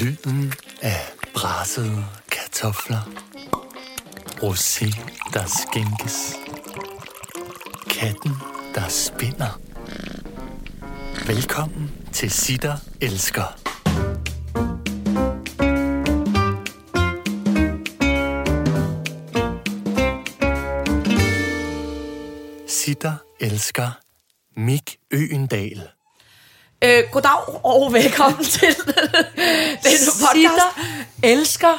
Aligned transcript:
Lyden 0.00 0.52
af 0.82 1.00
brassede 1.34 2.04
kartofler. 2.30 3.00
Rosé, 4.42 4.86
der 5.32 5.44
skænkes. 5.46 6.34
Katten, 7.90 8.32
der 8.74 8.88
spinder. 8.88 9.60
Velkommen 11.26 11.90
til 12.12 12.30
Sitter 12.30 12.76
Elsker. 13.00 13.58
Sitter 22.68 23.14
Elsker 23.40 24.00
Mik 24.56 24.96
Øendal. 25.10 25.95
Øh, 26.84 27.02
goddag 27.12 27.64
og 27.64 27.92
velkommen 27.92 28.44
til 28.54 28.76
denne 28.76 29.08
podcast. 29.82 30.32
Sitter 30.32 30.78
elsker 31.22 31.74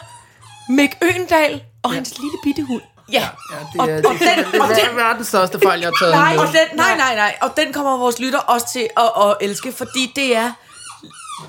Mick 0.69 0.93
Øendal 1.03 1.63
og 1.83 1.93
hans 1.93 2.17
lille 2.17 2.37
bitte 2.43 2.63
hund. 2.63 2.81
Ja, 3.11 3.27
Ja, 3.51 3.83
det 3.83 3.91
er, 3.91 4.07
og, 4.07 4.13
og 4.13 4.19
den, 4.19 4.61
og 4.61 4.67
det 4.67 4.77
den, 4.77 4.85
er 4.85 4.93
verdens 4.95 5.27
største 5.27 5.59
fejl, 5.63 5.79
jeg 5.79 5.87
har 5.89 6.05
taget 6.05 6.15
nej, 6.15 6.33
med. 6.33 6.41
og 6.41 6.47
den, 6.47 6.77
nej, 6.77 6.97
nej, 6.97 7.15
nej, 7.15 7.35
og 7.41 7.49
den 7.57 7.73
kommer 7.73 7.97
vores 7.97 8.19
lytter 8.19 8.39
også 8.39 8.67
til 8.73 8.87
at, 8.97 9.11
at 9.25 9.37
elske, 9.41 9.71
fordi 9.71 10.11
det 10.15 10.35
er 10.35 10.51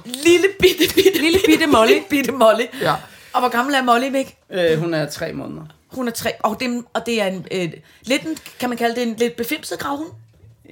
lille 0.05 0.49
bitte, 0.61 0.95
bitte, 0.95 1.19
Lille 1.21 1.39
bitte 1.47 1.67
Molly. 1.67 1.93
bitte, 1.93 2.07
bitte 2.11 2.33
Molly. 2.33 2.65
Ja. 2.81 2.95
Og 3.33 3.41
hvor 3.41 3.49
gammel 3.49 3.75
er 3.75 3.83
Molly, 3.83 4.09
Mik? 4.09 4.35
Øh, 4.53 4.79
hun 4.79 4.95
er 4.95 5.07
tre 5.11 5.33
måneder. 5.33 5.63
Hun 5.93 6.09
er 6.09 6.13
tre, 6.13 6.33
og 6.43 6.61
det, 6.61 6.85
og 6.95 7.07
det 7.07 7.23
er 7.23 7.27
en, 7.27 7.47
øh, 7.51 7.71
lidt 8.03 8.23
en, 8.23 8.39
kan 8.61 8.69
man 8.69 8.79
kalde 8.79 8.95
det 8.95 9.03
en 9.03 9.15
lidt 9.17 9.37
befimset 9.37 9.79
gravhund? 9.79 10.11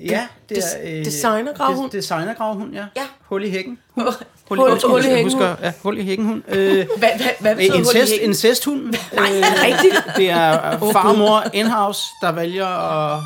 Ja, 0.04 0.26
det 0.48 0.58
er... 0.58 0.62
Øh, 0.98 1.04
designergravhund? 1.04 1.90
des- 1.90 1.96
Designergravhund, 1.96 2.72
ja. 2.74 2.84
Ja. 2.96 3.02
Hul 3.28 3.44
i 3.44 3.50
hækken. 3.50 3.78
Hul- 3.98 4.02
Hul, 4.48 4.58
hul- 4.58 4.88
hul 4.88 5.00
i 5.04 5.08
hækken. 5.08 5.24
Husker, 5.24 5.56
ja, 5.62 5.72
hul 5.82 5.98
i 5.98 6.04
hækken 6.04 6.26
hund. 6.26 6.42
Øh, 6.48 6.74
Hvad, 6.74 6.86
hvad, 6.98 7.26
hvad 7.40 7.56
betyder 7.56 7.72
hul 7.72 7.76
i 7.76 7.78
incest, 7.88 8.10
hækken? 8.12 8.28
incesthund. 8.30 8.82
Nej, 9.14 9.26
det 9.26 9.44
rigtigt? 9.64 10.02
Det 10.16 10.30
er 10.30 10.74
øh, 10.74 10.92
far 10.92 11.08
og 11.10 11.18
mor 11.18 11.44
in-house, 11.52 12.02
der 12.22 12.32
vælger 12.32 12.66
at... 12.66 13.20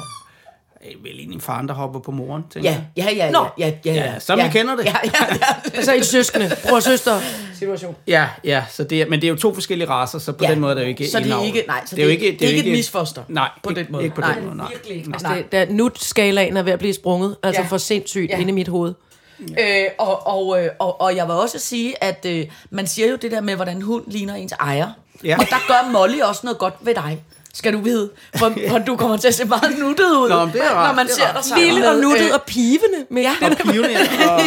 Vel 1.02 1.12
egentlig 1.18 1.42
faren, 1.42 1.68
der 1.68 1.74
hopper 1.74 2.00
på 2.00 2.10
moren, 2.10 2.44
tænker 2.52 2.70
Ja, 2.70 2.80
jeg. 2.96 3.04
ja, 3.18 3.24
ja, 3.26 3.30
Nå. 3.30 3.46
ja, 3.58 3.72
ja, 3.84 3.92
ja, 3.94 4.04
Ja, 4.12 4.18
som 4.18 4.38
vi 4.38 4.44
kender 4.52 4.76
det. 4.76 4.84
Ja, 4.84 4.96
ja, 5.04 5.10
ja. 5.30 5.36
Altså 5.76 5.92
en 5.94 6.04
søskende, 6.04 6.56
bror 6.68 6.76
og 6.76 6.82
søster 6.82 7.20
situation. 7.58 7.96
Ja, 8.06 8.28
ja, 8.44 8.64
så 8.70 8.84
det 8.84 9.02
er, 9.02 9.06
men 9.08 9.20
det 9.20 9.26
er 9.26 9.30
jo 9.30 9.36
to 9.36 9.54
forskellige 9.54 9.88
racer, 9.88 10.18
så 10.18 10.32
på 10.32 10.44
Ja. 10.44 10.50
den 10.50 10.60
måde 10.60 10.70
er 10.70 10.74
det 10.74 10.82
jo 10.82 10.88
ikke 10.88 11.08
Så 11.08 11.20
det 11.20 11.32
er 11.32 11.42
ikke- 11.42 11.64
nej, 11.66 11.80
så 11.86 11.96
det 11.96 12.02
er 12.02 12.06
jo 12.06 12.10
det- 12.10 12.22
ikke, 12.22 12.38
det 12.38 12.46
er 12.48 12.50
jo 12.52 12.56
ikke 12.56 12.70
et 12.70 12.76
misfoster 12.76 13.22
Nej, 13.28 13.48
på 13.62 13.70
den 13.72 13.86
måde. 13.90 14.02
Ikke 14.04 14.14
på 14.14 14.20
Nej, 14.20 14.34
den 14.34 14.44
måde, 14.44 14.56
nej. 14.56 14.68
virkelig. 14.68 14.96
Nej. 15.06 15.12
Altså, 15.14 15.34
det, 15.34 15.52
der 15.52 15.66
nut-skalaen 15.74 16.56
er 16.56 16.62
ved 16.62 16.72
at 16.72 16.78
blive 16.78 16.94
sprunget, 16.94 17.36
altså 17.42 17.62
Ja. 17.62 17.66
for 17.68 17.78
sindssygt 17.78 18.30
Ja. 18.30 18.36
inde 18.38 18.48
i 18.50 18.54
mit 18.54 18.68
hoved. 18.68 18.94
Øh, 19.40 19.84
og, 19.98 20.26
og, 20.26 20.62
øh, 20.64 20.70
og, 20.78 21.00
og 21.00 21.16
jeg 21.16 21.26
vil 21.26 21.34
også 21.34 21.58
sige, 21.58 22.04
at 22.04 22.26
øh, 22.28 22.46
man 22.70 22.86
siger 22.86 23.08
jo 23.10 23.16
det 23.16 23.30
der 23.30 23.40
med, 23.40 23.56
hvordan 23.56 23.82
hund 23.82 24.04
ligner 24.06 24.34
ens 24.34 24.52
ejer. 24.52 24.88
Ja. 25.24 25.36
Og 25.38 25.44
der 25.50 25.56
gør 25.68 25.90
Molly 25.92 26.20
også 26.20 26.40
noget 26.44 26.58
godt 26.58 26.74
ved 26.80 26.94
dig. 26.94 27.22
Skal 27.54 27.72
du 27.72 27.78
vide, 27.80 28.10
for, 28.36 28.52
for 28.68 28.78
du 28.88 28.96
kommer 28.96 29.16
til 29.16 29.28
at 29.28 29.34
se 29.34 29.44
meget 29.44 29.78
nuttet 29.78 30.10
ud, 30.10 30.28
Nå, 30.28 30.44
men 30.44 30.54
det 30.54 30.62
er 30.64 30.70
rart, 30.70 30.88
når 30.88 30.94
man 30.94 31.06
det 31.06 31.12
er 31.12 31.16
ser 31.16 31.32
dig 31.32 31.44
sammen 31.44 31.68
Lille 31.68 31.90
og 31.90 31.96
nuttet 31.96 32.26
øh, 32.26 32.34
og 32.34 32.42
pivende. 32.42 32.98
Med 33.10 33.22
ja. 33.22 33.32
Og 33.42 33.56
pioner, 33.56 34.00
og, 34.28 34.42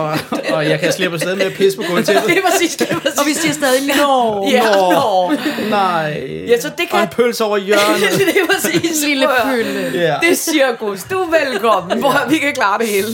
og, 0.00 0.10
og, 0.30 0.40
og, 0.56 0.68
jeg 0.68 0.80
kan 0.80 0.92
slippe 0.92 1.14
afsted 1.14 1.36
med 1.36 1.46
at 1.46 1.52
pisse 1.52 1.78
på 1.78 1.84
gulvtæppet. 1.90 2.24
Det 2.26 2.38
er 2.38 2.42
præcis, 2.50 2.76
det 2.76 2.90
er 2.90 2.98
præcis. 2.98 3.18
Og 3.18 3.26
vi 3.26 3.34
siger 3.34 3.52
stadig, 3.52 3.80
nå, 3.96 4.46
ja, 4.50 4.62
Nå. 4.92 5.32
Nej. 5.70 6.24
Ja, 6.48 6.60
så 6.60 6.68
det 6.78 6.88
kan- 6.88 6.98
Og 6.98 7.02
en 7.02 7.08
pølse 7.08 7.44
over 7.44 7.56
hjørnet. 7.68 8.18
det 8.18 8.28
er 8.28 8.46
præcis. 8.54 9.02
lille 9.04 9.28
pølle. 9.44 9.90
Ja. 9.94 10.16
Det 10.22 10.30
er 10.30 10.34
cirkus. 10.34 11.02
Du 11.10 11.18
er 11.22 11.50
velkommen. 11.50 11.98
Hvor 11.98 12.28
vi 12.30 12.38
kan 12.38 12.52
klare 12.54 12.78
det 12.78 12.86
hele. 12.88 13.08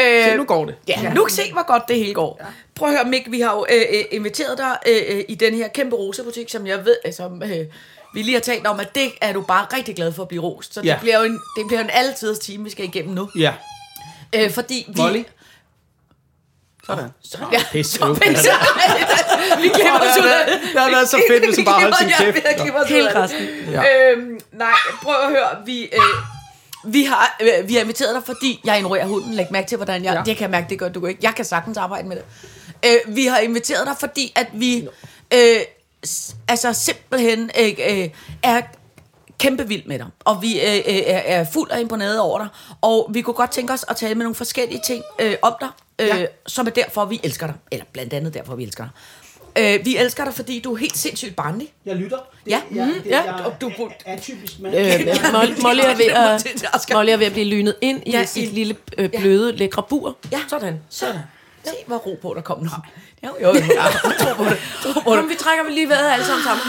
Øh, 0.00 0.24
Se, 0.30 0.36
nu 0.36 0.44
går 0.44 0.64
det. 0.64 0.74
Ja, 0.88 1.12
nu 1.14 1.24
kan 1.24 1.34
se, 1.34 1.52
hvor 1.52 1.66
godt 1.66 1.82
det 1.88 1.96
hele 1.96 2.14
går. 2.14 2.42
Prøv 2.74 2.88
at 2.88 2.94
høre, 2.94 3.04
Mik, 3.04 3.26
vi 3.30 3.40
har 3.40 3.52
jo 3.52 3.66
øh, 3.72 3.80
øh, 3.98 4.04
inviteret 4.10 4.58
dig 4.58 4.76
øh, 4.88 5.16
øh, 5.16 5.24
i 5.28 5.34
den 5.34 5.54
her 5.54 5.68
kæmpe 5.68 5.96
rosebutik, 5.96 6.50
som 6.50 6.66
jeg 6.66 6.78
ved, 6.84 6.96
øh, 7.06 7.12
som 7.12 7.42
øh, 7.42 7.50
vi 8.14 8.22
lige 8.22 8.34
har 8.34 8.40
talt 8.40 8.66
om, 8.66 8.80
at 8.80 8.94
det 8.94 9.12
er 9.20 9.32
du 9.32 9.40
bare 9.40 9.66
rigtig 9.76 9.96
glad 9.96 10.12
for 10.12 10.22
at 10.22 10.28
blive 10.28 10.42
rost. 10.42 10.74
Så 10.74 10.80
Ja. 10.84 10.92
det 10.92 11.00
bliver 11.00 11.18
jo 11.18 11.24
en, 11.24 11.32
det 11.56 11.66
bliver 11.66 11.80
en 11.80 11.90
altidens 11.92 12.38
time, 12.38 12.64
vi 12.64 12.70
skal 12.70 12.84
igennem 12.84 13.14
nu. 13.14 13.28
Ja. 13.38 13.52
Øh, 14.34 14.50
fordi 14.52 14.84
vi... 14.88 14.94
Molly. 14.96 15.22
Sådan. 16.86 17.08
Ja, 17.52 17.62
Pisse. 17.72 17.98
så 17.98 18.14
pisse. 18.14 18.48
vi 19.62 19.68
klipper 19.68 20.00
os 20.00 20.18
ud 20.22 20.26
af 20.26 20.58
Det 20.72 20.80
havde 20.80 20.92
været 20.92 21.08
så 21.08 21.22
fedt, 21.30 21.44
hvis 21.46 21.56
hun 21.56 21.64
bare 21.64 21.80
holdt 21.80 21.98
sin 21.98 22.08
kæft. 22.08 22.20
Ja, 22.44 22.52
vi 22.52 22.58
klipper 22.60 22.80
os 22.84 22.90
ud 22.90 22.96
af 22.96 23.12
det. 23.12 23.16
resten. 23.22 23.46
Ja. 23.70 24.10
Øhm, 24.12 24.38
nej, 24.52 24.72
prøv 25.02 25.14
at 25.24 25.28
høre. 25.30 25.48
Vi, 25.66 25.82
øh, 25.82 26.00
vi, 26.92 27.04
har, 27.04 27.36
øh, 27.40 27.68
vi 27.68 27.74
har 27.74 27.80
inviteret 27.80 28.14
dig, 28.14 28.22
fordi 28.26 28.60
jeg 28.64 28.76
ignorerer 28.76 29.06
hunden. 29.06 29.34
Læg 29.34 29.46
mærke 29.50 29.68
til, 29.68 29.76
hvordan 29.76 30.04
jeg... 30.04 30.14
Ja. 30.14 30.22
Det 30.26 30.36
kan 30.36 30.42
jeg 30.42 30.50
mærke, 30.50 30.66
det 30.70 30.78
gør 30.78 30.88
du 30.88 31.06
ikke. 31.06 31.20
Jeg 31.22 31.34
kan 31.34 31.44
sagtens 31.44 31.76
arbejde 31.78 32.08
med 32.08 32.16
det. 32.16 32.24
Øh, 32.86 33.16
vi 33.16 33.26
har 33.26 33.38
inviteret 33.38 33.86
dig, 33.86 33.96
fordi 34.00 34.32
at 34.36 34.46
vi... 34.52 34.88
Øh, 35.34 35.56
altså 36.48 36.72
simpelthen 36.72 37.50
øh, 37.60 37.72
øh, 37.90 38.08
er 38.42 38.60
kæmpe 39.38 39.68
vild 39.68 39.82
med 39.86 39.98
dig, 39.98 40.06
og 40.24 40.42
vi 40.42 40.60
øh, 40.60 40.74
øh, 40.76 40.82
er, 41.06 41.18
er 41.18 41.44
fuld 41.52 41.70
af 41.70 41.80
imponeret 41.80 42.20
over 42.20 42.38
dig, 42.38 42.48
og 42.80 43.10
vi 43.12 43.20
kunne 43.22 43.34
godt 43.34 43.50
tænke 43.50 43.72
os 43.72 43.84
at 43.88 43.96
tale 43.96 44.14
med 44.14 44.24
nogle 44.24 44.34
forskellige 44.34 44.80
ting 44.86 45.02
øh, 45.18 45.34
om 45.42 45.52
dig, 45.60 45.68
øh, 45.98 46.08
ja. 46.08 46.16
Ja. 46.16 46.26
som 46.46 46.66
er 46.66 46.70
derfor, 46.70 47.04
vi 47.04 47.20
elsker 47.22 47.46
dig, 47.46 47.54
eller 47.72 47.84
blandt 47.92 48.12
andet 48.12 48.34
derfor, 48.34 48.54
vi 48.54 48.62
elsker 48.62 48.84
dig. 48.84 48.92
Øh, 49.78 49.84
vi 49.84 49.96
elsker 49.96 50.24
dig, 50.24 50.34
fordi 50.34 50.60
du 50.60 50.72
er 50.72 50.76
helt 50.78 50.96
sindssygt 50.96 51.36
barnlig. 51.36 51.72
Jeg 51.86 51.96
lytter. 51.96 52.18
Ja. 52.46 52.60
jeg, 52.74 52.86
Mhm. 52.86 53.02
det, 53.02 53.10
Ja. 53.10 53.22
jeg 53.22 53.34
Og 53.46 53.54
du 53.60 53.68
er 53.68 53.88
atypisk 54.06 54.60
mand. 54.60 54.74
Øh, 54.76 54.82
Molly, 55.62 55.80
er 55.80 55.96
ved 55.96 56.04
at, 56.06 56.92
Molly 56.92 57.10
er 57.10 57.16
ved 57.16 57.26
at 57.26 57.32
blive 57.32 57.46
lynet 57.46 57.76
ind 57.80 58.02
i 58.06 58.10
Ja, 58.10 58.18
ja, 58.18 58.24
sit 58.24 58.42
i- 58.42 58.54
lille, 58.54 58.76
øh, 58.98 59.10
bløde, 59.18 59.52
lækre 59.56 59.82
bur. 59.88 60.16
Ja. 60.32 60.40
Sådan. 60.48 60.80
Så, 60.88 61.06
se 61.64 61.70
hvor 61.86 61.96
ro 61.96 62.18
på, 62.22 62.32
der 62.34 62.40
kom 62.40 62.62
nu. 62.62 62.70
Jo, 63.26 63.30
jo, 63.42 63.46
jo. 63.48 63.52
Tro 64.20 64.34
på 64.36 64.44
det. 64.44 64.58
Tro 64.82 64.92
på 65.00 65.10
det. 65.10 65.18
Kom, 65.20 65.28
vi 65.28 65.34
trækker 65.34 65.64
vi 65.64 65.70
lige 65.72 65.88
vejret 65.88 66.12
alle 66.12 66.24
sammen 66.24 66.44
sammen. 66.44 66.62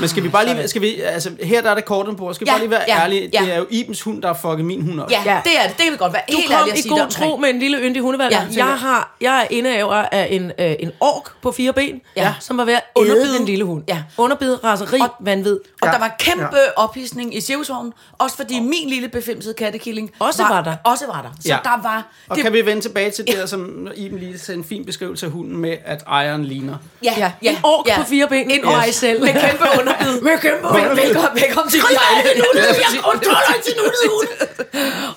Men 0.00 0.08
skal 0.08 0.22
vi 0.22 0.28
bare 0.28 0.46
lige, 0.54 0.68
skal 0.68 0.82
vi, 0.82 1.00
altså 1.00 1.30
her 1.42 1.62
der 1.62 1.70
er 1.70 1.74
det 1.74 1.84
korten 1.84 2.16
på, 2.16 2.32
skal 2.32 2.44
vi 2.46 2.50
Ja, 2.50 2.52
bare 2.54 2.60
lige 2.60 2.70
være 2.70 2.82
ja, 2.88 3.00
ærlige, 3.02 3.30
ja. 3.32 3.40
det 3.40 3.52
er 3.54 3.58
jo 3.58 3.66
Ibens 3.70 4.02
hund, 4.02 4.22
der 4.22 4.28
har 4.28 4.38
fucket 4.42 4.64
min 4.66 4.82
hund 4.82 5.00
op. 5.00 5.10
Ja, 5.10 5.22
Ja. 5.26 5.40
det 5.44 5.52
er 5.58 5.62
det. 5.68 5.76
Det 5.76 5.84
kan 5.84 5.92
vi 5.92 5.96
godt 5.96 6.12
være 6.12 6.22
Du 6.30 6.36
helt 6.36 6.50
kom 6.50 6.60
ærlig 6.60 6.72
at 6.72 6.78
i 6.78 6.82
sige 6.82 6.90
god 6.90 6.98
det 6.98 7.06
omkring. 7.06 7.30
tro 7.30 7.36
med 7.36 7.48
en 7.50 7.58
lille 7.58 7.78
yndig 7.78 8.02
hundevalg. 8.02 8.32
Ja, 8.32 8.42
Ja, 8.56 8.66
jeg. 8.66 8.78
har, 8.78 9.16
jeg 9.20 9.40
er 9.40 9.46
indehaver 9.50 9.94
af 9.94 10.28
en, 10.30 10.52
øh, 10.58 10.74
en 10.78 10.90
ork 11.00 11.32
på 11.42 11.52
fire 11.52 11.72
ben, 11.72 12.00
Ja. 12.16 12.22
ja. 12.22 12.34
som 12.40 12.58
var 12.58 12.64
ved 12.64 12.74
at 12.74 12.82
Underbid. 12.96 13.22
æde 13.22 13.34
den 13.38 13.44
lille 13.46 13.64
hund. 13.64 13.82
Ja. 13.88 14.02
Underbid, 14.18 14.64
raseri, 14.64 15.00
Og- 15.00 15.14
vanvid. 15.20 15.58
Og 15.82 15.88
Ja, 15.88 15.92
der 15.92 15.98
var 15.98 16.16
kæmpe 16.18 16.42
ja. 16.56 16.82
ophidsning 16.82 17.36
i 17.36 17.40
cirkusvognen, 17.40 17.92
også 18.18 18.36
fordi 18.36 18.60
min 18.60 18.88
lille 18.88 19.08
befimsede 19.08 19.54
kattekilling 19.54 20.10
Også 20.18 20.42
var 20.42 20.62
der. 20.62 20.76
Også 20.84 21.06
var 21.06 21.22
der. 21.22 21.28
Så 21.40 21.48
Ja. 21.48 21.58
der 21.64 21.82
var... 21.82 22.06
Og 22.28 22.36
kan 22.36 22.52
vi 22.52 22.66
vende 22.66 22.82
tilbage 22.82 23.10
til 23.10 23.26
det, 23.26 23.36
der, 23.36 23.46
som 23.46 23.88
Iben 23.96 24.18
lige 24.18 24.38
sagde 24.38 24.58
en 24.58 24.64
fin 24.64 24.84
beskrivelse 24.84 25.26
af 25.26 25.32
hunden 25.32 25.56
med, 25.56 25.76
at 25.94 26.02
ejeren 26.06 26.44
ligner. 26.44 26.76
Ja, 27.02 27.32
ja, 27.42 27.50
En 27.50 27.56
ork 27.64 27.86
på 27.96 28.02
fire 28.02 28.28
ben, 28.28 28.50
En 28.50 28.64
og 28.64 28.72
ork 28.72 28.78
ej 28.82 28.90
selv. 28.90 29.20
Med 29.20 29.32
kæmpe 29.32 29.64
underbid. 29.80 30.20
med 30.20 30.38
kæmpe 30.38 30.66
underbid. 30.68 31.02
Velkommen, 31.04 31.42
velkommen 31.42 31.70
til 31.70 31.80
Jeg 31.80 33.00
kontroller 33.02 33.62
til 33.64 33.74
nuttet 33.76 34.10
hund. 34.10 34.28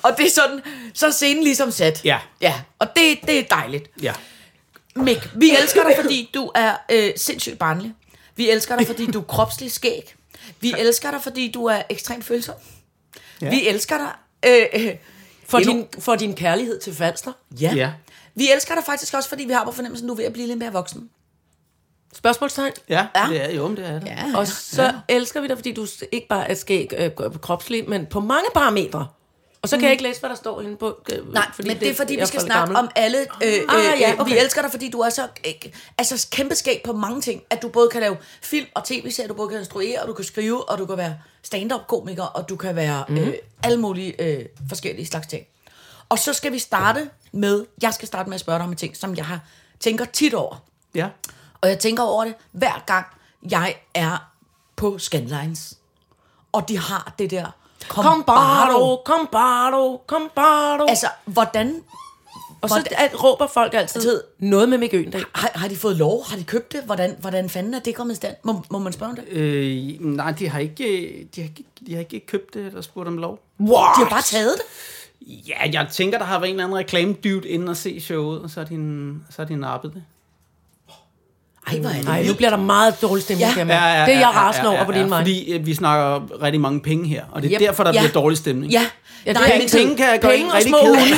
Og 0.04 0.12
det 0.18 0.26
er 0.26 0.30
sådan, 0.32 0.62
så 0.94 1.08
er 1.08 1.12
scenen 1.12 1.44
ligesom 1.44 1.72
sat. 1.72 2.02
Ja. 2.06 2.18
Ja, 2.42 2.54
og 2.80 2.88
det, 2.96 3.20
det 3.28 3.40
er 3.40 3.44
dejligt. 3.44 3.90
Ja. 4.02 4.14
Mik, 4.96 5.18
vi 5.36 5.52
elsker 5.62 5.84
dig, 5.84 5.94
fordi 6.02 6.30
du 6.34 6.52
er 6.56 6.74
øh, 6.92 7.12
sindssygt 7.16 7.60
barnlig. 7.60 7.94
Vi 8.36 8.50
elsker 8.50 8.78
dig, 8.78 8.88
fordi 8.88 9.06
du 9.12 9.20
er 9.20 9.24
kropslig 9.24 9.72
skæg. 9.72 10.16
Vi 10.60 10.74
elsker 10.78 11.12
dig, 11.12 11.22
fordi 11.24 11.52
du 11.52 11.66
er 11.66 11.82
ekstremt 11.90 12.26
følsom. 12.26 12.56
Ja. 13.42 13.50
Vi 13.50 13.68
elsker 13.68 13.98
dig... 13.98 14.10
Øh, 14.74 14.86
øh, 14.88 14.96
For 15.48 15.60
din, 15.60 15.86
for 16.00 16.16
din 16.16 16.36
kærlighed 16.36 16.80
til 16.80 16.96
Falster. 16.96 17.32
ja. 17.62 17.74
Ja. 17.76 17.92
Vi 18.38 18.52
elsker 18.52 18.76
dig 18.76 18.84
faktisk 18.84 19.14
også, 19.14 19.30
fordi 19.30 19.44
vi 19.46 19.54
har 19.54 19.64
på 19.66 19.72
fornemmelsen, 19.72 20.06
at 20.06 20.10
du 20.10 20.14
er 20.14 20.18
ved 20.18 20.26
at 20.26 20.34
blive 20.34 20.48
lidt 20.48 20.60
mere 20.60 20.72
voksen. 20.74 21.10
Spørgsmålstegn. 22.14 22.72
Ja, 22.90 23.08
Ja. 23.16 23.26
det 23.30 23.44
er 23.46 23.52
jo, 23.56 23.70
det 23.76 23.86
er 23.88 24.00
det. 24.00 24.08
Ja. 24.08 24.38
Og 24.38 24.48
så 24.48 24.84
ja. 24.84 24.92
elsker 25.10 25.42
vi 25.42 25.48
dig, 25.48 25.58
fordi 25.58 25.74
du 25.74 25.88
ikke 26.12 26.28
bare 26.28 26.52
er 26.52 26.56
skæg 26.56 26.94
øh, 26.98 27.12
kropslig, 27.42 27.90
men 27.90 28.06
på 28.06 28.20
mange 28.20 28.46
parametre. 28.54 29.08
Og 29.62 29.70
så 29.70 29.76
kan 29.78 29.84
jeg 29.84 29.92
ikke 29.92 30.04
læse, 30.04 30.20
hvad 30.20 30.30
der 30.30 30.36
står 30.36 30.62
inde 30.62 30.78
på. 30.78 30.98
Øh, 31.14 31.34
Nej, 31.34 31.46
fordi 31.56 31.68
men 31.68 31.80
det 31.80 31.90
er 31.90 31.94
fordi, 31.96 32.16
vi 32.16 32.26
skal 32.26 32.42
snakke 32.42 32.60
gammel. 32.60 32.78
om 32.78 32.90
alle... 32.96 33.18
Øh, 33.20 33.26
øh, 33.54 33.60
Ah, 33.70 34.00
ja, 34.02 34.12
øh, 34.14 34.20
okay. 34.20 34.32
Vi 34.34 34.38
elsker 34.40 34.62
dig, 34.62 34.72
fordi 34.72 34.90
du 34.90 35.00
er 35.00 35.10
så 35.10 35.24
øh, 35.48 35.54
altså, 35.98 36.28
kæmpe 36.32 36.56
skæg 36.56 36.82
på 36.86 36.94
mange 36.94 37.22
ting. 37.22 37.42
At 37.50 37.62
du 37.62 37.68
både 37.70 37.90
kan 37.90 38.02
lave 38.02 38.18
film 38.42 38.66
og 38.76 38.84
tv-serier, 38.86 39.28
du 39.28 39.34
både 39.34 39.50
kan 39.50 39.60
instruere, 39.60 40.02
og 40.02 40.08
du 40.08 40.14
kan 40.14 40.26
skrive, 40.26 40.70
og 40.70 40.78
du 40.78 40.86
kan 40.86 40.98
være 40.98 41.16
stand-up-komiker, 41.44 42.24
og 42.24 42.50
du 42.50 42.56
kan 42.56 42.76
være 42.76 43.06
Mhm. 43.10 43.18
øh, 43.18 43.34
alle 43.64 43.78
mulige 43.80 44.22
øh, 44.22 44.46
forskellige 44.70 45.06
slags 45.08 45.28
ting. 45.28 45.46
Og 46.10 46.20
så 46.20 46.34
skal 46.34 46.52
vi 46.52 46.60
starte 46.60 47.10
med... 47.32 47.66
Jeg 47.82 47.94
skal 47.94 48.08
starte 48.08 48.30
med 48.30 48.36
at 48.36 48.40
spørge 48.42 48.58
dig 48.60 48.64
om 48.66 48.72
en 48.72 48.78
ting, 48.78 48.98
som 48.98 49.16
jeg 49.16 49.26
har 49.26 49.40
tænker 49.80 50.06
tit 50.06 50.34
over. 50.34 50.56
Ja. 50.96 51.08
Og 51.62 51.70
jeg 51.70 51.80
tænker 51.80 52.04
over 52.04 52.24
det 52.26 52.34
hver 52.52 52.84
gang, 52.86 53.06
jeg 53.52 53.76
er 53.94 54.32
på 54.76 54.98
Scandlines. 54.98 55.74
Og 56.52 56.70
de 56.70 56.78
har 56.80 57.14
det 57.20 57.32
der... 57.32 57.46
Combardo, 57.88 59.02
combardo, 59.06 60.02
combardo. 60.08 60.84
Altså, 60.86 61.08
Altså, 61.08 61.08
hvordan... 61.26 61.84
og 62.62 62.70
så 62.70 62.88
at, 62.92 63.24
råber 63.24 63.48
folk 63.48 63.74
altid 63.74 64.02
Altså- 64.02 64.22
noget 64.40 64.70
med 64.70 64.94
Øgendal. 64.94 65.26
Har, 65.36 65.52
har 65.56 65.68
de 65.68 65.76
fået 65.78 65.96
lov? 65.96 66.26
Har 66.28 66.38
de 66.38 66.44
købt 66.44 66.72
det? 66.72 66.84
Hvordan, 66.84 67.16
hvordan 67.20 67.50
fanden 67.50 67.74
er 67.74 67.80
det 67.80 67.96
kommet 67.96 68.14
i 68.14 68.16
stand? 68.16 68.36
Må, 68.44 68.64
må 68.70 68.80
man 68.80 68.94
spørge 68.94 69.10
om 69.10 69.16
det? 69.16 69.28
Øh, 69.30 69.98
nej, 70.00 70.32
de 70.32 70.50
har 70.50 70.60
ikke, 70.60 71.28
de 71.36 71.42
har 71.42 71.50
ikke, 71.50 71.64
de 71.88 71.94
har 71.94 72.00
ikke 72.00 72.20
købt 72.20 72.54
det 72.54 72.66
eller 72.66 72.82
spurgt 72.82 73.08
om 73.08 73.18
lov. 73.18 73.40
Wow. 73.60 73.70
De 73.70 74.04
har 74.04 74.10
bare 74.10 74.22
taget 74.22 74.54
det? 74.58 74.64
Ja, 75.28 75.56
jeg 75.74 75.88
tænker, 75.92 76.18
der 76.18 76.26
har 76.26 76.40
været 76.40 76.50
en 76.50 76.56
eller 76.56 76.64
anden 76.66 76.78
reklame 76.78 77.14
dude 77.14 77.50
inden 77.50 77.70
at 77.70 77.78
se 77.78 78.02
showet, 78.02 78.42
og 78.42 78.50
så 78.50 78.60
har 78.60 78.66
de, 78.68 78.76
så 79.30 79.36
har 79.38 79.46
de 79.46 79.56
nappet 79.56 79.94
det. 79.94 80.04
Ej, 81.68 81.80
hvor 81.80 81.90
er 81.90 81.94
det 81.94 82.06
Nej, 82.06 82.24
nu 82.28 82.34
bliver 82.34 82.50
der 82.50 82.58
meget 82.58 83.02
dårlig 83.02 83.24
stemning. 83.24 83.50
Ja. 83.58 83.66
Ja. 83.66 84.00
Ja, 84.00 84.06
det 84.06 84.14
er 84.16 84.20
jeg 84.20 84.28
rasende 84.30 84.70
over 84.70 84.84
på 84.86 84.92
din 84.92 85.10
vej. 85.10 85.20
Fordi 85.20 85.54
øh, 85.54 85.66
vi 85.66 85.74
snakker 85.74 86.42
rigtig 86.44 86.62
mange 86.62 86.82
penge 86.82 87.08
her, 87.08 87.24
og 87.32 87.42
det 87.42 87.48
er 87.54 87.60
Yep. 87.62 87.68
derfor, 87.68 87.84
der 87.84 87.94
Ja. 87.94 88.00
bliver 88.00 88.12
dårlig 88.12 88.38
stemning. 88.38 88.72
Ja, 88.72 88.86
Ja, 89.26 89.34
det 89.34 89.40
Nej, 89.42 89.50
er 89.50 89.54
ikke 89.54 89.78
Penge 89.78 89.98
kan 89.98 90.06
jeg 90.12 90.20
gøre 90.20 90.32
Penge 90.32 90.54
rigtig 90.54 90.70
små 90.70 90.78
ked. 90.78 91.18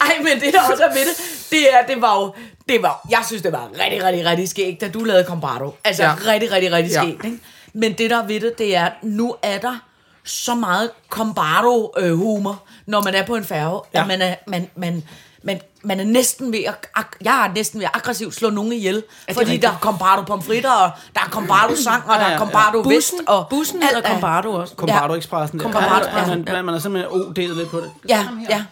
Ej, 0.00 0.14
men 0.22 0.40
det 0.42 0.52
der 0.54 0.60
også 0.72 0.82
er 0.84 0.88
ved 0.92 1.06
det, 1.06 1.50
det 1.50 1.74
er, 1.74 1.94
det 1.94 2.02
var 2.02 2.20
jo, 2.20 2.34
det 2.68 2.82
var, 2.82 3.06
jeg 3.10 3.22
synes, 3.26 3.42
det 3.42 3.52
var 3.52 3.68
rigtig, 3.84 4.04
rigtig, 4.04 4.26
rigtig 4.26 4.48
skægt, 4.48 4.80
da 4.80 4.88
du 4.88 5.04
lavede 5.04 5.24
Combardo. 5.24 5.74
Altså, 5.84 6.02
Ja. 6.02 6.08
ja. 6.10 6.32
rigtig, 6.32 6.52
rigtig, 6.52 6.72
rigtig 6.72 6.92
Ja. 6.92 7.02
skægt, 7.02 7.24
ikke? 7.24 7.38
Men 7.72 7.92
det 7.92 8.10
der 8.10 8.22
er 8.22 8.26
ved 8.26 8.40
det, 8.40 8.58
det 8.58 8.76
er, 8.76 8.90
nu 9.02 9.34
er 9.42 9.58
der 9.58 9.78
så 10.26 10.54
meget 10.54 10.90
Combardo-humor, 11.10 12.62
når 12.86 13.02
man 13.02 13.14
er 13.14 13.26
på 13.26 13.36
en 13.36 13.44
færge, 13.44 13.80
Ja. 13.94 13.98
ja. 13.98 14.02
at 14.02 14.08
man 14.08 14.22
er, 14.22 14.34
man, 14.46 14.70
man, 14.76 15.02
man, 15.42 15.60
man 15.84 16.00
er 16.00 16.04
næsten 16.04 16.52
ved 16.52 16.64
at, 16.64 16.74
ak- 16.98 17.16
jeg 17.24 17.46
er 17.48 17.54
næsten 17.54 17.80
ved 17.80 17.86
at 17.86 17.90
aggressivt 17.94 18.34
slå 18.34 18.50
nogen 18.50 18.72
ihjel, 18.72 19.02
fordi 19.28 19.40
rigtigt? 19.40 19.62
der 19.62 19.68
er 19.68 19.78
Combardo 19.80 20.22
pomfritter, 20.22 20.70
og 20.72 20.90
der 21.14 21.20
er 21.20 21.28
Combardo 21.30 21.76
sang, 21.76 22.02
og 22.06 22.14
der 22.14 22.20
Ja, 22.20 22.26
ja, 22.26 22.28
er 22.28 22.32
ja. 22.32 22.38
Combardo 22.38 22.78
vest, 22.78 22.88
Bussen, 23.12 23.18
og 23.28 23.46
bussen 23.50 23.82
hedder 23.82 24.02
er- 24.02 24.12
Combardo 24.12 24.50
også. 24.50 24.74
Combardo 24.76 25.14
Expressen. 25.14 25.58
der. 25.58 25.64
Combardo, 25.64 26.04
ja, 26.08 26.20
ja, 26.20 26.26
man, 26.26 26.44
ja. 26.48 26.62
man 26.62 26.74
er 26.74 26.78
simpelthen 26.78 27.12
OD'et 27.12 27.56
lidt 27.58 27.70
på 27.70 27.76
det. 27.80 27.90
Ja, 28.08 28.26
ja. 28.50 28.64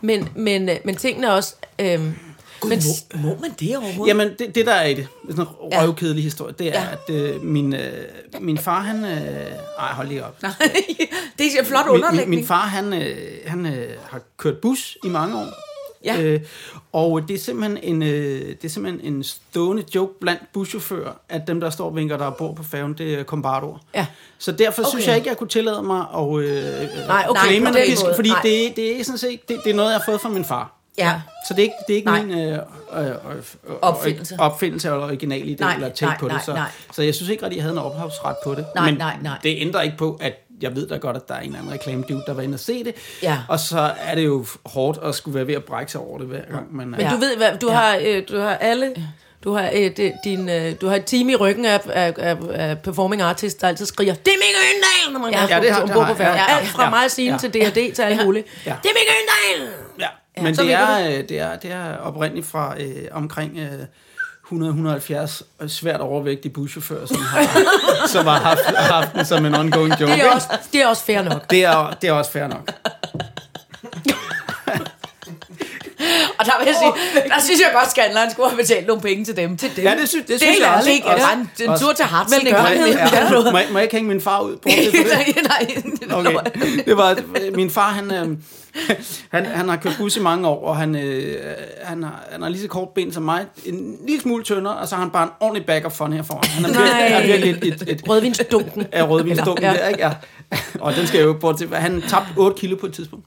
Men, 0.00 0.28
men, 0.36 0.68
øh, 0.68 0.76
men 0.84 0.96
tingene 0.96 1.26
er 1.26 1.30
også... 1.30 1.54
Øhm, 1.78 2.14
Gud, 2.62 2.70
men, 2.70 2.78
må, 3.22 3.28
må 3.28 3.36
man 3.40 3.50
det 3.60 3.76
overhovedet? 3.76 4.08
Jamen, 4.10 4.28
det, 4.38 4.54
det 4.54 4.66
der 4.66 4.72
er 4.72 4.86
i 4.86 4.94
det, 4.94 5.06
det 5.22 5.30
er 5.30 5.36
sådan 5.36 5.52
en 5.62 5.72
Ja. 5.72 5.82
røvkedelig 5.82 6.24
historie, 6.24 6.54
det 6.58 6.66
er, 6.76 6.80
Ja. 6.82 6.86
at 6.92 7.14
øh, 7.14 7.42
min, 7.42 7.74
øh, 7.74 7.80
min 8.40 8.58
far, 8.58 8.80
han... 8.80 9.04
Øh, 9.04 9.10
ej, 9.78 9.92
hold 9.92 10.08
lige 10.08 10.24
op. 10.24 10.42
Nej, 10.42 10.52
det 11.38 11.46
er 11.46 11.60
en 11.60 11.66
flot 11.66 11.86
Min, 11.86 11.92
min, 11.94 12.04
underlægning. 12.04 12.30
min 12.30 12.46
far, 12.46 12.66
han, 12.66 12.92
øh, 12.92 13.16
han 13.46 13.66
øh, 13.66 13.88
har 14.06 14.20
kørt 14.36 14.58
bus 14.58 14.98
i 15.04 15.08
mange 15.08 15.36
år. 15.38 15.46
Ja. 16.04 16.22
Øh, 16.22 16.40
og 16.92 17.28
det 17.28 17.34
er, 17.34 17.38
simpelthen 17.38 17.78
en, 17.82 18.02
øh, 18.02 18.08
det 18.48 18.64
er 18.64 18.68
simpelthen 18.68 19.14
en 19.14 19.24
stående 19.24 19.84
joke 19.94 20.12
blandt 20.20 20.42
buschauffører, 20.52 21.12
at 21.28 21.42
dem, 21.46 21.60
der 21.60 21.70
står 21.70 21.84
og 21.86 21.96
vinker, 21.96 22.16
der 22.16 22.30
bor 22.30 22.52
på 22.54 22.62
færgen, 22.62 22.94
det 22.98 23.14
er 23.14 23.22
kombardoer. 23.22 23.78
Ja. 23.94 24.06
Så 24.38 24.52
derfor 24.52 24.82
okay. 24.82 24.90
synes 24.90 25.06
jeg 25.06 25.16
ikke, 25.16 25.28
jeg 25.28 25.36
kunne 25.36 25.48
tillade 25.48 25.82
mig 25.82 26.06
at 26.16 26.38
øh, 26.38 26.64
Nej, 27.08 27.26
okay, 27.28 27.66
på 27.66 27.72
det, 27.72 28.14
fordi 28.16 28.28
Nej. 28.28 28.40
det, 28.42 28.76
det, 28.76 29.00
er 29.00 29.04
sådan 29.04 29.18
set, 29.18 29.48
det, 29.48 29.60
det 29.64 29.70
er 29.70 29.74
noget, 29.76 29.90
jeg 29.90 29.98
har 29.98 30.04
fået 30.06 30.20
fra 30.20 30.28
min 30.28 30.44
far. 30.44 30.81
Ja. 30.98 31.20
Så 31.48 31.54
det 31.54 31.58
er 31.58 31.62
ikke, 31.62 31.74
det 31.88 31.92
er 31.92 31.96
ikke 31.96 32.10
Nej. 32.10 32.22
min 32.22 32.38
øh, 32.38 32.58
øh, 32.98 33.06
øh, 33.06 33.14
Opfindelse. 33.82 34.36
opfindelse 34.38 34.88
eller 34.88 35.04
original 35.04 35.40
idé 35.42 35.56
Nej, 35.60 35.74
eller 35.74 35.90
nej, 36.02 36.16
på 36.18 36.26
det. 36.28 36.32
nej, 36.34 36.42
Så, 36.44 36.52
nej. 36.52 36.68
så 36.92 37.02
jeg 37.02 37.14
synes 37.14 37.28
ikke 37.30 37.42
rigtig, 37.42 37.56
jeg 37.56 37.64
havde 37.64 37.72
en 37.72 37.78
ophavsret 37.78 38.36
på 38.44 38.54
det. 38.54 38.66
Nej, 38.74 38.84
Men 38.90 38.94
nej, 38.98 39.16
nej. 39.22 39.38
det 39.42 39.54
ændrer 39.60 39.80
ikke 39.82 39.96
på, 39.96 40.18
at 40.20 40.32
jeg 40.62 40.76
ved 40.76 40.88
da 40.88 40.96
godt, 40.96 41.16
at 41.16 41.28
der 41.28 41.34
er 41.34 41.38
en 41.40 41.46
eller 41.46 41.58
anden 41.58 41.72
reklame 41.72 42.04
dude, 42.08 42.22
der 42.26 42.34
var 42.34 42.42
inde 42.42 42.54
og 42.56 42.60
se 42.60 42.84
det. 42.84 42.94
Ja. 43.22 43.38
Og 43.48 43.60
så 43.60 43.92
er 44.00 44.14
det 44.14 44.24
jo 44.24 44.46
hårdt 44.66 44.98
at 45.04 45.14
skulle 45.14 45.34
være 45.34 45.46
ved 45.46 45.54
at 45.54 45.64
brække 45.64 45.92
sig 45.92 46.00
over 46.00 46.18
det 46.18 46.26
hver 46.26 46.40
gang. 46.52 46.74
Men 46.76 46.94
Ja. 46.98 47.10
du 47.10 47.16
ved, 47.16 47.36
hvad, 47.36 47.58
du, 47.58 47.70
Ja. 47.70 47.76
har, 47.76 47.98
øh, 48.06 48.22
du 48.28 48.38
har 48.38 48.54
alle... 48.54 48.94
Du 49.44 49.52
har, 49.54 49.70
øh, 49.74 49.96
det, 49.96 50.12
din, 50.24 50.48
øh, 50.48 50.74
du 50.80 50.88
har 50.88 50.96
et 50.96 51.04
team 51.04 51.28
i 51.28 51.36
ryggen 51.36 51.64
af, 51.64 51.80
af, 51.92 52.14
af, 52.18 52.36
af 52.52 52.78
performing 52.78 53.22
artists, 53.22 53.60
der 53.60 53.68
altid 53.68 53.86
skriger, 53.86 54.14
det 54.14 54.26
er 54.28 54.38
Mikke 54.38 54.58
Øndal, 54.74 55.12
når 55.12 55.20
man 55.20 55.32
Ja. 55.32 55.40
ja, 55.40 55.54
Ja, 55.56 55.60
det 55.62 55.70
har- 55.70 55.80
ja, 55.80 55.86
det 55.86 55.92
bor 55.94 56.02
har 56.02 56.12
på 56.12 56.18
færgen. 56.18 56.36
Ja, 56.48 56.58
Alt 56.58 56.68
fra 56.68 56.84
ja, 56.84 56.90
mig 56.90 57.02
ja. 57.18 57.36
til 57.38 57.50
D&D 57.54 57.94
til 57.94 58.02
alt 58.02 58.24
muligt. 58.24 58.46
Ja. 58.66 58.74
Det 58.82 58.88
er 58.90 58.94
Mikke 58.94 59.12
Øndal! 59.22 59.72
Ja, 60.00 60.06
Ja, 60.36 60.42
men 60.42 60.54
det 60.54 60.72
er, 60.72 61.08
øh, 61.08 61.28
det, 61.28 61.38
er, 61.38 61.56
det 61.56 61.72
er 61.72 61.96
oprindeligt 61.96 62.46
fra 62.46 62.74
øh, 62.80 63.08
omkring 63.12 63.58
øh, 63.58 63.84
100-170 64.52 65.66
svært 65.68 66.00
overvægtige 66.00 66.52
buschauffører, 66.52 67.06
som 67.06 67.16
har, 67.16 67.48
som 68.12 68.26
har 68.26 68.38
haft, 68.38 68.60
haft 68.76 69.14
den 69.14 69.24
som 69.24 69.46
en 69.46 69.54
ongoing 69.54 70.00
joke. 70.00 70.12
Det 70.12 70.22
er 70.22 70.34
også, 70.34 70.48
det 70.72 70.82
er 70.82 70.86
også 70.86 71.04
fair 71.04 71.22
nok. 71.22 71.50
det, 71.50 71.64
er, 71.64 71.96
det 72.02 72.08
er 72.08 72.12
også 72.12 72.30
fair 72.30 72.46
nok. 72.46 72.72
Og 76.42 76.46
der 76.50 76.56
vil 76.58 76.66
jeg 76.66 76.76
sige, 76.82 76.92
der 77.34 77.40
synes 77.46 77.60
jeg 77.60 77.70
godt, 77.78 77.90
Skandleren 77.90 78.30
skulle 78.30 78.48
have 78.50 78.60
betalt 78.62 78.86
nogle 78.86 79.02
penge 79.02 79.24
til 79.24 79.36
dem. 79.36 79.56
Til 79.56 79.70
dem. 79.76 79.84
Ja, 79.84 79.94
det 80.00 80.08
synes, 80.08 80.24
det 80.26 80.28
det 80.32 80.40
synes 80.40 80.58
er 80.58 80.64
jeg 80.66 80.74
også. 80.76 80.90
ikke 80.90 81.06
også, 81.06 81.26
bare 81.26 81.34
en, 81.40 81.70
en 81.70 81.78
tur 81.80 81.92
til 81.92 82.04
gang 82.12 82.30
Velgørenhed. 82.30 82.76
imellem. 82.76 82.98
Ja, 83.12 83.24
Ja, 83.24 83.50
må, 83.52 83.58
jeg, 83.58 83.66
må 83.72 83.78
jeg 83.78 83.82
ikke 83.82 83.96
hænge 83.96 84.08
min 84.08 84.20
far 84.20 84.40
ud? 84.40 84.56
fra 84.62 84.70
det? 84.70 84.94
nej, 85.48 85.66
nej. 86.08 86.18
Okay. 86.18 86.84
Det 86.86 86.96
var, 86.96 87.16
min 87.54 87.70
far, 87.70 87.90
han, 87.90 88.10
øh, 88.12 88.28
han, 89.32 89.46
han 89.46 89.68
har 89.68 89.76
kørt 89.76 89.94
bus 89.98 90.16
i 90.16 90.20
mange 90.20 90.48
år, 90.48 90.66
og 90.68 90.76
han, 90.76 90.96
øh, 90.96 91.36
han, 91.82 92.02
har, 92.02 92.24
han 92.32 92.42
har 92.42 92.48
lige 92.48 92.62
så 92.62 92.68
kort 92.68 92.88
ben 92.94 93.12
som 93.12 93.22
mig, 93.22 93.44
en 93.66 93.96
lille 94.06 94.22
smule 94.22 94.42
tyndere, 94.44 94.76
og 94.76 94.88
så 94.88 94.94
har 94.94 95.02
han 95.02 95.10
bare 95.10 95.22
en 95.24 95.30
ordentlig 95.40 95.66
back 95.66 95.86
up 95.86 95.92
fun 95.92 96.12
her 96.12 96.22
foran. 96.22 96.44
Han 96.44 96.64
er 96.64 97.26
virkelig, 97.26 97.50
er 97.54 97.56
et, 97.74 97.82
et, 97.82 97.88
et, 97.88 98.08
Rødvinsdunken. 98.08 98.86
af 98.92 99.08
rødvinsdunken 99.08 99.64
Ja. 99.64 99.72
der, 99.72 99.88
ikke? 99.88 100.00
Ja. 100.00 100.10
Og 100.80 100.96
den 100.96 101.06
skal 101.06 101.18
jeg 101.18 101.26
jo 101.26 101.32
bort 101.32 101.58
til. 101.58 101.74
Han 101.74 102.02
tabte 102.08 102.28
8 102.36 102.60
kilo 102.60 102.76
på 102.76 102.86
et 102.86 102.92
tidspunkt. 102.94 103.26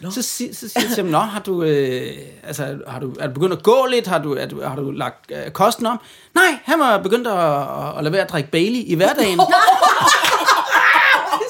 Nå. 0.00 0.10
Så, 0.10 0.22
si- 0.22 0.54
så 0.54 0.68
siger 0.68 0.80
jeg 0.86 0.94
til 0.94 1.02
ham, 1.04 1.10
Nå, 1.12 1.18
har 1.18 1.40
du, 1.40 1.62
øh, 1.62 2.12
altså, 2.46 2.76
har 2.88 3.00
du, 3.00 3.14
er 3.20 3.26
du 3.26 3.32
begyndt 3.32 3.52
at 3.52 3.62
gå 3.62 3.86
lidt? 3.86 4.06
Har 4.06 4.18
du, 4.18 4.34
er 4.34 4.46
du, 4.46 4.62
har 4.64 4.76
du 4.76 4.90
lagt 4.90 5.30
øh, 5.46 5.50
kosten 5.50 5.86
om? 5.86 6.00
Nej, 6.34 6.58
han 6.64 6.78
var 6.80 6.98
begyndt 6.98 7.26
at, 7.26 7.38
at, 7.38 7.98
at 7.98 8.04
lade 8.04 8.12
være 8.12 8.22
at 8.22 8.30
drikke 8.30 8.50
Bailey 8.50 8.82
i 8.86 8.94
hverdagen. 8.94 9.40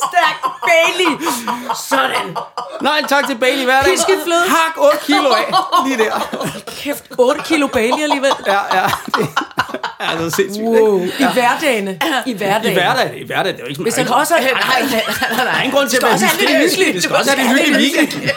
Stærk 0.09 0.45
Bailey. 0.69 1.27
Sådan. 1.89 2.37
Nej, 2.81 3.03
tak 3.09 3.27
til 3.27 3.39
Bailey 3.39 3.63
i 3.63 3.65
hverdagen. 3.65 3.97
Piskefløde. 3.97 4.49
Hak 4.49 4.75
8 4.79 4.99
kilo 5.07 5.29
af, 5.29 5.53
lige 5.87 5.99
der. 6.05 6.13
Kæft, 6.67 7.05
8 7.19 7.41
kilo 7.45 7.67
Bailey 7.67 8.03
alligevel. 8.03 8.33
Ja, 8.47 8.77
ja. 8.77 8.87
Det 9.07 9.29
altså 10.11 10.37
sindssygt, 10.37 10.65
Wow. 10.67 11.03
ikke? 11.03 11.15
I 11.21 11.25
hverdagene. 11.33 11.99
I 12.27 12.31
I 12.31 12.35
hverdagen. 12.35 12.73
hverdagen, 12.75 13.19
i 13.23 13.27
hverdagen, 13.27 13.57
det 13.57 13.63
er 13.63 13.67
jo 13.67 13.71
ikke 13.71 13.83
Hvis 13.83 13.97
han 13.97 14.07
sådan, 14.07 14.21
også 14.21 14.35
Nej, 14.35 14.43
nej, 14.43 14.81
nej, 14.91 15.03
nej. 15.37 15.45
der 15.45 15.51
er 15.51 15.63
ingen 15.63 15.77
grund 15.77 15.89
til 15.89 15.97
at 15.97 16.03
være 16.03 16.13
hysterisk. 16.13 16.77
hyggeligt. 16.77 16.95
Det 16.95 17.03
skal 17.03 17.17
også 17.17 17.31
have 17.31 17.49
det 17.49 17.59
hyggeligt 17.59 17.95
i 17.95 17.99
weekenden. 17.99 18.31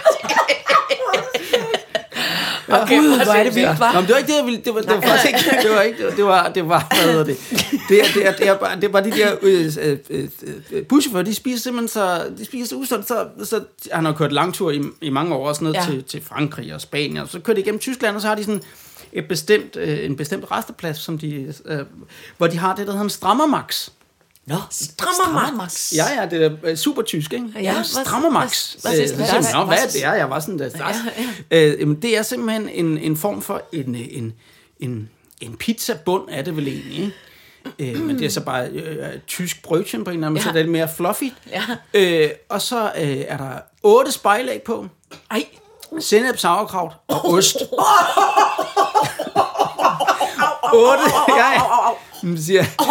Okay, 2.70 2.98
Gud, 3.00 3.24
hvor 3.26 3.34
er 3.34 3.44
det 3.44 3.56
vildt, 3.56 3.80
Nå, 3.80 3.86
hva'? 3.86 3.94
men 3.96 4.04
det 4.04 4.12
var 4.12 4.18
ikke 4.18 4.32
det, 4.32 4.38
jeg 4.38 4.46
ville. 4.46 4.60
Det 4.66 4.76
var, 4.76 4.82
det 4.82 4.90
var 4.96 5.02
faktisk 5.02 5.28
ikke 5.28 5.68
det. 5.68 5.76
Var 5.76 5.82
ikke, 5.82 6.12
det 6.18 6.26
var, 6.26 6.50
det 6.50 6.70
var, 6.70 6.88
hvad 6.96 7.04
hedder 7.12 7.24
det? 7.24 7.38
Det 7.90 8.00
er, 8.00 8.06
det 8.14 8.28
er, 8.28 8.32
det 8.32 8.48
er, 8.48 8.56
bare, 8.58 8.76
det 8.76 8.84
er 8.84 8.88
bare 8.90 9.04
de 9.04 9.12
der 9.12 9.32
øh, 9.42 9.66
øh, 9.82 9.98
øh, 10.10 10.28
øh, 10.72 10.84
buschauffører, 10.86 11.24
de 11.24 11.36
spiser 11.36 11.60
simpelthen 11.60 11.88
så, 11.88 12.22
de 12.38 12.46
spiser 12.46 12.68
så 12.68 12.76
usundt, 12.76 13.08
så, 13.08 13.26
så 13.44 13.62
han 13.92 14.06
har 14.06 14.12
kørt 14.14 14.32
langtur 14.32 14.72
i, 14.72 14.82
i 15.02 15.10
mange 15.10 15.36
år, 15.36 15.48
også 15.48 15.64
ned 15.64 15.72
Ja. 15.74 15.80
ja. 15.80 15.86
til, 15.86 16.04
til 16.04 16.22
Frankrig 16.30 16.74
og 16.74 16.82
Spanien, 16.82 17.18
og 17.18 17.28
så 17.28 17.40
kører 17.40 17.56
de 17.56 17.62
igennem 17.62 17.80
Tyskland, 17.80 18.16
og 18.16 18.22
så 18.22 18.28
har 18.28 18.36
de 18.36 18.44
sådan 18.44 18.62
et 19.14 19.28
bestemt, 19.28 19.76
øh, 19.76 20.06
en 20.06 20.16
bestemt 20.16 20.52
resteplads, 20.52 20.98
som 20.98 21.18
de, 21.18 21.54
øh, 21.66 21.80
hvor 22.38 22.48
de 22.48 22.58
har 22.58 22.76
det, 22.76 22.86
der 22.88 22.92
hedder 22.94 23.04
en 23.04 23.10
strammermax. 23.10 23.90
Nå, 24.46 24.56
Strammer 24.72 25.52
Max. 25.58 25.94
Ja, 25.96 26.22
ja, 26.22 26.26
det 26.30 26.44
er 26.46 26.52
øh, 26.64 26.78
super 26.78 27.02
tysk, 27.02 27.34
ikke? 27.34 27.46
Ja, 27.56 27.62
Ja, 27.62 27.74
hvad- 27.74 27.84
Strammermax. 27.84 28.74
hvad- 28.74 28.92
hvad- 28.92 29.08
hvad- 29.08 29.28
hvad- 29.28 29.66
hvad 29.66 29.78
er 29.78 29.88
det? 29.94 30.04
er? 30.06 30.14
Jeg 30.14 30.30
var 30.30 30.40
sådan 30.40 30.60
der. 30.60 30.70
Ja, 30.76 30.88
ja. 31.52 31.66
Øh, 31.66 31.96
det 32.02 32.18
er 32.18 32.22
simpelthen 32.22 32.70
en, 32.70 32.98
en 32.98 33.18
form 33.18 33.42
for 33.42 33.62
en, 33.74 33.96
en, 33.96 34.34
en, 34.80 35.10
en 35.42 35.58
pizzabund, 35.58 36.24
er 36.32 36.42
det 36.42 36.56
vel 36.56 36.68
egentlig, 36.68 36.98
ikke? 37.00 37.14
Øh, 37.98 38.06
men 38.06 38.20
det 38.20 38.26
er 38.26 38.30
så 38.30 38.42
bare 38.42 38.68
øh, 38.70 39.08
tysk 39.28 39.64
brødchen 39.64 40.04
på 40.04 40.10
en 40.10 40.16
eller 40.16 40.28
anden 40.28 40.34
måde, 40.34 40.44
så 40.44 40.50
Ja. 40.50 40.54
det 40.54 40.60
er 40.60 40.64
lidt 40.64 40.72
mere 40.72 40.90
fluffy. 40.98 41.24
Ja. 41.52 41.64
Øh, 41.94 42.30
og 42.50 42.62
så 42.62 42.92
øh, 42.98 43.18
er 43.28 43.38
der 43.38 43.60
otte 43.84 44.12
spejlæg 44.12 44.62
på, 44.62 44.88
Ej, 45.32 45.44
sennep, 46.00 46.38
sauerkraut 46.38 46.92
og 47.08 47.26
ost. 47.26 47.56
otte, 50.74 51.04
ja, 51.28 51.52
ja. 51.54 51.62
Man 52.24 52.42
siger, 52.42 52.66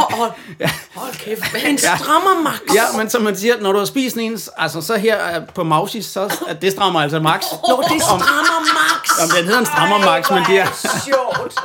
hold 0.96 1.14
kæft. 1.14 1.42
En 1.66 1.78
strammer 1.78 2.42
max. 2.42 2.60
Ja, 2.74 2.82
men 2.96 3.10
som 3.10 3.22
man 3.22 3.36
siger, 3.36 3.60
når 3.60 3.72
du 3.72 3.78
har 3.78 3.84
spist 3.86 4.16
en, 4.16 4.38
altså 4.56 4.80
så 4.80 4.96
her 4.96 5.36
øh, 5.36 5.46
på 5.54 5.64
Mausis, 5.64 6.06
så 6.06 6.36
at 6.48 6.62
det 6.62 6.72
strammer 6.72 7.00
altså 7.00 7.20
max. 7.20 7.44
Nå, 7.68 7.82
det 7.92 8.02
strammer 8.02 8.60
max. 8.60 9.20
Jamen, 9.20 9.36
den 9.36 9.44
hedder 9.44 9.58
en 9.60 9.66
strammer 9.66 9.98
max, 9.98 10.30
men 10.30 10.44
det 10.48 10.58
er 10.58 10.66
sjovt. 11.04 11.60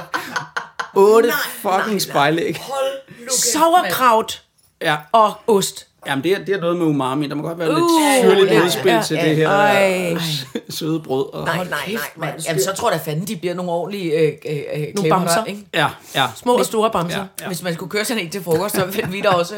otte 0.93 1.33
fucking 1.61 2.01
spejlæg. 2.01 2.61
Hold 2.61 3.29
Sauerkraut 3.29 4.41
Ja, 4.81 4.97
og 5.11 5.33
ost. 5.47 5.87
Jamen 6.07 6.23
det 6.23 6.31
er, 6.31 6.45
det 6.45 6.55
er 6.55 6.59
noget 6.61 6.77
med 6.77 6.85
umami. 6.85 7.27
Der 7.27 7.35
må 7.35 7.43
godt 7.43 7.59
være 7.59 7.67
lidt 7.69 7.79
Uh, 7.79 7.89
syrligt 8.21 8.51
ja, 8.53 8.59
modspil 8.63 8.91
ja, 8.91 9.01
til 9.07 9.15
ja, 9.17 9.29
det 9.29 9.35
her 9.35 9.49
ej. 9.49 10.11
øh, 10.13 10.21
søde 10.69 10.99
brød. 10.99 11.33
Og, 11.33 11.45
Nej, 11.45 11.55
nej, 11.57 11.65
nej, 11.69 12.01
nej. 12.17 12.33
Jamen, 12.47 12.61
så 12.63 12.71
tror 12.75 12.91
jeg 12.91 12.99
da 13.05 13.11
fanden, 13.11 13.27
de 13.27 13.35
bliver 13.35 13.53
nogle 13.55 13.71
ordentlige 13.71 14.11
øh, 14.13 14.33
øh, 14.49 14.57
øh, 14.75 14.83
Nogle 14.95 15.09
bamser. 15.09 15.45
ikke? 15.45 15.61
Ja, 15.73 15.87
ja. 16.15 16.25
Små 16.35 16.53
og 16.57 16.65
store 16.65 16.91
bamser. 16.91 17.17
Ja. 17.17 17.23
Ja. 17.41 17.47
Hvis 17.47 17.63
man 17.63 17.73
skulle 17.73 17.89
køre 17.89 18.05
sådan 18.05 18.23
en 18.23 18.29
til 18.29 18.43
frokost, 18.43 18.75
så 18.75 18.85
ville 18.85 19.11
vi 19.11 19.21
da 19.21 19.29
også... 19.29 19.55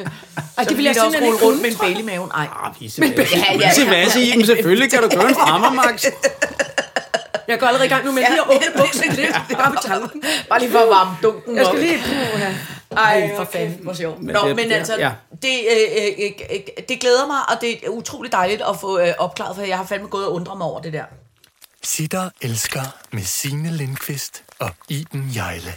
Ej, 0.58 0.64
det 0.64 0.78
vil 0.78 0.84
jeg 0.86 0.90
også 0.92 1.02
simpelthen 1.02 1.34
ikke 1.34 1.46
rundt 1.46 1.62
med 1.62 1.70
en 1.72 1.78
bail 1.78 2.00
i 2.00 2.04
maven. 2.04 2.30
Ej. 2.36 2.48
Ah. 2.66 2.84
Ja, 2.84 3.06
ja, 3.06 3.60
ja. 3.60 3.70
Visevasse, 3.70 4.22
Iben, 4.22 4.46
selvfølgelig 4.46 4.92
kan 4.92 5.02
du 5.04 5.10
køre 5.10 5.28
en 5.30 5.34
strammer 5.36 5.72
max. 5.74 6.06
Jeg 7.48 7.60
går 7.60 7.68
allerede 7.68 7.86
i 7.86 7.90
gang 7.90 8.06
nu 8.06 8.12
med 8.12 8.24
lige 8.30 8.42
at 8.42 8.56
åbne 8.56 8.68
bukserne 8.82 9.16
lidt. 9.16 9.36
Det 9.48 9.54
er 9.54 9.58
bare 9.58 9.70
med 9.72 9.80
tanken. 9.86 10.24
Bare 10.50 10.60
lige 10.60 10.72
for 10.72 10.80
at 10.80 10.90
varme 10.90 11.12
dunken 11.24 11.56
Jeg 11.56 11.66
op. 11.66 11.76
skal 11.76 11.88
lige... 11.88 12.00
Ej, 12.98 13.32
for 13.36 13.44
fanden, 13.44 13.80
hvor 13.84 13.94
sjovt. 13.94 14.22
Men 14.22 14.34
Nå, 14.34 14.48
det- 14.48 14.56
men 14.56 14.70
det- 14.70 14.76
altså, 14.76 14.96
ja. 15.00 15.12
det, 15.42 15.60
øh, 15.72 16.14
øh, 16.26 16.32
øh, 16.52 16.60
det 16.90 17.00
glæder 17.00 17.28
mig, 17.28 17.38
og 17.56 17.62
det 17.62 17.86
er 17.86 17.90
utroligt 17.90 18.32
dejligt 18.32 18.62
at 18.62 18.80
få 18.82 19.00
øh, 19.00 19.14
opklaret, 19.18 19.56
for 19.56 19.64
jeg 19.64 19.78
har 19.78 19.86
fandme 19.86 20.08
gået 20.08 20.26
og 20.26 20.34
undret 20.34 20.58
mig 20.58 20.68
over 20.68 20.82
det 20.82 20.94
der. 20.94 21.04
Sitter 21.84 22.30
elsker 22.42 22.82
med 23.12 23.22
Signe 23.24 23.72
Lindqvist 23.72 24.44
og 24.60 24.70
Iben 24.90 25.32
Jejle. 25.36 25.74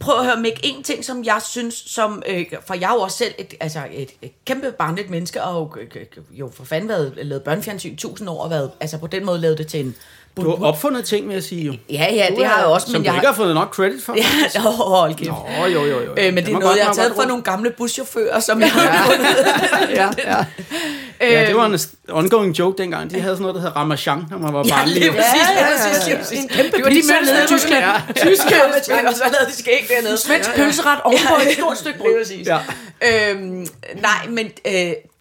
Prøv 0.00 0.18
at 0.18 0.24
høre, 0.24 0.36
Mik, 0.40 0.60
en 0.62 0.82
ting, 0.82 1.04
som 1.04 1.24
jeg 1.24 1.40
synes, 1.48 1.74
som, 1.74 2.22
øh, 2.26 2.44
for 2.66 2.74
jeg 2.74 2.88
er 2.90 2.94
jo 2.94 3.00
også 3.00 3.16
selv 3.18 3.34
et, 3.38 3.54
altså 3.60 3.86
et, 3.92 4.10
et 4.22 4.32
kæmpe 4.44 4.72
barnligt 4.72 5.10
menneske, 5.10 5.42
og 5.42 5.54
jo, 5.76 5.80
øh, 6.00 6.06
jo 6.30 6.50
for 6.54 6.64
fanden 6.64 6.88
været 6.88 7.12
lavet 7.16 7.42
børnefjernsyn 7.42 7.92
i 7.92 7.96
tusind 7.96 8.28
år, 8.28 8.42
og 8.44 8.50
været, 8.50 8.70
altså 8.80 8.98
på 8.98 9.06
den 9.06 9.24
måde 9.24 9.40
lavet 9.40 9.58
det 9.58 9.66
til 9.66 9.80
en 9.80 9.96
Du 10.36 10.56
har 10.56 10.66
opfundet 10.66 11.04
ting, 11.04 11.26
vil 11.28 11.34
jeg 11.34 11.42
sige 11.42 11.64
jo. 11.64 11.74
Ja, 11.90 12.06
ja, 12.14 12.26
det 12.36 12.46
har 12.46 12.56
jeg 12.58 12.66
også, 12.66 12.86
Som 12.86 12.92
men 12.92 13.02
du 13.02 13.06
jeg 13.06 13.14
ikke 13.16 13.26
har 13.26 13.34
fået 13.34 13.54
nok 13.54 13.74
credit 13.74 14.04
for. 14.04 14.16
Ja, 14.54 14.60
hold 14.60 15.14
kæft. 15.14 15.30
Nå, 15.30 15.66
jo, 15.66 15.84
jo, 15.84 16.00
jo. 16.00 16.14
Øh, 16.18 16.34
men 16.34 16.36
det 16.36 16.48
er 16.48 16.52
må 16.52 16.58
noget, 16.58 16.62
godt- 16.64 16.78
jeg 16.78 16.86
har 16.86 16.92
taget 16.94 17.12
fra 17.16 17.26
nogle 17.26 17.42
gamle 17.42 17.70
buschauffører, 17.70 18.40
som 18.40 18.60
jeg 18.60 18.70
har 18.72 19.04
fundet. 19.04 19.36
ja, 19.90 20.08
ja. 20.26 20.44
ja, 21.40 21.46
det 21.46 21.56
var 21.56 21.66
en 21.66 21.78
ongoing 22.08 22.58
joke 22.58 22.82
dengang. 22.82 23.10
De 23.10 23.20
havde 23.20 23.34
sådan 23.34 23.42
noget, 23.42 23.54
der 23.54 23.60
hed 23.60 23.76
Ramachan, 23.76 24.24
når 24.30 24.38
man 24.38 24.54
var 24.54 24.64
Ja, 24.66 24.74
barn. 24.76 24.88
lige 24.88 25.10
præcis, 25.10 25.48
lige 25.56 25.66
præcis, 25.76 26.06
lige 26.06 26.18
præcis. 26.18 26.38
En 26.40 26.48
kæmpe 26.48 26.76
Det 26.76 26.84
var 26.84 26.90
de 26.90 26.94
mønstre, 26.94 27.22
nede 27.34 27.44
i 27.44 27.46
Tyskland. 27.46 27.84
Ja. 27.84 27.92
Tyskland, 28.16 29.06
og 29.06 29.14
så 29.14 29.22
lavede 29.24 29.50
de 29.50 29.56
skæg 29.56 29.86
dernede. 29.88 30.18
Svensk 30.18 30.54
pølseret 30.56 31.00
ovenpå 31.04 31.34
et 31.48 31.54
stort 31.58 31.78
stykke 31.78 31.98
brød. 31.98 32.18
Præcis. 32.24 32.46
Ja. 32.46 32.58
Øhm, 33.30 33.66
nej, 34.00 34.26
men 34.28 34.46
øh, 34.66 34.72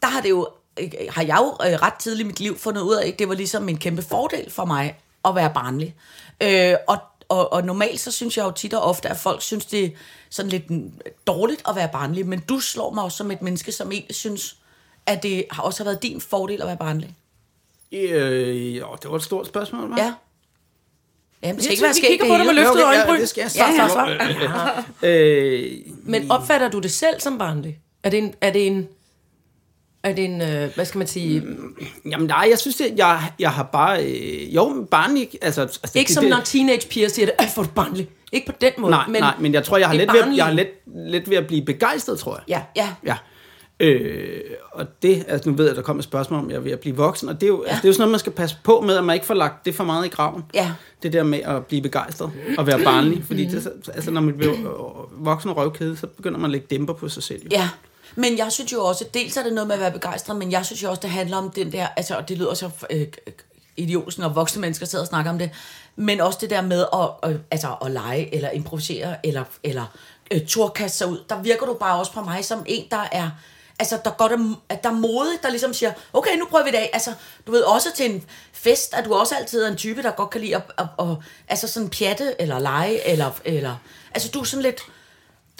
der 0.01 0.08
har 0.08 0.22
det 0.22 0.29
jo, 0.29 0.48
øh, 0.79 0.88
har 1.10 1.22
jeg 1.24 1.38
jo 1.39 1.67
øh, 1.67 1.74
ret 1.82 1.93
tidligt 1.93 2.25
i 2.25 2.27
mit 2.27 2.39
liv 2.39 2.60
fundet 2.60 2.82
ud 2.82 2.96
af, 2.96 3.08
at 3.08 3.20
det 3.20 3.29
var 3.29 3.36
ligesom 3.36 3.70
en 3.70 3.77
kæmpe 3.77 4.01
fordel 4.10 4.51
for 4.51 4.65
mig 4.65 4.96
at 5.25 5.35
være 5.35 5.51
barnlig. 5.53 5.95
Øh, 6.43 6.75
og, 6.87 6.97
og, 7.29 7.53
og 7.53 7.63
normalt 7.63 7.99
så 7.99 8.11
synes 8.11 8.37
jeg 8.37 8.45
jo 8.45 8.51
tit 8.51 8.73
og 8.73 8.81
ofte, 8.81 9.09
at 9.09 9.17
folk 9.17 9.41
synes, 9.41 9.65
det 9.65 9.85
er 9.85 9.89
sådan 10.29 10.49
lidt 10.51 10.63
dårligt 11.27 11.61
at 11.69 11.75
være 11.75 11.89
barnlig, 11.93 12.27
men 12.27 12.39
du 12.39 12.59
slår 12.59 12.93
mig 12.93 13.03
også 13.03 13.17
som 13.17 13.31
et 13.31 13.41
menneske, 13.41 13.71
som 13.71 13.91
egentlig 13.91 14.15
synes, 14.15 14.57
at 15.05 15.23
det 15.23 15.45
har 15.51 15.63
også 15.63 15.83
har 15.83 15.91
været 15.91 16.03
din 16.03 16.21
fordel 16.21 16.61
at 16.61 16.67
være 16.67 16.77
barnlig. 16.77 17.15
Øh, 17.91 18.77
jo, 18.77 18.87
det 19.01 19.09
var 19.11 19.15
et 19.15 19.23
stort 19.23 19.47
spørgsmål, 19.47 19.93
hva'? 19.93 20.01
Ja. 20.01 20.13
Jamen, 21.43 21.55
det 21.55 21.63
skal 21.63 21.69
Jeg 21.69 21.73
ikke 21.73 21.83
være 21.83 21.93
skægt 21.93 22.07
kigger 22.09 22.25
på 22.27 22.37
dig 22.37 22.45
med 22.45 22.63
Ja, 22.63 22.69
okay, 22.71 22.83
øjenbryn. 22.83 23.15
Ja, 23.15 23.21
det 23.21 23.29
skal 23.29 23.41
jeg 23.41 23.51
Ja, 23.55 23.87
starte 23.87 24.11
ja, 25.03 25.09
Øh, 25.09 25.71
Men 26.03 26.31
opfatter 26.31 26.69
du 26.69 26.79
det 26.79 26.91
selv 26.91 27.19
som 27.19 27.37
barnlig? 27.37 27.79
Er 28.03 28.09
det 28.09 28.19
en... 28.19 28.33
Er 28.41 28.51
det 28.51 28.67
en 28.67 28.87
er 30.03 30.13
det 30.15 30.25
en, 30.25 30.41
øh, 30.41 30.69
hvad 30.75 30.86
skal 30.86 30.98
man 30.98 31.07
sige, 31.07 31.43
Jamen 32.05 32.27
nej, 32.27 32.48
jeg 32.50 32.60
synes 32.60 32.75
det, 32.75 32.93
jeg, 32.98 33.31
jeg 33.39 33.51
har 33.51 33.63
bare, 33.63 34.05
øh, 34.05 34.55
jo, 34.55 34.88
barnlig, 34.91 35.29
altså... 35.41 35.62
altså 35.62 35.91
ikke 35.95 36.07
det, 36.07 36.13
som 36.15 36.24
det, 36.24 36.29
når 36.29 36.39
teenage 36.43 36.88
piger 36.89 37.10
siger 37.10 37.25
det, 37.25 37.36
for 37.55 37.63
barnlig. 37.75 38.10
Ikke 38.31 38.48
på 38.48 38.53
den 38.62 38.72
måde. 38.77 38.91
Nej, 38.91 39.07
men, 39.07 39.22
nej, 39.22 39.33
men 39.39 39.53
jeg 39.53 39.63
tror, 39.63 39.77
jeg 39.77 39.88
har, 39.88 39.93
let 39.95 40.07
er 40.10 40.12
ved, 40.12 40.19
at- 40.19 40.24
barnlige. 40.24 40.38
jeg 40.38 40.45
har 40.45 40.53
let, 40.53 40.67
let 41.12 41.29
ved 41.29 41.38
at 41.38 41.48
blive 41.48 41.65
begejstret, 41.65 42.19
tror 42.19 42.36
jeg. 42.48 42.63
Ja, 42.75 42.83
ja. 42.83 42.89
Ja. 43.05 43.17
Øh, 43.79 44.41
og 44.72 44.86
det, 45.01 45.25
altså 45.27 45.50
nu 45.50 45.55
ved 45.55 45.65
jeg, 45.65 45.72
at 45.72 45.75
der 45.77 45.81
kommer 45.83 46.01
et 46.01 46.03
spørgsmål 46.05 46.39
om, 46.39 46.50
jeg 46.50 46.55
er 46.55 46.60
ved 46.60 46.72
at 46.72 46.79
blive 46.79 46.95
voksen, 46.95 47.29
og 47.29 47.36
det 47.41 47.43
er, 47.43 47.48
jo, 47.48 47.63
ja. 47.63 47.69
altså, 47.69 47.81
det 47.81 47.86
er 47.86 47.89
jo 47.89 47.93
sådan 47.93 48.01
noget, 48.01 48.12
man 48.12 48.19
skal 48.19 48.31
passe 48.31 48.55
på 48.63 48.81
med, 48.81 48.95
at 48.98 49.03
man 49.03 49.13
ikke 49.13 49.25
får 49.25 49.33
lagt 49.33 49.65
det 49.65 49.75
for 49.75 49.83
meget 49.83 50.05
i 50.05 50.10
graven. 50.10 50.43
Ja. 50.53 50.72
Det 51.03 51.13
der 51.13 51.24
med 51.24 51.39
at 51.39 51.65
blive 51.65 51.81
begejstret 51.81 52.31
og 52.57 52.67
være 52.67 52.79
barnlig, 52.83 53.24
fordi 53.27 53.45
det, 53.45 53.67
altså, 53.93 54.12
når 54.12 54.22
man 54.22 54.38
bliver 54.38 54.53
øh, 54.53 55.25
voksen 55.25 55.50
og 55.50 55.57
røvkæde, 55.57 55.98
så 55.98 56.07
begynder 56.07 56.38
man 56.39 56.45
at 56.45 56.51
lægge 56.51 56.67
dæmper 56.69 56.93
på 56.93 57.10
sig 57.10 57.24
selv. 57.24 57.41
Jo. 57.43 57.50
Ja, 57.51 57.69
men 58.15 58.38
jeg 58.38 58.51
synes 58.51 58.74
jo 58.74 58.86
også, 58.86 59.05
dels 59.13 59.38
er 59.38 59.43
det 59.43 59.53
noget 59.53 59.67
med 59.67 59.75
at 59.75 59.82
være 59.82 59.91
begejstret, 59.91 60.36
men 60.36 60.51
jeg 60.51 60.65
synes 60.65 60.84
jo 60.84 60.89
også, 60.89 61.01
det 61.01 61.10
handler 61.10 61.38
om 61.38 61.51
den 61.51 61.72
der, 61.72 61.88
altså 61.98 62.15
og 62.15 62.29
det 62.29 62.38
lyder 62.38 62.53
så 62.53 62.70
øh, 62.89 63.08
idiotisk, 63.77 64.17
når 64.17 64.29
voksne 64.29 64.62
mennesker 64.62 64.86
sidder 64.86 65.03
og 65.03 65.08
snakker 65.08 65.32
om 65.32 65.39
det, 65.39 65.50
men 65.96 66.22
også 66.22 66.38
det 66.41 66.50
der 66.50 66.62
med 66.62 66.86
at, 66.93 67.32
øh, 67.32 67.39
altså, 67.51 67.75
at 67.86 67.91
lege, 67.91 68.36
eller 68.36 68.50
improvisere, 68.50 69.25
eller, 69.25 69.43
eller 69.63 69.86
øh, 70.32 70.46
turkaste 70.48 70.98
sig 70.98 71.08
ud. 71.08 71.24
Der 71.29 71.41
virker 71.41 71.65
du 71.65 71.74
bare 71.74 72.00
også 72.00 72.12
på 72.12 72.22
mig 72.22 72.46
som 72.46 72.63
en, 72.65 72.86
der 72.91 73.08
er, 73.12 73.29
altså 73.79 74.00
der 74.05 74.12
godt 74.12 74.32
er, 74.32 74.55
at 74.70 74.84
der 74.84 74.89
er 74.89 74.93
modig, 74.93 75.38
der 75.43 75.50
ligesom 75.50 75.74
siger, 75.74 75.91
okay, 76.13 76.38
nu 76.38 76.46
prøver 76.46 76.65
vi 76.65 76.72
det 76.72 76.77
af. 76.77 76.89
Altså, 76.93 77.13
du 77.48 77.51
ved 77.51 77.62
også 77.62 77.89
til 77.96 78.12
en 78.12 78.24
fest, 78.53 78.93
at 78.93 79.05
du 79.05 79.13
også 79.13 79.36
altid 79.36 79.63
er 79.63 79.67
en 79.67 79.77
type, 79.77 80.03
der 80.03 80.12
godt 80.12 80.29
kan 80.29 80.41
lide 80.41 80.55
at, 80.55 80.63
at, 80.77 80.86
at, 81.00 81.10
at 81.10 81.15
altså 81.48 81.67
sådan 81.67 81.89
pjatte, 81.89 82.41
eller 82.41 82.60
lege, 82.60 83.08
eller, 83.08 83.32
eller, 83.46 83.75
altså 84.12 84.29
du 84.29 84.39
er 84.39 84.43
sådan 84.43 84.63
lidt, 84.63 84.82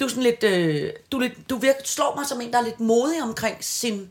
du 0.00 0.04
er 0.04 0.08
sådan 0.08 0.22
lidt, 0.22 0.44
øh, 0.44 0.90
du, 1.12 1.18
lidt, 1.18 1.32
du 1.50 1.56
virker, 1.56 1.78
slår 1.84 2.14
mig 2.16 2.26
som 2.26 2.40
en, 2.40 2.52
der 2.52 2.58
er 2.58 2.64
lidt 2.64 2.80
modig 2.80 3.22
omkring 3.22 3.56
sin... 3.60 4.08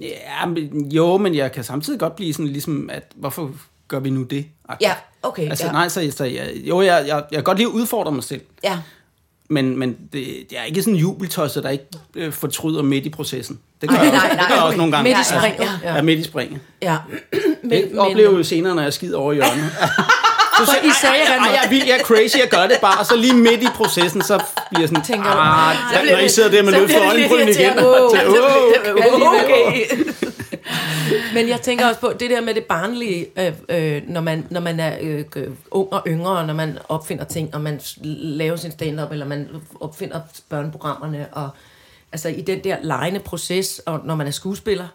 Ja, 0.00 0.46
men, 0.46 0.90
jo, 0.92 1.16
men 1.18 1.34
jeg 1.34 1.52
kan 1.52 1.64
samtidig 1.64 2.00
godt 2.00 2.16
blive 2.16 2.32
sådan 2.32 2.46
ligesom, 2.46 2.90
at 2.92 3.02
hvorfor 3.14 3.50
gør 3.88 4.00
vi 4.00 4.10
nu 4.10 4.22
det? 4.22 4.46
Ja, 4.80 4.94
okay, 5.22 5.48
Altså 5.50 5.66
ja. 5.66 5.72
nej, 5.72 5.88
så, 5.88 6.12
så 6.16 6.24
jeg, 6.24 6.50
jo, 6.54 6.80
jeg, 6.80 7.04
jeg, 7.06 7.16
jeg 7.16 7.36
kan 7.36 7.44
godt 7.44 7.58
lide 7.58 7.68
at 7.68 7.72
udfordre 7.72 8.12
mig 8.12 8.24
selv. 8.24 8.40
Ja, 8.64 8.78
Men, 9.48 9.78
men 9.78 9.90
det, 10.12 10.46
det 10.50 10.58
er 10.58 10.62
ikke 10.64 10.82
sådan 10.82 10.94
en 10.94 11.00
jubeltosser, 11.00 11.60
der 11.60 11.68
ikke 11.70 11.84
øh, 12.14 12.32
fortryder 12.32 12.82
midt 12.82 13.06
i 13.06 13.10
processen. 13.10 13.60
Det 13.80 13.88
gør 13.88 13.96
Ej, 13.96 14.02
jeg 14.04 14.12
også, 14.12 14.18
nej, 14.26 14.28
det 14.28 14.36
nej, 14.36 14.48
gør 14.48 14.54
jeg 14.54 14.64
også 14.64 14.78
nogle 14.78 14.92
gange. 14.92 15.10
midt 15.10 15.18
i 15.18 15.32
Ja, 15.32 15.34
ja, 15.34 15.40
springet? 15.40 15.80
ja. 15.82 15.88
Ja. 15.90 15.94
Ja, 15.96 16.02
midt 16.02 16.18
i 16.18 16.24
springet. 16.24 16.60
ja. 16.82 16.96
Men, 17.62 17.72
Jeg 17.72 17.98
oplever 17.98 18.30
jo 18.32 18.42
senere, 18.42 18.74
når 18.74 18.82
jeg 18.82 18.92
skider 18.92 19.18
over 19.18 19.32
i 19.32 19.34
hjørnet. 19.34 19.64
Så 20.58 20.64
For 20.64 20.86
I 20.86 20.90
sagde, 21.00 21.22
at 21.22 21.28
Ej, 21.40 21.46
jeg 21.54 21.60
er 21.64 21.68
vild, 21.68 21.86
jeg 21.86 21.98
er 22.00 22.02
crazy, 22.04 22.36
jeg 22.38 22.48
gør 22.50 22.66
det 22.66 22.78
bare, 22.80 22.98
og 23.00 23.06
så 23.06 23.16
lige 23.16 23.34
midt 23.34 23.62
i 23.62 23.66
processen, 23.74 24.22
så 24.22 24.42
bliver 24.70 24.82
jeg 24.82 24.88
sådan, 24.88 25.04
Tænker 25.04 25.32
du, 25.32 25.38
ah, 25.38 25.76
bliver 26.02 26.12
når 26.14 26.18
I 26.20 26.22
det- 26.22 26.30
sidder 26.32 26.50
der 26.50 26.62
med 26.62 26.72
så 26.72 26.78
løftet 26.80 26.98
øjenbryn 27.00 27.48
igen. 27.48 27.74
Men 31.34 31.48
jeg 31.48 31.60
tænker 31.60 31.86
også 31.88 32.00
på 32.00 32.12
det 32.20 32.30
der 32.30 32.40
med 32.40 32.54
det 32.54 32.64
barnlige, 32.64 33.26
øh, 33.38 33.52
øh, 33.68 34.02
når, 34.08 34.20
man, 34.20 34.46
når 34.50 34.60
man 34.60 34.80
er 34.80 34.96
øh, 35.00 35.24
øh, 35.36 35.48
ung 35.70 35.92
og 35.92 36.02
yngre, 36.06 36.38
og 36.38 36.46
når 36.46 36.54
man 36.54 36.78
opfinder 36.88 37.24
ting, 37.24 37.54
og 37.54 37.60
man 37.60 37.80
laver 38.02 38.56
sin 38.56 38.70
stand-up, 38.72 39.12
eller 39.12 39.26
man 39.26 39.48
opfinder 39.80 40.20
børneprogrammerne, 40.48 41.26
og 41.32 41.48
altså 42.12 42.28
i 42.28 42.40
den 42.40 42.64
der 42.64 42.76
lejende 42.82 43.20
proces, 43.20 43.80
og 43.86 44.00
når 44.04 44.14
man 44.14 44.26
er 44.26 44.30
skuespiller. 44.30 44.86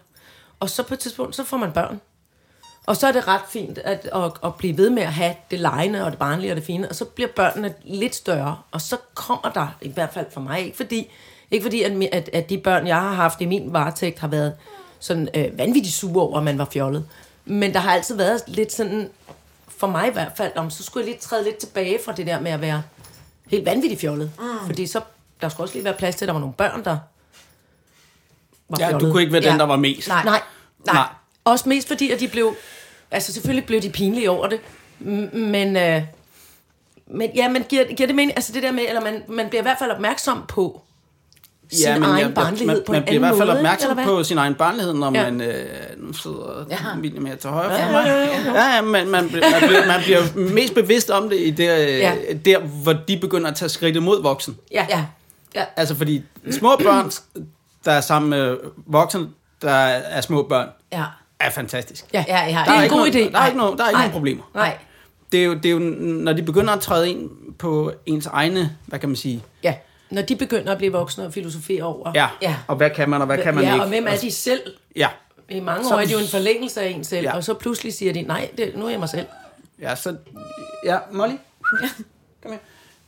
Og 0.60 0.70
så 0.70 0.82
på 0.82 0.94
et 0.94 1.00
tidspunkt, 1.00 1.36
så 1.36 1.44
får 1.44 1.56
man 1.56 1.72
børn. 1.72 2.00
Og 2.86 2.96
så 2.96 3.06
er 3.06 3.12
det 3.12 3.28
ret 3.28 3.40
fint 3.48 3.78
at, 3.78 4.08
at, 4.12 4.32
at 4.44 4.54
blive 4.54 4.76
ved 4.76 4.90
med 4.90 5.02
at 5.02 5.12
have 5.12 5.34
det 5.50 5.60
lejende 5.60 6.04
og 6.04 6.10
det 6.10 6.18
barnlige 6.18 6.52
og 6.52 6.56
det 6.56 6.64
fine, 6.64 6.88
og 6.88 6.94
så 6.94 7.04
bliver 7.04 7.28
børnene 7.36 7.74
lidt 7.84 8.14
større, 8.14 8.58
og 8.70 8.80
så 8.80 8.96
kommer 9.14 9.50
der, 9.54 9.76
i 9.80 9.88
hvert 9.88 10.12
fald 10.14 10.26
for 10.32 10.40
mig, 10.40 10.60
ikke 10.60 10.76
fordi, 10.76 11.10
ikke 11.50 11.64
fordi 11.64 11.82
at, 11.82 11.92
at, 12.12 12.30
at 12.32 12.50
de 12.50 12.58
børn, 12.58 12.86
jeg 12.86 12.96
har 13.00 13.12
haft 13.14 13.40
i 13.40 13.46
min 13.46 13.72
varetægt, 13.72 14.18
har 14.18 14.28
været 14.28 14.54
sådan 15.00 15.28
øh, 15.34 15.58
vanvittigt 15.58 15.94
sure 15.94 16.22
over, 16.22 16.38
at 16.38 16.44
man 16.44 16.58
var 16.58 16.68
fjollet. 16.72 17.06
Men 17.44 17.72
der 17.74 17.80
har 17.80 17.92
altid 17.92 18.16
været 18.16 18.42
lidt 18.46 18.72
sådan, 18.72 19.10
for 19.68 19.86
mig 19.86 20.08
i 20.08 20.12
hvert 20.12 20.32
fald, 20.36 20.52
om 20.56 20.70
så 20.70 20.82
skulle 20.82 21.04
jeg 21.04 21.12
lige 21.12 21.20
træde 21.20 21.44
lidt 21.44 21.56
tilbage 21.56 21.98
fra 22.04 22.12
det 22.12 22.26
der 22.26 22.40
med 22.40 22.50
at 22.50 22.60
være 22.60 22.82
helt 23.46 23.66
vanvittigt 23.66 24.00
fjollet. 24.00 24.30
Mm. 24.38 24.66
Fordi 24.66 24.86
så, 24.86 25.00
der 25.40 25.48
skulle 25.48 25.64
også 25.64 25.74
lige 25.74 25.84
være 25.84 25.94
plads 25.94 26.16
til, 26.16 26.24
at 26.24 26.26
der 26.26 26.32
var 26.32 26.40
nogle 26.40 26.54
børn, 26.54 26.84
der 26.84 26.98
var 28.68 28.76
Ja, 28.80 28.92
du 28.98 29.10
kunne 29.10 29.20
ikke 29.22 29.32
være 29.32 29.42
Ja. 29.42 29.50
den, 29.50 29.58
der 29.58 29.66
var 29.66 29.76
mest. 29.76 30.08
Nej. 30.08 30.24
Nej. 30.24 30.40
Nej. 30.86 30.94
Nej. 30.94 31.06
Også 31.44 31.68
mest 31.68 31.88
fordi, 31.88 32.10
at 32.10 32.20
de 32.20 32.28
blev... 32.28 32.54
Altså 33.10 33.32
selvfølgelig 33.32 33.66
blev 33.66 33.82
de 33.82 33.90
pinlige 33.90 34.30
over 34.30 34.46
det. 34.46 34.60
Men... 35.32 35.76
Øh, 35.76 36.02
men 37.06 37.30
ja, 37.34 37.48
man 37.48 37.64
giver, 37.68 37.84
giver 37.84 38.06
det 38.06 38.16
mening, 38.16 38.36
altså 38.36 38.52
det 38.52 38.62
der 38.62 38.72
med, 38.72 38.82
eller 38.88 39.00
man, 39.00 39.22
man 39.28 39.48
bliver 39.48 39.62
i 39.62 39.64
hvert 39.64 39.78
fald 39.78 39.90
opmærksom 39.90 40.44
på 40.48 40.82
sin 41.72 41.92
men 41.92 42.02
egen 42.02 42.26
jeg- 42.26 42.34
barnlighed 42.34 42.66
man, 42.66 42.82
på 42.86 42.92
en 42.92 42.96
man 42.96 43.02
bliver 43.02 43.14
i 43.14 43.18
hvert 43.18 43.36
fald 43.36 43.48
måde, 43.48 43.56
opmærksom 43.58 43.98
på 44.04 44.24
sin 44.24 44.38
egen 44.38 44.54
barnlighed, 44.54 44.94
når 44.94 45.12
Ja. 45.14 45.30
man 45.30 45.40
øh, 45.40 45.64
nu 45.96 46.12
sidder 46.12 46.64
Ja. 46.70 46.76
ja. 47.04 47.20
med 47.20 47.36
til 47.36 47.50
højre 47.50 47.80
for 47.80 47.92
mig. 47.92 48.04
Ja, 48.54 48.74
ja, 48.74 48.80
man, 48.82 49.08
man, 49.08 49.28
bliver- 49.28 49.50
man, 49.60 49.68
bliver, 49.68 49.86
man 49.86 50.00
bliver 50.02 50.48
mest 50.54 50.74
bevidst 50.74 51.10
om 51.10 51.28
det 51.28 51.40
i 51.40 51.50
der, 51.50 51.76
Ja. 51.76 52.14
ja. 52.28 52.32
der, 52.44 52.58
hvor 52.58 52.92
de 52.92 53.18
begynder 53.18 53.50
at 53.50 53.56
tage 53.56 53.68
skridtet 53.68 54.02
mod 54.02 54.22
voksen. 54.22 54.56
Ja. 54.72 54.86
Ja. 54.90 55.04
ja. 55.54 55.64
Altså 55.76 55.94
fordi 55.94 56.22
små 56.50 56.76
børn, 56.76 57.10
der 57.84 57.92
er 57.92 58.00
sammen 58.00 58.30
med 58.30 58.56
voksne, 58.86 59.28
der 59.62 59.70
er 59.70 60.20
små 60.20 60.42
børn, 60.42 60.68
Ja. 60.92 61.04
Er 61.46 61.50
fantastisk. 61.50 62.04
Ja, 62.12 62.24
Ja, 62.28 62.40
ja. 62.44 62.46
det 62.48 62.54
Der 62.66 62.72
er 62.72 62.76
en 62.76 62.82
ikke 62.82 62.94
god 62.94 62.98
noget, 63.06 63.14
idé. 63.28 63.32
Der 63.32 63.38
er 63.38 63.46
ikke, 63.46 63.58
noget, 63.58 63.78
der 63.78 63.84
er 63.84 63.88
ikke 63.88 63.96
Nej. 63.96 64.02
nogen 64.02 64.12
problemer. 64.12 64.42
Nej. 64.54 64.78
Det 65.32 65.40
er, 65.40 65.44
jo, 65.44 65.54
det 65.54 65.66
er 65.66 65.70
jo, 65.70 65.78
når 65.78 66.32
de 66.32 66.42
begynder 66.42 66.72
at 66.74 66.80
træde 66.80 67.10
ind 67.10 67.30
på 67.58 67.92
ens 68.06 68.26
egne, 68.26 68.76
hvad 68.86 68.98
kan 68.98 69.08
man 69.08 69.16
sige, 69.16 69.42
Ja, 69.62 69.74
når 70.10 70.22
de 70.22 70.36
begynder 70.36 70.72
at 70.72 70.78
blive 70.78 70.92
voksne 70.92 71.24
og 71.26 71.32
filosofere 71.32 71.82
over. 71.82 72.12
ja, 72.14 72.28
Ja. 72.42 72.56
og 72.66 72.76
hvad 72.76 72.90
kan 72.90 73.08
man, 73.10 73.20
og 73.20 73.26
hvad 73.26 73.38
kan 73.38 73.54
man 73.54 73.64
ja, 73.64 73.72
ikke. 73.72 73.82
og 73.82 73.88
hvem 73.88 74.06
er 74.06 74.16
de 74.16 74.30
selv? 74.32 74.60
Ja, 74.96 75.08
I 75.48 75.60
mange 75.60 75.88
Så- 75.88 75.94
år 75.94 75.98
er 75.98 76.04
de 76.06 76.12
jo 76.12 76.18
en 76.18 76.26
forlængelse 76.28 76.80
af 76.80 76.88
en 76.90 77.04
selv, 77.04 77.24
Ja. 77.26 77.36
og 77.36 77.44
så 77.44 77.54
pludselig 77.54 77.94
siger 77.94 78.12
de, 78.12 78.22
nej, 78.22 78.50
det, 78.58 78.72
nu 78.76 78.86
er 78.86 78.90
jeg 78.90 78.98
mig 78.98 79.08
selv. 79.08 79.26
ja, 79.80 79.94
så, 79.94 80.16
ja, 80.84 80.98
Molly? 81.12 81.34
Kom 82.42 82.52
her. 82.52 82.58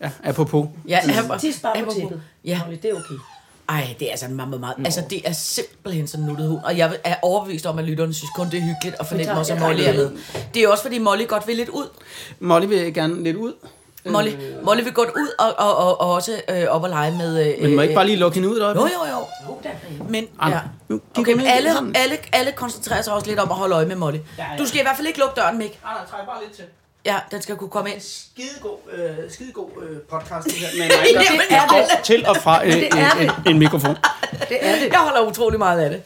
Ja, 0.01 0.11
apropos. 0.25 0.67
Ja, 0.89 1.01
Tis 1.41 1.61
bare 1.61 1.75
på 1.75 1.81
apropos- 1.91 2.01
tæppet. 2.01 2.23
Ja. 2.45 2.61
Molly, 2.65 2.79
det 2.83 2.91
er 2.91 2.95
okay. 2.95 3.15
Ej, 3.69 3.95
det 3.99 4.07
er 4.07 4.11
altså 4.11 4.29
meget, 4.29 4.49
meget, 4.49 4.61
meget. 4.61 4.75
Altså, 4.85 5.03
det 5.11 5.29
er 5.29 5.33
simpelthen 5.33 6.07
sådan 6.07 6.27
nuttet 6.27 6.49
hund. 6.49 6.65
Og 6.65 6.79
jeg 6.79 6.97
er 7.05 7.15
overbevist 7.23 7.67
om, 7.67 7.79
at 7.79 7.85
lytterne 7.85 8.15
synes 8.15 8.31
kun, 8.37 8.47
det 8.51 8.59
er 8.59 8.63
hyggeligt 8.63 8.97
at 9.01 9.07
fornemme 9.07 9.33
også, 9.33 9.53
at 9.53 9.61
Molly 9.61 9.83
er 9.83 9.93
med. 9.93 10.11
Det 10.55 10.61
er 10.61 10.65
jo 10.65 10.71
også, 10.71 10.83
fordi 10.83 10.99
Molly 10.99 11.27
godt 11.29 11.47
vil 11.47 11.57
lidt 11.57 11.69
ud. 11.69 11.89
Molly 12.41 12.67
vil 12.67 12.95
gerne 12.95 13.23
lidt 13.23 13.37
ud. 13.37 13.53
Molly, 14.07 14.31
Molly 14.63 14.83
vil 14.83 14.93
godt 14.93 15.09
ud 15.09 15.29
og, 15.39 15.55
og, 15.59 15.77
og, 15.77 16.01
og 16.01 16.13
også 16.13 16.43
øh, 16.51 16.65
op 16.69 16.83
og 16.83 16.89
lege 16.89 17.17
med... 17.17 17.47
Øh, 17.57 17.63
Men 17.63 17.77
må 17.77 17.83
ikke 17.83 17.95
bare 17.95 18.07
lige 18.07 18.17
lukke 18.17 18.35
hende 18.35 18.49
ud 18.49 18.61
deroppe? 18.61 18.81
Jo, 18.83 18.89
jo, 18.89 19.11
jo. 19.11 19.27
Men, 20.09 20.27
Ej, 20.43 20.51
ja. 20.51 20.61
Okay, 21.19 21.33
men 21.33 21.47
alle, 21.47 21.71
alle, 21.95 22.17
alle 22.33 22.53
koncentrerer 22.53 23.03
sig 23.03 23.13
også 23.13 23.27
lidt 23.27 23.39
om 23.39 23.51
at 23.51 23.57
holde 23.57 23.75
øje 23.75 23.87
med 23.87 23.97
Molly. 23.97 24.19
ja. 24.39 24.45
Du 24.59 24.67
skal 24.67 24.81
i 24.81 24.83
hvert 24.83 24.97
fald 24.97 25.07
ikke 25.07 25.19
lukke 25.19 25.35
døren, 25.41 25.59
Mik. 25.59 25.81
Nej, 25.85 25.93
nej, 25.95 26.03
træk 26.11 26.27
bare 26.27 26.43
lidt 26.47 26.57
til. 26.57 26.65
Ja, 27.05 27.17
den 27.31 27.43
skal 27.43 27.57
kunne 27.57 27.71
komme 27.71 27.91
ind. 27.93 28.01
Skidegod, 28.01 28.79
øh, 28.93 29.31
skidegod 29.31 29.71
øh, 29.83 30.01
podcast, 30.01 30.45
det 30.45 30.53
her. 30.55 30.69
Men 30.79 30.91
Jamen, 31.15 31.41
der 31.51 31.69
går 31.69 32.03
til 32.05 32.27
og 32.27 32.37
fra 32.37 32.67
øh, 32.67 32.73
det 32.73 32.89
er 32.93 33.11
en, 33.15 33.31
en, 33.31 33.31
en 33.47 33.59
mikrofon. 33.59 33.97
Det 34.49 34.59
er 34.61 34.79
det. 34.79 34.93
Jeg 34.93 34.99
holder 34.99 35.21
utrolig 35.21 35.59
meget 35.59 35.81
af 35.81 35.91
det. 35.91 36.03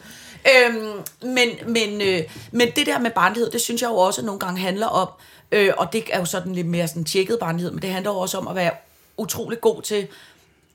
Øhm, 0.47 0.91
men, 1.21 1.49
men, 1.65 2.01
øh, 2.01 2.21
men 2.51 2.71
det 2.75 2.85
der 2.85 2.99
med 2.99 3.11
barnlighed, 3.11 3.51
det 3.51 3.61
synes 3.61 3.81
jeg 3.81 3.89
jo 3.89 3.95
også 3.95 4.25
nogle 4.25 4.39
gange 4.39 4.61
handler 4.61 4.87
om, 4.87 5.09
øh, 5.51 5.73
og 5.77 5.93
det 5.93 6.03
er 6.11 6.19
jo 6.19 6.25
sådan 6.25 6.55
lidt 6.55 6.67
mere 6.67 6.87
sådan 6.87 7.05
tjekket 7.05 7.37
barnlighed, 7.39 7.71
men 7.71 7.81
det 7.81 7.89
handler 7.89 8.11
jo 8.11 8.17
også 8.17 8.37
om 8.37 8.47
at 8.47 8.55
være 8.55 8.71
utrolig 9.17 9.61
god 9.61 9.81
til 9.81 10.07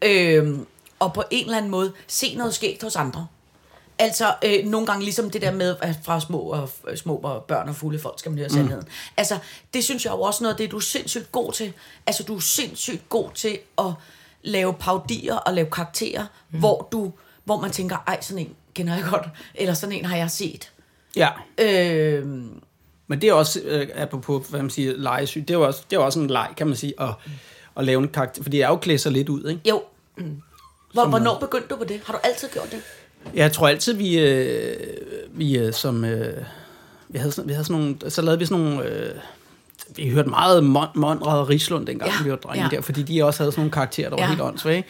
øh, 0.02 0.58
og 0.98 1.12
på 1.12 1.22
en 1.30 1.44
eller 1.44 1.56
anden 1.56 1.70
måde 1.70 1.92
se 2.06 2.34
noget 2.34 2.54
skægt 2.54 2.82
hos 2.82 2.96
andre. 2.96 3.26
Altså, 3.98 4.34
øh, 4.44 4.64
nogle 4.64 4.86
gange 4.86 5.04
ligesom 5.04 5.30
det 5.30 5.42
der 5.42 5.52
med, 5.52 5.76
at 5.82 5.96
fra 6.02 6.20
små, 6.20 6.38
og, 6.38 6.70
øh, 6.88 6.96
små 6.96 7.14
og 7.16 7.44
børn 7.44 7.68
og 7.68 7.74
fulde 7.76 7.98
folk 7.98 8.18
skal 8.18 8.30
man 8.30 8.38
høre 8.38 8.50
sandheden. 8.50 8.84
Mm. 8.84 8.90
Altså, 9.16 9.38
det 9.74 9.84
synes 9.84 10.04
jeg 10.04 10.12
jo 10.12 10.20
også 10.20 10.44
noget 10.44 10.54
af 10.54 10.58
det, 10.58 10.70
du 10.70 10.76
er 10.76 10.80
sindssygt 10.80 11.32
god 11.32 11.52
til. 11.52 11.72
Altså, 12.06 12.22
du 12.22 12.36
er 12.36 12.40
sindssygt 12.40 13.08
god 13.08 13.30
til 13.34 13.58
at 13.78 13.92
lave 14.42 14.74
paudier 14.74 15.34
og 15.34 15.54
lave 15.54 15.70
karakterer, 15.70 16.26
mm. 16.50 16.58
hvor, 16.58 16.88
du, 16.92 17.12
hvor 17.44 17.60
man 17.60 17.70
tænker, 17.70 17.96
ej, 18.06 18.20
sådan 18.20 18.46
en 18.46 18.54
kender 18.74 18.94
jeg 18.94 19.04
godt, 19.10 19.28
eller 19.54 19.74
sådan 19.74 19.92
en 19.96 20.04
har 20.04 20.16
jeg 20.16 20.30
set. 20.30 20.70
Ja. 21.16 21.28
Øh, 21.58 22.26
Men 23.06 23.20
det 23.20 23.28
er 23.28 23.32
også, 23.32 23.60
øh, 23.64 23.88
apropos, 23.94 24.46
hvad 24.48 24.60
man 24.60 24.70
siger, 24.70 24.92
legesyg, 24.96 25.40
det 25.40 25.50
er 25.50 25.58
jo 25.58 25.66
også, 25.66 25.82
det 25.90 25.96
er 25.96 26.00
også 26.00 26.20
en 26.20 26.30
leg, 26.30 26.48
kan 26.56 26.66
man 26.66 26.76
sige, 26.76 26.94
at, 27.00 27.08
at 27.76 27.84
lave 27.84 28.02
en 28.02 28.08
karakter, 28.08 28.42
fordi 28.42 28.56
det 28.56 28.64
er 28.64 28.68
jo 28.68 28.76
klædt 28.76 29.00
sig 29.00 29.12
lidt 29.12 29.28
ud, 29.28 29.48
ikke? 29.48 29.60
jo. 29.68 29.82
Mm. 30.16 30.42
Hvor, 30.92 31.06
hvornår 31.06 31.38
begyndte 31.38 31.68
du 31.68 31.76
på 31.76 31.84
det? 31.84 32.00
Har 32.06 32.12
du 32.12 32.18
altid 32.24 32.48
gjort 32.48 32.70
det? 32.72 32.82
Jeg 33.34 33.52
tror 33.52 33.68
altid, 33.68 33.92
vi, 33.92 34.18
øh, 34.18 34.76
vi 35.32 35.58
øh, 35.58 35.72
som, 35.72 36.04
øh, 36.04 36.44
vi, 37.08 37.18
havde, 37.18 37.32
vi 37.44 37.52
havde 37.52 37.64
sådan 37.64 37.82
nogle, 37.82 38.10
så 38.10 38.22
lavede 38.22 38.38
vi 38.38 38.46
sådan 38.46 38.64
nogle, 38.64 38.84
øh, 38.84 39.14
vi 39.96 40.10
hørte 40.10 40.28
meget 40.28 40.64
Mon, 40.64 40.86
Monrad 40.94 41.38
og 41.38 41.48
Rislund 41.48 41.86
dengang, 41.86 42.10
Ja, 42.10 42.16
ja, 42.18 42.24
vi 42.24 42.30
var 42.30 42.36
drenge 42.36 42.64
ja. 42.64 42.68
ja. 42.72 42.76
der, 42.76 42.82
fordi 42.82 43.02
de 43.02 43.24
også 43.24 43.42
havde 43.42 43.52
sådan 43.52 43.60
nogle 43.60 43.72
karakterer, 43.72 44.08
der 44.08 44.16
var 44.16 44.22
Ja. 44.22 44.24
ja. 44.24 44.30
helt 44.30 44.40
åndssvage. 44.40 44.84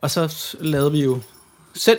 Og 0.00 0.10
så 0.10 0.56
lavede 0.60 0.92
vi 0.92 1.04
jo 1.04 1.18
selv 1.74 1.98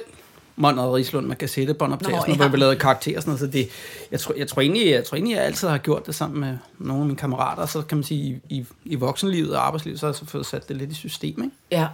Monrad 0.56 0.86
og 0.86 0.94
Rislund 0.94 1.28
med 1.28 1.36
kassettebåndoptagelser, 1.36 2.28
Nå, 2.28 2.36
hvor 2.36 2.46
ja. 2.46 2.52
vi 2.52 2.58
lavede 2.58 2.76
karakterer 2.76 3.18
og 3.18 3.24
sådan 3.24 3.30
noget, 3.30 3.40
så 3.40 3.48
det, 3.48 3.70
jeg, 4.12 4.20
tror, 4.20 4.34
jeg, 4.38 4.48
tror 4.48 4.62
egentlig, 4.62 4.88
jeg 4.92 5.06
tror 5.06 5.16
egentlig, 5.16 5.36
jeg 5.36 5.44
altid 5.44 5.68
har 5.68 5.78
gjort 5.78 6.06
det 6.06 6.16
sammen 6.16 6.40
med 6.40 6.58
nogle 6.80 7.02
af 7.02 7.08
mine 7.08 7.18
kammerater, 7.18 7.66
så 7.66 7.82
kan 7.82 7.98
man 7.98 8.04
sige, 8.04 8.42
i, 8.50 8.56
i, 8.56 8.66
i 8.86 8.96
voksenlivet 8.96 9.56
og 9.56 9.66
arbejdslivet, 9.68 10.00
så 10.00 10.06
har 10.06 10.12
jeg 10.12 10.16
så 10.16 10.26
fået 10.26 10.46
sat 10.46 10.70
det 10.70 10.76
lidt 10.76 10.92
i 10.92 10.96
system, 10.96 11.44
ikke? 11.44 11.56
Ja. 11.72 11.88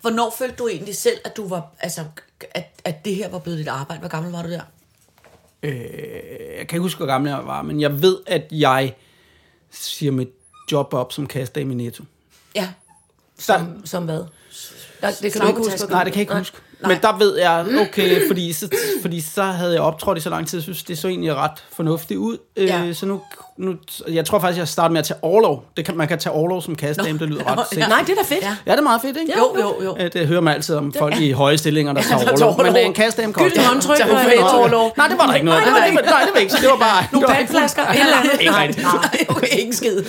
Hvornår 0.00 0.34
følte 0.38 0.56
du 0.56 0.68
egentlig 0.68 0.96
selv, 0.96 1.18
at 1.24 1.36
du 1.36 1.48
var, 1.48 1.66
altså, 1.80 2.04
at, 2.50 2.80
at 2.84 3.04
det 3.04 3.14
her 3.14 3.28
var 3.28 3.38
blevet 3.38 3.58
dit 3.58 3.68
arbejde? 3.68 4.00
Hvor 4.00 4.08
gammel 4.08 4.32
var 4.32 4.42
du 4.42 4.50
der? 4.50 4.60
Øh, 5.62 5.72
jeg 6.58 6.66
kan 6.68 6.76
ikke 6.76 6.78
huske, 6.80 6.98
hvor 6.98 7.06
gammel 7.06 7.28
jeg 7.30 7.46
var, 7.46 7.62
men 7.62 7.80
jeg 7.80 8.02
ved, 8.02 8.18
at 8.26 8.42
jeg 8.50 8.94
siger 9.70 10.12
mit 10.12 10.28
job 10.72 10.94
op 10.94 11.12
som 11.12 11.26
kassedame 11.26 11.72
i 11.72 11.76
Netto. 11.76 12.04
Ja. 12.54 12.68
Så, 13.38 13.66
Som 13.84 14.04
hvad? 14.04 14.24
Der, 15.00 15.10
det 15.10 15.32
kan 15.32 15.40
du 15.40 15.46
Som 15.46 15.48
ikke 15.48 15.70
huske. 15.70 15.90
nej, 15.90 16.04
det 16.04 16.12
kan 16.12 16.18
jeg 16.18 16.22
ikke 16.22 16.34
huske. 16.38 16.56
Men 16.80 16.98
der 17.02 17.18
ved 17.18 17.38
jeg, 17.38 17.66
okay, 17.80 18.26
fordi 18.28 18.52
så, 18.52 18.68
fordi 19.02 19.20
så 19.20 19.42
havde 19.42 19.72
jeg 19.72 19.82
optrådt 19.82 20.18
i 20.18 20.20
så 20.20 20.30
lang 20.30 20.48
tid, 20.48 20.58
jeg 20.58 20.62
synes, 20.62 20.82
det 20.82 20.98
så 20.98 21.08
egentlig 21.08 21.34
ret 21.34 21.50
fornuftigt 21.72 22.18
ud. 22.18 22.36
Ja. 22.56 22.82
Øh, 22.86 22.94
så 22.94 23.06
nu, 23.06 23.20
nu, 23.56 23.74
jeg 24.08 24.24
tror 24.26 24.38
faktisk, 24.38 24.58
jeg 24.58 24.68
starter 24.68 24.92
med 24.92 24.98
at 24.98 25.04
tage 25.04 25.18
overlov. 25.22 25.64
Det 25.76 25.84
kan, 25.84 25.96
man 25.96 26.08
kan 26.08 26.18
tage 26.18 26.32
overlov 26.32 26.62
som 26.62 26.74
kassedame, 26.76 27.18
det 27.18 27.28
lyder 27.28 27.52
ret 27.58 27.66
sindssygt. 27.68 27.88
Nej, 27.88 28.00
det 28.06 28.10
er 28.10 28.14
da 28.14 28.34
fedt. 28.34 28.42
Ja. 28.42 28.56
Ja, 28.66 28.72
det 28.72 28.78
er 28.78 28.82
meget 28.82 29.00
fedt, 29.00 29.16
ikke? 29.16 29.32
Jo, 29.38 29.56
jo, 29.60 29.84
jo. 29.84 29.96
Øh, 30.00 30.12
Det 30.12 30.26
hører 30.26 30.40
man 30.40 30.54
altid 30.54 30.74
om 30.76 30.92
folk 30.98 31.20
i 31.20 31.30
høje 31.32 31.58
stillinger, 31.58 31.92
der 31.92 32.02
tager 32.02 32.16
overlov. 32.16 32.56
Men 32.56 32.66
orlov. 32.66 32.76
øh, 32.82 32.86
en 32.86 32.94
kassedame 32.94 33.32
kan 33.32 33.42
Gyldig 33.44 33.58
også- 33.58 33.68
håndtryk 33.70 34.00
og 34.10 34.20
et 34.34 34.54
overlov. 34.58 34.92
Nej, 34.96 35.08
det 35.08 35.18
var 35.18 35.26
der 35.26 35.34
ikke 35.34 35.44
noget. 35.46 35.60
Det 35.60 35.66
det 35.66 35.74
var, 35.74 35.80
nej, 36.10 36.20
det 36.24 36.30
var 36.34 36.40
ikke. 36.40 36.52
Så 36.52 36.58
det 36.60 36.68
var 36.68 36.76
bare... 36.76 37.04
Nogle 37.12 37.26
det 37.26 37.34
andet. 37.34 38.40
Ikke 38.40 38.52
rigtigt. 38.56 38.82
Nej, 38.86 39.24
okay, 39.36 39.58
ikke 39.58 39.76
skid. 39.76 40.02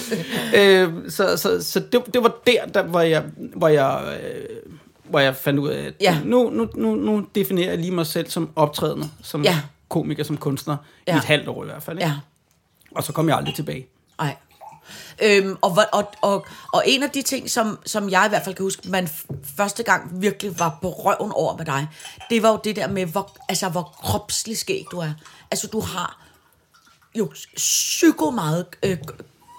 Øh, 0.55 0.89
så 1.09 1.37
så, 1.37 1.63
så 1.63 1.79
det, 1.91 2.01
det 2.13 2.23
var 2.23 2.31
der, 2.47 2.65
der 2.73 2.83
hvor 2.83 3.01
jeg, 3.01 3.23
hvor 3.55 3.67
jeg, 3.67 3.99
øh, 4.23 4.73
hvor 5.09 5.19
jeg 5.19 5.35
fandt 5.35 5.59
ud 5.59 5.69
af, 5.69 5.83
at 5.85 5.93
Ja. 6.01 6.19
nu, 6.25 6.49
nu, 6.49 6.69
nu, 6.75 6.95
nu 6.95 7.25
definerer 7.35 7.69
jeg 7.69 7.77
lige 7.77 7.91
mig 7.91 8.07
selv 8.07 8.29
som 8.29 8.49
optrædende, 8.55 9.09
som 9.23 9.43
Ja. 9.43 9.59
komiker, 9.89 10.23
som 10.23 10.37
kunstner, 10.37 10.77
Ja. 11.07 11.13
i 11.15 11.17
et 11.17 11.23
halvt 11.23 11.47
år 11.47 11.63
i 11.63 11.65
hvert 11.65 11.83
fald. 11.83 11.97
Ikke? 11.97 12.09
Ja. 12.09 12.15
Og 12.95 13.03
så 13.03 13.13
kom 13.13 13.29
jeg 13.29 13.37
aldrig 13.37 13.55
tilbage. 13.55 13.87
Nej. 14.19 14.35
Øhm, 15.23 15.55
og, 15.61 15.77
og, 15.93 16.11
og, 16.21 16.45
og 16.73 16.83
en 16.85 17.03
af 17.03 17.09
de 17.09 17.21
ting, 17.21 17.49
som, 17.49 17.79
som 17.85 18.09
jeg 18.09 18.23
i 18.25 18.29
hvert 18.29 18.43
fald 18.43 18.55
kan 18.55 18.63
huske, 18.63 18.89
man 18.89 19.09
første 19.57 19.83
gang 19.83 20.21
virkelig 20.21 20.59
var 20.59 20.77
på 20.81 20.89
røven 20.89 21.31
over 21.31 21.57
med 21.57 21.65
dig, 21.65 21.87
det 22.29 22.43
var 22.43 22.49
jo 22.51 22.59
det 22.63 22.75
der 22.75 22.87
med, 22.87 23.05
hvor, 23.05 23.37
altså, 23.49 23.69
hvor 23.69 23.81
kropslig 24.03 24.57
skæg 24.57 24.85
du 24.91 24.99
er. 24.99 25.11
Altså, 25.51 25.67
du 25.67 25.79
har 25.79 26.25
jo 27.15 27.31
psyko 27.55 28.29
meget 28.31 28.65
øh, 28.83 28.97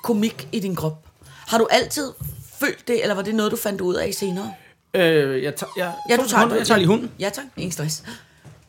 komik 0.03 0.49
i 0.53 0.61
din 0.61 0.77
krop. 0.77 1.09
Har 1.27 1.59
du 1.59 1.67
altid 1.71 2.13
følt 2.61 2.89
det, 2.89 3.03
eller 3.03 3.15
var 3.15 3.23
det 3.23 3.35
noget, 3.35 3.53
du 3.53 3.57
fandt 3.57 3.81
ud 3.81 3.95
af 3.95 4.15
senere? 4.15 4.53
Øh, 4.95 5.43
jeg, 5.43 5.55
tager, 5.55 5.71
jeg, 5.77 5.93
Ja, 6.09 6.17
du 6.17 6.29
tager 6.29 6.41
hunden. 6.43 6.59
Jeg 6.59 6.67
tager 6.67 6.79
lige 6.79 6.89
hunden. 6.89 7.11
Ja, 7.21 7.29
tak. 7.29 7.45
Ingen 7.57 7.73
stress. 7.73 8.03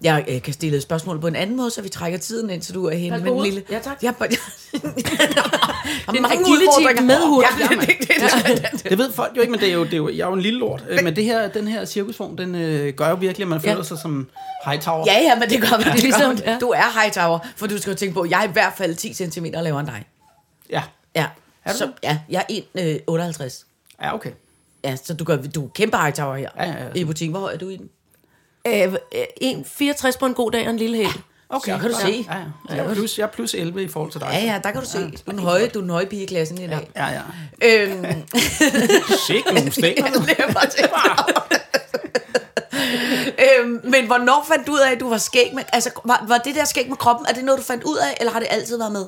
Jeg 0.03 0.25
øh, 0.27 0.41
kan 0.41 0.53
stille 0.53 0.77
et 0.77 0.83
spørgsmål 0.83 1.19
på 1.21 1.27
en 1.27 1.35
anden 1.35 1.57
måde, 1.57 1.71
så 1.71 1.81
vi 1.81 1.89
trækker 1.89 2.19
tiden 2.19 2.49
ind, 2.49 2.61
så 2.61 2.73
du 2.73 2.85
er 2.85 2.95
henne 2.95 3.17
med 3.19 3.31
den 3.31 3.43
lille... 3.43 3.63
Ja, 3.71 3.79
tak. 3.79 3.97
Ja, 4.03 4.11
det 4.19 4.37
er 6.07 6.11
en 6.11 6.25
agility 6.25 7.01
med 7.03 7.27
hund. 7.27 7.45
Ja, 7.59 7.67
det, 7.75 7.79
det, 7.79 7.97
det, 7.99 8.71
det, 8.73 8.83
Det 8.89 8.97
ved 8.97 9.11
folk 9.11 9.35
jo 9.37 9.41
ikke, 9.41 9.51
men 9.51 9.59
det 9.59 9.69
er 9.69 9.73
jo, 9.73 9.83
det 9.83 9.93
er 9.93 9.97
jo, 9.97 10.09
jeg 10.09 10.19
er 10.19 10.27
jo 10.27 10.33
en 10.33 10.41
lille 10.41 10.59
lort. 10.59 10.83
Øh, 10.89 11.03
Men 11.03 11.15
det 11.15 11.23
her, 11.23 11.47
den 11.47 11.67
her 11.67 11.85
cirkusvogn, 11.85 12.37
den 12.37 12.55
øh, 12.55 12.93
gør 12.93 13.09
jo 13.09 13.15
virkelig, 13.15 13.43
at 13.45 13.49
man 13.49 13.61
føler 13.61 13.75
Ja. 13.77 13.83
sig 13.83 13.97
som 13.97 14.29
Hightower. 14.65 15.03
Ja, 15.07 15.19
ja, 15.19 15.35
men 15.35 15.49
det 15.49 15.61
gør 15.61 15.77
man. 15.77 15.79
Det 15.93 16.03
ligesom, 16.03 16.31
ligesom, 16.31 16.47
ja. 16.47 16.57
Du 16.59 16.69
er 16.69 17.01
Hightower, 17.01 17.39
for 17.55 17.67
du 17.67 17.77
skal 17.77 17.91
jo 17.91 17.97
tænke 17.97 18.13
på, 18.13 18.25
jeg 18.29 18.43
er 18.43 18.49
i 18.49 18.51
hvert 18.51 18.73
fald 18.77 18.95
10 18.95 19.13
cm 19.13 19.45
lavere 19.53 19.79
end 19.79 19.87
dig. 19.87 20.05
Ja, 20.69 20.83
Ja. 21.15 21.25
Er 21.65 21.71
du 21.71 21.77
så, 21.77 21.85
det? 21.85 21.93
ja, 22.03 22.19
jeg 22.29 22.45
er 22.75 22.91
1,58. 23.49 23.65
ja 24.03 24.15
okay. 24.15 24.31
Ja, 24.83 24.95
så 24.95 25.13
du, 25.13 25.23
gør, 25.23 25.35
du 25.35 25.65
er 25.65 25.69
kæmpe 25.75 25.97
Hightower 25.97 26.35
her 26.35 26.49
Ja, 26.57 26.63
ja, 26.63 26.83
ja. 26.83 26.89
i 26.95 27.03
butikken. 27.03 27.31
Hvor 27.31 27.39
høj 27.39 27.53
er 27.53 27.57
du 27.57 27.69
i 27.69 27.77
den? 27.77 27.89
Øh, 28.67 28.93
øh, 29.43 29.53
1,64 29.91 30.17
på 30.19 30.25
en 30.25 30.33
god 30.33 30.51
dag 30.51 30.65
og 30.65 30.69
en 30.69 30.77
lille 30.77 30.97
hæl. 30.97 31.07
okay. 31.49 31.71
Så 31.71 31.77
kan 31.77 31.89
du 31.91 31.97
ja, 31.99 32.05
se. 32.05 32.25
Ja, 32.29 32.37
ja. 32.37 32.75
Jeg, 32.75 32.85
er 32.85 32.93
plus, 32.93 33.17
jeg 33.19 33.23
er 33.23 33.27
plus 33.27 33.53
11 33.53 33.83
i 33.83 33.87
forhold 33.87 34.11
til 34.11 34.21
dig. 34.21 34.29
Ja, 34.33 34.39
ja, 34.39 34.59
der 34.63 34.71
kan 34.71 34.81
du 34.81 34.87
se. 34.87 34.97
Du 34.99 35.05
er 35.27 35.31
den 35.31 35.39
høje, 35.39 35.67
du 35.67 35.79
er 35.79 35.81
den 35.81 35.89
høje 35.89 36.05
pige 36.05 36.23
i 36.23 36.25
klassen 36.25 36.57
i 36.57 36.67
dag. 36.67 36.89
Ja, 36.95 37.05
ja. 37.07 37.21
Øhm, 37.63 38.05
Sikke 39.27 39.53
nogle 39.53 39.71
stænger. 39.71 40.11
det 40.11 40.35
er 40.39 40.53
bare 40.53 40.67
tænkt 40.67 40.91
øhm, 43.59 43.79
men 43.83 44.05
hvornår 44.05 44.45
fandt 44.47 44.67
du 44.67 44.71
ud 44.73 44.79
af, 44.79 44.91
at 44.91 44.99
du 44.99 45.09
var 45.09 45.17
skæg 45.17 45.51
med... 45.55 45.63
Altså, 45.73 45.89
var, 46.05 46.25
var 46.27 46.37
det 46.37 46.55
der 46.55 46.65
skæg 46.65 46.89
med 46.89 46.97
kroppen, 46.97 47.25
er 47.29 47.33
det 47.33 47.43
noget, 47.43 47.59
du 47.59 47.63
fandt 47.63 47.83
ud 47.83 47.97
af, 47.97 48.17
eller 48.19 48.31
har 48.33 48.39
det 48.39 48.47
altid 48.51 48.77
været 48.77 48.91
med? 48.91 49.05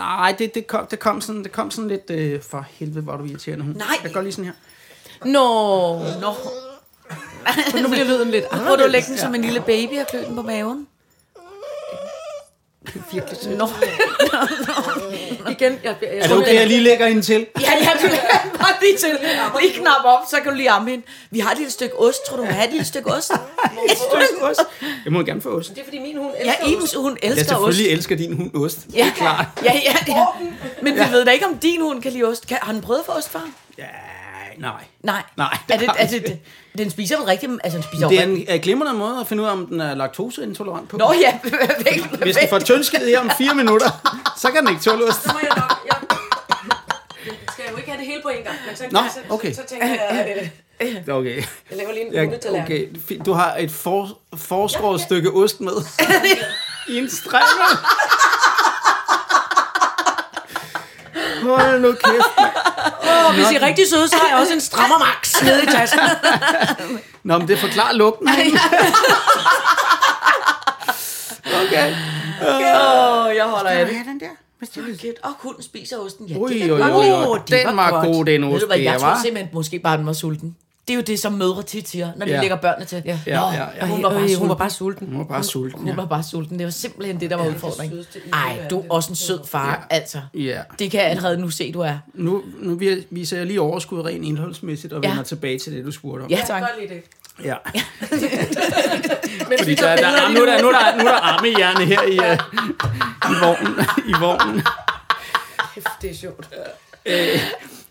Nej, 0.00 0.34
det, 0.38 0.54
det, 0.54 0.66
kom, 0.66 0.86
det, 0.86 0.98
kom 0.98 1.20
sådan, 1.20 1.44
det 1.44 1.52
kom 1.52 1.70
sådan 1.70 1.88
lidt... 1.88 2.10
Øh, 2.10 2.42
for 2.42 2.66
helvede, 2.70 3.00
hvor 3.00 3.12
er 3.12 3.16
du 3.16 3.24
irriterende 3.24 3.64
hund. 3.64 3.76
Nej. 3.76 3.86
Jeg 4.02 4.12
gør 4.12 4.20
lige 4.20 4.32
sådan 4.32 4.44
her. 4.44 4.52
Nå, 5.24 5.98
Nå, 6.20 6.34
nu 7.82 7.88
bliver 7.88 8.04
lyden 8.04 8.30
lidt 8.30 8.44
prøv 8.48 8.78
du 8.78 8.82
at 8.82 8.90
lægge 8.90 9.08
den 9.08 9.18
som 9.18 9.34
en 9.34 9.42
lille 9.42 9.60
baby 9.60 9.92
og 10.00 10.06
klø 10.10 10.24
den 10.24 10.36
på 10.36 10.42
maven. 10.42 10.86
Nå. 13.58 13.68
igen. 15.50 15.78
Jeg, 15.84 15.94
jeg, 16.02 16.08
Er 16.18 16.22
det 16.28 16.36
okay, 16.36 16.54
jeg 16.54 16.66
lige 16.66 16.80
lægger 16.80 17.06
hende 17.08 17.22
til? 17.22 17.46
Ja, 17.60 17.72
ja, 17.80 17.90
du 18.02 18.08
bare 18.58 18.72
lige 18.82 18.96
til. 18.98 19.18
Lige 19.60 19.72
knap 19.74 20.04
op, 20.04 20.18
så 20.30 20.36
kan 20.36 20.50
du 20.52 20.56
lige 20.56 20.70
amme 20.70 20.90
hende. 20.90 21.04
Vi 21.30 21.38
har 21.38 21.50
et 21.50 21.58
lille 21.58 21.70
stykke 21.70 22.00
ost. 22.00 22.18
Tror 22.28 22.36
du, 22.36 22.42
hun 22.42 22.46
vil 22.48 22.54
have 22.54 22.66
et 22.66 22.72
lille 22.72 22.86
stykke 22.86 23.14
ost? 23.14 23.32
ost. 24.42 24.60
Jeg 25.04 25.12
må 25.12 25.22
gerne 25.22 25.40
få 25.42 25.48
ost. 25.48 25.70
Det 25.70 25.78
er 25.78 25.84
fordi 25.84 25.98
min 25.98 26.16
hund 26.18 26.32
Ja, 26.44 26.50
elsker 26.52 26.66
Ibens, 26.76 26.94
hun 26.94 27.18
Jeg 27.22 27.30
elsker 27.30 27.40
ost. 27.42 27.48
selvfølgelig 27.48 27.92
elsker 27.92 28.16
din 28.16 28.36
hund 28.36 28.64
ost. 28.64 28.78
Ja, 28.94 28.98
Det 29.04 29.10
er 29.10 29.14
klart. 29.14 29.46
Ja, 29.64 29.72
ja, 29.74 29.96
ja. 30.08 30.24
Men 30.82 30.94
vi 30.94 31.00
ved 31.12 31.24
da 31.24 31.30
ikke, 31.30 31.46
om 31.46 31.58
din 31.58 31.80
hund 31.80 32.02
kan 32.02 32.12
lide 32.12 32.24
ost. 32.24 32.46
Kan, 32.46 32.58
har 32.62 32.72
den 32.72 32.80
prøvet 32.82 33.00
at 33.00 33.06
få 33.06 33.12
ost 33.12 33.28
før? 33.30 33.48
Ja, 33.78 33.84
nej. 34.60 34.84
Nej. 35.02 35.22
Nej, 35.36 35.56
Er 35.68 35.78
det, 35.78 35.88
er 35.98 36.06
den 36.06 36.22
det, 36.22 36.38
den 36.78 36.90
spiser 36.90 37.16
vel 37.16 37.26
rigtig... 37.26 37.48
Altså, 37.64 37.76
den 37.76 37.82
spiser 37.82 38.08
Det 38.08 38.20
er 38.20 38.26
jo 38.26 38.34
en 38.34 38.46
uh, 38.54 38.60
glimrende 38.60 38.94
måde 38.98 39.20
at 39.20 39.26
finde 39.26 39.42
ud 39.42 39.48
af, 39.48 39.52
om 39.52 39.66
den 39.66 39.80
er 39.80 39.94
laktoseintolerant 39.94 40.88
på. 40.88 40.96
Nå 40.96 41.12
ja. 41.20 41.38
Hvis 42.22 42.36
den 42.36 42.48
får 42.48 42.58
tyndskid 42.58 42.98
her 43.06 43.20
om 43.20 43.30
fire 43.38 43.54
minutter, 43.54 43.90
så 44.36 44.50
kan 44.50 44.60
den 44.60 44.68
ikke 44.68 44.82
tåle 44.82 45.04
ost. 45.04 45.22
Så 45.22 45.30
må 45.32 45.38
jeg 45.42 45.56
nok... 45.56 45.72
Jeg, 45.86 45.96
skal 47.52 47.64
jo 47.70 47.76
ikke 47.76 47.90
have 47.90 47.98
det 47.98 48.06
hele 48.06 48.22
på 48.22 48.28
en 48.28 48.44
gang. 48.44 48.56
Men 48.66 48.76
så, 48.76 48.84
Nå, 48.90 49.00
så, 49.14 49.20
okay. 49.34 49.52
så, 49.52 49.62
så 49.62 49.68
tænker 49.68 49.86
jeg, 49.86 50.26
øh, 50.40 50.48
Okay. 51.08 51.36
jeg 51.70 51.76
laver 51.78 51.92
lige 51.92 52.06
en 52.06 52.14
Jeg, 52.14 52.22
hundetallerken. 52.24 52.96
okay. 53.06 53.20
Du 53.26 53.32
har 53.32 53.56
et 53.56 53.70
for, 53.70 54.18
forskåret 54.36 55.00
stykke 55.00 55.30
ost 55.30 55.60
med. 55.60 55.72
I 56.88 56.98
en 56.98 57.10
strænger. 57.10 57.86
Hold 61.42 61.80
nu 61.80 61.92
kæft. 61.92 62.38
Og 63.26 63.34
hvis 63.34 63.50
I 63.50 63.54
er 63.54 63.66
rigtig 63.66 63.88
søde, 63.88 64.08
så 64.08 64.16
har 64.16 64.28
jeg 64.28 64.38
også 64.38 64.52
en 64.52 64.60
strammer 64.60 64.98
max 64.98 65.34
nede 65.42 65.62
i 65.62 65.66
tasken. 65.66 66.00
Nå, 67.22 67.38
men 67.38 67.48
det 67.48 67.58
forklarer 67.58 67.92
lugten. 67.92 68.28
Okay. 71.66 71.94
Åh, 72.42 73.36
jeg 73.36 73.44
holder 73.44 73.70
af 73.70 73.86
det. 73.86 73.94
Den 74.06 74.20
der. 74.20 74.26
Vil. 74.76 75.14
Og 75.22 75.30
hunden 75.38 75.62
spiser 75.62 75.96
osten. 75.98 76.26
Ja, 76.26 76.36
Ui, 76.36 76.52
det 76.52 76.62
er 76.62 76.72
ui, 76.72 76.80
ui, 76.80 77.10
ui. 77.10 77.26
Åh, 77.28 77.38
det 77.38 77.66
Den 77.66 77.76
var 77.76 78.04
god, 78.04 78.24
den 78.24 78.46
Ved 78.46 78.54
ost 78.54 78.60
du 78.62 78.66
hvad, 78.66 78.78
jeg 78.78 79.00
tror 79.00 79.18
simpelthen 79.22 79.48
måske 79.52 79.78
bare, 79.78 79.96
den 79.96 80.06
var 80.06 80.12
sulten. 80.12 80.56
Det 80.90 80.94
er 80.94 80.98
jo 80.98 81.02
det, 81.06 81.18
som 81.20 81.32
mødre 81.32 81.62
tit 81.62 81.88
siger, 81.88 82.12
når 82.16 82.26
de 82.26 82.32
Ja. 82.32 82.40
lægger 82.40 82.56
børnene 82.56 82.84
til. 82.86 83.02
Ja. 83.04 83.18
Ja, 83.26 83.40
Nå, 83.40 83.46
ja, 83.46 83.64
ja. 83.80 83.86
Hun 83.86 84.02
var 84.02 84.08
bare 84.10 84.22
Øh, 84.22 84.28
sulten. 84.28 84.38
hun 84.38 84.48
var 84.48 84.54
bare 84.54 84.70
sulten. 84.70 85.06
Hun 85.08 85.18
var 85.18 85.24
bare 85.24 85.42
sulten, 85.42 85.78
Hun 85.78 85.88
ja. 85.88 85.94
var 85.94 86.04
bare 86.06 86.22
sulten. 86.22 86.58
Det 86.58 86.64
var 86.64 86.70
simpelthen 86.70 87.20
det, 87.20 87.30
der 87.30 87.36
var 87.36 87.46
udfordringen. 87.48 88.04
Ej, 88.32 88.58
du 88.70 88.78
er 88.80 88.84
også 88.90 89.10
en 89.10 89.16
sød 89.16 89.40
far, 89.46 89.86
altså. 89.90 90.20
Ja. 90.34 90.60
Det 90.78 90.90
kan 90.90 91.00
jeg 91.00 91.10
allerede 91.10 91.36
nu 91.40 91.50
se, 91.50 91.72
du 91.72 91.80
er. 91.80 91.98
Nu, 92.14 92.42
nu 92.58 92.74
vi- 92.74 93.06
viser 93.10 93.36
jeg 93.36 93.46
lige 93.46 93.60
overskud 93.60 94.00
rent 94.04 94.24
indholdsmæssigt 94.24 94.92
og 94.92 95.02
Ja. 95.02 95.08
vender 95.08 95.22
tilbage 95.24 95.58
til 95.58 95.72
det, 95.72 95.84
du 95.84 95.92
spurgte 95.92 96.22
om. 96.22 96.30
Ja, 96.30 96.40
tak. 96.46 96.62
Det. 96.88 97.02
Ja. 97.44 97.54
Men 99.48 99.58
Fordi 99.58 99.74
der, 99.74 99.96
der, 99.96 99.96
der, 99.96 100.28
nu, 100.34 100.40
er 100.40 100.46
der, 100.46 100.62
nu, 100.62 100.68
er 100.68 100.72
der, 100.72 100.96
nu 100.96 101.08
er 101.08 101.12
der 101.12 101.20
armehjerne 101.20 101.84
her 101.84 102.02
i, 102.02 102.18
uh, 102.18 102.38
i 103.30 103.34
vognen. 103.44 103.74
I 104.12 104.14
vognen. 104.20 104.62
Det 106.02 106.10
er 106.10 106.14
sjovt. 106.14 106.48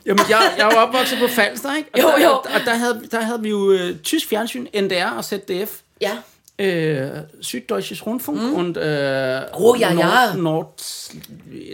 Jamen, 0.06 0.20
jeg, 0.30 0.42
jeg 0.58 0.70
jo 0.74 0.78
opvokset 0.80 1.20
på 1.20 1.28
Falster, 1.28 1.76
ikke? 1.76 1.90
Og 1.94 2.00
Jo, 2.02 2.08
der, 2.08 2.24
jo. 2.24 2.32
Og 2.32 2.62
der 2.66 2.74
havde, 2.74 3.02
der 3.12 3.22
havde 3.22 3.42
vi 3.42 3.50
jo 3.50 3.58
uh, 3.58 3.80
tysk 4.04 4.30
fjernsyn, 4.30 4.66
NDR 4.82 5.06
og 5.18 5.24
ZDF. 5.26 5.80
Ja. 6.02 6.12
Øh, 6.60 7.10
Süddeutsches 7.42 8.04
Rundfunk 8.08 8.42
mm. 8.42 8.54
und 8.54 8.78
øh, 8.78 9.42
Oh, 9.54 9.80
ja, 9.82 9.94
ja. 9.94 10.34
Nord, 10.36 10.80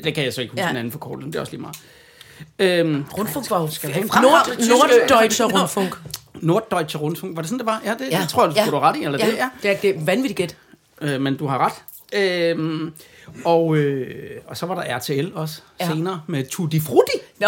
det 0.03 0.13
kan 0.15 0.23
jeg 0.23 0.33
så 0.33 0.41
ikke 0.41 0.51
huske 0.51 0.61
Ja. 0.61 0.65
ja. 0.65 0.69
den 0.69 0.77
anden 0.77 0.91
forkortelse, 0.91 1.27
det 1.31 1.35
er 1.35 1.39
også 1.39 1.51
lige 1.51 1.61
meget. 1.61 1.77
Øhm, 2.59 3.05
Rundfunk 3.17 3.49
var 3.49 3.57
jo 3.61 3.69
Nord, 4.21 4.49
Norddeutscher 4.69 5.45
Rundfunk. 5.45 5.95
Norddeutsche 6.33 6.99
Rundfunk, 6.99 7.35
var 7.35 7.41
det 7.41 7.49
sådan, 7.49 7.59
det 7.59 7.65
var? 7.65 7.81
Ja, 7.85 7.91
det, 7.93 8.01
Ja. 8.01 8.15
ja. 8.15 8.21
det 8.21 8.29
tror 8.29 8.43
jeg, 8.43 8.51
du 8.51 8.55
Ja. 8.55 8.65
skulle 8.65 8.77
ja. 8.85 8.89
ret 8.89 8.95
i, 8.97 9.03
eller 9.03 9.19
Ja. 9.19 9.25
ja. 9.25 9.31
det 9.31 9.39
er. 9.41 9.49
Det 9.61 9.71
er, 9.71 9.75
det 9.81 9.89
er 9.89 10.05
vanvittigt 10.05 10.37
gæt. 10.37 10.55
Øh, 11.01 11.21
men 11.21 11.37
du 11.37 11.47
har 11.47 11.65
ret. 11.65 11.73
Øhm, 12.13 12.93
og, 13.45 13.75
øh, 13.75 14.07
og 14.47 14.57
så 14.57 14.65
var 14.65 14.75
der 14.75 14.97
RTL 14.97 15.27
også 15.35 15.55
Ja. 15.79 15.85
ja. 15.85 15.91
senere 15.91 16.21
med 16.27 16.43
Tutti 16.51 16.79
Frutti. 16.87 17.11
Nå, 17.39 17.47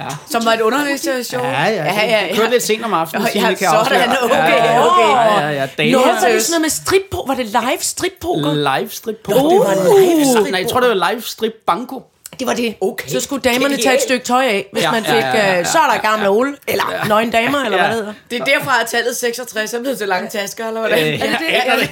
Ja. 0.00 0.08
som 0.30 0.44
var 0.44 0.52
et 0.52 0.60
underholdningsshow. 0.60 1.42
Ja, 1.44 1.50
ja, 1.50 1.68
ja, 1.70 2.20
ja, 2.20 2.26
Det 2.28 2.36
kørte 2.36 2.50
lidt 2.50 2.62
sent 2.62 2.84
om 2.84 2.92
aftenen, 2.94 3.22
Nå, 3.22 3.28
Signe, 3.32 3.48
ja, 3.48 3.54
kan 3.54 3.62
jeg 3.62 3.84
sådan, 3.84 4.00
afsløre. 4.10 4.22
okay, 4.24 4.36
ja, 4.36 4.64
ja, 4.74 4.86
okay. 4.86 5.08
Ja, 5.42 5.48
ja, 5.48 5.50
ja. 5.60 5.68
Daniel, 5.78 5.96
Nå, 5.96 6.02
så 6.20 6.26
er 6.26 6.32
det 6.32 6.42
sådan 6.42 6.52
noget 6.52 6.60
med 6.62 6.70
strip 6.70 7.02
på. 7.10 7.24
Var 7.26 7.34
det 7.34 7.46
live 7.46 7.78
strip 7.80 8.12
poker? 8.20 8.76
live 8.78 8.90
strip 8.90 9.16
på. 9.24 9.32
Uh, 9.32 9.52
det 9.52 9.58
var 9.60 10.00
live 10.00 10.24
strip. 10.32 10.50
Nej, 10.50 10.60
jeg 10.60 10.68
tror, 10.70 10.80
det 10.80 10.88
var 10.88 11.10
live 11.12 11.22
strip 11.22 11.52
banko. 11.66 12.02
Det 12.38 12.46
var 12.46 12.54
det. 12.54 12.74
Okay. 12.80 13.08
Så 13.08 13.20
skulle 13.20 13.42
damerne 13.42 13.76
tage 13.76 13.94
et 13.94 14.00
stykke 14.02 14.24
tøj 14.24 14.44
af, 14.44 14.66
hvis 14.72 14.82
Ja, 14.82 14.90
man 14.90 15.04
ja, 15.04 15.14
fik, 15.14 15.22
ja, 15.22 15.52
ja, 15.52 15.60
øh, 15.60 15.66
så 15.66 15.78
er 15.78 15.90
der 15.92 15.98
gamle 16.10 16.28
Ole, 16.28 16.56
eller 16.68 16.84
nøgen 17.08 17.30
damer, 17.30 17.58
eller 17.64 17.78
hvad 17.78 17.88
det 17.88 17.96
hedder. 17.96 18.12
Det 18.30 18.40
er 18.40 18.44
derfra, 18.44 18.80
at 18.82 18.86
tallet 18.88 19.16
66 19.16 19.74
er 19.74 19.80
blevet 19.80 19.98
til 19.98 20.08
lange 20.08 20.28
tasker, 20.30 20.66
eller 20.66 20.80
hvordan? 20.80 20.98
Øh, 21.14 21.20
er 21.20 21.26
det 21.26 21.38
det? 21.38 21.46
ja, 21.48 21.72
Er 21.72 21.76
det 21.76 21.90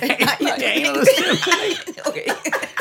ja, 0.61 0.91
det? 0.93 1.09
Okay. 2.09 2.21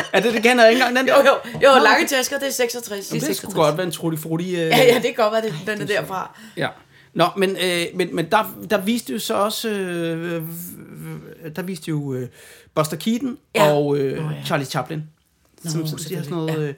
Er 0.14 0.20
det, 0.20 0.34
det 0.34 0.44
kender 0.44 0.64
jeg 0.64 0.74
ikke 0.74 0.84
engang, 0.86 0.98
den 0.98 1.08
der? 1.08 1.18
Jo, 1.24 1.38
jo, 1.54 1.70
jo, 1.78 1.84
lange 1.84 2.08
tasker, 2.08 2.40
det 2.40 2.48
er 2.48 2.52
66. 2.52 3.08
Det, 3.08 3.22
det 3.22 3.36
skulle 3.36 3.56
godt 3.56 3.78
være 3.78 3.86
en 3.86 3.92
trutti 3.92 4.18
frutti. 4.18 4.50
Øh, 4.56 4.56
Ja, 4.62 4.78
ja, 4.78 4.94
det 4.96 5.04
kan 5.04 5.14
godt 5.18 5.32
være, 5.34 5.42
det, 5.42 5.54
den 5.68 5.82
er 5.82 5.86
derfra. 5.86 6.38
Ja. 6.58 6.68
Nå, 7.14 7.26
men, 7.38 7.50
øh, 7.64 7.86
men, 7.96 8.16
men 8.16 8.26
der, 8.32 8.56
der 8.70 8.78
viste 8.78 9.14
jo 9.14 9.20
så 9.20 9.34
også, 9.34 9.70
øh, 9.70 10.36
øh, 10.36 10.42
der 11.56 11.62
viste 11.62 11.90
jo 11.90 12.14
øh, 12.14 12.28
Buster 12.76 12.98
Keaton 12.98 13.38
Ja. 13.56 13.72
og 13.74 13.98
øh, 13.98 14.26
oh, 14.26 14.34
ja. 14.36 14.44
Charlie 14.46 14.66
Chaplin. 14.66 15.04
Som, 15.66 15.88
som 15.88 16.00
de 16.00 16.16
har 16.16 16.24
sådan 16.24 16.38
noget... 16.38 16.54
ja. 16.58 16.60
Øh, 16.68 16.74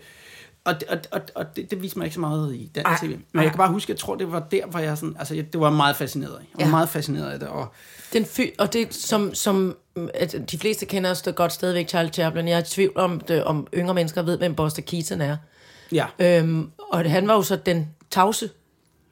og, 0.63 0.75
og, 0.89 0.97
og, 1.11 1.21
og 1.35 1.55
det, 1.55 1.71
det 1.71 1.81
viste 1.81 1.97
mig 1.99 2.05
ikke 2.05 2.13
så 2.15 2.19
meget 2.19 2.55
i 2.55 2.71
dansk 2.75 2.87
Ej, 3.03 3.07
tv. 3.07 3.17
Men 3.31 3.43
jeg 3.43 3.51
kan 3.51 3.57
bare 3.57 3.71
huske, 3.71 3.91
jeg 3.91 3.97
tror, 3.99 4.15
det 4.15 4.31
var 4.31 4.39
der, 4.39 4.65
hvor 4.65 4.79
jeg 4.79 4.97
sådan... 4.97 5.15
Altså, 5.19 5.35
jeg, 5.35 5.53
det 5.53 5.61
var 5.61 5.69
meget 5.69 5.95
fascineret 5.95 6.31
af. 6.33 6.39
Jeg 6.39 6.47
var 6.59 6.65
Ja. 6.65 6.69
meget 6.71 6.89
fascineret 6.89 7.31
af 7.31 7.39
det. 7.39 7.47
Og, 7.47 7.73
Den 8.13 8.25
fy, 8.25 8.41
og 8.59 8.73
det 8.73 8.93
som, 8.93 9.33
som 9.33 9.77
mm, 9.95 10.09
at 10.13 10.35
de 10.51 10.57
fleste 10.57 10.85
kender 10.85 11.11
os 11.11 11.23
godt 11.35 11.53
stadigvæk 11.53 11.89
Charlie 11.89 12.11
Chaplin. 12.13 12.47
Jeg 12.47 12.55
er 12.55 12.61
i 12.61 12.65
tvivl 12.65 12.97
om, 12.97 13.19
det, 13.19 13.43
om 13.43 13.67
yngre 13.73 13.93
mennesker 13.93 14.21
ved, 14.21 14.37
hvem 14.37 14.55
Buster 14.55 14.81
Keaton 14.81 15.21
er. 15.21 15.37
ja, 15.91 16.05
Øhm, 16.19 16.71
og 16.91 17.11
han 17.11 17.27
var 17.27 17.33
jo 17.33 17.41
så 17.41 17.55
den 17.55 17.87
tavse. 18.11 18.49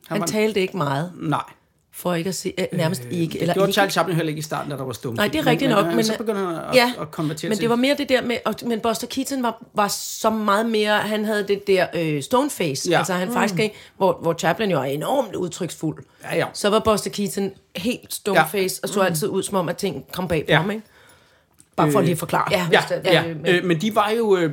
Han 0.07 0.19
var- 0.21 0.27
talte 0.27 0.61
ikke 0.61 0.77
meget, 0.77 1.11
nej. 1.15 1.43
For 1.99 2.13
ikke 2.13 2.27
at 2.27 2.35
sige, 2.35 2.53
øh, 2.73 2.77
nærmest 2.77 3.01
ikke. 3.11 3.33
Det 3.33 3.41
Eller 3.41 3.53
gjorde 3.53 3.67
ikke. 3.69 3.73
Charlie 3.73 3.91
Chaplin 3.91 4.15
heller 4.15 4.29
ikke 4.29 4.39
i 4.39 4.41
starten, 4.41 4.71
da 4.71 4.77
der 4.77 4.83
var 4.83 4.93
stum. 4.93 5.13
Nej, 5.13 5.27
det 5.27 5.39
er 5.39 5.45
rigtigt 5.47 5.71
nok, 5.71 5.85
men, 5.85 6.03
så 6.03 6.17
begyndte 6.17 6.41
han 6.41 6.55
at, 6.55 6.75
ja, 6.75 6.91
at 7.01 7.11
konvertere 7.11 7.49
men 7.49 7.57
det 7.57 7.69
var 7.69 7.75
mere 7.75 7.95
det 7.97 8.09
der 8.09 8.21
med, 8.21 8.37
og, 8.45 8.55
men 8.65 8.79
Buster 8.79 9.07
Keaton 9.07 9.43
var, 9.43 9.63
var 9.73 9.87
så 9.87 10.29
meget 10.29 10.65
mere, 10.65 10.97
han 10.97 11.25
havde 11.25 11.47
det 11.47 11.67
der 11.67 11.87
øh, 11.95 12.23
stoneface, 12.23 12.89
ja. 12.89 12.91
Ja. 12.93 12.97
altså 12.97 13.13
han 13.13 13.27
mm. 13.27 13.33
faktisk 13.33 13.59
ikke, 13.59 13.75
hvor, 13.97 14.17
hvor 14.21 14.33
Chaplin 14.33 14.71
jo 14.71 14.79
er 14.79 14.83
enormt 14.83 15.35
udtryksfuld, 15.35 16.03
Ja, 16.31 16.37
ja. 16.37 16.45
så 16.53 16.69
var 16.69 16.79
Buster 16.79 17.09
Keaton 17.09 17.51
helt 17.75 18.13
stoneface, 18.13 18.79
ja. 18.83 18.87
og 18.87 18.93
så 18.93 19.01
altid 19.01 19.27
ud 19.27 19.43
som 19.43 19.55
om, 19.57 19.69
at 19.69 19.77
ting 19.77 20.05
kom 20.11 20.27
bag 20.27 20.45
på 20.45 20.51
Ja. 20.51 20.57
ham, 20.57 20.71
ikke? 20.71 20.83
Bare 21.75 21.91
for 21.91 21.99
Øh, 21.99 22.05
lige 22.05 22.11
at 22.13 22.19
forklare. 22.19 22.45
ja, 22.51 22.67
Ja, 22.71 22.81
det- 22.89 23.01
ja. 23.05 23.23
men- 23.27 23.45
Øh, 23.45 23.65
men 23.65 23.81
de 23.81 23.95
var 23.95 24.09
jo... 24.09 24.37
Øh, 24.37 24.51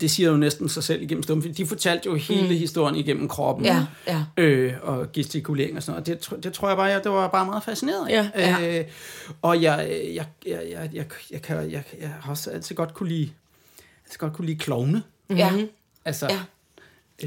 det 0.00 0.10
siger 0.10 0.30
jo 0.30 0.36
næsten 0.36 0.68
sig 0.68 0.84
selv 0.84 1.02
igennem 1.02 1.22
stumfilm. 1.22 1.54
De 1.54 1.66
fortalte 1.66 2.06
jo 2.06 2.14
hele 2.14 2.42
mm. 2.42 2.48
historien 2.48 2.96
igennem 2.96 3.28
kroppen. 3.28 3.64
Ja, 3.64 3.86
ja. 4.06 4.24
Øh, 4.36 4.72
og 4.82 5.12
gestikulering 5.12 5.76
og 5.76 5.82
sådan 5.82 6.02
noget. 6.06 6.30
Det, 6.30 6.44
det 6.44 6.52
tror 6.52 6.68
jeg 6.68 6.76
bare, 6.76 6.86
jeg, 6.86 7.04
det 7.04 7.12
var 7.12 7.28
bare 7.28 7.46
meget 7.46 7.62
fascineret 7.62 8.08
af. 8.08 8.12
Ja, 8.12 8.28
ja. 8.62 8.78
Øh, 8.78 8.84
og 9.42 9.62
jeg, 9.62 9.88
jeg, 10.14 10.26
jeg, 10.46 10.60
jeg, 10.70 10.90
jeg, 10.92 11.06
jeg, 11.30 11.42
kan, 11.42 11.56
jeg, 11.70 11.82
jeg 12.00 12.08
har 12.20 12.30
også 12.30 12.50
altid 12.50 12.76
godt 12.76 12.94
kunne 12.94 13.08
lide, 13.08 13.30
altid 14.06 14.18
godt 14.18 14.32
kunne 14.32 14.46
lide 14.46 14.58
klovne. 14.58 15.02
Ja, 15.30 15.50
Altså, 16.04 16.26
Ja. 16.30 16.38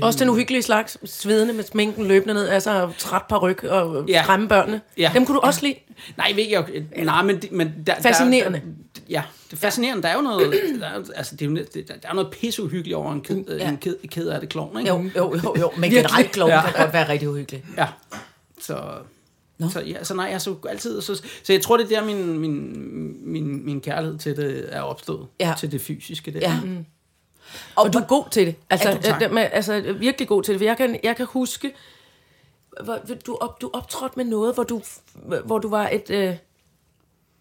Også 0.02 0.20
den 0.20 0.30
uhyggelige 0.30 0.62
slags, 0.64 0.98
svedende 1.06 1.54
med 1.54 1.64
sminken 1.64 2.08
løbende 2.08 2.34
ned, 2.34 2.48
altså 2.48 2.92
træt 2.98 3.22
på 3.30 3.38
ryg 3.38 3.64
og 3.64 4.06
ja. 4.08 4.14
Ja. 4.14 4.24
skræmme 4.24 4.48
børnene. 4.48 4.82
Ja. 4.98 5.12
Dem 5.14 5.26
kunne 5.26 5.36
du 5.36 5.40
også 5.42 5.60
lide. 5.64 5.76
Nej, 6.18 6.32
ved 6.36 6.44
jeg 6.50 6.66
jo. 6.70 7.04
Nej, 7.04 7.24
men, 7.24 7.42
det- 7.42 7.52
men 7.52 7.74
der, 7.88 7.94
Fascinerende. 8.02 8.62
Der, 8.93 8.93
ja, 9.10 9.24
det 9.48 9.54
er 9.54 9.58
fascinerende. 9.58 10.04
Der 10.04 10.10
er 10.10 10.16
jo 10.16 10.22
noget, 10.22 10.54
der 10.80 10.88
er, 10.88 11.04
altså, 11.16 11.36
det 11.36 11.46
er 11.46 11.50
jo, 11.50 11.56
det, 11.56 11.88
der, 11.88 12.10
er 12.10 12.14
noget 12.14 12.32
pisseuhyggeligt 12.32 12.96
over 12.96 13.12
en 13.14 13.22
ked, 13.22 13.44
Ja. 13.48 13.56
ja. 13.56 13.70
en 13.70 13.78
ked, 13.78 13.96
ked 14.08 14.28
af 14.28 14.40
det 14.40 14.50
klovn, 14.50 14.80
ikke? 14.80 14.90
jo, 14.92 15.04
jo, 15.16 15.36
jo, 15.44 15.56
jo. 15.60 15.72
Men 15.78 15.92
generelt 15.92 16.32
kloven 16.32 16.52
Ja. 16.54 16.62
kan 16.62 16.74
godt 16.84 16.94
være 16.94 17.10
rigtig 17.10 17.30
uhyggelig. 17.30 17.66
Ja. 17.78 17.88
Så, 18.62 18.84
Nå. 19.58 19.70
så, 19.70 19.82
ja, 19.82 20.04
så 20.04 20.14
nej, 20.14 20.26
jeg 20.26 20.42
så 20.42 20.56
altid... 20.70 21.02
Så, 21.02 21.16
så 21.44 21.54
jeg 21.54 21.62
tror, 21.62 21.78
det 21.78 21.92
er 21.92 22.00
der, 22.00 22.06
min, 22.06 22.40
min, 22.40 23.32
min, 23.32 23.66
min 23.66 23.82
kærlighed 23.82 24.18
til 24.20 24.38
det 24.38 24.66
er 24.72 24.82
opstået. 24.82 25.28
Ja. 25.40 25.54
Til 25.60 25.72
det 25.72 25.82
fysiske. 25.82 26.34
Der. 26.34 26.40
Ja. 26.40 26.60
Og, 27.76 27.84
og 27.86 27.94
du 27.94 27.98
er 28.00 28.04
god 28.06 28.24
til 28.32 28.48
det. 28.48 28.56
Altså, 28.70 29.00
Ja, 29.22 29.28
med, 29.28 29.48
altså 29.52 29.94
virkelig 30.00 30.28
god 30.28 30.44
til 30.44 30.54
det. 30.54 30.60
For 30.60 30.66
jeg 30.66 30.78
kan, 30.78 31.00
jeg 31.04 31.16
kan 31.16 31.26
huske, 31.26 31.74
hvor, 32.84 33.00
du, 33.26 33.38
op, 33.42 33.62
du 33.62 33.70
optrådte 33.74 34.14
med 34.18 34.26
noget, 34.26 34.54
hvor 34.54 34.64
du, 34.64 34.82
hvor 35.46 35.60
du 35.60 35.70
var 35.70 35.90
et... 35.90 36.10
Øh, 36.10 36.36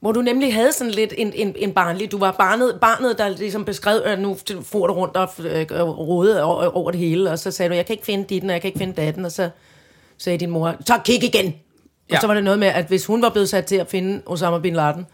hvor 0.02 0.12
du 0.12 0.22
nemlig 0.22 0.54
havde 0.54 0.72
sådan 0.72 0.90
lidt 0.90 1.14
en, 1.18 1.32
en, 1.34 1.54
en 1.56 1.72
barnlig... 1.72 2.12
Du 2.12 2.18
var 2.18 2.32
barnet, 2.32 2.78
barnet, 2.80 3.18
der 3.18 3.28
ligesom 3.28 3.64
beskrev, 3.64 4.02
at 4.04 4.18
nu 4.18 4.36
får 4.62 4.86
du 4.86 4.92
rundt 4.92 5.16
og 5.16 5.28
øh, 5.38 5.82
rodede 5.82 6.42
over, 6.42 6.76
over 6.76 6.90
det 6.90 7.00
hele, 7.00 7.30
og 7.30 7.38
så 7.38 7.50
sagde 7.50 7.68
du, 7.68 7.74
jeg 7.74 7.86
kan 7.86 7.94
ikke 7.94 8.04
finde 8.04 8.24
dit, 8.24 8.44
og 8.44 8.50
jeg 8.50 8.60
kan 8.60 8.68
ikke 8.68 8.78
finde 8.78 8.92
datten, 8.92 9.24
og 9.24 9.32
så 9.32 9.50
sagde 10.18 10.38
din 10.38 10.50
mor, 10.50 10.74
så 10.86 11.00
kig 11.04 11.24
igen. 11.24 11.44
Ja. 11.44 11.52
Ja. 12.10 12.16
Og 12.16 12.20
så 12.20 12.26
var 12.26 12.34
det 12.34 12.44
noget 12.44 12.58
med, 12.58 12.68
at 12.68 12.86
hvis 12.86 13.06
hun 13.06 13.22
var 13.22 13.28
blevet 13.28 13.48
sat 13.48 13.64
til 13.64 13.76
at 13.76 13.90
finde 13.90 14.22
Osama 14.26 14.58
Bin 14.58 14.74
Laden, 14.74 15.06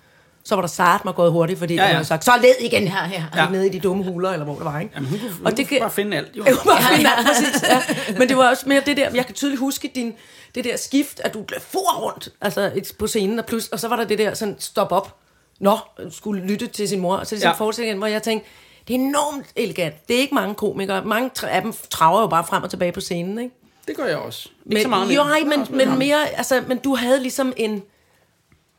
så 0.48 0.54
var 0.54 0.62
der 0.62 0.68
sart 0.68 1.04
mig 1.04 1.14
gået 1.14 1.32
hurtigt, 1.32 1.58
fordi 1.58 1.74
ja, 1.74 1.80
Ja, 1.80 1.84
ja. 1.84 1.88
ja. 1.90 1.94
havde 1.94 2.06
sagt, 2.08 2.24
så 2.24 2.32
led 2.42 2.54
igen 2.60 2.88
her, 2.88 3.04
her, 3.04 3.22
ja. 3.36 3.42
Ja. 3.42 3.50
nede 3.50 3.66
i 3.66 3.70
de 3.70 3.80
dumme 3.80 4.04
huler, 4.04 4.30
eller 4.30 4.44
hvor 4.44 4.54
det 4.54 4.64
var, 4.64 4.80
ikke? 4.80 4.92
Jamen, 4.94 5.08
hun 5.10 5.18
kunne, 5.18 5.30
hun 5.32 5.46
Og 5.46 5.56
det 5.56 5.68
kunne 5.68 5.80
bare 5.80 5.90
finde 5.90 6.16
alt. 6.16 6.36
Jo. 6.36 6.44
Kunne 6.62 6.72
bare 6.72 6.96
finde 6.96 7.10
alt, 7.16 7.26
præcis, 7.26 7.62
ja. 7.62 7.82
Men 8.18 8.28
det 8.28 8.36
var 8.36 8.48
også 8.50 8.68
mere 8.68 8.82
det 8.86 8.96
der, 8.96 9.10
jeg 9.14 9.26
kan 9.26 9.34
tydeligt 9.34 9.60
huske 9.60 9.90
din, 9.94 10.14
det 10.54 10.64
der 10.64 10.76
skift, 10.76 11.20
at 11.24 11.34
du 11.34 11.44
for 11.60 12.00
rundt 12.02 12.28
altså, 12.40 12.92
på 12.98 13.06
scenen, 13.06 13.38
og, 13.38 13.46
plus, 13.46 13.68
og 13.68 13.80
så 13.80 13.88
var 13.88 13.96
der 13.96 14.04
det 14.04 14.18
der 14.18 14.34
sådan, 14.34 14.56
stop 14.58 14.92
op, 14.92 15.16
nå, 15.60 15.78
skulle 16.10 16.42
lytte 16.46 16.66
til 16.66 16.88
sin 16.88 17.00
mor, 17.00 17.16
og 17.16 17.26
så 17.26 17.34
det 17.34 17.40
sådan 17.42 17.48
Ja. 17.48 17.54
en 17.54 17.58
forestilling, 17.58 17.98
hvor 17.98 18.06
jeg 18.06 18.22
tænkte, 18.22 18.48
det 18.88 18.94
er 18.94 18.98
enormt 18.98 19.46
elegant. 19.56 20.08
Det 20.08 20.16
er 20.16 20.20
ikke 20.20 20.34
mange 20.34 20.54
komikere. 20.54 21.04
Mange 21.04 21.30
af 21.42 21.62
dem 21.62 21.74
traver 21.90 22.20
jo 22.20 22.26
bare 22.26 22.44
frem 22.44 22.62
og 22.62 22.70
tilbage 22.70 22.92
på 22.92 23.00
scenen, 23.00 23.38
ikke? 23.38 23.54
Det 23.88 23.96
gør 23.96 24.04
jeg 24.06 24.16
også. 24.16 24.48
Ikke 24.48 24.74
Men, 24.74 24.82
så 24.82 24.88
meget 24.88 25.16
jo, 25.16 25.24
nej, 25.24 25.40
men, 25.40 25.66
men 25.70 25.98
mere, 25.98 26.28
altså, 26.36 26.62
men 26.68 26.78
du 26.78 26.94
havde 26.94 27.20
ligesom 27.22 27.52
en, 27.56 27.82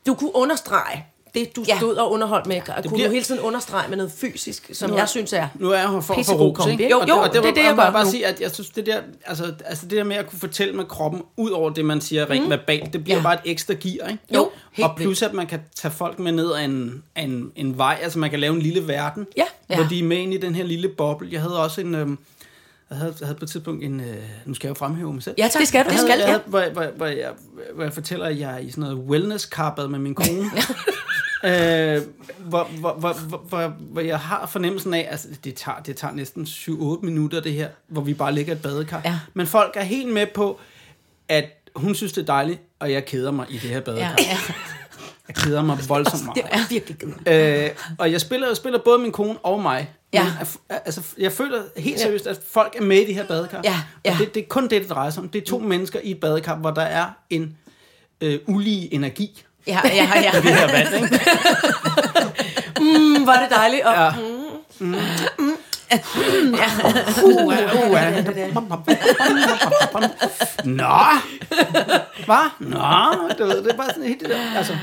du 0.08 0.13
kunne 0.13 0.36
understrege 0.36 1.05
det, 1.34 1.56
du 1.56 1.65
Ja. 1.68 1.78
stod 1.78 1.96
og 1.96 2.12
underholdt 2.12 2.48
med. 2.48 2.56
Ja, 2.56 2.62
kunne 2.82 2.92
bliver- 2.94 3.08
du 3.08 3.13
hele 3.13 3.26
tiden 3.26 3.42
understrege 3.42 3.89
med 3.89 3.98
noget 3.98 4.12
fysisk, 4.12 4.70
som 4.74 4.89
Nu- 4.89 4.96
jeg 4.98 5.10
synes 5.10 5.34
er 5.34 5.48
Nu 5.56 5.70
er 5.72 5.78
jeg 5.78 5.89
her 5.89 6.02
for, 6.02 6.13
for 6.24 6.34
ros, 6.34 6.65
ikke? 6.68 6.84
ikke? 6.84 6.96
Jo, 6.96 7.00
Og 7.00 7.10
jo, 7.10 7.13
og 7.15 7.30
det 7.30 7.38
er 7.38 7.42
var- 7.42 7.52
det, 7.52 7.63
jeg 7.63 7.76
bare 7.76 8.06
nu. 8.06 8.12
sige, 8.12 8.26
at 8.26 8.42
jeg 8.42 8.52
synes, 8.52 8.70
det 8.70 8.86
der, 8.86 9.00
altså, 9.26 9.54
altså 9.65 9.86
det 9.86 9.98
der 9.98 10.04
med 10.04 10.15
at 10.15 10.28
kunne 10.30 10.39
fortælle 10.39 10.74
med 10.74 10.86
kroppen, 10.86 11.22
ud 11.38 11.50
over 11.52 11.70
det, 11.70 11.86
man 11.86 12.02
siger 12.02 12.30
rent 12.30 12.44
mm. 12.44 12.50
verbalt, 12.50 12.94
det 12.94 13.04
bliver 13.04 13.18
Ja. 13.18 13.24
bare 13.24 13.34
et 13.34 13.39
ekstra 13.46 13.74
gear, 13.74 14.08
ikke? 14.10 14.24
Jo, 14.36 14.50
helt 14.72 14.89
Og 14.89 14.96
plus, 14.98 15.22
at 15.22 15.34
man 15.34 15.48
kan 15.48 15.60
tage 15.76 15.92
folk 15.92 16.20
med 16.20 16.32
ned 16.32 16.52
ad 16.54 16.65
en, 16.65 17.04
af 17.15 17.24
en, 17.24 17.52
en 17.56 17.78
vej, 17.78 18.00
altså 18.02 18.20
man 18.20 18.30
kan 18.30 18.39
lave 18.39 18.54
en 18.56 18.62
lille 18.62 18.88
verden, 18.88 19.28
Ja. 19.38 19.44
hvor 19.68 19.76
Ja. 19.76 19.88
de 19.89 20.00
er 20.00 20.04
med 20.04 20.18
ind 20.18 20.34
i 20.34 20.38
den 20.38 20.56
her 20.56 20.63
lille 20.63 20.89
boble. 20.89 21.30
Jeg 21.32 21.42
havde 21.42 21.63
også 21.63 21.82
en... 21.82 21.96
Øhm, 21.96 22.18
jeg 22.89 22.98
havde, 22.98 23.13
jeg 23.20 23.28
havde 23.28 23.39
på 23.39 23.46
et 23.46 23.52
tidspunkt 23.52 23.84
en... 23.84 24.00
Øh, 24.00 24.06
nu 24.46 24.54
skal 24.54 24.68
jeg 24.68 24.70
jo 24.70 24.80
fremhæve 24.80 25.13
mig 25.13 25.24
selv. 25.24 25.36
Ja, 25.38 25.44
tak. 25.48 25.60
Det 25.60 25.68
skal 25.68 25.86
du. 25.86 25.89
Det 25.89 25.96
Jeg 26.08 26.13
havde, 26.18 26.32
ja. 26.32 26.38
hvor, 26.46 26.63
hvor, 26.74 26.86
hvor, 26.98 27.06
jeg, 27.06 27.30
hvor 27.76 27.84
jeg 27.84 27.94
fortæller, 27.94 28.26
at 28.26 28.39
jeg 28.39 28.54
er 28.54 28.58
i 28.58 28.70
sådan 28.72 28.82
noget 28.82 28.98
wellness-karbad 28.98 29.88
med 29.88 30.00
min 30.00 30.15
kone. 30.15 30.30
øh, 31.43 32.02
hvor, 32.38 32.63
hvor, 32.80 32.93
hvor, 32.93 33.13
hvor, 33.13 33.67
hvor, 33.67 34.02
jeg 34.02 34.19
har 34.19 34.47
fornemmelsen 34.47 34.93
af, 34.93 35.08
altså 35.12 35.28
det 35.43 35.56
tager, 35.56 35.80
det 35.80 35.95
tager 35.97 36.13
næsten 36.13 36.43
7-8 36.43 37.06
minutter 37.06 37.39
det 37.41 37.54
her, 37.54 37.69
hvor 37.88 38.02
vi 38.02 38.13
bare 38.13 38.34
ligger 38.34 38.54
i 38.54 38.56
et 38.56 38.62
badekar. 38.62 39.02
Ja. 39.06 39.19
Men 39.34 39.47
folk 39.47 39.73
er 39.78 39.84
helt 39.84 40.13
med 40.13 40.25
på, 40.34 40.60
at 41.28 41.45
hun 41.75 41.95
synes 41.95 42.13
det 42.13 42.21
er 42.21 42.25
dejligt, 42.25 42.62
og 42.80 42.91
jeg 42.91 43.06
keder 43.06 43.32
mig 43.32 43.45
i 43.49 43.54
det 43.54 43.69
her 43.69 43.80
badekar. 43.80 44.15
Ja, 44.19 44.23
ja. 44.23 44.38
Jeg 45.28 45.36
keder 45.36 45.62
mig 45.62 45.78
voldsomt 45.88 46.25
meget. 46.25 46.36
Det 46.36 46.45
er 46.52 46.60
virkelig 46.69 46.97
kedeligt. 46.99 47.28
Øh, 47.28 47.95
og 47.97 48.12
jeg 48.12 48.21
spiller, 48.21 48.47
jeg 48.47 48.58
spiller 48.58 48.80
både 48.86 48.99
min 48.99 49.12
kone 49.12 49.38
og 49.38 49.62
mig. 49.62 49.89
Ja. 50.13 50.23
Men, 50.23 50.34
at- 50.41 50.82
altså, 50.86 51.02
jeg 51.17 51.32
føler 51.32 51.62
helt 51.78 51.99
seriøst, 51.99 52.28
at 52.28 52.39
folk 52.52 52.75
er 52.78 52.82
med 52.82 52.97
i 52.97 53.06
de 53.06 53.13
her 53.13 53.25
badekar. 53.28 53.62
Ja, 53.63 53.82
ja. 54.06 54.12
Og 54.13 54.17
det, 54.19 54.34
det 54.36 54.43
er 54.43 54.47
kun 54.47 54.63
det, 54.63 54.82
det 54.82 54.89
drejer 54.89 55.10
sig 55.10 55.23
om. 55.23 55.30
Det 55.30 55.41
er 55.41 55.45
to 55.45 55.60
mennesker 55.60 55.99
i 56.04 56.12
et 56.12 56.19
badekar, 56.19 56.56
hvor 56.56 56.71
der 56.71 56.82
er 56.82 57.06
en 57.30 57.58
øh, 58.21 58.39
ulige 58.47 58.93
energi. 58.93 59.43
Ja, 59.67 59.80
ja, 59.86 60.10
ja. 60.22 60.32
Det 60.41 60.43
her 60.56 60.67
vand, 60.72 60.95
ikke? 61.04 61.19
Mm, 62.82 63.26
var 63.28 63.39
det 63.39 63.50
dejligt. 63.58 63.84
Og, 63.86 63.93
Ja. 63.93 64.10
Uh, 64.19 64.93
uh, 65.41 65.54
Nå! 70.65 71.06
Hvad? 72.26 72.50
Nå! 72.60 73.30
Du 73.38 73.43
ved, 73.45 73.63
det 73.63 73.72
er 73.72 73.78
bare 73.78 73.88
sådan 73.89 74.04
helt 74.04 74.19
det 74.22 74.30
der. 74.30 74.58
Altså, 74.58 74.74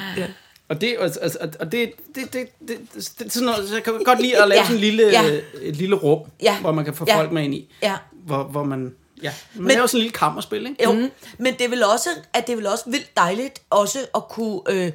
og 0.69 0.81
det, 0.81 0.97
altså, 1.01 1.21
altså, 1.21 1.39
og 1.61 1.73
det, 1.73 1.93
det, 2.15 2.33
det, 2.33 2.49
det, 2.69 2.79
det, 3.19 3.33
sådan 3.33 3.47
noget, 3.47 3.69
så 3.69 3.75
jeg 3.75 3.83
kan 3.85 3.93
godt 4.05 4.21
lide 4.23 4.43
at 4.43 4.49
lave 4.49 4.59
Ja. 4.61 4.65
sådan 4.65 4.77
en 4.77 4.81
lille, 4.81 5.03
Ja. 5.03 5.23
et 5.62 5.77
lille 5.77 5.97
rum, 5.97 6.21
Ja. 6.43 6.57
hvor 6.61 6.73
man 6.73 6.85
kan 6.85 6.95
få 6.95 7.05
Ja. 7.09 7.17
folk 7.19 7.33
med 7.33 7.43
ind 7.45 7.55
i. 7.55 7.75
Ja. 7.83 7.95
Hvor, 8.27 8.43
hvor 8.43 8.65
man, 8.65 8.93
ja, 9.23 9.33
man 9.55 9.63
Men- 9.65 9.73
laver 9.75 9.87
sådan 9.87 9.99
en 9.99 10.03
lille 10.03 10.13
kammerspil, 10.15 10.67
ikke? 10.67 10.85
Jo, 10.85 10.93
mm. 10.93 11.11
men 11.39 11.55
det 11.55 11.61
er 11.61 11.69
vel 11.69 11.83
også, 11.85 12.09
at 12.33 12.47
det 12.47 12.53
er 12.53 12.57
vel 12.57 12.67
også 12.67 12.85
vildt 12.91 13.17
dejligt 13.17 13.63
også 13.71 13.99
at 14.15 14.29
kunne, 14.29 14.61
øh, 14.69 14.93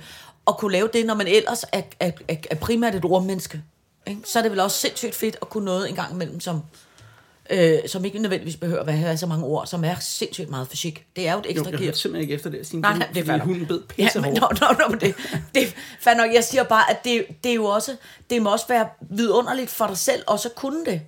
at 0.48 0.58
kunne 0.58 0.72
lave 0.72 0.90
det, 0.94 1.06
når 1.06 1.14
man 1.14 1.28
ellers 1.28 1.64
er, 1.72 1.82
er, 2.00 2.12
er, 2.28 2.36
er 2.52 2.56
primært 2.56 2.96
et 2.96 3.06
ordmenneske. 3.06 3.62
Ikke? 4.08 4.22
Så 4.26 4.40
er 4.40 4.44
det 4.44 4.52
vel 4.52 4.60
også 4.60 4.78
sindssygt 4.78 5.16
fedt 5.16 5.38
at 5.42 5.50
kunne 5.50 5.66
noget 5.66 5.90
en 5.90 5.96
gang 5.96 6.14
imellem, 6.14 6.40
som, 6.40 6.62
øh, 7.50 7.78
som 7.88 8.06
ikke 8.06 8.20
nødvendigvis 8.20 8.58
behøver 8.58 8.84
at 8.84 8.94
have 8.98 9.18
så 9.18 9.28
mange 9.28 9.46
ord, 9.46 9.68
som 9.68 9.84
er 9.86 9.96
sindssygt 10.00 10.50
meget 10.50 10.68
fysik. 10.68 11.06
Det 11.16 11.28
er 11.28 11.34
jo 11.34 11.40
et 11.40 11.46
ekstra 11.50 11.66
jeg 11.70 11.74
gear. 11.74 11.84
hørte 11.86 12.00
simpelthen 12.00 12.22
ikke 12.22 12.34
efter 12.34 12.50
det. 12.50 12.68
Sin 12.68 12.80
Nej, 12.80 12.98
nej, 12.98 13.08
det 13.14 13.28
nok. 13.28 13.42
hunden 13.42 13.66
bed 13.66 13.82
Ja, 13.98 14.04
pisse 14.04 14.22
men, 14.22 14.34
nå, 14.34 14.48
nå, 14.62 14.68
nå, 14.80 14.88
men 14.90 15.00
det, 15.00 15.16
det 15.56 15.76
fair 16.00 16.14
nok. 16.14 16.34
Jeg 16.34 16.44
siger 16.44 16.64
bare, 16.64 16.90
at 16.92 17.04
det, 17.04 17.26
det 17.44 17.50
er 17.50 17.56
jo 17.56 17.66
også, 17.66 17.96
det 18.30 18.42
må 18.42 18.52
også 18.52 18.68
være 18.68 18.88
vidunderligt 19.10 19.70
for 19.70 19.88
dig 19.88 19.98
selv, 19.98 20.24
også 20.28 20.50
at 20.50 20.56
kunne 20.56 20.86
det. 20.86 21.02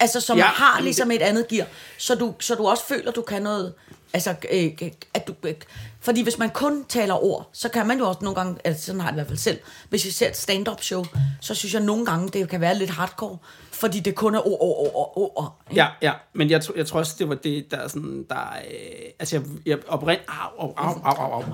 Altså, 0.00 0.20
som 0.20 0.38
Ja, 0.38 0.44
har 0.44 0.80
ligesom 0.80 1.10
et 1.10 1.22
andet 1.22 1.48
gear, 1.48 1.66
så 1.98 2.14
du, 2.14 2.34
så 2.40 2.54
du 2.54 2.66
også 2.68 2.84
føler, 2.86 3.12
du 3.12 3.22
kan 3.22 3.42
noget, 3.42 3.74
altså, 4.12 4.34
øh, 4.52 4.70
at 5.14 5.26
du, 5.28 5.34
øh, 5.42 5.54
fordi 6.00 6.22
hvis 6.22 6.38
man 6.38 6.50
kun 6.50 6.84
taler 6.88 7.24
ord, 7.24 7.48
så 7.52 7.68
kan 7.68 7.86
man 7.86 7.98
jo 7.98 8.08
også 8.08 8.20
nogle 8.22 8.34
gange, 8.34 8.56
altså 8.64 8.86
sådan 8.86 9.00
har 9.00 9.08
jeg 9.08 9.12
det 9.12 9.16
i 9.16 9.20
hvert 9.20 9.26
fald 9.26 9.38
selv, 9.38 9.58
hvis 9.88 10.04
jeg 10.04 10.12
ser 10.12 10.28
et 10.28 10.36
stand-up 10.36 10.82
show, 10.82 11.04
så 11.40 11.54
synes 11.54 11.74
jeg 11.74 11.82
nogle 11.82 12.06
gange, 12.06 12.28
det 12.28 12.48
kan 12.48 12.60
være 12.60 12.74
lidt 12.78 12.90
hardcore, 12.90 13.38
fordi 13.70 14.00
det 14.00 14.14
kun 14.14 14.34
er 14.34 14.46
ord, 14.46 14.58
ord, 14.60 14.90
ord, 14.94 15.32
ord? 15.36 15.60
Ja, 15.74 15.86
ja, 16.02 16.12
men 16.32 16.50
jeg, 16.50 16.60
tror- 16.64 16.74
jeg 16.76 16.86
tror 16.86 16.98
også, 16.98 17.14
det 17.18 17.28
var 17.28 17.34
det, 17.34 17.70
der 17.70 17.76
er 17.76 17.88
sådan, 17.88 18.26
der 18.28 18.36
øh, 18.70 19.10
altså 19.18 19.36
jeg, 19.36 19.44
jeg 19.66 19.78
oprind, 19.88 20.20
au, 20.28 20.66
au, 20.66 20.74
au, 20.76 21.00
au, 21.04 21.32
au, 21.32 21.32
au. 21.32 21.44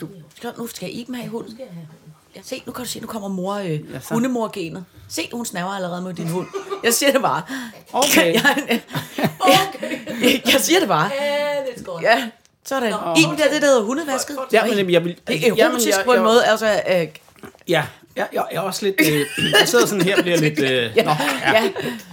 Du, 0.00 0.08
Skal, 0.36 0.52
nu 0.58 0.66
skal 0.66 0.86
jeg 0.86 0.94
Iben 0.94 1.14
have 1.14 1.28
hunden. 1.28 1.58
Ja, 2.36 2.40
se, 2.44 2.62
nu 2.66 2.72
kan 2.72 2.84
du 2.84 2.90
se, 2.90 3.00
nu 3.00 3.06
kommer 3.06 3.28
mor, 3.28 3.54
øh, 3.54 3.70
Ja, 3.70 3.76
så. 4.00 4.14
hundemor-genet. 4.14 4.84
Se, 5.08 5.28
hun 5.32 5.46
snaver 5.46 5.70
allerede 5.70 6.02
med 6.02 6.14
din 6.14 6.28
hund. 6.28 6.46
Jeg 6.84 6.94
siger 6.94 7.12
det 7.12 7.22
bare. 7.22 7.42
Okay. 7.92 8.34
jeg, 8.34 8.80
jeg, 9.46 10.42
jeg 10.52 10.60
siger 10.60 10.78
det 10.80 10.88
bare. 10.88 11.10
Ja, 11.20 11.72
det 11.76 11.86
godt. 11.86 12.02
Ja, 12.02 12.28
sådan. 12.64 12.92
Iben, 13.16 13.36
det 13.36 13.46
er 13.46 13.50
det, 13.50 13.62
der 13.62 13.68
hedder 13.68 13.82
hundevasket. 13.82 14.38
Ja, 14.52 14.64
men 14.66 14.90
jeg 14.90 15.04
vil... 15.04 15.16
Det 15.26 15.36
er 15.36 15.40
jamen, 15.56 15.60
erotisk 15.72 15.88
jeg- 15.98 16.04
på 16.04 16.10
en 16.12 16.16
jeg- 16.16 16.24
måde, 16.24 16.44
altså... 16.44 16.80
Øh, 16.88 17.08
Ja, 17.68 17.84
jeg, 18.16 18.26
jeg, 18.32 18.42
jeg 18.52 18.56
er 18.58 18.60
også 18.60 18.84
lidt... 18.86 18.94
Øh, 19.00 19.26
jeg 19.60 19.68
sidder 19.68 19.86
sådan 19.86 20.02
her 20.02 20.16
og 20.16 20.22
bliver 20.22 20.36
lidt... 20.38 20.58
Øh, 20.58 20.68
ja, 20.96 21.02
nå, 21.02 21.10
ja. 21.46 21.52
ja, 21.52 21.62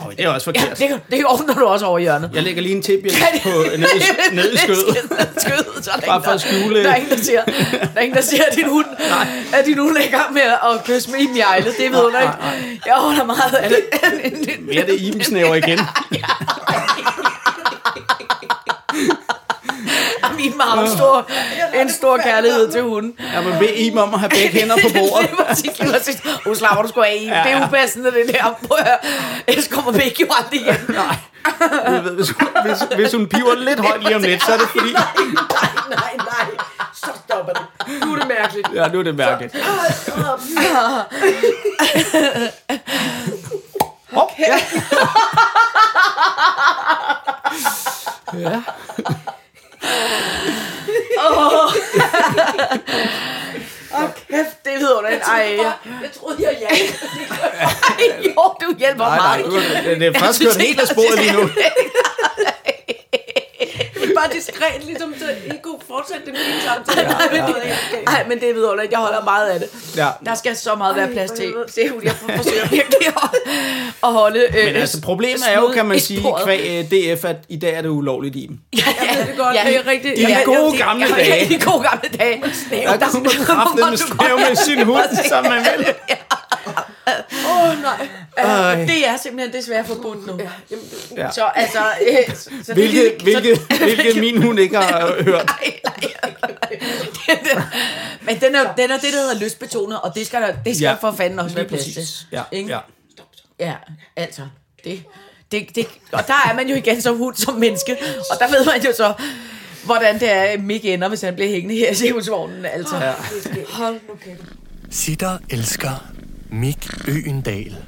Oh, 0.05 0.11
det 0.17 0.25
er 0.25 0.29
også 0.29 0.51
ja, 0.55 0.61
forkert. 0.61 0.79
det, 0.79 0.87
kan- 0.89 0.99
det 1.11 1.25
ordner 1.25 1.53
du 1.53 1.65
også 1.65 1.85
over 1.85 1.99
hjørnet. 1.99 2.31
Jeg 2.33 2.43
lægger 2.43 2.61
lige 2.61 2.75
en 2.75 2.81
tibia 2.81 3.11
på 3.43 3.49
ned 3.77 3.87
i, 4.31 4.35
ned 4.35 4.53
i 4.53 4.57
skødet. 4.57 4.97
skødet. 5.37 5.65
Så 5.85 5.91
er 5.91 5.99
der 5.99 6.05
Bare 6.05 6.23
for 6.23 6.31
at 6.31 6.41
skjule- 6.45 6.83
Der 6.83 6.91
er 6.91 6.95
ingen, 6.95 7.11
der 7.17 7.23
siger, 7.23 7.43
der 7.45 7.87
er 7.95 7.99
ingen, 8.01 8.15
der 8.15 8.21
siger 8.23 8.43
at 8.51 8.55
din 8.55 8.69
hund, 8.69 8.85
at 9.53 9.65
din 9.65 9.77
hund 9.77 9.97
er 9.97 10.01
i 10.01 10.07
gang 10.11 10.33
med 10.33 10.41
at 10.41 10.83
kysse 10.85 11.11
med 11.11 11.19
i 11.19 11.39
ejlet. 11.39 11.73
Det 11.77 11.91
ved 11.91 11.99
du 12.01 12.07
ikke. 12.07 12.33
Jeg 12.85 12.93
holder 12.95 13.23
meget 13.23 13.53
af 13.59 13.69
det. 13.69 13.79
Mere 14.67 14.85
det 14.85 14.99
ibensnæver 15.01 15.55
igen. 15.55 15.79
Jamen, 16.11 16.48
Har 20.59 20.81
en 20.81 20.89
stor, 20.97 21.27
en 21.81 21.89
stor 21.89 22.17
kærlighed 22.17 22.71
til 22.71 22.81
hunden. 22.81 23.13
Jeg 23.33 23.45
vil 23.45 23.55
bede 23.59 23.75
Iben 23.75 23.99
om 23.99 24.13
at 24.13 24.19
have 24.19 24.29
begge 24.29 24.49
hænder 24.59 24.75
på 24.75 24.89
bordet. 24.93 25.29
Nu 26.45 26.55
slapper 26.55 26.81
du 26.81 26.87
sgu 26.87 27.01
af, 27.01 27.17
Iben. 27.21 27.33
Det 27.43 27.51
er 27.51 27.67
upassende, 27.67 28.11
det 28.11 28.33
der. 28.33 28.43
Prøv 28.67 28.77
at. 28.79 28.97
Ellers 29.47 29.67
kommer 29.67 29.91
vi 29.91 30.01
ikke 30.03 30.21
jo 30.21 30.27
aldrig 30.39 30.59
hjem. 30.63 30.95
Nej. 30.95 31.15
Hvis, 32.15 32.29
hvis, 32.65 32.77
hvis 32.95 33.13
hun 33.13 33.27
piver 33.27 33.55
lidt 33.55 33.79
højt 33.79 34.03
lige 34.03 34.15
om 34.15 34.21
lidt, 34.21 34.43
så 34.43 34.51
er 34.53 34.57
det 34.57 34.67
fordi... 34.67 34.93
Nej, 34.93 35.03
nej, 35.89 36.15
nej. 36.17 36.47
Så 36.93 37.09
stopper 37.27 37.53
det. 37.53 37.61
Nu 38.05 38.13
er 38.13 38.17
det 38.19 38.27
mærkeligt. 38.27 38.67
Ja, 38.73 38.87
nu 38.87 38.99
er 38.99 39.03
det 39.03 39.15
mærkeligt. 39.15 39.55
Hop, 44.11 44.31
ja. 44.39 44.59
ja. 53.91 54.07
Kæft, 54.29 54.65
det 54.65 54.73
ved 54.79 55.01
du 55.01 55.05
ikke. 55.11 55.25
Ej. 55.25 55.57
Jeg 56.01 56.11
troede, 56.19 56.37
jeg 56.39 56.57
hjalp. 56.59 56.93
Ej, 57.99 58.21
jo, 58.25 58.43
du 58.61 58.77
hjælper 58.77 59.05
Nej, 59.05 59.17
nej, 59.17 59.37
meget. 59.37 59.45
du, 59.45 59.99
det, 59.99 60.15
er 60.15 60.33
synes 60.33 60.55
kørt 60.55 60.65
helt 60.65 60.79
af 60.79 60.87
sporet 60.87 61.19
lige 61.19 61.33
nu. 61.33 61.49
Bare 64.19 64.29
diskret, 64.37 64.85
ligesom 64.85 65.13
så 65.19 65.25
I 65.45 65.57
kunne 65.63 65.79
fortsætte 65.87 66.25
det 66.25 66.33
med 66.33 66.41
din 66.51 66.61
samtale. 66.69 67.07
Nej, 67.07 67.27
men 67.31 67.41
det, 67.55 67.55
ej, 68.07 68.25
men 68.29 68.39
det 68.39 68.55
ved 68.55 68.63
du 68.63 68.79
ikke. 68.79 68.93
Jeg 68.93 68.99
holder 68.99 69.23
meget 69.23 69.47
af 69.49 69.59
det. 69.59 69.69
Ja. 69.97 70.07
Der 70.25 70.35
skal 70.35 70.55
så 70.55 70.75
meget 70.75 70.95
være 70.95 71.07
plads 71.07 71.31
til. 71.31 71.53
Se, 71.67 71.81
jeg 72.03 72.11
forsøger 72.37 72.67
virkelig 72.69 73.07
at, 73.07 73.29
at 74.03 74.13
holde... 74.13 74.39
Øh, 74.39 74.65
Men 74.65 74.75
altså, 74.75 75.01
problemet 75.01 75.41
er 75.49 75.59
jo, 75.59 75.67
kan 75.67 75.85
man 75.85 75.99
sige, 75.99 76.25
kvæg 76.43 76.59
øh, 76.91 77.15
DF, 77.15 77.25
at 77.25 77.35
i 77.49 77.57
dag 77.57 77.73
er 77.73 77.81
det 77.81 77.89
ulovligt 77.89 78.35
i 78.35 78.45
dem. 78.49 78.59
Ja, 78.77 78.79
ja, 79.01 79.21
det 79.23 79.31
er 79.33 79.37
godt. 79.37 79.57
Det 79.65 79.75
er 79.75 79.87
rigtigt. 79.87 80.19
I 80.19 80.21
de 80.23 80.29
Ja, 80.29 80.41
gode 80.45 80.71
det- 80.71 80.79
gamle 80.79 81.05
ja, 81.09 81.15
dage. 81.15 81.27
Ja, 81.35 81.43
i 81.43 81.47
de 81.47 81.59
gode 81.59 81.83
gamle 81.89 82.09
dage. 82.19 82.41
Der 82.99 83.07
kunne 83.11 83.23
man 83.23 83.45
kraftedeme 83.45 83.97
snæve 83.97 84.37
med 84.49 84.55
sin 84.55 84.85
hund, 84.85 85.27
som 85.29 85.43
man 85.43 85.65
vil. 85.77 85.85
Åh, 87.49 87.69
oh, 87.71 87.81
nej. 87.81 88.07
Ej. 88.37 88.75
Det 88.85 89.07
er 89.07 89.17
simpelthen 89.17 89.61
desværre 89.61 89.85
forbudt 89.85 90.27
nu. 90.27 90.39
Ja. 91.17 91.31
Så 91.31 91.43
altså... 91.55 91.79
Øh, 92.09 92.35
så 92.35 92.49
det 92.49 92.69
er 92.69 92.73
Hvilket, 92.73 92.93
lige- 92.93 93.23
hvilket, 93.23 93.57
så- 93.57 93.77
hvilket 93.77 94.15
min 94.33 94.43
hund 94.43 94.59
ikke 94.59 94.77
har 94.77 95.07
øh, 95.17 95.25
hørt. 95.25 95.45
Nej, 95.45 95.79
nej. 97.55 97.63
Men 98.21 98.39
den 98.41 98.55
er, 98.55 98.73
den 98.75 98.91
er 98.91 98.97
det, 98.97 99.13
der 99.13 99.19
hedder 99.19 99.39
lystbetonet, 99.39 100.01
og 100.01 100.15
det 100.15 100.27
skal, 100.27 100.41
der, 100.41 100.53
det 100.65 100.75
skal 100.75 100.85
Ja, 100.85 100.93
for 101.01 101.11
fanden 101.11 101.39
også 101.39 101.55
være 101.55 101.65
plads 101.65 101.83
til. 101.85 102.07
Ja, 102.31 102.43
Ikke? 102.51 102.69
ja. 102.69 102.79
Ja, 103.59 103.73
altså, 104.15 104.41
det, 104.83 105.03
det, 105.51 105.75
det, 105.75 105.87
og 106.11 106.27
der 106.27 106.33
er 106.49 106.53
man 106.55 106.69
jo 106.69 106.75
igen 106.75 107.01
som 107.01 107.17
hund, 107.17 107.35
som 107.35 107.53
menneske, 107.53 107.97
og 108.31 108.37
der 108.39 108.47
ved 108.47 108.65
man 108.65 108.81
jo 108.85 108.91
så, 108.97 109.13
hvordan 109.83 110.19
det 110.19 110.31
er, 110.31 110.57
Mick 110.57 110.85
ender, 110.85 111.07
hvis 111.07 111.21
han 111.21 111.35
bliver 111.35 111.49
hængende 111.49 111.75
her 111.75 111.91
i 111.91 111.95
cirkusvognen, 111.95 112.65
altså. 112.65 112.95
Ja. 112.97 113.13
Hold 113.69 113.93
nu 114.09 114.15
kæft. 114.25 114.41
Sitter 114.91 115.37
elsker 115.49 116.05
Mik 116.49 116.87
Øendal. 117.07 117.85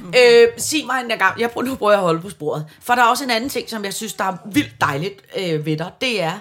Øh, 0.00 0.48
sig 0.56 0.86
mig 0.86 1.02
en 1.02 1.18
gang, 1.18 1.40
jeg 1.40 1.50
prøver, 1.50 1.66
nu 1.66 1.74
prøver 1.74 1.92
jeg 1.92 1.98
at 1.98 2.04
holde 2.04 2.20
på 2.20 2.30
sporet, 2.30 2.66
for 2.80 2.94
der 2.94 3.02
er 3.02 3.06
også 3.06 3.24
en 3.24 3.30
anden 3.30 3.50
ting, 3.50 3.70
som 3.70 3.84
jeg 3.84 3.94
synes, 3.94 4.12
der 4.12 4.24
er 4.24 4.36
vildt 4.52 4.80
dejligt 4.80 5.22
øh, 5.38 5.66
ved 5.66 5.76
dig, 5.76 5.92
det 6.00 6.22
er, 6.22 6.38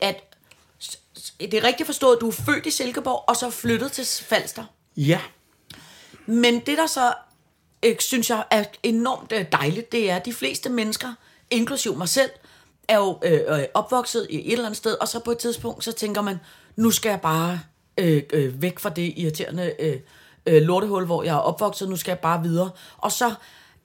at 0.00 0.36
det 1.40 1.54
er 1.54 1.64
rigtigt 1.64 1.86
forstået, 1.86 2.16
at 2.16 2.20
du 2.20 2.28
er 2.28 2.32
født 2.32 2.66
i 2.66 2.70
Silkeborg, 2.70 3.24
og 3.28 3.36
så 3.36 3.50
flyttet 3.50 3.92
til 3.92 4.06
Falster. 4.06 4.64
Ja. 4.96 5.20
Men 6.26 6.60
det, 6.60 6.78
der 6.78 6.86
så 6.86 7.14
øh, 7.82 7.96
synes 7.98 8.30
jeg 8.30 8.44
er 8.50 8.64
enormt 8.82 9.32
øh, 9.32 9.44
dejligt, 9.52 9.92
det 9.92 10.10
er, 10.10 10.16
at 10.16 10.24
de 10.24 10.32
fleste 10.32 10.68
mennesker, 10.68 11.14
inklusiv 11.50 11.96
mig 11.96 12.08
selv, 12.08 12.30
er 12.88 12.96
jo 12.96 13.18
øh, 13.22 13.40
øh, 13.48 13.64
opvokset 13.74 14.26
i 14.30 14.46
et 14.46 14.52
eller 14.52 14.64
andet 14.64 14.76
sted, 14.76 14.96
og 15.00 15.08
så 15.08 15.20
på 15.20 15.30
et 15.30 15.38
tidspunkt, 15.38 15.84
så 15.84 15.92
tænker 15.92 16.22
man, 16.22 16.40
nu 16.76 16.90
skal 16.90 17.10
jeg 17.10 17.20
bare 17.20 17.60
øh, 17.98 18.22
øh, 18.32 18.62
væk 18.62 18.78
fra 18.78 18.90
det 18.90 19.12
irriterende 19.16 19.72
øh, 19.78 19.96
øh, 20.46 20.62
lortehul, 20.62 21.04
hvor 21.04 21.22
jeg 21.22 21.34
er 21.34 21.38
opvokset, 21.38 21.88
nu 21.88 21.96
skal 21.96 22.10
jeg 22.10 22.18
bare 22.18 22.42
videre. 22.42 22.70
Og 22.98 23.12
så 23.12 23.34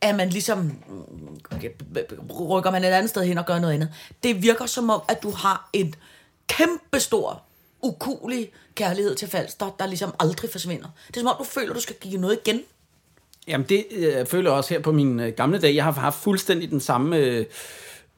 er 0.02 0.16
man 0.16 0.30
ligesom, 0.30 0.58
mm, 0.58 2.42
rykker 2.50 2.72
man 2.72 2.84
et 2.84 2.88
andet 2.88 3.10
sted 3.10 3.24
hen 3.24 3.38
og 3.38 3.46
gør 3.46 3.60
noget 3.60 3.74
andet. 3.74 3.90
Det 4.24 4.44
virker 4.44 4.66
som 4.66 4.90
om, 4.90 5.02
at 5.08 5.24
du 5.24 5.32
har 5.32 5.70
en 5.74 5.96
kæmpestor, 6.48 7.42
ukulig 7.82 8.52
kærlighed 8.76 9.16
til 9.16 9.28
Falster, 9.28 9.76
der 9.80 9.86
ligesom 9.86 10.14
aldrig 10.20 10.50
forsvinder. 10.50 10.88
Det 11.08 11.18
er 11.18 11.20
som 11.20 11.28
om, 11.28 11.36
du 11.40 11.44
føler, 11.44 11.74
du 11.74 11.80
skal 11.80 11.96
give 12.02 12.22
noget 12.22 12.40
igen. 12.46 12.62
Jamen 13.48 13.70
det 13.70 13.86
øh, 13.92 14.26
føler 14.26 14.50
jeg 14.50 14.58
også 14.58 14.74
her 14.74 14.82
på 14.82 14.92
min 14.92 15.20
øh, 15.20 15.34
gamle 15.34 15.62
dag. 15.62 15.76
Jeg 15.76 15.84
har 15.84 15.92
haft 15.92 16.20
fuldstændig 16.20 16.70
den 16.70 16.80
samme, 16.80 17.18
øh, 17.18 17.46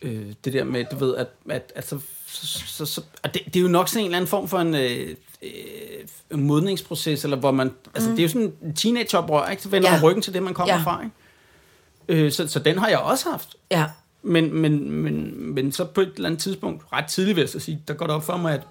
øh, 0.03 0.33
det 0.45 0.53
der 0.53 0.63
med, 0.63 0.85
du 0.91 0.95
ved, 0.95 1.15
at, 1.15 1.27
at, 1.49 1.71
at 1.75 1.87
så, 1.87 1.99
så, 2.27 2.47
så, 2.67 2.85
så 2.85 3.01
at 3.23 3.33
det, 3.33 3.41
det 3.45 3.55
er 3.55 3.61
jo 3.61 3.67
nok 3.67 3.89
sådan 3.89 3.99
en 4.01 4.05
eller 4.05 4.17
anden 4.17 4.27
form 4.29 4.47
for 4.47 4.59
en 4.59 4.75
øh, 4.75 5.15
øh, 5.41 6.39
modningsproces, 6.39 7.23
eller 7.23 7.37
hvor 7.37 7.51
man, 7.51 7.71
altså 7.95 8.09
det 8.09 8.19
er 8.19 8.23
jo 8.23 8.29
sådan 8.29 8.53
en 8.61 8.73
teenageoprør, 8.75 9.47
ikke? 9.49 9.63
Så 9.63 9.69
vender 9.69 9.89
Ja. 9.89 9.95
man 9.95 10.03
ryggen 10.03 10.21
til 10.21 10.33
det, 10.33 10.43
man 10.43 10.53
kommer 10.53 10.73
Ja. 10.73 10.81
fra, 10.83 11.03
ikke? 11.03 12.25
Øh, 12.25 12.31
så, 12.31 12.47
så 12.47 12.59
den 12.59 12.77
har 12.77 12.87
jeg 12.89 12.99
også 12.99 13.29
haft. 13.29 13.55
Ja. 13.71 13.85
Men, 14.21 14.53
men, 14.53 14.91
men, 14.91 15.33
men 15.53 15.71
så 15.71 15.85
på 15.85 16.01
et 16.01 16.11
eller 16.15 16.29
andet 16.29 16.41
tidspunkt, 16.41 16.83
ret 16.93 17.05
tidligt 17.05 17.35
vil 17.35 17.41
jeg 17.41 17.49
så 17.49 17.59
sige, 17.59 17.81
der 17.87 17.93
går 17.93 18.05
det 18.07 18.15
op 18.15 18.23
for 18.23 18.37
mig, 18.37 18.53
at, 18.53 18.61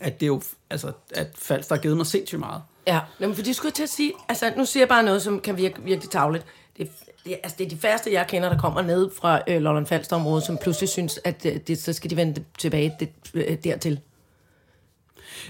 at 0.00 0.20
det 0.20 0.26
er 0.26 0.28
jo, 0.28 0.42
altså, 0.70 0.92
at 1.14 1.26
Falster 1.38 1.74
har 1.74 1.82
givet 1.82 1.96
mig 1.96 2.06
sindssygt 2.06 2.38
meget. 2.38 2.62
Ja. 2.86 3.00
Jamen, 3.20 3.36
for 3.36 3.42
de 3.42 3.54
skulle 3.54 3.68
jeg 3.70 3.74
til 3.74 3.82
at 3.82 3.88
sige, 3.88 4.12
altså 4.28 4.52
nu 4.56 4.64
siger 4.64 4.80
jeg 4.80 4.88
bare 4.88 5.02
noget, 5.02 5.22
som 5.22 5.40
kan 5.40 5.56
virke 5.56 5.82
virkelig 5.82 6.10
tavligt. 6.10 6.44
Det, 6.78 6.90
det, 7.24 7.38
altså, 7.42 7.54
det 7.58 7.64
er 7.64 7.68
de 7.68 7.78
færreste, 7.78 8.12
jeg 8.12 8.26
kender, 8.26 8.48
der 8.48 8.58
kommer 8.58 8.82
ned 8.82 9.10
fra 9.20 9.40
øh, 9.46 9.60
Lolland 9.62 9.86
Falster 9.86 10.16
området, 10.16 10.44
som 10.44 10.58
pludselig 10.58 10.88
synes, 10.88 11.20
at 11.24 11.46
øh, 11.46 11.56
det, 11.66 11.82
så 11.82 11.92
skal 11.92 12.10
de 12.10 12.16
vende 12.16 12.44
tilbage 12.58 12.96
det, 13.00 13.08
øh, 13.34 13.56
dertil. 13.64 14.00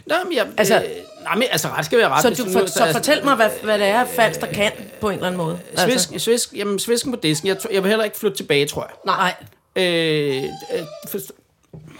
Nå, 0.06 0.14
men 0.24 0.36
jeg, 0.36 0.46
Altså- 0.58 0.74
altså, 0.74 0.90
øh, 0.90 1.22
nej, 1.24 1.34
men 1.34 1.44
altså 1.50 1.68
ret 1.68 1.84
skal 1.84 1.98
være 1.98 2.08
ret. 2.08 2.22
Så, 2.22 2.42
du, 2.44 2.48
nu- 2.48 2.52
for, 2.52 2.66
så 2.66 2.84
altså, 2.84 2.92
fortæl 2.98 3.24
mig, 3.24 3.36
hvad, 3.36 3.50
hvad 3.62 3.78
det 3.78 3.86
er, 3.86 4.04
Falster 4.04 4.46
kan 4.46 4.72
på 5.00 5.08
en 5.08 5.14
eller 5.14 5.26
anden 5.26 5.36
måde. 5.40 5.58
Altså, 5.70 6.08
Svisk, 6.08 6.24
svisk, 6.24 6.52
jamen, 6.56 6.78
svisken 6.78 7.12
på 7.12 7.18
disken. 7.22 7.48
Jeg, 7.48 7.56
jeg 7.72 7.82
vil 7.82 7.88
heller 7.88 8.04
ikke 8.04 8.16
flytte 8.16 8.36
tilbage, 8.36 8.66
tror 8.66 8.82
jeg. 8.82 8.92
Nej. 9.06 9.34
Øh, 9.76 10.42
øh, 10.44 10.80
forstå- 11.08 11.34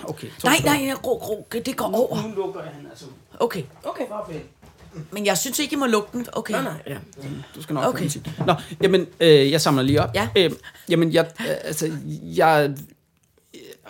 okay. 0.05 0.27
Nej, 0.45 0.57
nej, 0.65 0.93
ro, 1.05 1.13
ro, 1.29 1.47
det 1.53 1.77
går 1.77 1.97
over. 1.97 2.23
Nu 2.29 2.35
lukker 2.35 2.61
jeg 2.63 2.71
den, 2.81 2.87
altså. 2.91 3.05
Okay. 3.41 3.63
Okay. 3.85 4.05
Men 5.11 5.27
jeg 5.27 5.39
synes 5.39 5.59
ikke, 5.59 5.73
I 5.73 5.77
må 5.77 5.87
lukke 5.87 6.09
den. 6.13 6.27
Okay. 6.33 6.53
Nej, 6.53 6.63
nej, 6.63 6.83
ja. 6.87 6.99
Du 7.55 7.63
skal 7.63 7.75
nok 7.75 7.85
Okay. 7.85 7.99
okay. 7.99 8.09
sige. 8.09 8.35
Nå, 8.47 8.55
jamen, 8.83 9.07
øh, 9.21 9.51
jeg 9.51 9.61
samler 9.61 9.83
lige 9.83 10.03
op. 10.03 10.11
Ja. 10.15 10.29
Øh, 10.37 10.51
jamen, 10.89 11.13
jeg, 11.13 11.31
øh, 11.41 11.47
altså, 11.65 11.93
jeg, 12.23 12.75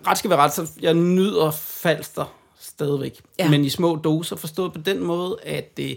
ret 0.07 0.19
skal 0.19 0.31
være 0.31 0.38
ret, 0.38 0.53
så 0.55 0.71
jeg 0.81 0.95
nyder 0.95 1.51
Falster 1.51 2.35
stadigvæk. 2.61 3.21
Ja. 3.38 3.51
Men 3.51 3.65
i 3.65 3.69
små 3.69 3.97
doser, 3.97 4.37
forstået 4.37 4.73
på 4.73 4.79
den 4.79 5.03
måde, 5.03 5.37
at, 5.43 5.79
øh, 5.81 5.97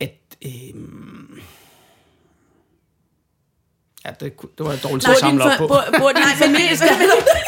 at 0.00 0.18
øh, 0.44 0.50
ja, 4.04 4.10
det, 4.20 4.32
det 4.58 4.66
var 4.66 4.72
et 4.72 4.82
dårligt 4.82 5.04
til 5.04 5.10
at 5.10 5.18
samle 5.18 5.44
op 5.44 5.50
på. 5.58 5.66
bor, 5.66 5.84
bor 5.98 6.10
din 6.12 6.22
familie 6.44 6.76
skal... 6.76 6.88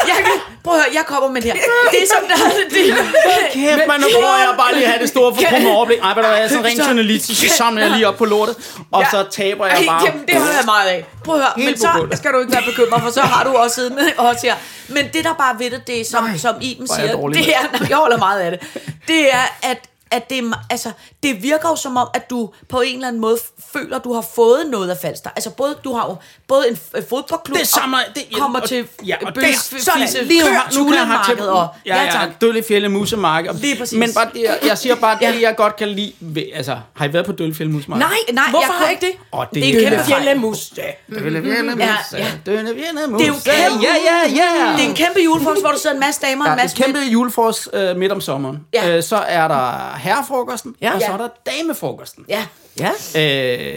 Jeg 0.07 0.17
prøv 0.63 0.73
at 0.75 0.81
høre, 0.83 0.93
jeg 0.93 1.03
kommer 1.07 1.29
med 1.29 1.41
det 1.41 1.51
her. 1.51 1.59
Det 1.91 1.99
er 2.03 2.07
som 2.15 2.23
der... 2.31 2.35
Det, 2.75 2.85
Kæft, 3.53 3.87
man, 3.87 3.99
nu 3.99 4.07
prøver 4.15 4.37
jeg 4.37 4.53
bare 4.57 4.73
lige 4.73 4.85
at 4.85 4.91
have 4.91 5.01
det 5.01 5.09
store 5.09 5.35
forkrumme 5.35 5.69
overblik. 5.69 5.97
Ej, 6.03 6.13
hvad 6.13 6.23
der 6.23 6.29
er, 6.29 6.47
Så- 6.47 6.83
journalistisk, 6.87 7.49
så 7.49 7.55
samler 7.57 7.81
jeg 7.83 7.91
lige 7.91 8.07
op 8.07 8.15
på 8.17 8.25
lortet, 8.25 8.55
og 8.91 9.05
så 9.11 9.25
taber 9.31 9.65
jeg 9.65 9.83
bare. 9.87 10.01
Jamen, 10.05 10.23
det 10.27 10.35
holder 10.35 10.53
jeg 10.55 10.65
meget 10.65 10.89
af. 10.89 11.05
Prøv 11.25 11.35
at 11.35 11.41
høre, 11.41 11.51
Helt 11.57 11.69
men 11.69 11.77
så 11.77 11.87
gulvet. 11.95 12.17
skal 12.17 12.33
du 12.33 12.39
ikke 12.39 12.53
være 12.53 12.63
bekymret, 12.65 13.01
for 13.03 13.09
så 13.11 13.21
har 13.21 13.43
du 13.43 13.51
også 13.55 13.75
siddende 13.75 14.03
også 14.17 14.47
her. 14.47 14.55
Men 14.87 15.03
det, 15.13 15.23
der 15.23 15.33
bare 15.33 15.55
ved 15.59 15.69
det, 15.71 15.87
det 15.87 16.01
er, 16.01 16.05
som, 16.05 16.23
Nej, 16.23 16.37
som 16.37 16.55
Iben 16.61 16.87
er 16.89 16.95
siger, 16.95 17.07
det 17.07 17.29
med 17.29 17.79
er, 17.81 17.85
jeg 17.89 17.97
holder 17.97 18.17
meget 18.17 18.39
af 18.39 18.51
det, 18.51 18.59
det 19.07 19.33
er, 19.33 19.45
at 19.63 19.77
at 20.13 20.29
det, 20.29 20.53
altså, 20.69 20.91
det 21.23 21.43
virker 21.43 21.69
jo 21.69 21.75
som 21.75 21.97
om, 21.97 22.07
at 22.13 22.29
du 22.29 22.49
på 22.69 22.81
en 22.81 22.95
eller 22.95 23.07
anden 23.07 23.21
måde 23.21 23.37
føler, 23.73 23.97
at 23.97 24.03
du 24.03 24.13
har 24.13 24.25
fået 24.35 24.59
noget 24.71 24.89
af 24.89 24.97
Falster. 25.01 25.29
Altså, 25.35 25.49
både, 25.49 25.75
du 25.83 25.93
har 25.93 26.05
jo 26.09 26.15
både 26.47 26.69
en 26.69 26.77
fodboldklub, 27.09 27.57
Det 27.57 27.67
samme, 27.67 27.97
og 27.97 28.03
det, 28.15 28.23
kommer 28.33 28.59
og, 28.61 28.67
til 28.67 28.87
ja, 29.07 29.15
og 29.25 29.33
bøs, 29.33 29.43
det, 29.43 29.81
sådan, 29.83 30.01
fise, 30.01 30.23
lige 30.23 30.39
nu, 30.77 30.83
kan 30.85 30.93
jeg 30.93 31.07
have 31.07 31.35
til, 31.37 31.49
og, 31.49 31.67
ja, 31.85 32.03
ja, 32.03 32.11
tak. 32.11 32.29
Døllefjælde 32.41 32.89
Musemarked. 32.89 33.49
Og- 33.49 33.55
Lige 33.55 33.75
præcis. 33.77 33.99
Men 33.99 34.09
bare 34.15 34.29
jeg, 34.35 34.57
jeg 34.65 34.77
siger 34.77 34.95
bare, 34.95 35.15
det 35.19 35.21
Ja. 35.21 35.39
jeg 35.41 35.55
godt 35.55 35.75
kan 35.75 35.87
lide, 35.89 36.13
ved, 36.19 36.43
altså, 36.53 36.77
har 36.93 37.05
I 37.05 37.13
været 37.13 37.25
på 37.25 37.31
Døllefjælde 37.31 37.71
Musemarked? 37.71 38.05
Nej, 38.07 38.17
nej, 38.33 38.43
Hvorfor 38.49 38.65
jeg 38.67 38.73
har 38.73 38.85
jeg 38.85 38.91
ikke 38.91 39.05
det? 39.05 39.13
Åh, 39.33 39.45
det, 39.53 39.63
Det 39.63 39.83
er 39.85 39.89
kæmpe. 39.89 40.05
Fjellemus. 40.05 40.69
Døllefjælde 41.09 41.55
Ja, 41.55 41.63
Muse, 41.63 42.17
ja. 42.17 42.25
Døllefjælde 42.45 43.07
Muse. 43.07 43.17
Det 43.17 43.23
er 43.23 43.27
jo 43.27 43.69
kæmpe, 43.69 43.83
Ja, 43.85 43.95
ja, 44.11 44.29
ja. 44.35 44.73
Det 44.77 44.83
er 44.85 44.89
en 44.89 44.95
kæmpe 44.95 45.19
julefrokost, 45.25 45.61
hvor 45.61 45.69
der 45.71 45.77
sidder 45.77 45.93
en 45.93 45.99
masse 45.99 46.21
damer 46.21 46.45
og 46.45 46.51
en 46.53 46.57
Ja, 46.59 46.63
masse 46.63 46.77
kæmpe 46.83 46.99
julefrokost 46.99 47.69
øh, 47.73 47.95
midt 47.97 48.11
om 48.11 48.21
sommeren. 48.21 48.59
Ja. 48.73 48.97
Øh, 48.97 49.03
så 49.03 49.15
er 49.17 49.47
der 49.47 49.95
herrefrokosten, 50.03 50.75
Ja. 50.81 50.93
og 50.95 51.01
så 51.01 51.11
er 51.11 51.17
der 51.17 51.29
damefrokosten. 51.45 52.25
Ja, 52.29 52.47
Ja. 52.79 52.91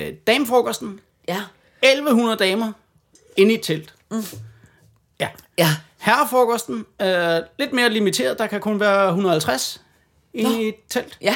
Øh, 0.08 0.14
damefrokosten, 0.26 1.00
ja, 1.28 1.42
1100 1.82 2.36
damer 2.38 2.72
inde 3.36 3.52
i 3.52 3.54
et 3.54 3.62
telt. 3.62 3.94
Mm. 4.10 4.24
Ja. 5.20 5.28
ja. 5.58 5.68
Herrefrokosten, 5.98 6.84
øh, 7.02 7.40
lidt 7.58 7.72
mere 7.72 7.88
limiteret, 7.90 8.38
der 8.38 8.46
kan 8.46 8.60
kun 8.60 8.80
være 8.80 9.06
150 9.08 9.80
inde 10.34 10.62
i 10.62 10.68
et 10.68 10.74
telt. 10.88 11.18
Ja, 11.20 11.34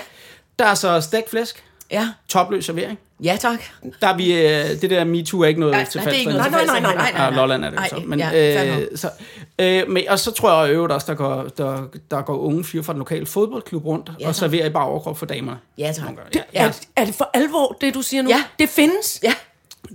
Der 0.58 0.64
er 0.66 0.74
så 0.74 1.00
stegt 1.00 1.30
flæsk, 1.30 1.64
ja. 1.90 2.08
topløs 2.28 2.64
servering. 2.64 2.98
Ja, 3.22 3.36
tak. 3.40 3.60
Der 4.00 4.08
er 4.08 4.16
vi, 4.16 4.32
øh, 4.32 4.80
det 4.80 4.90
der 4.90 5.04
MeToo 5.04 5.40
er 5.40 5.46
ikke 5.46 5.60
noget 5.60 5.72
Nej, 5.74 5.84
til 5.84 6.00
nej, 6.00 6.12
er 6.12 6.24
Nej, 6.38 6.80
nej, 6.80 6.80
nej, 6.80 7.12
nej, 7.12 7.24
Ja, 7.24 7.30
Lolland 7.30 7.64
er 7.64 7.70
det 7.70 7.78
Nej, 7.78 7.88
så. 7.88 8.02
Men, 8.06 8.18
ja, 8.18 8.78
øh, 8.80 8.86
så, 8.98 9.10
øh, 9.58 9.88
men, 9.88 10.04
og 10.08 10.18
så 10.18 10.30
tror 10.30 10.62
jeg 10.64 10.72
øvrigt 10.74 10.92
også, 10.92 11.06
der 11.06 11.14
går, 11.14 11.42
der, 11.58 11.82
der 12.10 12.22
går 12.22 12.38
unge 12.38 12.64
fyre 12.64 12.82
fra 12.82 12.92
den 12.92 12.98
lokale 12.98 13.26
fodboldklub 13.26 13.84
rundt 13.86 14.10
Ja, 14.20 14.28
og 14.28 14.34
serverer 14.34 14.66
i 14.66 14.70
bare 14.70 14.86
overkrop 14.86 15.18
for 15.18 15.26
damerne. 15.26 15.58
Ja, 15.78 15.92
tak. 15.92 16.04
Gange, 16.06 16.20
Ja. 16.54 16.64
Er, 16.64 16.72
er 16.96 17.04
det 17.04 17.14
for 17.14 17.30
alvor, 17.34 17.76
det 17.80 17.94
du 17.94 18.02
siger 18.02 18.22
nu? 18.22 18.28
Ja. 18.30 18.44
Det 18.58 18.68
findes? 18.68 19.20
Ja, 19.22 19.34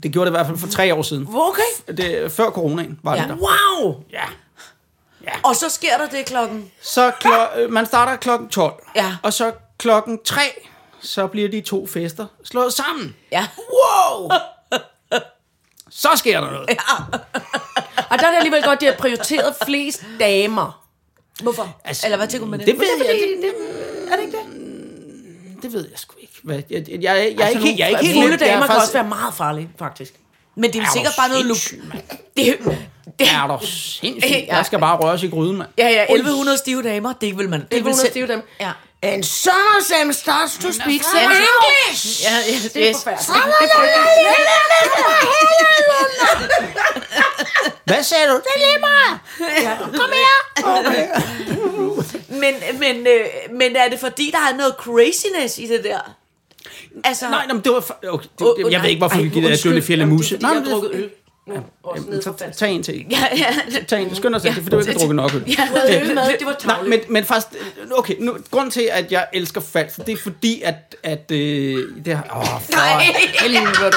Det 0.04 0.12
gjorde 0.12 0.26
det 0.26 0.32
i 0.32 0.38
hvert 0.38 0.46
fald 0.48 0.58
for 0.58 0.68
tre 0.68 0.94
år 0.96 1.02
siden. 1.02 1.28
Okay. 1.36 1.96
Det, 1.98 2.32
før 2.32 2.50
coronaen 2.50 3.00
var 3.04 3.16
Ja. 3.16 3.22
det 3.22 3.30
der. 3.30 3.36
Wow. 3.36 4.04
Ja. 4.12 4.24
og 5.44 5.56
så 5.56 5.70
sker 5.70 5.98
der 5.98 6.18
det 6.18 6.26
klokken. 6.26 6.66
Så 6.82 7.10
klo- 7.26 7.60
øh, 7.60 7.72
man 7.72 7.86
starter 7.86 8.16
klokken 8.16 8.50
12. 8.50 8.74
Ja. 8.96 9.16
Og 9.24 9.34
så 9.34 9.52
klokken 9.78 10.20
3, 10.26 10.42
så 11.06 11.28
bliver 11.28 11.50
de 11.50 11.62
to 11.62 11.88
fester 11.88 12.26
slået 12.44 12.74
sammen. 12.74 13.15
Ja. 13.32 13.48
Wow! 13.58 14.30
Så 15.89 16.10
sker 16.15 16.41
der 16.41 16.52
noget. 16.52 16.70
Og 18.10 18.20
der 18.20 18.26
er 18.26 18.30
det 18.32 18.38
alligevel 18.38 18.63
godt, 18.63 18.76
at 18.76 18.82
de 18.82 18.86
har 18.86 18.94
prioriteret 18.94 19.56
flest 19.65 20.04
damer. 20.20 20.86
Hvorfor? 21.44 21.76
Altså, 21.86 22.08
Eller 22.08 22.18
hvad 22.18 22.28
tænker 22.28 22.46
du 22.46 22.52
med 22.52 22.60
det? 22.60 22.68
Det 22.68 22.78
ved 22.80 22.86
jeg, 23.06 23.15
det, 23.15 23.38
det, 23.41 23.54
Er 24.12 24.15
det 24.15 24.24
ikke 24.26 24.38
det? 24.38 25.63
det 25.63 25.74
ved 25.74 25.88
jeg 25.91 26.00
sgu 26.00 26.15
ikke. 26.22 26.34
Hvad, 26.44 26.56
jeg, 26.56 26.63
jeg, 26.70 26.88
jeg, 26.89 27.02
jeg, 27.02 27.36
jeg, 27.38 27.44
er 27.44 27.46
Altså, 27.48 27.68
ikke, 27.68 27.80
jeg 27.80 27.86
er 27.86 28.00
ikke 28.00 28.13
helt... 28.13 28.24
Fulde 28.24 28.38
jeg 28.46 28.50
er 28.50 28.54
damer 28.54 28.65
kan 28.68 28.74
faktisk- 28.76 28.82
også 28.82 28.94
være 28.94 29.08
meget 29.08 29.34
farlige, 29.34 29.70
faktisk. 29.80 30.13
Men 30.56 30.74
det 30.74 30.80
er 30.80 30.84
Er 30.86 30.88
sikkert 30.94 31.13
bare 31.18 31.30
noget 31.30 31.46
luk. 31.46 31.58
Det, 32.38 32.58
det, 33.20 33.28
Er 33.34 33.48
du 33.60 33.65
sindssygt? 33.65 34.34
Ja. 34.48 34.56
Jeg 34.56 34.65
skal 34.65 34.80
bare 34.80 34.98
røres 34.98 35.24
i 35.24 35.28
gryden, 35.28 35.58
mand. 35.58 35.70
ja, 35.78 35.88
ja, 35.89 36.02
1100 36.04 36.58
stive 36.58 36.84
damer, 36.84 37.13
det 37.13 37.38
vil 37.38 37.50
man. 37.50 37.60
Det 37.62 37.68
vil 37.72 37.78
1100 37.78 38.02
selv- 38.02 38.12
stive 38.12 38.28
dem. 38.28 38.41
Ja. 38.60 38.72
And 39.10 39.24
some 39.24 39.68
of 39.80 39.84
them 39.94 40.13
starts 40.13 40.54
to 40.58 40.72
speak 40.72 41.02
some 41.04 41.22
Ja. 41.22 41.41
English. 41.50 42.24
Ja, 42.24 42.36
ja, 42.52 42.58
Det 42.74 42.84
er 42.84 42.89
yes. 42.89 42.98
forfærdeligt. 43.04 44.36
Hvad 47.86 48.04
sagde 48.04 48.28
du? 48.28 48.34
Det 48.36 48.52
er 48.56 48.60
lige 48.65 48.80
mig. 48.80 49.20
Kom 50.00 50.10
her. 50.13 50.36
Men, 52.30 52.80
men, 52.80 53.08
øh, 53.08 53.26
men 53.58 53.76
er 53.76 53.89
det 53.89 54.00
fordi, 54.00 54.32
der 54.32 54.38
er 54.54 54.58
noget 54.58 54.74
craziness 54.80 55.58
i 55.60 55.68
det 55.68 55.84
der? 55.84 56.00
Altså, 57.04 57.30
Nej, 57.30 57.46
nej, 57.46 57.54
men 57.56 57.63
det 57.63 57.72
var... 57.74 57.80
For, 57.82 57.98
okay, 58.08 58.28
det, 58.39 58.58
jeg 58.58 58.70
nej. 58.72 58.82
ved 58.82 58.89
ikke, 58.89 59.00
hvorfor 59.00 59.15
Ej, 59.15 59.22
vi 59.24 59.30
giver 59.30 59.50
det 59.50 59.63
der 59.63 59.70
dølle 59.70 59.82
fjelle 59.82 60.06
muse. 60.06 60.38
Nej, 60.38 60.54
men 60.54 60.65
det, 60.65 61.10
Nu, 61.48 61.54
også 61.84 62.04
nede 62.10 62.22
så 62.22 62.34
tag 62.58 62.72
en 62.72 62.84
til. 62.84 63.06
ja, 63.12 63.28
ja. 63.38 63.56
Tag 63.88 64.02
en. 64.02 64.16
Skynd 64.16 64.34
dig 64.34 64.42
selv, 64.42 64.54
for 64.54 64.70
du 64.70 64.76
har 64.76 64.84
ikke 64.88 65.00
drukket 65.00 65.16
nok 65.16 65.34
øl. 65.36 65.44
Ja, 65.58 66.00
Øl 66.02 66.16
med, 66.16 66.24
det 66.40 66.46
var 66.46 66.58
Nej, 66.66 66.82
men, 66.84 67.00
men 67.10 67.24
faktisk, 67.26 67.48
okay, 67.98 68.16
nu, 68.20 68.38
grund 68.52 68.72
til, 68.72 68.90
at 68.92 69.12
jeg 69.12 69.28
elsker 69.34 69.62
falsk, 69.62 69.98
det 69.98 70.10
er 70.10 70.18
fordi, 70.18 70.62
at, 70.62 70.96
at 71.04 71.32
øh, 71.32 71.78
det 72.06 72.16
har, 72.18 72.38
åh, 72.38 72.62
for 72.62 73.00
helvede, 73.44 73.92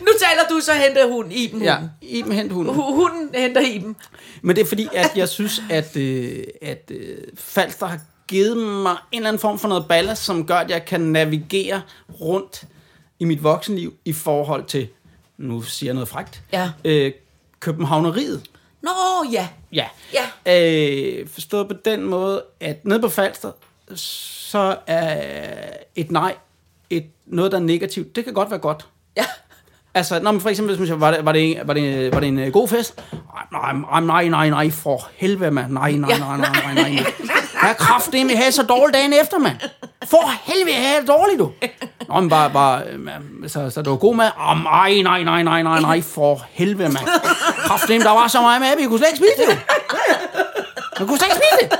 Nu 0.00 0.08
taler 0.20 0.42
du, 0.50 0.60
så 0.60 0.72
henter 0.72 1.06
hun 1.12 1.32
Iben. 1.32 1.62
ja. 1.62 1.76
Iben 2.02 2.32
hent 2.32 2.52
hunden. 2.52 2.74
Hu- 2.74 2.94
Hunden 2.94 3.28
henter 3.34 3.60
Iben. 3.60 3.96
Men 4.42 4.56
det 4.56 4.62
er 4.62 4.66
fordi, 4.66 4.88
at 4.94 5.10
jeg 5.16 5.28
synes, 5.28 5.62
at, 5.70 5.96
øh, 5.96 6.44
at 6.62 6.90
øh, 6.90 7.16
Falster 7.38 7.86
har 7.86 7.98
givet 8.28 8.56
mig 8.56 8.96
en 9.12 9.18
eller 9.18 9.28
anden 9.28 9.40
form 9.40 9.58
for 9.58 9.68
noget 9.68 9.86
ballast, 9.88 10.24
som 10.24 10.46
gør, 10.46 10.54
at 10.56 10.70
jeg 10.70 10.84
kan 10.84 11.00
navigere 11.00 11.82
rundt 12.20 12.64
i 13.22 13.24
mit 13.24 13.42
voksenliv 13.42 13.94
i 14.04 14.12
forhold 14.12 14.64
til, 14.64 14.88
nu 15.38 15.62
siger 15.62 15.88
jeg 15.88 15.94
noget 15.94 16.08
frægt, 16.08 16.42
Ja. 16.52 16.70
øh, 16.84 17.12
Københavneriet. 17.60 18.42
Nå, 18.82 18.90
ja. 19.32 19.48
Ja. 19.72 19.86
Ja. 20.46 20.56
Øh, 21.20 21.28
forstået 21.28 21.68
på 21.68 21.74
den 21.84 22.02
måde, 22.04 22.42
at 22.60 22.84
nede 22.84 23.00
på 23.00 23.08
Falster, 23.08 23.50
så 23.94 24.76
er 24.86 25.22
et 25.96 26.10
nej 26.10 26.34
et, 26.90 27.04
noget, 27.26 27.52
der 27.52 27.58
er 27.58 27.62
negativt. 27.62 28.16
Det 28.16 28.24
kan 28.24 28.34
godt 28.34 28.50
være 28.50 28.58
godt. 28.58 28.86
Ja. 29.16 29.24
Altså, 29.94 30.20
når 30.22 30.32
man 30.32 30.40
for 30.40 30.48
eksempel, 30.48 30.76
hvis 30.76 30.90
man 30.90 31.00
var 31.00 31.10
det, 31.10 31.24
var 31.24 31.32
det, 31.32 31.60
var 31.64 31.74
det, 31.74 32.12
var 32.12 32.20
det 32.20 32.28
en 32.28 32.38
øh, 32.38 32.52
god 32.52 32.68
fest? 32.68 33.02
Nej, 33.52 34.00
nej, 34.00 34.28
nej, 34.28 34.48
nej, 34.50 34.70
for 34.70 35.08
helvede, 35.14 35.50
mand. 35.50 35.72
Nej, 35.72 35.92
nej, 35.92 36.18
nej, 36.18 36.36
nej, 36.36 36.74
nej, 36.74 36.74
nej. 36.74 37.04
Jeg 37.62 37.68
har 37.68 37.74
kraften 37.74 38.26
med 38.26 38.36
have 38.36 38.52
så 38.52 38.62
dårligt 38.62 38.94
dagen 38.94 39.12
efter, 39.12 39.38
mand. 39.38 39.56
For 40.10 40.32
helvede, 40.42 40.74
jeg 40.76 40.82
havde 40.88 41.00
det 41.00 41.08
dårligt, 41.08 41.38
du. 41.38 41.52
Nå, 42.08 42.20
men 42.20 42.30
bare, 42.30 42.50
bare 42.50 42.82
øhm, 42.92 43.48
så, 43.48 43.70
så 43.70 43.82
det 43.82 43.90
var 43.90 43.96
god 43.96 44.14
mad. 44.14 44.30
Oh, 44.40 44.62
nej, 44.62 45.02
nej, 45.02 45.22
nej, 45.22 45.42
nej, 45.42 45.62
nej, 45.62 45.80
nej, 45.80 46.02
for 46.02 46.44
helvede, 46.50 46.88
mand. 46.88 47.06
Kraften, 47.66 48.00
der 48.00 48.10
var 48.10 48.28
så 48.28 48.40
meget 48.40 48.60
med, 48.60 48.68
at 48.68 48.78
vi 48.78 48.86
kunne 48.86 48.98
slet 48.98 49.08
ikke 49.08 49.18
spise 49.18 49.32
det, 49.38 49.48
du. 49.48 49.72
Man 50.98 51.08
kunne 51.08 51.18
slet 51.18 51.28
ikke 51.28 51.36
spise 51.36 51.68
det. 51.70 51.78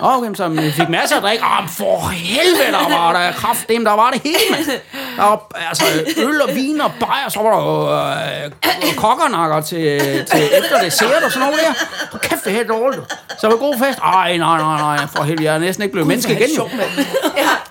Nå, 0.00 0.06
okay, 0.10 0.34
så 0.34 0.48
vi 0.48 0.72
fik 0.72 0.88
masser 0.88 1.16
af 1.16 1.22
drik. 1.22 1.38
Åh, 1.42 1.68
for 1.68 2.08
helvede, 2.08 2.72
der 2.72 2.98
var 2.98 3.12
der 3.12 3.32
kraft 3.32 3.68
dem, 3.68 3.84
der 3.84 3.92
var 3.92 4.10
det 4.10 4.20
hele, 4.22 4.38
mand. 4.50 4.80
Var 5.16 5.50
altså, 5.68 5.84
øl 6.16 6.42
og 6.42 6.48
vin 6.54 6.80
og 6.80 6.90
bajer, 7.00 7.28
så 7.28 7.40
var 7.40 7.50
der 7.50 7.64
jo 7.64 8.46
øh, 8.88 8.94
kokkernakker 8.96 9.60
til, 9.60 10.00
til 10.26 10.42
efter 10.58 10.80
dessert 10.84 11.22
og 11.24 11.32
sådan 11.32 11.48
noget 11.48 11.60
der. 11.66 11.72
Hold 12.10 12.20
kæft, 12.22 12.44
det 12.44 12.50
er 12.52 12.56
helt 12.56 12.68
dårligt. 12.68 13.02
du. 13.02 13.06
Så 13.40 13.46
var 13.46 13.50
det 13.50 13.60
god 13.60 13.74
fest. 13.86 13.98
Ej, 13.98 14.36
nej, 14.36 14.58
nej, 14.58 14.78
nej, 14.96 15.06
for 15.16 15.22
helvede, 15.22 15.44
jeg 15.44 15.54
er 15.54 15.58
næsten 15.58 15.82
ikke 15.82 15.92
blevet 15.92 16.08
menneske 16.08 16.32
igen, 16.32 16.48
jo. 16.58 16.68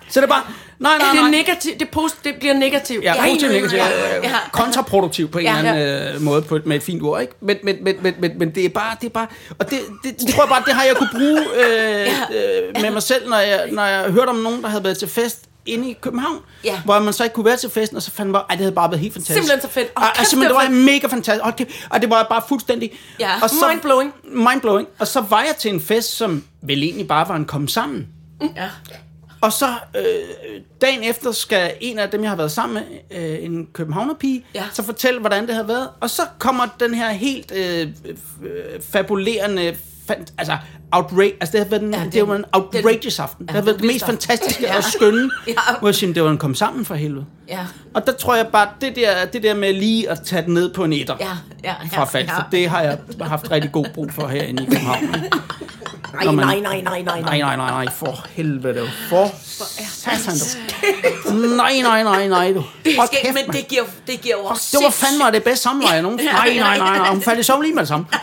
Så 0.09 0.19
det 0.21 0.23
er 0.23 0.31
bare, 0.33 0.43
nej, 0.79 0.97
nej, 0.97 1.07
Det 1.11 1.17
er 1.17 1.21
nej. 1.21 1.29
negativt. 1.31 1.79
Det, 1.79 1.89
post, 1.89 2.23
det 2.23 2.33
bliver 2.39 2.53
negativt. 2.53 3.03
Ja, 3.03 3.13
positivt 3.21 3.41
nej, 3.51 3.59
negativt. 3.59 3.81
ja, 3.81 4.17
øh, 4.17 4.23
ja. 4.23 4.29
Kontraproduktivt 4.51 5.31
på 5.31 5.37
en 5.37 5.45
Ja. 5.45 5.57
eller 5.57 5.71
anden 5.73 6.15
øh, 6.15 6.21
måde 6.21 6.41
på, 6.41 6.55
et- 6.55 6.65
med 6.65 6.75
et 6.75 6.83
fint 6.83 7.03
ord, 7.03 7.21
ikke? 7.21 7.33
Men, 7.41 7.57
men, 7.63 7.75
men, 7.81 7.95
men, 8.01 8.13
men, 8.19 8.31
men 8.39 8.55
det 8.55 8.65
er 8.65 8.69
bare, 8.69 8.95
det 9.01 9.07
er 9.07 9.11
bare, 9.13 9.27
og 9.59 9.69
det, 9.69 9.79
det, 10.03 10.19
det 10.19 10.33
tror 10.35 10.43
jeg 10.43 10.49
bare, 10.49 10.63
det 10.65 10.73
har 10.73 10.83
jeg 10.83 10.95
kunne 10.95 11.09
bruge 11.17 11.39
øh, 11.55 12.07
øh, 12.07 12.81
med 12.81 12.91
mig 12.91 13.03
selv, 13.03 13.29
når 13.29 13.37
jeg, 13.37 13.63
når 13.71 13.85
jeg 13.85 14.11
hørte 14.11 14.29
om 14.29 14.35
nogen, 14.35 14.61
der 14.63 14.67
havde 14.69 14.83
været 14.83 14.97
til 14.97 15.07
fest 15.09 15.39
inde 15.65 15.89
i 15.89 15.93
København, 16.01 16.37
Ja. 16.63 16.81
hvor 16.85 16.99
man 16.99 17.13
så 17.13 17.23
ikke 17.23 17.33
kunne 17.33 17.45
være 17.45 17.57
til 17.57 17.69
festen, 17.69 17.97
og 17.97 18.03
så 18.03 18.11
fandt 18.11 18.31
man 18.31 18.41
ej, 18.41 18.55
det 18.55 18.57
havde 18.57 18.71
bare 18.75 18.89
været 18.91 18.99
helt 19.01 19.13
fantastisk. 19.13 19.37
Simpelthen 19.37 19.61
så 19.69 19.73
fedt. 19.73 19.87
Åh, 19.97 20.03
Og, 20.03 20.09
og 20.19 20.25
simpelthen, 20.25 20.59
det 20.61 20.69
var 20.69 20.75
mega 20.85 21.07
fantastisk. 21.07 21.45
Og 21.45 21.57
det, 21.57 21.67
og 21.89 22.01
det 22.01 22.09
var 22.09 22.25
bare 22.29 22.41
fuldstændig... 22.47 22.91
Ja. 23.19 23.31
Og 23.43 23.49
så, 23.49 23.67
Mindblowing. 23.67 24.13
Mindblowing. 24.23 24.87
Og 24.99 25.07
så 25.07 25.21
var 25.21 25.41
jeg 25.41 25.55
til 25.59 25.73
en 25.73 25.81
fest, 25.81 26.17
som 26.17 26.43
vel 26.61 26.83
egentlig 26.83 27.07
bare 27.07 27.27
var 27.29 27.35
en 27.35 27.45
komme 27.45 27.69
sammen. 27.69 28.07
Ja. 28.55 28.69
Og 29.41 29.53
så 29.53 29.65
øh, 29.97 30.03
dagen 30.81 31.03
efter 31.03 31.31
skal 31.31 31.73
en 31.81 31.99
af 31.99 32.09
dem, 32.09 32.21
jeg 32.21 32.29
har 32.31 32.35
været 32.37 32.51
sammen 32.51 32.83
med, 33.11 33.19
øh, 33.39 33.45
en 33.45 33.67
københavnerpige, 33.73 34.45
Ja. 34.55 34.63
så 34.73 34.83
fortælle, 34.83 35.19
hvordan 35.19 35.47
det 35.47 35.55
har 35.55 35.63
været. 35.63 35.89
Og 35.99 36.09
så 36.09 36.21
kommer 36.39 36.67
den 36.79 36.93
her 36.93 37.09
helt 37.09 37.51
øh, 37.51 37.87
øh, 38.43 38.81
fabulerende, 38.91 39.77
fan, 40.07 40.25
altså 40.37 40.57
outrage, 40.91 41.33
altså 41.41 41.51
det 41.57 41.59
har 41.59 41.69
været, 41.69 41.81
en, 41.83 41.91
Ja, 41.93 41.99
ja, 41.99 42.05
det- 42.05 42.13
det, 42.13 42.27
var 42.27 42.35
en 42.35 42.45
outrageous 42.53 43.19
aften. 43.19 43.45
Det 43.47 43.55
har 43.55 43.61
været 43.61 43.77
det 43.79 43.85
mest 43.87 44.05
fantastiske 44.05 44.63
Ja. 44.63 44.77
og 44.77 44.83
skønne, 44.83 45.29
Ja. 45.47 45.53
hvor 45.79 45.87
jeg 45.87 45.95
siger, 45.95 46.13
det 46.13 46.23
var 46.23 46.29
en 46.29 46.37
kom 46.37 46.55
sammen 46.55 46.85
for 46.85 46.95
helvede. 46.95 47.25
Ja. 47.49 47.59
Og 47.93 48.05
der 48.05 48.11
tror 48.11 48.35
jeg 48.35 48.47
bare, 48.47 48.67
det 48.81 48.95
der, 48.95 49.25
det 49.25 49.43
der 49.43 49.53
med 49.53 49.73
lige 49.73 50.09
at 50.09 50.21
tage 50.25 50.41
den 50.45 50.53
ned 50.53 50.73
på 50.73 50.83
en 50.83 50.93
etter 50.93 51.15
Ja, 51.19 51.25
ja, 51.63 51.73
ja, 51.91 51.97
fra 51.97 52.05
Falster, 52.05 52.35
ja. 52.35 52.57
det 52.57 52.69
har 52.69 52.81
jeg 52.81 52.97
haft 53.21 53.51
rigtig 53.51 53.71
god 53.71 53.85
brug 53.93 54.11
for 54.13 54.27
herinde 54.27 54.63
i 54.63 54.65
København. 54.65 55.15
Nej, 56.13 56.25
man- 56.25 56.35
nej, 56.35 56.59
nej, 56.59 56.81
nej, 56.81 57.01
nej, 57.01 57.21
Nej, 57.21 57.37
nej, 57.39 57.55
nej, 57.55 57.83
nej, 57.85 57.93
for 57.95 58.25
helvede. 58.31 58.89
For 59.09 59.31
satan, 59.89 60.33
du. 60.33 61.31
Nej, 61.55 61.79
nej, 61.81 62.03
nej, 62.03 62.27
nej, 62.27 62.53
du. 62.53 62.63
Det 62.85 62.97
er 62.97 63.05
skægt, 63.05 63.33
men 63.33 63.55
det 63.55 63.67
giver, 63.67 63.83
det 64.07 64.21
giver 64.21 64.35
jo 64.37 64.43
også 64.43 64.77
Det 64.77 64.83
var 64.85 64.89
fandme 64.91 65.31
det 65.31 65.43
bedste 65.43 65.63
samleje 65.63 66.01
nogen. 66.01 66.19
Nej, 66.33 66.53
nej, 66.59 66.77
nej, 66.77 66.97
nej, 66.97 67.09
hun 67.09 67.21
faldt 67.21 67.39
i 67.39 67.43
søvn 67.43 67.61
lige 67.63 67.73
med 67.73 67.79
det 67.81 67.87
samme. 67.87 68.05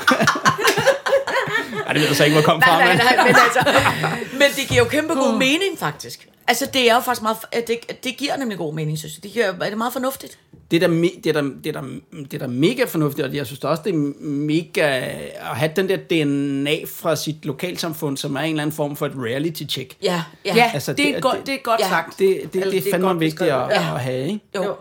Ej, 1.90 1.94
det 1.94 2.00
ved 2.02 2.08
jeg 2.08 2.16
så 2.16 2.24
ikke, 2.24 2.34
hvor 2.36 2.44
kom 2.44 2.62
fra, 2.62 2.78
Nej, 2.78 2.88
men... 2.88 2.96
nej, 2.96 3.16
nej, 3.16 3.26
men 3.26 3.36
altså, 3.44 3.60
men 4.40 4.48
det 4.56 4.68
giver 4.68 4.82
jo 4.82 4.88
kæmpe 4.88 5.14
god 5.14 5.38
mening, 5.38 5.78
faktisk. 5.78 6.28
Altså, 6.48 6.66
det 6.74 6.90
er 6.90 6.94
jo 6.94 7.00
faktisk 7.00 7.22
meget, 7.22 7.36
det, 7.66 8.04
det 8.04 8.16
giver 8.16 8.36
nemlig 8.36 8.58
god 8.58 8.74
mening, 8.74 8.98
synes 8.98 9.14
jeg. 9.16 9.22
Det 9.22 9.32
giver, 9.32 9.44
er 9.46 9.68
det 9.68 9.78
meget 9.78 9.92
fornuftigt? 9.92 10.38
Det 10.70 10.82
er, 10.82 10.88
da, 10.88 10.94
det, 10.94 11.26
er 11.26 11.32
da, 11.32 11.42
det, 11.64 11.76
er 11.76 11.80
da, 11.80 11.86
det 12.22 12.34
er 12.34 12.38
da 12.38 12.46
mega 12.46 12.84
fornuftigt, 12.84 13.26
og 13.28 13.34
jeg 13.34 13.46
synes 13.46 13.64
også, 13.64 13.82
det 13.84 13.94
er 13.94 14.12
mega 14.24 14.80
at 14.80 15.56
have 15.56 15.70
den 15.76 15.88
der 15.88 15.96
DNA 15.96 16.76
fra 16.86 17.16
sit 17.16 17.44
lokalsamfund, 17.44 18.16
som 18.16 18.36
er 18.36 18.40
en 18.40 18.50
eller 18.50 18.62
anden 18.62 18.76
form 18.76 18.96
for 18.96 19.06
et 19.06 19.12
reality-check. 19.16 19.94
Ja, 20.02 20.22
ja. 20.44 20.54
Ja, 20.54 20.62
Altså, 20.62 20.74
altså, 20.74 20.90
det 20.92 20.98
det, 20.98 21.10
er- 21.12 21.16
er 21.16 21.20
godt, 21.20 21.36
det- 21.38 21.46
det 21.46 21.54
er 21.54 21.58
godt 21.62 21.80
ja. 21.80 21.88
sagt. 21.88 22.18
Det, 22.18 22.40
det, 22.42 22.52
det, 22.52 22.58
Altså, 22.62 22.70
det 22.70 22.86
er 22.86 22.90
fandme 22.90 23.08
godt 23.08 23.20
vigtigt 23.20 23.50
at, 23.50 23.68
beskrevet. 23.68 23.94
at 23.94 24.00
have, 24.00 24.26
ikke? 24.26 24.40
Jo. 24.54 24.62
Jo. 24.64 24.74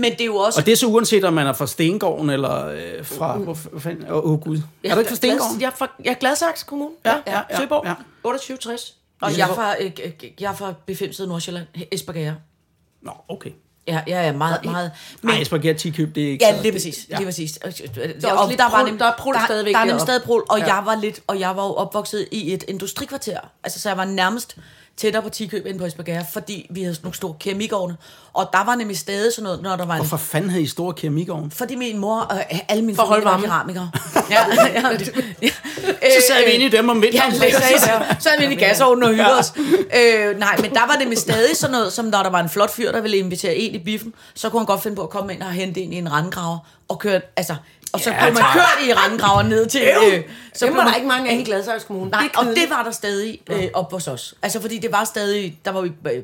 Men 0.00 0.12
det 0.12 0.20
er 0.20 0.24
jo 0.24 0.36
også... 0.36 0.60
Og 0.60 0.66
det 0.66 0.72
er 0.72 0.76
så 0.76 0.86
uanset, 0.86 1.24
om 1.24 1.32
man 1.32 1.46
er 1.46 1.52
fra 1.52 1.66
Stengården 1.66 2.30
eller 2.30 2.66
øh, 2.66 3.04
fra... 3.04 3.36
Hvor 3.36 3.54
fanden? 3.78 4.10
Åh, 4.10 4.24
oh, 4.32 4.40
Gud. 4.40 4.58
Er 4.84 4.94
du 4.94 4.98
ikke 4.98 5.08
fra 5.08 5.16
Stengården? 5.16 5.60
Jeg 5.60 5.66
er 5.66 5.70
fra, 5.78 5.90
jeg 6.04 6.10
er 6.10 6.14
Gladsaxe 6.14 6.66
Kommune. 6.66 6.90
Ja, 7.04 7.14
ja, 7.26 7.40
ja, 7.50 7.56
Søborg. 7.60 7.82
ja. 7.86 7.94
2860. 8.22 8.94
Og 9.22 9.38
jeg 9.38 9.50
er 9.50 9.54
fra, 9.54 9.74
øh, 9.80 9.90
jeg 10.40 10.50
er 10.50 10.54
fra 10.56 10.74
befimset 10.86 11.28
Nordsjælland, 11.28 11.66
Esbergære. 11.92 12.34
Nå, 13.02 13.12
okay. 13.28 13.50
Ja, 13.88 14.00
jeg 14.06 14.26
er 14.28 14.32
meget, 14.32 14.64
meget... 14.64 14.90
Men, 15.22 15.34
Ej, 15.34 15.40
Esbjerg 15.40 15.76
Tikøb, 15.76 16.14
det 16.14 16.24
er 16.26 16.30
ikke 16.30 16.44
Ja, 16.46 16.60
lige 16.62 16.72
præcis. 16.72 17.06
Ja. 17.10 17.16
Lige 17.16 17.26
præcis. 17.26 17.56
Og, 17.56 17.66
også 17.66 17.82
lidt 17.82 18.60
prul- 18.60 18.98
der 18.98 19.04
er 19.04 19.12
prul 19.18 19.34
der, 19.34 19.40
stadigvæk 19.46 19.74
Der 19.74 19.78
er 19.80 19.84
nemlig 19.84 19.90
deroppe. 19.94 20.06
stadig 20.06 20.22
prul, 20.22 20.42
og 20.48 20.58
Ja. 20.58 20.74
jeg 20.74 20.82
var 20.86 20.94
lidt, 21.00 21.20
og 21.26 21.40
jeg 21.40 21.56
var 21.56 21.66
jo 21.66 21.72
opvokset 21.74 22.28
i 22.30 22.52
et 22.52 22.64
industrikvarter. 22.68 23.38
Altså, 23.64 23.80
så 23.80 23.88
jeg 23.88 23.96
var 23.98 24.04
nærmest 24.04 24.56
tættere 25.00 25.22
på 25.22 25.28
Tikøb 25.28 25.66
end 25.66 25.78
på 25.78 25.84
Esbjerg, 25.84 26.26
fordi 26.32 26.66
vi 26.70 26.82
havde 26.82 26.94
sådan 26.94 27.04
nogle 27.06 27.16
store 27.16 27.34
keramikårne. 27.40 27.96
Og 28.32 28.48
der 28.52 28.64
var 28.64 28.74
nemlig 28.74 28.98
stadig 28.98 29.32
sådan 29.32 29.42
noget, 29.44 29.62
når 29.62 29.76
der 29.76 29.86
var 29.86 29.94
en 29.94 29.98
Hvorfor 30.00 30.16
fanden 30.16 30.50
havde 30.50 30.62
I 30.62 30.66
store 30.66 30.94
keramikovn? 30.94 31.50
Fordi 31.50 31.74
min 31.76 31.98
mor 31.98 32.20
og 32.20 32.36
alle 32.68 32.84
mine 32.84 32.96
familie 32.96 33.24
var 33.24 33.40
keramikere. 33.40 33.90
ja, 34.30 34.36
ja, 34.56 34.88
ja. 35.42 35.50
Så 36.02 36.26
sad 36.28 36.44
vi 36.46 36.50
inde 36.50 36.66
i 36.66 36.68
dem 36.68 36.88
om 36.88 37.02
Ja, 37.02 37.06
vinteren. 37.10 37.32
præcis. 37.32 37.82
Så 38.22 38.28
havde 38.28 38.38
vi 38.38 38.44
inde 38.44 38.56
i 38.56 38.58
gasovnen 38.58 39.02
og 39.02 39.10
hyggede 39.10 39.38
os. 39.38 39.52
Øh, 39.96 40.38
nej, 40.38 40.56
men 40.60 40.70
der 40.70 40.86
var 40.86 40.96
det 41.00 41.08
med 41.08 41.16
stadig 41.16 41.56
sådan 41.56 41.72
noget, 41.72 41.92
som 41.92 42.04
når 42.04 42.22
der 42.22 42.30
var 42.30 42.40
en 42.40 42.48
flot 42.48 42.70
fyr, 42.70 42.92
der 42.92 43.00
ville 43.00 43.16
invitere 43.16 43.54
en 43.56 43.74
i 43.74 43.78
biffen, 43.78 44.14
så 44.34 44.50
kunne 44.50 44.60
han 44.60 44.66
godt 44.66 44.82
finde 44.82 44.96
på 44.96 45.02
at 45.02 45.10
komme 45.10 45.34
ind 45.34 45.42
og 45.42 45.50
hente 45.52 45.80
en 45.80 45.92
i 45.92 45.96
en 45.96 46.12
randgraver 46.12 46.58
og 46.88 46.98
køre, 46.98 47.20
altså, 47.36 47.54
og 47.92 48.00
så 48.00 48.10
Ja, 48.10 48.16
blev 48.24 48.34
man 48.34 48.42
tak. 48.42 48.52
kørt 48.52 48.86
i 48.88 48.92
randgraver 48.92 49.42
ned 49.42 49.66
til... 49.66 49.80
Øh, 50.12 50.22
så 50.54 50.66
dem 50.66 50.76
var 50.76 50.84
der 50.84 50.94
ikke 50.94 51.08
mange 51.08 51.30
af 51.30 51.36
i 51.38 51.42
Gladsaxe 51.44 51.86
Kommune. 51.86 52.10
Nej, 52.10 52.22
det 52.22 52.36
og 52.36 52.44
det 52.44 52.70
var 52.70 52.82
der 52.82 52.90
stadig 52.90 53.40
øh, 53.50 53.64
op 53.74 53.92
hos 53.92 54.08
os. 54.08 54.34
Altså, 54.42 54.60
fordi 54.60 54.78
det 54.78 54.92
var 54.92 55.04
stadig, 55.04 55.58
der 55.64 55.70
var 55.70 55.80
vi, 55.80 55.90
øh, 56.12 56.22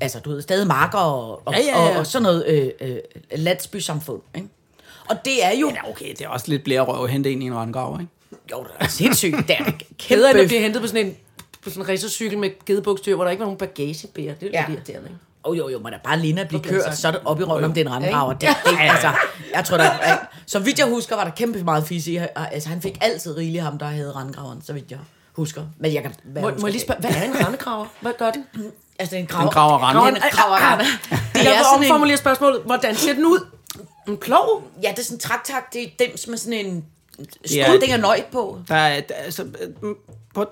altså, 0.00 0.20
du 0.20 0.30
ved, 0.30 0.42
stadig 0.42 0.66
marker 0.66 0.98
og, 0.98 1.42
og, 1.46 1.54
Ja, 1.54 1.60
ja, 1.60 1.82
ja. 1.82 1.90
og, 1.90 1.96
og 1.98 2.06
sådan 2.06 2.22
noget 2.22 2.44
øh, 2.46 2.68
øh, 2.80 2.96
landsbysamfund, 3.36 4.22
ikke? 4.34 4.48
Og 5.08 5.16
det 5.24 5.44
er 5.44 5.52
jo... 5.52 5.68
Ja, 5.74 5.90
okay, 5.90 6.08
det 6.10 6.20
er 6.20 6.28
også 6.28 6.46
lidt 6.48 6.64
blærerøv 6.64 7.04
at 7.04 7.10
hente 7.10 7.32
en 7.32 7.42
i 7.42 7.44
en 7.46 7.54
randgrav, 7.54 7.98
ikke? 8.00 8.12
Jo, 8.52 8.62
det 8.62 8.70
er 8.80 8.88
sindssygt. 8.88 9.36
Det 9.48 9.56
er 9.58 9.64
Keder, 9.98 10.28
at 10.28 10.34
kæmpe... 10.34 10.42
du 10.42 10.48
bliver 10.48 10.60
hentet 10.62 10.82
på 10.82 10.88
sådan 10.88 11.06
en 11.06 11.16
på 11.64 11.70
sådan 11.70 11.82
en 11.82 11.88
racercykel 11.88 12.38
med 12.38 12.50
gedebukstyr, 12.66 13.14
hvor 13.14 13.24
der 13.24 13.30
ikke 13.30 13.40
var 13.40 13.46
nogen 13.46 13.58
bagagebærer. 13.58 14.34
Det 14.34 14.46
er 14.54 14.60
Ja. 14.68 14.72
irriterende, 14.72 15.08
ikke? 15.08 15.20
Oh, 15.44 15.58
jo, 15.58 15.68
jo, 15.68 15.78
men 15.78 15.92
der 15.92 15.98
bare 16.04 16.18
lige 16.18 16.40
at 16.40 16.48
blive 16.48 16.60
Okay, 16.60 16.70
kørt, 16.70 16.94
så- 16.94 17.00
så 17.00 17.08
er 17.08 17.12
det 17.12 17.20
op 17.24 17.40
i 17.40 17.44
røven, 17.44 17.64
om 17.64 17.72
det 17.72 17.80
er 17.86 17.86
en 17.86 17.92
randgraver. 17.92 18.32
Det, 18.32 18.48
altså, 18.80 19.10
jeg 19.54 19.64
tror, 19.64 19.76
der 19.76 19.84
er, 19.84 20.18
så 20.46 20.58
vidt 20.58 20.78
jeg 20.78 20.86
husker, 20.86 21.16
var 21.16 21.24
der 21.24 21.30
kæmpe 21.30 21.62
meget 21.64 21.86
fis 21.86 22.06
i. 22.06 22.18
Altså, 22.36 22.68
han 22.68 22.82
fik 22.82 22.98
altid 23.00 23.36
rigeligt 23.36 23.64
ham, 23.64 23.78
der 23.78 23.86
havde 23.86 24.12
randgraveren, 24.12 24.62
så 24.62 24.72
vidt 24.72 24.90
jeg 24.90 24.98
husker. 25.32 25.62
Men 25.78 25.94
jeg 25.94 26.02
kan 26.02 26.14
være 26.24 26.42
Må, 26.44 26.50
må 26.60 26.66
jeg 26.66 26.72
lige 26.72 26.82
spørge, 26.82 27.00
hvad 27.00 27.10
er 27.10 27.22
en 27.22 27.44
randekraver? 27.44 27.86
Hvad 28.00 28.12
gør 28.18 28.30
den? 28.30 28.44
Altså, 29.00 29.16
en 29.16 29.26
graver. 29.26 29.44
Den 29.44 29.52
graver 29.52 29.78
rande. 29.78 30.16
En 30.16 30.22
graver 30.32 30.56
rande. 30.56 30.84
Det 31.10 31.40
er 31.40 31.42
jeg 31.42 31.52
vil 31.52 31.64
sådan 31.64 31.84
en, 31.84 31.90
omformulere 31.90 32.16
spørgsmålet. 32.16 32.62
Hvordan 32.64 32.94
ser 32.96 33.12
den 33.12 33.24
ud? 33.26 33.46
En 34.08 34.16
plov? 34.16 34.62
ja, 34.82 34.90
det 34.90 34.98
er 34.98 35.02
sådan 35.02 35.16
en 35.16 35.20
traktak, 35.20 35.72
det 35.72 35.82
er 35.82 35.86
dem 35.98 36.08
med 36.28 36.38
sådan 36.38 36.66
en 36.66 36.84
ting 37.80 37.92
af 37.92 38.00
nøjt 38.00 38.24
på. 38.32 38.58
Der 38.68 38.74
er, 38.74 39.00
der, 39.00 39.14
er- 39.14 39.22
altså, 39.24 39.46
på, 40.34 40.50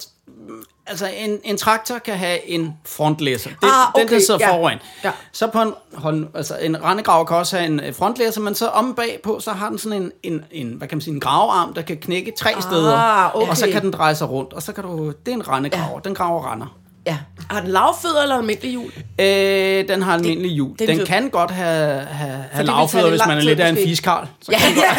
altså 0.86 1.06
en, 1.16 1.40
en 1.44 1.56
traktor 1.56 1.98
kan 1.98 2.18
have 2.18 2.48
en 2.48 2.74
frontlæsser. 2.84 3.50
Det, 3.50 3.58
Ah, 3.62 3.68
Den, 3.96 4.08
der 4.08 4.14
okay, 4.14 4.20
sidder 4.20 4.40
ja. 4.40 4.56
foran. 4.56 4.78
Ja. 5.04 5.12
Så 5.32 5.46
på 5.46 5.62
en, 5.62 5.74
hold, 5.94 6.26
altså 6.34 6.56
en 6.56 6.84
rendegraver 6.84 7.24
kan 7.24 7.36
også 7.36 7.56
have 7.58 7.66
en 7.88 7.94
frontlæsser, 7.94 8.40
men 8.40 8.54
så 8.54 8.68
om 8.68 8.94
bagpå, 8.94 9.40
så 9.40 9.52
har 9.52 9.68
den 9.68 9.78
sådan 9.78 10.02
en, 10.02 10.12
en, 10.22 10.44
en, 10.50 10.68
hvad 10.68 10.88
kan 10.88 10.96
man 10.96 11.02
sige, 11.02 11.14
en 11.14 11.20
gravearm, 11.20 11.74
der 11.74 11.82
kan 11.82 11.96
knække 11.96 12.32
tre 12.38 12.50
steder. 12.60 13.30
okay. 13.34 13.48
Og 13.48 13.56
så 13.56 13.68
kan 13.72 13.82
den 13.82 13.90
dreje 13.92 14.14
sig 14.14 14.30
rundt, 14.30 14.52
og 14.52 14.62
så 14.62 14.72
kan 14.72 14.84
du, 14.84 15.12
det 15.26 15.28
er 15.28 15.36
en 15.36 15.48
rendegraver, 15.48 15.94
ja. 15.94 16.00
den 16.04 16.14
graver 16.14 16.52
render. 16.52 16.76
Ja. 17.06 17.16
Har 17.50 17.60
den 17.60 17.70
lavfødder 17.70 18.22
eller 18.22 18.36
almindelig 18.36 18.70
hjul? 18.70 18.92
Øh, 19.20 19.88
den 19.88 20.02
har 20.02 20.14
almindelig 20.14 20.50
hjul. 20.50 20.78
den 20.78 20.88
Den 20.88 21.06
kan 21.06 21.30
godt 21.30 21.50
have, 21.50 22.00
have, 22.00 22.44
have 22.50 22.66
lavfødder, 22.66 23.10
hvis 23.10 23.20
man 23.26 23.38
er 23.38 23.42
lidt 23.42 23.60
af 23.60 23.68
en 23.68 23.76
fiskarl. 23.76 24.26
Så 24.42 24.52
Ja, 24.52 24.58
ja. 24.76 24.94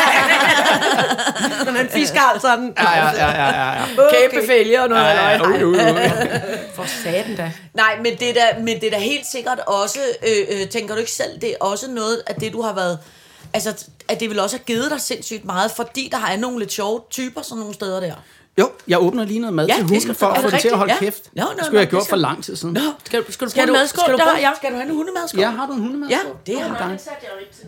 Den 1.65 1.75
er 1.77 1.81
en 1.81 1.89
fiskal, 1.89 2.41
så 2.41 2.47
er 2.47 2.55
den. 2.55 2.73
Ja, 2.77 2.97
ja, 2.97 3.05
ja, 3.05 3.31
ja, 3.31 3.47
ja, 3.47 3.79
ja. 3.79 3.85
Kæmpe 3.95 4.47
fælge 4.47 4.81
og 4.83 4.89
noget. 4.89 5.03
Ja, 5.03 5.29
ja, 5.29 5.59
jo. 5.59 5.75
For 6.75 6.85
satan 7.03 7.35
da. 7.35 7.51
Nej, 7.73 7.97
men 8.03 8.15
det, 8.19 8.29
er 8.29 8.33
da, 8.33 8.59
men 8.59 8.79
det 8.81 8.83
er 8.83 8.91
da 8.91 8.97
helt 8.97 9.27
sikkert 9.27 9.59
også, 9.59 9.99
øh, 10.27 10.61
øh, 10.61 10.67
tænker 10.67 10.93
du 10.93 10.99
ikke 10.99 11.11
selv, 11.11 11.41
det 11.41 11.49
er 11.49 11.55
også 11.59 11.91
noget 11.91 12.21
af 12.27 12.35
det, 12.35 12.53
du 12.53 12.61
har 12.61 12.73
været, 12.73 12.99
altså, 13.53 13.85
at 14.07 14.19
det 14.19 14.29
vil 14.29 14.39
også 14.39 14.57
have 14.57 14.63
givet 14.63 14.91
dig 14.91 15.01
sindssygt 15.01 15.45
meget, 15.45 15.71
fordi 15.71 16.09
der 16.11 16.17
er 16.31 16.37
nogle 16.37 16.59
lidt 16.59 16.71
sjove 16.71 17.01
typer 17.09 17.41
sådan 17.41 17.57
nogle 17.57 17.73
steder 17.73 17.99
der. 17.99 18.13
Jo, 18.59 18.69
jeg 18.87 19.01
åbner 19.01 19.25
lige 19.25 19.39
noget 19.39 19.53
mad 19.53 19.67
Ja, 19.67 19.73
til 19.73 19.83
hunden 19.83 20.01
skal- 20.01 20.15
for 20.15 20.27
at 20.27 20.41
få 20.41 20.49
det 20.49 20.59
til 20.59 20.67
at 20.67 20.77
holde 20.77 20.93
Ja. 20.93 20.99
kæft. 20.99 21.23
Nå, 21.35 21.43
nå, 21.43 21.49
det 21.57 21.65
skulle 21.65 21.79
jeg 21.79 21.81
have 21.85 21.89
gjort 21.89 22.03
skal- 22.03 22.09
for 22.11 22.15
lang 22.17 22.43
tid 22.43 22.55
siden. 22.55 22.73
Nå, 22.73 22.79
Skal 23.05 23.21
du, 23.23 23.31
skal 23.31 23.47
du 23.47 23.51
skal 23.51 23.67
du, 23.67 23.73
madskål? 23.73 23.99
skal 24.03 24.13
du, 24.13 24.17
Der 24.17 24.23
har 24.23 24.31
bruge, 24.31 24.41
jeg. 24.47 24.53
skal 24.57 24.71
du 24.71 24.75
have 24.75 24.89
en 24.89 24.95
hundemadskål? 24.95 25.39
Ja, 25.41 25.49
har 25.49 25.65
du 25.67 25.73
en 25.73 25.79
hundemad? 25.81 26.09
Ja, 26.09 26.19
det 26.47 26.61
har 26.61 26.89
jeg. 26.89 26.97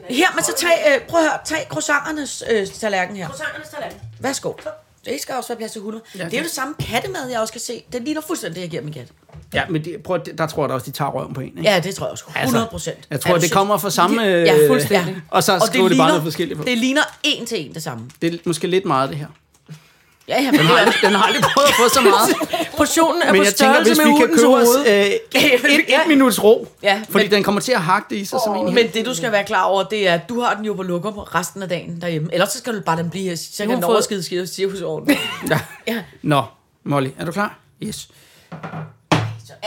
Her, 0.09 0.27
men 0.35 0.43
så 0.43 0.53
tag, 0.57 0.69
øh, 0.95 1.01
prøv 1.07 1.19
at 1.21 1.25
høre, 1.29 1.39
tag 1.45 1.65
croissanternes 1.69 2.43
øh, 2.51 2.67
tallerken 2.67 3.15
her. 3.15 3.27
Værsgo. 4.19 4.53
Det 5.05 5.21
skal 5.21 5.35
også 5.35 5.47
være 5.49 5.57
plads 5.57 5.71
til 5.71 5.79
100. 5.79 6.03
Ja, 6.17 6.25
det 6.25 6.33
er 6.33 6.37
jo 6.37 6.43
det 6.43 6.51
samme 6.51 6.73
kattemad, 6.79 7.29
jeg 7.31 7.39
også 7.39 7.53
kan 7.53 7.61
se. 7.61 7.83
Den 7.93 8.03
ligner 8.03 8.21
fuldstændig 8.27 8.55
det, 8.55 8.61
jeg 8.61 8.69
giver 8.69 8.83
min 8.83 8.93
kat. 8.93 9.07
Ja, 9.53 9.63
men 9.69 9.83
det, 9.85 10.03
prøv, 10.03 10.19
der 10.37 10.47
tror 10.47 10.63
jeg 10.63 10.69
da 10.69 10.73
også, 10.73 10.85
de 10.85 10.91
tager 10.91 11.11
røven 11.11 11.33
på 11.33 11.41
en. 11.41 11.47
Ikke? 11.47 11.61
Ja, 11.71 11.79
det 11.79 11.95
tror 11.95 12.05
jeg 12.05 12.11
også. 12.11 12.23
100 12.43 12.67
procent. 12.71 12.97
Altså, 12.97 13.07
jeg 13.11 13.19
tror, 13.21 13.37
det 13.37 13.51
kommer 13.51 13.77
fra 13.77 13.89
samme... 13.89 14.21
Ja, 14.23 14.57
øh, 14.57 14.67
fuldstændig. 14.69 15.17
Og 15.29 15.43
så 15.43 15.63
skriver 15.67 15.89
det 15.89 15.97
bare 15.97 16.07
noget 16.07 16.23
forskelligt 16.23 16.57
på. 16.59 16.63
Det 16.65 16.77
ligner 16.77 17.01
en 17.23 17.45
til 17.45 17.65
en 17.67 17.73
det 17.73 17.83
samme. 17.83 18.09
Det 18.21 18.33
er 18.33 18.37
måske 18.45 18.67
lidt 18.67 18.85
meget, 18.85 19.09
det 19.09 19.17
her. 19.17 19.27
Ja, 20.29 20.41
ja, 20.41 20.51
Den 20.51 20.59
har, 20.59 20.77
aldrig- 20.77 21.01
den 21.01 21.11
har 21.15 21.23
aldrig 21.23 21.43
prøvet 21.53 21.67
at 21.67 21.75
få 21.75 21.89
så 21.93 22.01
meget. 22.01 22.29
Portionen 22.77 23.21
er 23.21 23.31
Men 23.31 23.39
på 23.39 23.43
jeg 23.43 23.55
tænker, 23.55 23.73
størrelse 23.73 23.89
hvis 23.91 23.97
med 23.97 24.05
vi 24.05 24.19
kan 24.19 24.27
købe 24.35 24.47
os 24.47 24.67
øh, 24.87 25.71
et, 25.75 25.79
et 25.87 26.07
minuts 26.07 26.43
ro, 26.43 26.67
Ja, 26.83 27.01
fordi 27.09 27.23
men- 27.25 27.31
den 27.31 27.43
kommer 27.43 27.61
til 27.61 27.71
at 27.71 27.81
hakke 27.81 28.07
det 28.09 28.15
i 28.15 28.25
sig 28.25 28.39
som 28.45 28.55
en. 28.55 28.73
Men 28.75 28.87
det, 28.93 29.05
du 29.05 29.13
skal 29.15 29.31
være 29.31 29.43
klar 29.43 29.63
over, 29.63 29.83
det 29.83 30.07
er, 30.07 30.13
at 30.13 30.29
du 30.29 30.41
har 30.41 30.53
den 30.53 30.65
jo 30.65 30.73
på 30.73 30.83
lukker 30.83 31.35
resten 31.35 31.63
af 31.63 31.69
dagen 31.69 32.01
derhjemme. 32.01 32.29
Ellers 32.33 32.49
så 32.51 32.57
skal 32.57 32.75
du 32.75 32.81
bare 32.81 32.97
den 32.97 33.09
blive 33.09 33.29
her. 33.29 33.35
Så 33.35 33.63
kan 33.63 33.69
den 33.75 33.83
overskide 33.83 34.23
skide 34.23 34.47
cirkusordenen. 34.47 35.17
Ja. 35.49 35.59
Ja. 35.87 35.97
Nå, 36.21 36.41
Molly, 36.83 37.09
er 37.19 37.25
du 37.25 37.31
klar? 37.31 37.59
Yes. 37.83 38.07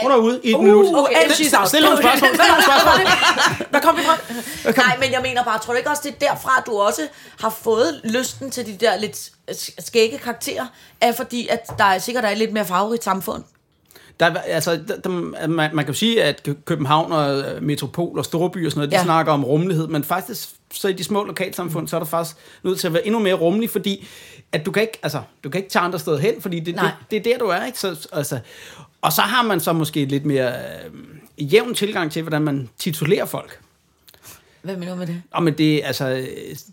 Hun 0.01 0.11
er 0.11 0.15
ude 0.15 0.39
i 0.43 0.51
et 0.53 0.59
minut. 0.59 0.85
okay, 0.95 1.15
out. 1.59 1.67
Stil 1.67 1.81
nogle 1.83 1.97
spørgsmål. 1.97 2.29
Stil 2.35 2.45
nogle 2.47 2.63
spørgsmål. 2.69 3.67
Hvad 3.69 3.81
kom 3.81 3.97
vi 3.97 4.01
fra? 4.03 4.71
Nej, 4.87 4.97
men 4.99 5.11
jeg 5.11 5.21
mener 5.21 5.43
bare, 5.43 5.59
tror 5.59 5.73
du 5.73 5.77
ikke 5.77 5.89
også, 5.89 6.01
det 6.05 6.13
er 6.13 6.27
derfra, 6.27 6.63
du 6.65 6.71
også 6.79 7.01
har 7.39 7.49
fået 7.49 8.01
lysten 8.03 8.51
til 8.51 8.65
de 8.65 8.73
der 8.85 8.97
lidt 8.97 9.29
skægge 9.79 10.17
karakterer? 10.17 10.65
Er 11.01 11.11
fordi, 11.11 11.47
at 11.47 11.59
der 11.77 11.83
er 11.83 11.99
sikkert 11.99 12.25
er 12.25 12.33
lidt 12.35 12.53
mere 12.53 12.65
farverigt 12.65 13.03
samfund? 13.03 13.43
Der, 14.19 14.25
er- 14.25 14.39
altså, 14.41 14.79
der, 14.87 14.97
der, 14.99 15.09
man, 15.47 15.75
man 15.75 15.85
kan 15.85 15.87
jo 15.87 15.93
sige, 15.93 16.23
at 16.23 16.43
Kø- 16.43 16.53
København 16.65 17.11
og 17.11 17.39
øh, 17.39 17.63
metropol 17.63 18.19
og 18.19 18.25
storby 18.25 18.65
og 18.65 18.71
sådan 18.71 18.79
noget, 18.79 18.91
de 18.91 18.97
Ja. 18.97 19.03
snakker 19.03 19.31
om 19.33 19.43
rummelighed, 19.45 19.87
men 19.87 20.03
faktisk 20.03 20.49
så 20.73 20.87
i 20.87 20.93
de 20.93 21.03
små 21.03 21.23
lokalsamfund, 21.23 21.87
så 21.87 21.95
er 21.95 21.99
der 21.99 22.07
faktisk 22.07 22.37
nødt 22.63 22.79
til 22.79 22.87
at 22.87 22.93
være 22.93 23.05
endnu 23.05 23.19
mere 23.19 23.33
rummelig, 23.33 23.69
fordi 23.69 24.07
at 24.51 24.65
du 24.65 24.71
kan 24.71 24.81
ikke, 24.81 24.99
altså, 25.03 25.21
du 25.43 25.49
kan 25.49 25.59
ikke 25.59 25.69
tage 25.71 25.83
andre 25.83 25.99
steder 25.99 26.17
hen, 26.17 26.41
fordi 26.41 26.59
det, 26.59 26.75
det, 26.75 26.91
det 27.11 27.17
er 27.17 27.21
der, 27.23 27.37
du 27.45 27.45
er. 27.51 27.65
Ikke? 27.65 27.79
Så, 27.79 28.07
altså, 28.11 28.39
og 29.03 29.13
så 29.13 29.21
har 29.21 29.43
man 29.43 29.59
så 29.59 29.73
måske 29.73 30.05
lidt 30.05 30.25
mere 30.25 30.53
øh, 30.53 31.53
jævn 31.53 31.73
tilgang 31.73 32.11
til, 32.11 32.21
hvordan 32.21 32.41
man 32.41 32.69
titulerer 32.77 33.25
folk. 33.25 33.59
Hvad 34.61 34.77
mener 34.77 34.91
du 34.91 34.99
med 34.99 35.07
det? 35.07 35.21
Og 35.31 35.43
men 35.43 35.53
det, 35.53 35.81
altså, 35.83 36.27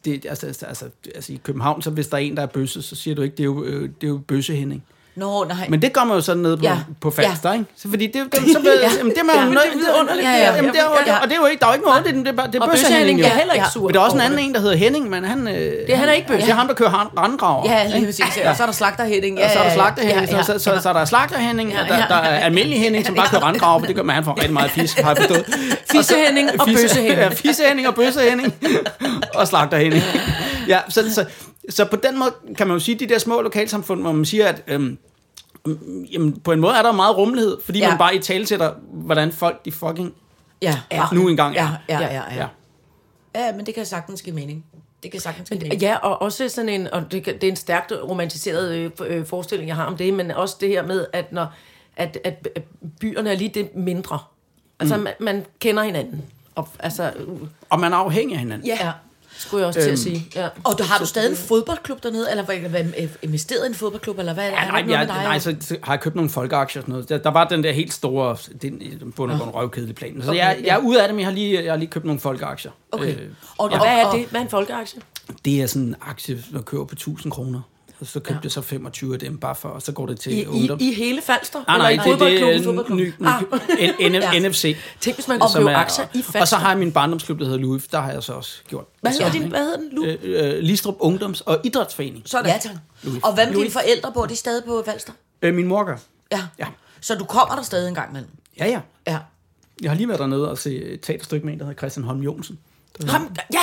det, 0.04 0.26
altså, 0.26 0.46
altså, 0.46 0.66
altså, 0.66 0.88
altså, 1.14 1.32
i 1.32 1.40
København, 1.42 1.82
så 1.82 1.90
hvis 1.90 2.08
der 2.08 2.16
er 2.16 2.20
en, 2.20 2.36
der 2.36 2.42
er 2.42 2.46
bøsse, 2.46 2.82
så 2.82 2.96
siger 2.96 3.14
du 3.14 3.22
ikke, 3.22 3.36
det 3.36 3.40
er 3.40 3.44
jo, 3.44 3.64
øh, 3.64 3.82
det 3.82 4.06
er 4.06 4.08
jo 4.08 4.18
bøsse 4.18 4.54
Henning. 4.54 4.84
Nå, 5.16 5.44
nej. 5.44 5.66
Men 5.68 5.82
det 5.82 5.92
gør 5.92 6.04
man 6.04 6.16
jo 6.16 6.20
sådan 6.22 6.42
nede 6.42 6.56
på, 6.56 6.62
Ja. 6.62 6.70
ja. 6.70 6.76
på 7.00 7.10
Falster, 7.10 7.32
Ja. 7.44 7.48
ja. 7.48 7.52
ikke? 7.60 7.70
Så 7.76 7.88
fordi 7.90 8.06
det, 8.06 8.14
det, 8.14 8.40
så 8.56 8.60
ved, 8.62 8.80
Ja. 8.80 8.86
ja. 8.88 8.92
jamen, 8.98 9.12
det 9.12 9.18
er 9.18 9.24
man 9.24 9.34
Ja. 9.36 9.42
jo 9.42 9.50
er 9.50 9.76
vidunderligt. 9.78 10.24
Ja, 10.26 10.30
ja. 10.32 10.54
Jamen, 10.56 10.70
det 10.72 10.80
er 10.80 10.84
jo, 10.84 10.90
Ja. 11.06 11.16
og 11.22 11.28
det 11.28 11.32
er 11.32 11.36
jo 11.40 11.46
ikke, 11.46 11.60
der 11.60 11.66
er 11.66 11.70
jo 11.70 11.74
ikke 11.74 11.86
noget, 11.86 12.04
det 12.04 12.14
det 12.14 12.38
er, 12.38 12.46
det 12.46 12.54
er 12.54 12.60
Og 12.62 12.68
er 12.68 13.28
heller 13.38 13.54
ikke 13.54 13.64
Ja. 13.64 13.70
sur. 13.72 13.86
Men 13.86 13.94
der 13.94 14.00
er 14.00 14.04
også 14.04 14.16
en 14.16 14.20
anden 14.22 14.38
en, 14.38 14.54
der 14.54 14.60
hedder 14.60 14.76
Henning, 14.76 15.10
men 15.10 15.24
han... 15.24 15.48
Øh, 15.48 15.54
det 15.54 15.84
er 15.88 15.96
han 15.96 16.08
er 16.08 16.12
ikke 16.12 16.28
bøsse. 16.28 16.46
Det 16.46 16.52
er 16.52 16.56
ham, 16.56 16.66
der 16.66 16.74
kører 16.74 16.90
randgraver. 17.18 17.70
Ja, 17.72 17.88
lige 17.88 18.06
præcis. 18.06 18.36
Ja. 18.36 18.50
Og 18.50 18.56
så 18.56 18.62
er 18.62 18.66
der 18.66 18.72
slagter 18.74 19.04
Henning. 19.04 19.38
Ja, 19.38 19.44
Og 19.44 19.50
så 19.50 19.58
er 19.58 19.62
der 19.62 19.68
ja, 19.70 19.74
slagter 19.74 20.02
ja, 20.08 20.20
ja, 20.20 20.26
så, 20.42 20.58
så, 20.58 20.58
så, 20.58 20.82
så 20.82 20.88
er 20.88 20.92
der 20.92 21.04
slagter 21.04 21.38
Henning, 21.38 21.72
Ja, 21.72 21.82
og 21.82 21.88
der, 21.88 21.96
ja. 21.96 22.04
der 22.08 22.14
er 22.14 22.38
almindelig 22.38 22.80
Henning, 22.80 23.06
som 23.06 23.14
bare 23.14 23.28
kører 23.30 23.42
randgraver, 23.42 23.80
det 23.80 23.96
gør 23.96 24.02
man, 24.02 24.14
han 24.14 24.24
får 24.24 24.36
rigtig 24.36 24.52
meget 24.52 24.70
fisk, 24.70 24.98
har 25.00 25.08
jeg 25.08 25.16
forstået. 25.16 25.44
Fisse 25.92 26.14
Henning 26.26 26.60
og 26.60 26.66
Bøsse 26.66 27.00
Henning. 27.00 27.18
Ja, 27.20 27.28
Fisse 27.28 27.62
Henning 27.68 27.88
og 27.88 27.94
Bøsse 27.94 28.20
Henning. 28.20 28.54
og 29.38 29.48
slagter 29.48 29.76
Henning. 29.78 30.02
Ja, 30.68 30.78
så, 30.88 31.14
så, 31.14 31.24
så 31.68 31.84
på 31.84 31.96
den 31.96 32.18
måde 32.18 32.34
kan 32.56 32.66
man 32.66 32.74
jo 32.76 32.80
sige, 32.80 32.94
at 32.94 33.00
de 33.00 33.06
der 33.08 33.18
små 33.18 33.40
lokalsamfund, 33.40 34.00
hvor 34.00 34.12
man 34.12 34.24
siger, 34.24 34.46
at 34.48 34.62
øhm, 34.66 34.98
jamen, 36.12 36.40
på 36.40 36.52
en 36.52 36.60
måde 36.60 36.74
er 36.74 36.82
der 36.82 36.92
meget 36.92 37.16
rummelighed, 37.16 37.58
fordi 37.64 37.78
Ja. 37.78 37.88
man 37.88 37.98
bare 37.98 38.14
i 38.16 38.18
tale 38.18 38.46
sætter, 38.46 38.72
hvordan 38.92 39.32
folk 39.32 39.64
de 39.64 39.72
fucking 39.72 40.14
Ja, 40.62 40.80
ja. 40.92 41.04
nu 41.12 41.28
engang 41.28 41.56
er. 41.56 41.68
Ja, 41.88 42.00
ja, 42.00 42.06
ja, 42.06 42.22
ja. 42.34 42.34
Ja. 42.34 42.46
Ja, 43.34 43.52
men 43.56 43.66
det 43.66 43.74
kan 43.74 43.86
sagtens 43.86 44.22
give 44.22 44.34
mening. 44.34 44.64
Det 45.02 45.10
kan 45.10 45.20
sagtens 45.20 45.48
give 45.48 45.60
mening. 45.60 45.80
Ja, 45.82 45.96
og 45.96 46.22
også 46.22 46.48
sådan 46.48 46.68
en, 46.68 46.86
og 46.92 47.12
det, 47.12 47.26
det 47.26 47.44
er 47.44 47.48
en 47.48 47.56
stærkt 47.56 47.92
romantiseret 48.08 48.74
øh, 48.74 48.90
øh, 49.06 49.26
forestilling, 49.26 49.68
jeg 49.68 49.76
har 49.76 49.84
om 49.84 49.96
det, 49.96 50.14
men 50.14 50.30
også 50.30 50.56
det 50.60 50.68
her 50.68 50.86
med, 50.86 51.06
at 51.12 51.32
når 51.32 51.46
at, 51.96 52.18
at, 52.24 52.48
at 52.56 52.62
byerne 53.00 53.30
er 53.30 53.34
lige 53.36 53.50
det 53.54 53.76
mindre. 53.76 54.18
Altså, 54.80 54.96
mm. 54.96 55.02
man, 55.02 55.12
man 55.20 55.46
kender 55.58 55.82
hinanden. 55.82 56.24
Og, 56.54 56.68
altså, 56.78 57.12
uh, 57.26 57.40
Og 57.70 57.80
man 57.80 57.92
er 57.92 57.96
afhængig 57.96 58.34
af 58.34 58.40
hinanden. 58.40 58.66
Ja. 58.66 58.90
Skulle 59.40 59.60
jeg 59.60 59.68
også 59.68 59.80
til 59.80 59.90
at 59.90 59.98
sige. 59.98 60.26
Ja. 60.34 60.48
Og 60.64 60.78
du, 60.78 60.82
har 60.82 60.98
du 60.98 61.06
stadig 61.06 61.30
en 61.30 61.36
fodboldklub 61.36 62.02
dernede, 62.02 62.30
eller 62.30 62.44
hvad, 62.44 62.56
hvad, 62.56 62.84
investeret 63.22 63.64
i 63.64 63.66
en 63.68 63.74
fodboldklub, 63.74 64.18
eller 64.18 64.34
hvad? 64.34 64.44
Ja, 64.44 64.50
er 64.50 64.66
nej, 64.66 64.82
noget 64.82 64.92
jeg, 64.92 65.06
med 65.06 65.14
dig? 65.14 65.22
nej, 65.22 65.38
så, 65.38 65.56
så 65.60 65.76
har 65.82 65.92
jeg 65.92 66.00
købt 66.00 66.14
nogle 66.14 66.30
folkeaktier 66.30 66.80
og 66.82 66.84
sådan 66.84 66.92
noget. 66.92 67.08
Der, 67.08 67.18
der 67.18 67.30
var 67.30 67.48
den 67.48 67.64
der 67.64 67.72
helt 67.72 67.92
store, 67.92 68.36
den, 68.62 68.80
den 69.00 69.12
bund 69.12 69.32
og 69.32 69.38
grund 69.38 69.54
røvkedelig 69.54 69.94
plan. 69.94 70.22
Så 70.22 70.30
Okay, 70.30 70.38
jeg, 70.38 70.56
ja. 70.60 70.66
jeg 70.66 70.74
er 70.74 70.80
ude 70.80 71.02
af 71.02 71.08
det, 71.08 71.14
men 71.14 71.20
jeg 71.20 71.26
har 71.26 71.34
lige, 71.34 71.64
jeg 71.64 71.72
har 71.72 71.78
lige 71.78 71.90
købt 71.90 72.04
nogle 72.04 72.20
folkeaktier. 72.20 72.72
Okay. 72.92 73.14
Øh, 73.14 73.28
og, 73.58 73.70
Ja, 73.70 73.78
hvad 73.78 73.88
er 73.88 74.10
det? 74.12 74.26
Hvad 74.26 74.40
er 74.40 74.44
en 74.44 74.50
folkeaktie? 74.50 75.02
det 75.44 75.62
er 75.62 75.66
sådan 75.66 75.88
en 75.88 75.94
aktie, 76.00 76.44
der 76.52 76.62
køber 76.62 76.84
på 76.84 76.94
1000 76.94 77.32
kroner. 77.32 77.60
Og 78.00 78.06
så 78.06 78.20
købte 78.20 78.32
ja. 78.32 78.40
jeg 78.44 78.52
så 78.52 78.60
25 78.62 79.12
af 79.14 79.18
dem, 79.20 79.38
bare 79.38 79.54
for, 79.54 79.68
og 79.68 79.82
så 79.82 79.92
går 79.92 80.06
det 80.06 80.20
til 80.20 80.32
I, 80.32 80.42
i, 80.42 80.46
ungdom. 80.46 80.78
I 80.80 80.94
hele 80.94 81.22
Falster? 81.22 81.58
Nej, 81.68 81.78
nej, 81.78 81.90
Eller 81.90 82.04
det, 82.04 82.30
i 82.30 82.34
det 82.34 82.66
er 82.66 82.94
ny, 82.94 83.12
ny 83.20 83.26
Ah. 83.26 83.42
N, 84.10 84.12
N, 84.12 84.14
Ja. 84.14 84.48
NFC. 84.48 84.76
Tænk, 85.00 85.16
hvis 85.16 85.28
man 85.28 85.40
kunne 85.40 85.50
som 85.50 85.60
købe 85.60 85.70
er- 85.70 85.76
aktier 85.76 86.04
i 86.14 86.22
Falster. 86.22 86.40
Og 86.40 86.48
så 86.48 86.56
har 86.56 86.68
jeg 86.70 86.78
min 86.78 86.92
barndomsklub, 86.92 87.38
der 87.38 87.44
hedder 87.44 87.58
Louis. 87.58 87.86
Der 87.88 88.00
har 88.00 88.12
jeg 88.12 88.22
så 88.22 88.32
også 88.32 88.62
gjort. 88.68 88.84
Hvad 89.00 89.12
hedder, 89.12 89.32
din, 89.32 89.48
hvad 89.48 89.60
hedder 89.60 89.76
den? 89.76 89.88
Lu? 89.92 90.04
ikke? 90.04 90.26
Øh, 90.28 90.56
øh, 90.56 90.62
Listrup 90.62 90.96
Ungdoms- 91.00 91.42
og 91.46 91.60
Idrætsforening. 91.64 92.22
Sådan. 92.26 92.46
Ja, 92.46 92.58
tak. 92.58 92.76
Og 93.22 93.34
hvad 93.34 93.46
med 93.46 93.54
dine 93.54 93.70
forældre? 93.70 94.12
Bor 94.14 94.26
de 94.26 94.36
stadig 94.36 94.64
på 94.64 94.82
Falster? 94.86 95.12
Øh, 95.42 95.54
min 95.54 95.66
mor 95.66 95.84
gør. 95.84 95.96
Ja. 96.32 96.40
Ja. 96.58 96.66
Så 97.00 97.14
du 97.14 97.24
kommer 97.24 97.54
der 97.54 97.62
stadig 97.62 97.88
en 97.88 97.94
gang 97.94 98.10
imellem? 98.10 98.30
Ja, 98.58 98.66
ja. 98.66 98.80
Ja. 99.06 99.18
Jeg 99.82 99.90
har 99.90 99.96
lige 99.96 100.08
været 100.08 100.20
dernede 100.20 100.50
og 100.50 100.58
se 100.58 100.76
et 100.76 101.00
teaterstykke 101.00 101.46
med 101.46 101.52
en, 101.52 101.58
der 101.58 101.64
hedder 101.64 101.78
Christian 101.78 102.04
Holm 102.04 102.20
Jonsen. 102.22 102.58
Ham, 103.08 103.36
ja, 103.52 103.58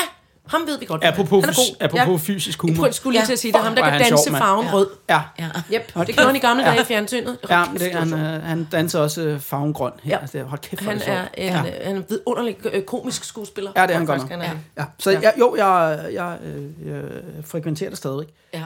ham 0.49 0.67
ved 0.67 0.79
vi 0.79 0.85
godt. 0.85 1.03
Apropos, 1.03 1.45
Han 1.45 1.53
er 1.53 1.87
god. 1.89 1.99
apropos 1.99 2.21
fysisk 2.21 2.61
humor. 2.61 2.85
Jeg 2.85 2.93
skulle 2.93 3.17
lige 3.19 3.25
til 3.25 3.33
at 3.33 3.39
sige, 3.39 3.51
det 3.51 3.59
er 3.59 3.63
ham, 3.63 3.75
der 3.75 3.83
kan 3.83 3.93
er 3.93 3.97
danse 3.97 4.23
sjov, 4.23 4.37
farven 4.37 4.73
rød. 4.73 4.89
Ja, 5.09 5.21
Ja. 5.39 5.45
Yep, 5.73 5.93
det 5.95 6.07
gjorde 6.07 6.25
han 6.25 6.35
i 6.35 6.39
gamle 6.39 6.63
dage 6.63 6.81
i 6.81 6.83
fjernsynet. 6.85 7.37
ja 7.49 7.57
Hold 7.57 7.67
kæft, 7.79 7.83
det, 7.83 7.93
han, 7.93 8.13
øh, 8.13 8.43
han 8.43 8.67
danser 8.71 8.99
også 8.99 9.21
øh, 9.21 9.39
farven 9.39 9.73
grøn 9.73 9.91
her. 10.03 10.11
Ja. 10.11 10.17
Altså, 10.21 10.37
det- 10.37 10.47
hold 10.47 10.59
kæft, 10.61 10.81
Han 10.83 11.01
er 11.05 11.21
en, 11.37 11.43
ja. 11.47 11.51
han 11.51 11.65
er 11.81 11.89
en 11.89 12.05
vidunderlig 12.09 12.57
øh, 12.65 12.83
komisk 12.83 13.23
skuespiller. 13.23 13.71
Ja, 13.75 13.81
det 13.81 13.89
er 13.93 13.97
han 13.97 14.05
godt 14.05 14.29
nok. 14.29 14.31
er. 14.31 14.49
Ja, 14.77 14.85
så 14.99 15.11
jeg, 15.11 15.33
jo, 15.39 15.55
jeg, 15.55 15.99
jeg, 16.13 16.37
øh, 16.43 16.87
jeg 16.87 17.01
frekventerer 17.45 17.89
det 17.89 17.97
stadig. 17.97 18.27
ja. 18.53 18.63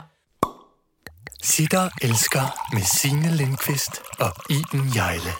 Sitter 1.43 1.89
elsker 2.01 2.73
med 2.73 2.81
Signe 2.81 3.31
Lindqvist 3.35 4.01
og 4.19 4.31
Iben 4.49 4.91
Jejle. 4.95 5.31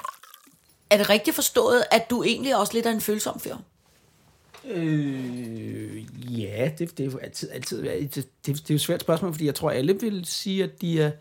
Er 0.90 0.98
det 0.98 1.10
rigtigt 1.10 1.36
forstået, 1.36 1.84
at 1.92 2.10
du 2.10 2.24
egentlig 2.24 2.56
også 2.58 2.74
lidt 2.74 2.86
er 2.86 2.92
en 2.92 3.02
følsom 3.02 3.40
fyr? 3.40 3.56
Øh, 4.70 5.98
ja, 6.42 6.72
det, 6.80 6.98
det 6.98 7.06
er 7.06 7.12
jo 7.12 7.18
altid, 7.18 7.50
altid 7.52 7.84
det, 7.84 8.16
det, 8.16 8.26
det, 8.46 8.50
er 8.50 8.64
jo 8.70 8.76
et 8.76 8.82
svært 8.82 9.02
spørgsmål, 9.02 9.34
fordi 9.34 9.46
jeg 9.46 9.56
tror, 9.56 9.72
alle 9.72 10.00
vil 10.02 10.26
sige, 10.26 10.64
at 10.64 10.82
de 10.82 11.02
er, 11.02 11.12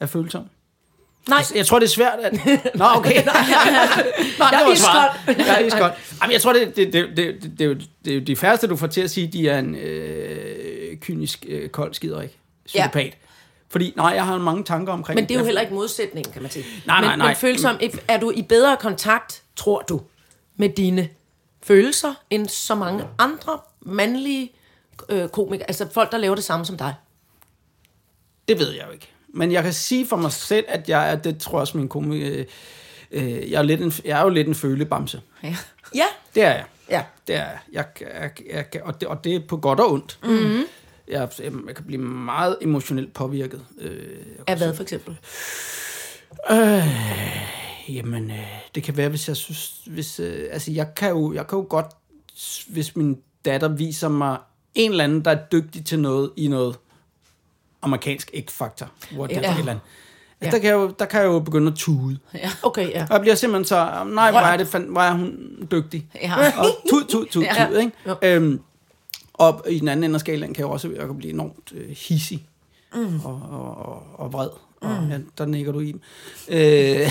er 0.00 0.06
følsomme. 0.06 0.48
Nej, 1.28 1.42
Jeg 1.54 1.66
tror, 1.66 1.78
det 1.78 1.86
er 1.86 1.90
svært 1.90 2.18
at... 2.22 2.32
Nå, 2.74 2.84
okay. 2.96 3.24
Nej, 3.24 3.34
Jeg 4.52 4.62
er 4.66 4.72
iskold. 4.72 5.38
Jeg 5.46 5.62
er 5.62 5.66
iskold. 5.66 5.92
Jamen, 6.22 6.32
jeg 6.32 6.40
tror, 6.40 6.52
det, 6.52 6.76
det, 6.76 6.92
det, 6.92 7.08
det, 7.16 7.16
det, 7.16 7.58
det, 7.58 7.70
er 7.70 7.74
det 8.04 8.10
er 8.10 8.14
jo 8.14 8.20
de 8.20 8.36
færreste, 8.36 8.66
du 8.66 8.76
får 8.76 8.86
til 8.86 9.00
at 9.00 9.10
sige, 9.10 9.26
de 9.26 9.48
er 9.48 9.58
en 9.58 9.74
øh, 9.74 10.96
kynisk, 10.96 11.46
øh, 11.48 11.68
kold 11.68 11.94
skider, 11.94 12.22
ikke? 12.22 12.38
Psykopat. 12.66 13.04
Ja. 13.04 13.10
Fordi, 13.68 13.92
nej, 13.96 14.06
jeg 14.06 14.24
har 14.24 14.38
mange 14.38 14.64
tanker 14.64 14.92
omkring... 14.92 15.14
men 15.14 15.28
det 15.28 15.34
er 15.34 15.38
jo 15.38 15.44
heller 15.44 15.60
ikke 15.60 15.74
modsætningen, 15.74 16.32
kan 16.32 16.42
man 16.42 16.50
sige. 16.50 16.64
Nej, 16.86 17.00
nej, 17.00 17.10
men, 17.10 17.18
nej. 17.18 17.26
Men 17.26 17.36
følsom, 17.36 17.76
er 18.08 18.20
du 18.20 18.32
i 18.34 18.42
bedre 18.42 18.76
kontakt, 18.76 19.42
tror 19.56 19.84
du, 19.88 20.00
med 20.56 20.68
dine 20.68 21.08
følelser, 21.66 22.14
end 22.30 22.48
så 22.48 22.74
mange 22.74 23.04
andre 23.18 23.58
mandlige 23.80 24.52
øh, 25.08 25.28
komikere? 25.28 25.68
Altså 25.68 25.88
folk, 25.92 26.12
der 26.12 26.18
laver 26.18 26.34
det 26.34 26.44
samme 26.44 26.66
som 26.66 26.76
dig. 26.76 26.94
Det 28.48 28.58
ved 28.58 28.72
jeg 28.72 28.86
jo 28.86 28.92
ikke. 28.92 29.08
Men 29.28 29.52
jeg 29.52 29.62
kan 29.62 29.72
sige 29.72 30.06
for 30.06 30.16
mig 30.16 30.32
selv, 30.32 30.64
at 30.68 30.88
jeg 30.88 31.10
er, 31.10 31.16
det 31.16 31.38
tror 31.38 31.58
jeg 31.58 31.60
også 31.60 31.78
min 31.78 31.88
komik... 31.88 32.22
Øh, 32.22 32.46
øh, 33.10 33.50
jeg, 33.50 33.58
er 33.58 33.62
lidt 33.62 33.80
en, 33.80 33.92
jeg 34.04 34.18
er 34.18 34.22
jo 34.22 34.28
lidt 34.28 34.48
en 34.48 34.54
følebamse. 34.54 35.20
Ja. 35.42 35.56
Ja. 35.94 36.04
Det 36.34 36.42
er 36.42 36.54
jeg. 36.54 36.64
Ja. 36.90 37.02
Det 37.26 37.34
er 37.34 37.38
jeg. 37.38 37.58
jeg, 37.72 37.84
jeg, 38.00 38.30
jeg, 38.50 38.64
jeg 38.74 38.82
og, 38.82 39.00
det, 39.00 39.08
og 39.08 39.24
det 39.24 39.36
er 39.36 39.40
på 39.48 39.56
godt 39.56 39.80
og 39.80 39.92
ondt. 39.92 40.18
Mm-hmm. 40.22 40.64
Jeg, 41.08 41.28
jeg, 41.38 41.52
kan 41.76 41.84
blive 41.86 42.02
meget 42.02 42.58
emotionelt 42.60 43.12
påvirket. 43.12 43.64
Øh, 43.78 44.16
Af 44.46 44.56
hvad 44.56 44.74
for 44.74 44.82
eksempel? 44.82 45.18
Jamen, 47.88 48.30
øh, 48.30 48.46
det 48.74 48.82
kan 48.82 48.96
være, 48.96 49.08
hvis 49.08 49.28
jeg 49.28 49.36
synes... 49.36 49.80
Hvis, 49.86 50.20
øh, 50.20 50.48
altså, 50.52 50.72
jeg 50.72 50.94
kan, 50.94 51.10
jo, 51.10 51.32
jeg 51.32 51.46
kan 51.46 51.58
jo 51.58 51.66
godt... 51.68 51.86
Hvis 52.68 52.96
min 52.96 53.18
datter 53.44 53.68
viser 53.68 54.08
mig 54.08 54.38
en 54.74 54.90
eller 54.90 55.04
anden, 55.04 55.24
der 55.24 55.30
er 55.30 55.38
dygtig 55.52 55.84
til 55.84 55.98
noget 55.98 56.30
i 56.36 56.48
noget 56.48 56.76
amerikansk 57.82 58.30
hvor 59.12 59.26
det 59.26 59.34
Ja. 59.36 59.40
er 59.42 59.52
eller 59.58 59.72
andet. 59.72 59.84
Ja. 60.40 60.46
Altså, 60.46 60.56
der, 60.56 60.62
kan 60.62 60.70
jeg 60.70 60.74
jo, 60.74 60.94
der 60.98 61.04
kan 61.04 61.20
jeg 61.20 61.26
jo 61.26 61.38
begynde 61.40 61.68
at 61.72 61.74
tude. 61.78 62.18
Okay, 62.62 62.90
ja. 62.90 63.02
Og 63.10 63.12
jeg 63.12 63.20
bliver 63.20 63.34
simpelthen 63.34 63.64
så... 63.64 64.04
Nej, 64.14 64.30
hvor 64.30 64.40
er, 64.40 64.56
det, 64.56 64.66
hvor 64.88 65.00
er 65.00 65.12
hun 65.12 65.38
dygtig. 65.70 66.06
Ja. 66.22 66.34
Og 66.58 66.66
tud, 66.90 67.04
tud, 67.04 67.26
tud, 67.26 67.42
Ja. 67.42 67.66
tud, 67.70 67.76
ikke? 67.78 67.92
Jo. 68.06 68.16
Øhm, 68.22 68.60
og 69.34 69.64
i 69.70 69.78
den 69.78 69.88
anden 69.88 70.04
ende 70.04 70.14
af 70.14 70.20
skalaen 70.20 70.54
kan 70.54 70.60
jeg 70.64 70.70
også 70.72 70.88
jeg 70.88 71.06
kan 71.06 71.16
blive 71.18 71.32
enormt 71.32 71.72
øh, 71.74 71.88
hissig 72.08 72.46
mm. 72.94 73.20
og, 73.24 73.42
og, 73.50 73.76
og, 73.76 74.02
og 74.14 74.32
vred. 74.32 74.48
Og, 74.86 75.08
ja, 75.10 75.18
der 75.38 75.46
nikker 75.46 75.72
du 75.72 75.80
i. 75.80 75.94
Øh, 76.48 76.58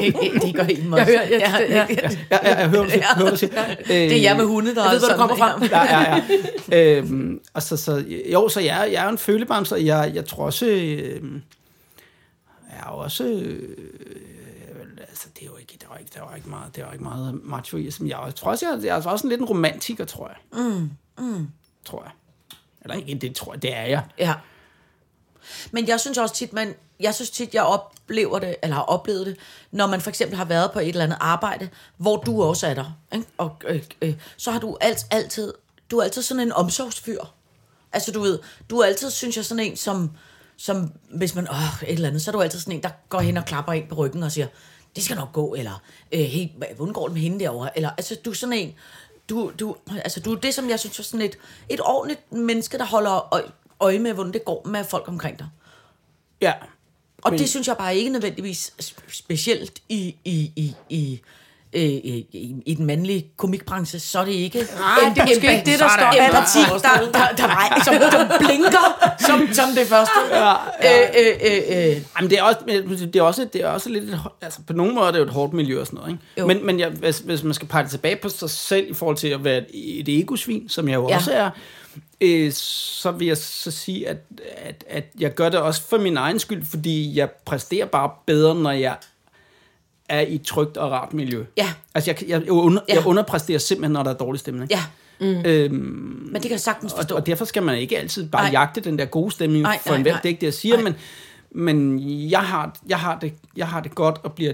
Det, 0.00 0.14
det 0.42 0.54
gør 0.54 0.62
en 0.62 0.92
også. 0.94 0.96
Jeg 0.96 1.06
hører, 1.06 1.22
jeg, 1.22 1.66
ja, 1.70 1.76
ja. 1.76 1.86
Ja, 2.30 2.48
ja, 2.48 2.58
jeg 2.58 2.68
hører, 2.68 2.88
siger, 2.88 3.04
hører, 3.18 3.30
du 3.30 3.36
siger. 3.36 3.74
Det 3.88 4.12
er 4.16 4.20
jer 4.20 4.36
med 4.36 4.44
hunde, 4.44 4.74
der 4.74 4.82
Jeg 4.84 4.92
ved, 4.92 5.00
hvor 5.00 5.08
er 5.08 5.12
du 5.12 5.18
kommer 5.18 5.36
fra. 5.36 5.64
Ja, 5.86 6.00
ja, 6.00 6.22
ja. 6.72 6.96
øhm, 6.98 7.40
og 7.54 7.62
så, 7.62 7.76
så, 7.76 8.04
jo, 8.32 8.48
så 8.48 8.60
jeg, 8.60 8.80
er- 8.80 8.90
jeg 8.90 9.04
er 9.04 9.08
en 9.08 9.18
følebamse, 9.18 9.74
og 9.74 9.84
jeg, 9.84 10.10
jeg 10.14 10.26
tror 10.26 10.44
også, 10.44 10.66
øhm, 10.66 11.42
jeg 12.70 12.78
er 12.78 12.84
også, 12.90 13.24
øh, 13.24 13.68
altså 15.08 15.28
det 15.34 15.42
er 15.42 15.46
jo 15.46 15.56
ikke, 15.56 15.72
det 15.72 15.82
er 15.82 15.86
jo 15.94 15.98
ikke, 15.98 16.10
det 16.14 16.16
er 16.20 16.24
jo 16.30 16.36
ikke 16.36 16.48
meget, 16.50 16.76
det 16.76 16.82
er 16.82 16.86
jo 16.86 16.92
ikke 16.92 17.04
meget 17.04 17.40
macho 17.44 17.76
i, 17.76 17.90
som 17.90 18.06
jeg, 18.08 18.18
jeg 18.26 18.34
tror 18.34 18.50
også, 18.50 18.66
jeg, 18.68 18.84
jeg 18.84 18.98
er 18.98 19.02
også 19.08 19.26
en 19.26 19.28
lidt 19.30 19.40
en 19.40 19.46
romantiker, 19.46 20.04
tror 20.04 20.28
jeg. 20.28 20.62
Mm, 20.64 20.90
mm. 21.24 21.46
Tror 21.84 22.02
jeg. 22.02 22.12
Eller 22.82 22.94
ikke, 22.96 23.14
det 23.20 23.34
tror 23.36 23.52
jeg, 23.52 23.62
det 23.62 23.76
er 23.76 23.82
jeg. 23.84 24.02
Ja. 24.18 24.34
Men 25.70 25.88
jeg 25.88 26.00
synes 26.00 26.18
også 26.18 26.34
tit, 26.34 26.52
man, 26.52 26.74
jeg 27.00 27.14
synes 27.14 27.30
tit, 27.30 27.54
jeg 27.54 27.62
oplever 27.62 28.38
det, 28.38 28.56
eller 28.62 28.76
har 28.76 28.82
oplevet 28.82 29.26
det, 29.26 29.36
når 29.70 29.86
man 29.86 30.00
for 30.00 30.10
eksempel 30.10 30.36
har 30.36 30.44
været 30.44 30.72
på 30.72 30.78
et 30.78 30.88
eller 30.88 31.04
andet 31.04 31.18
arbejde, 31.20 31.68
hvor 31.96 32.16
du 32.16 32.42
også 32.42 32.66
er 32.66 32.74
der. 32.74 32.98
Ikke? 33.14 33.26
Og, 33.38 33.56
øh, 33.66 33.82
øh, 34.02 34.14
så 34.36 34.50
har 34.50 34.58
du 34.58 34.76
alt, 34.80 35.06
altid, 35.10 35.54
du 35.90 35.98
er 35.98 36.04
altid 36.04 36.22
sådan 36.22 36.42
en 36.42 36.52
omsorgsfyr. 36.52 37.20
Altså 37.92 38.12
du 38.12 38.20
ved, 38.20 38.38
du 38.70 38.78
er 38.78 38.86
altid, 38.86 39.10
synes 39.10 39.36
jeg, 39.36 39.44
sådan 39.44 39.64
en, 39.64 39.76
som, 39.76 40.10
som 40.56 40.92
hvis 41.10 41.34
man, 41.34 41.48
åh, 41.50 41.82
et 41.82 41.92
eller 41.92 42.08
andet, 42.08 42.22
så 42.22 42.30
er 42.30 42.32
du 42.32 42.42
altid 42.42 42.60
sådan 42.60 42.74
en, 42.74 42.82
der 42.82 42.90
går 43.08 43.20
hen 43.20 43.36
og 43.36 43.44
klapper 43.44 43.72
ind 43.72 43.88
på 43.88 43.94
ryggen 43.94 44.22
og 44.22 44.32
siger, 44.32 44.46
det 44.96 45.04
skal 45.04 45.16
nok 45.16 45.32
gå, 45.32 45.54
eller 45.54 45.82
øh, 46.12 46.20
hey, 46.20 46.48
hvordan 46.76 46.92
går 46.92 47.04
det 47.06 47.12
med 47.12 47.22
hende 47.22 47.40
derovre? 47.40 47.76
Eller, 47.76 47.90
altså 47.90 48.16
du 48.24 48.30
er 48.30 48.34
sådan 48.34 48.52
en, 48.52 48.74
du, 49.28 49.52
du, 49.60 49.76
altså, 49.90 50.20
du 50.20 50.32
er 50.32 50.40
det, 50.40 50.54
som 50.54 50.70
jeg 50.70 50.80
synes 50.80 50.98
er 50.98 51.02
sådan 51.02 51.26
et, 51.26 51.38
et 51.68 51.80
ordentligt 51.80 52.32
menneske, 52.32 52.78
der 52.78 52.84
holder 52.84 53.34
øje, 53.80 53.98
med, 53.98 54.12
hvordan 54.12 54.32
det 54.32 54.44
går 54.44 54.62
med 54.68 54.84
folk 54.84 55.08
omkring 55.08 55.38
dig. 55.38 55.46
Ja. 56.40 56.52
Og 57.22 57.30
Men- 57.32 57.38
det 57.38 57.48
synes 57.48 57.68
jeg 57.68 57.76
bare 57.76 57.96
ikke 57.96 58.10
nødvendigvis 58.10 58.72
sp- 58.82 59.12
specielt 59.12 59.78
i, 59.88 60.16
i, 60.24 60.52
i, 60.56 60.74
i, 60.88 61.20
i, 61.72 61.82
i, 61.82 62.26
i, 62.32 62.54
i 62.66 62.74
den 62.74 62.86
mandlige 62.86 63.26
komikbranche, 63.36 63.98
så 63.98 64.18
er 64.18 64.24
det 64.24 64.32
ikke 64.32 64.58
Nej, 64.58 65.12
det 65.14 65.22
er 65.22 65.26
måske 65.26 65.52
ikke 65.52 65.70
det, 65.70 65.78
der 65.78 65.88
står 65.88 66.26
empati, 66.26 66.58
der, 66.58 66.78
der, 67.12 67.28
der, 67.36 67.46
der, 67.46 67.84
som, 67.84 67.94
som 68.12 68.28
blinker 68.46 69.14
som, 69.26 69.48
som 69.52 69.64
det 69.76 69.86
første. 69.86 70.12
Ja, 70.30 70.52
ja. 70.82 71.02
Øh, 71.02 71.36
øh, 71.42 71.52
øh, 71.52 71.86
øh. 71.90 72.02
Jamen, 72.16 72.30
det 72.30 72.38
er 72.38 72.42
også, 72.42 72.58
det 72.66 73.16
er 73.16 73.22
også, 73.22 73.44
det 73.52 73.60
er 73.62 73.68
også 73.68 73.88
lidt, 73.90 74.04
et, 74.04 74.20
altså 74.42 74.60
på 74.66 74.72
nogle 74.72 74.94
måder 74.94 75.06
er 75.06 75.12
det 75.12 75.18
jo 75.18 75.24
et 75.24 75.30
hårdt 75.30 75.52
miljø 75.52 75.80
og 75.80 75.86
sådan 75.86 75.96
noget, 75.96 76.10
ikke? 76.12 76.22
Jo. 76.38 76.46
Men, 76.46 76.66
men 76.66 76.80
jeg, 76.80 76.88
hvis, 76.88 77.18
hvis 77.18 77.42
man 77.42 77.54
skal 77.54 77.68
pege 77.68 77.88
tilbage 77.88 78.16
på 78.16 78.28
sig 78.28 78.50
selv 78.50 78.90
i 78.90 78.94
forhold 78.94 79.16
til 79.16 79.28
at 79.28 79.44
være 79.44 79.58
et, 79.58 80.00
et 80.00 80.08
egosvin, 80.20 80.68
som 80.68 80.88
jeg 80.88 80.94
jo 80.94 81.08
ja. 81.08 81.16
også 81.16 81.32
er, 81.32 81.50
øh, 82.20 82.52
så 82.52 83.10
vil 83.10 83.26
jeg 83.26 83.36
så 83.36 83.70
sige, 83.70 84.08
at, 84.08 84.16
at, 84.56 84.84
at 84.88 85.04
jeg 85.18 85.34
gør 85.34 85.48
det 85.48 85.60
også 85.60 85.82
for 85.82 85.98
min 85.98 86.16
egen 86.16 86.38
skyld, 86.38 86.64
fordi 86.64 87.16
jeg 87.18 87.30
præsterer 87.30 87.86
bare 87.86 88.10
bedre, 88.26 88.54
når 88.54 88.70
jeg 88.70 88.96
er 90.08 90.20
i 90.20 90.34
et 90.34 90.42
trygt 90.42 90.76
og 90.76 90.90
rart 90.90 91.14
miljø. 91.14 91.44
Ja. 91.56 91.72
Altså, 91.94 92.10
jeg, 92.10 92.28
jeg, 92.28 92.50
under, 92.50 92.82
Ja. 92.88 92.94
jeg 92.94 93.06
underpræsterer 93.06 93.58
simpelthen, 93.58 93.92
når 93.92 94.02
der 94.02 94.10
er 94.10 94.14
dårlig 94.14 94.40
stemning. 94.40 94.70
Ja, 94.70 94.80
Øhm, 95.20 95.74
men 95.74 96.34
det 96.34 96.42
kan 96.42 96.50
jeg 96.50 96.60
sagtens 96.60 96.92
og, 96.92 96.98
forstå. 96.98 97.14
og 97.16 97.26
derfor 97.26 97.44
skal 97.44 97.62
man 97.62 97.78
ikke 97.78 97.98
altid 97.98 98.28
bare 98.28 98.42
nej. 98.42 98.52
jagte 98.52 98.80
den 98.80 98.98
der 98.98 99.04
gode 99.04 99.30
stemning 99.30 99.62
nej, 99.62 99.78
for 99.86 99.94
enhver. 99.94 100.16
Det 100.16 100.24
er 100.24 100.28
ikke 100.28 100.40
det, 100.40 100.46
jeg 100.46 100.54
siger, 100.54 100.74
Nej. 100.76 100.84
men, 100.84 100.94
men 101.50 102.00
jeg, 102.30 102.40
har, 102.40 102.76
jeg, 102.88 102.98
har 102.98 103.18
det, 103.18 103.32
jeg 103.56 103.68
har 103.68 103.80
det 103.80 103.94
godt 103.94 104.18
og 104.22 104.32
bliver 104.32 104.52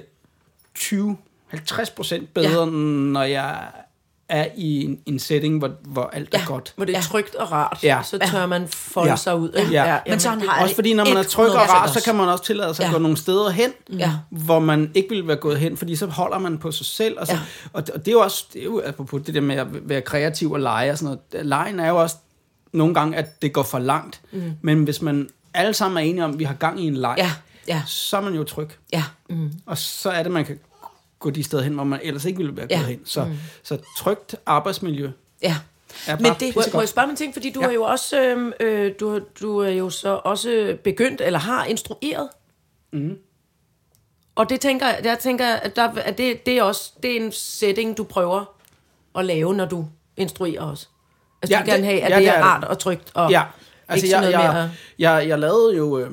20-50 0.78 1.94
procent 1.96 2.34
bedre, 2.34 2.58
ja. 2.64 2.64
når 2.64 3.22
jeg 3.22 3.58
er 4.32 4.46
i 4.56 4.84
en, 4.84 4.98
en 5.06 5.18
setting, 5.18 5.58
hvor, 5.58 5.70
hvor 5.84 6.10
alt 6.12 6.28
ja. 6.34 6.38
er 6.40 6.46
godt. 6.46 6.72
Hvor 6.76 6.84
det 6.84 6.92
er 6.92 6.98
Ja. 6.98 7.02
trygt 7.02 7.34
og 7.34 7.52
rart, 7.52 7.78
Ja. 7.82 8.00
så 8.04 8.18
tør 8.30 8.46
man 8.46 8.68
folde 8.68 9.10
Ja. 9.10 9.16
sig 9.16 9.36
ud. 9.38 9.52
ikke? 9.58 9.70
Ja. 9.72 9.98
Men 10.08 10.20
sådan 10.20 10.40
har 10.40 10.62
Også 10.62 10.74
fordi, 10.74 10.94
når 10.94 11.04
man 11.04 11.16
er 11.16 11.22
tryg 11.22 11.50
og 11.50 11.52
100% 11.62 11.70
rar, 11.72 11.86
så 11.86 12.02
kan 12.04 12.14
man 12.14 12.28
også 12.28 12.44
tillade 12.44 12.74
sig 12.74 12.84
at 12.84 12.90
Ja. 12.90 12.96
gå 12.96 13.02
nogle 13.02 13.16
steder 13.16 13.50
hen, 13.50 13.70
Ja. 13.98 14.12
hvor 14.30 14.58
man 14.58 14.90
ikke 14.94 15.08
ville 15.08 15.26
være 15.28 15.36
gået 15.36 15.58
hen, 15.58 15.76
fordi 15.76 15.96
så 15.96 16.06
holder 16.06 16.38
man 16.38 16.58
på 16.58 16.70
sig 16.72 16.86
selv. 16.86 17.18
Og, 17.20 17.26
så, 17.26 17.32
Ja. 17.32 17.38
og, 17.72 17.86
det, 17.86 17.94
og 17.94 18.00
det 18.00 18.08
er 18.08 18.12
jo 18.12 18.20
også, 18.20 18.44
det 18.52 18.60
er 18.60 18.64
jo 18.64 18.82
apropos 18.86 19.22
det 19.26 19.34
der 19.34 19.40
med 19.40 19.56
at 19.56 19.66
være 19.88 20.00
kreativ 20.00 20.52
og 20.52 20.60
lege 20.60 20.90
og 20.90 20.98
sådan 20.98 21.16
noget. 21.32 21.46
Lejen 21.46 21.80
er 21.80 21.88
jo 21.88 21.96
også 22.02 22.16
nogle 22.72 22.94
gange, 22.94 23.16
at 23.16 23.42
det 23.42 23.52
går 23.52 23.62
for 23.62 23.78
langt. 23.78 24.20
Mm. 24.32 24.52
Men 24.62 24.84
hvis 24.84 25.02
man 25.02 25.28
alle 25.54 25.74
sammen 25.74 25.96
er 26.04 26.10
enige 26.10 26.24
om, 26.24 26.30
at 26.32 26.38
vi 26.38 26.44
har 26.44 26.54
gang 26.54 26.80
i 26.80 26.86
en 26.86 26.94
leg, 26.96 27.14
Ja, 27.18 27.30
ja, 27.68 27.82
så 27.86 28.16
er 28.16 28.20
man 28.20 28.34
jo 28.34 28.44
tryg. 28.44 28.68
ja. 28.92 29.04
Og 29.66 29.78
så 29.78 30.10
er 30.10 30.22
det, 30.22 30.32
man 30.32 30.44
kan 30.44 30.58
gå 31.22 31.30
de 31.30 31.42
steder 31.44 31.62
hen, 31.62 31.72
hvor 31.74 31.84
man 31.84 32.00
ellers 32.02 32.24
ikke 32.24 32.36
ville 32.36 32.56
være 32.56 32.66
Ja. 32.70 32.76
gået 32.76 32.86
hen. 32.88 33.00
Så, 33.04 33.24
mm. 33.24 33.32
så 33.62 33.78
trygt 33.98 34.34
arbejdsmiljø 34.46 35.10
ja. 35.42 35.56
Men 36.20 36.32
det- 36.40 36.56
Må, 36.74 36.80
jeg 36.80 36.88
spørge 36.88 37.06
mig 37.06 37.10
en 37.12 37.16
ting, 37.16 37.32
fordi 37.32 37.50
du 37.50 37.60
Ja. 37.60 37.66
er 37.68 37.72
jo 37.72 37.82
også 37.82 38.20
øh, 38.20 38.52
øh, 38.60 38.92
du, 39.00 39.10
har- 39.12 39.20
du 39.40 39.58
er 39.58 39.70
jo 39.70 39.90
så 39.90 40.20
også 40.24 40.76
begyndt 40.84 41.20
eller 41.20 41.38
har 41.38 41.64
instrueret. 41.64 42.28
Mm. 42.92 43.16
Og 44.34 44.48
det 44.50 44.60
tænker 44.60 44.86
jeg, 45.04 45.18
tænker, 45.18 45.46
at, 45.46 45.76
der, 45.76 45.88
at 45.88 46.18
det, 46.18 46.46
det 46.46 46.58
er 46.58 46.62
også 46.62 46.92
det 47.02 47.12
er 47.16 47.20
en 47.24 47.32
setting 47.32 47.96
du 47.96 48.04
prøver 48.04 48.44
at 49.18 49.24
lave, 49.24 49.54
når 49.54 49.64
du 49.64 49.86
instruerer 50.16 50.62
os. 50.62 50.88
Altså 51.42 51.54
Ja, 51.56 51.60
du 51.60 51.64
vil 51.64 51.72
gerne 51.74 51.84
have, 51.84 52.00
at 52.00 52.10
ja, 52.10 52.16
det 52.16 52.22
det 52.24 52.28
er 52.28 52.38
er 52.38 52.42
rart 52.42 52.64
og 52.64 52.78
trygt 52.78 53.10
og 53.14 53.30
Ja, 53.30 53.42
altså 53.88 54.06
ikke 54.06 54.16
jeg, 54.16 54.22
sådan 54.24 54.32
noget 54.32 54.44
jeg, 54.46 54.52
mere. 54.54 54.70
jeg, 55.18 55.28
jeg 55.28 55.38
lavede 55.38 55.76
jo... 55.76 55.98
Øh, 55.98 56.12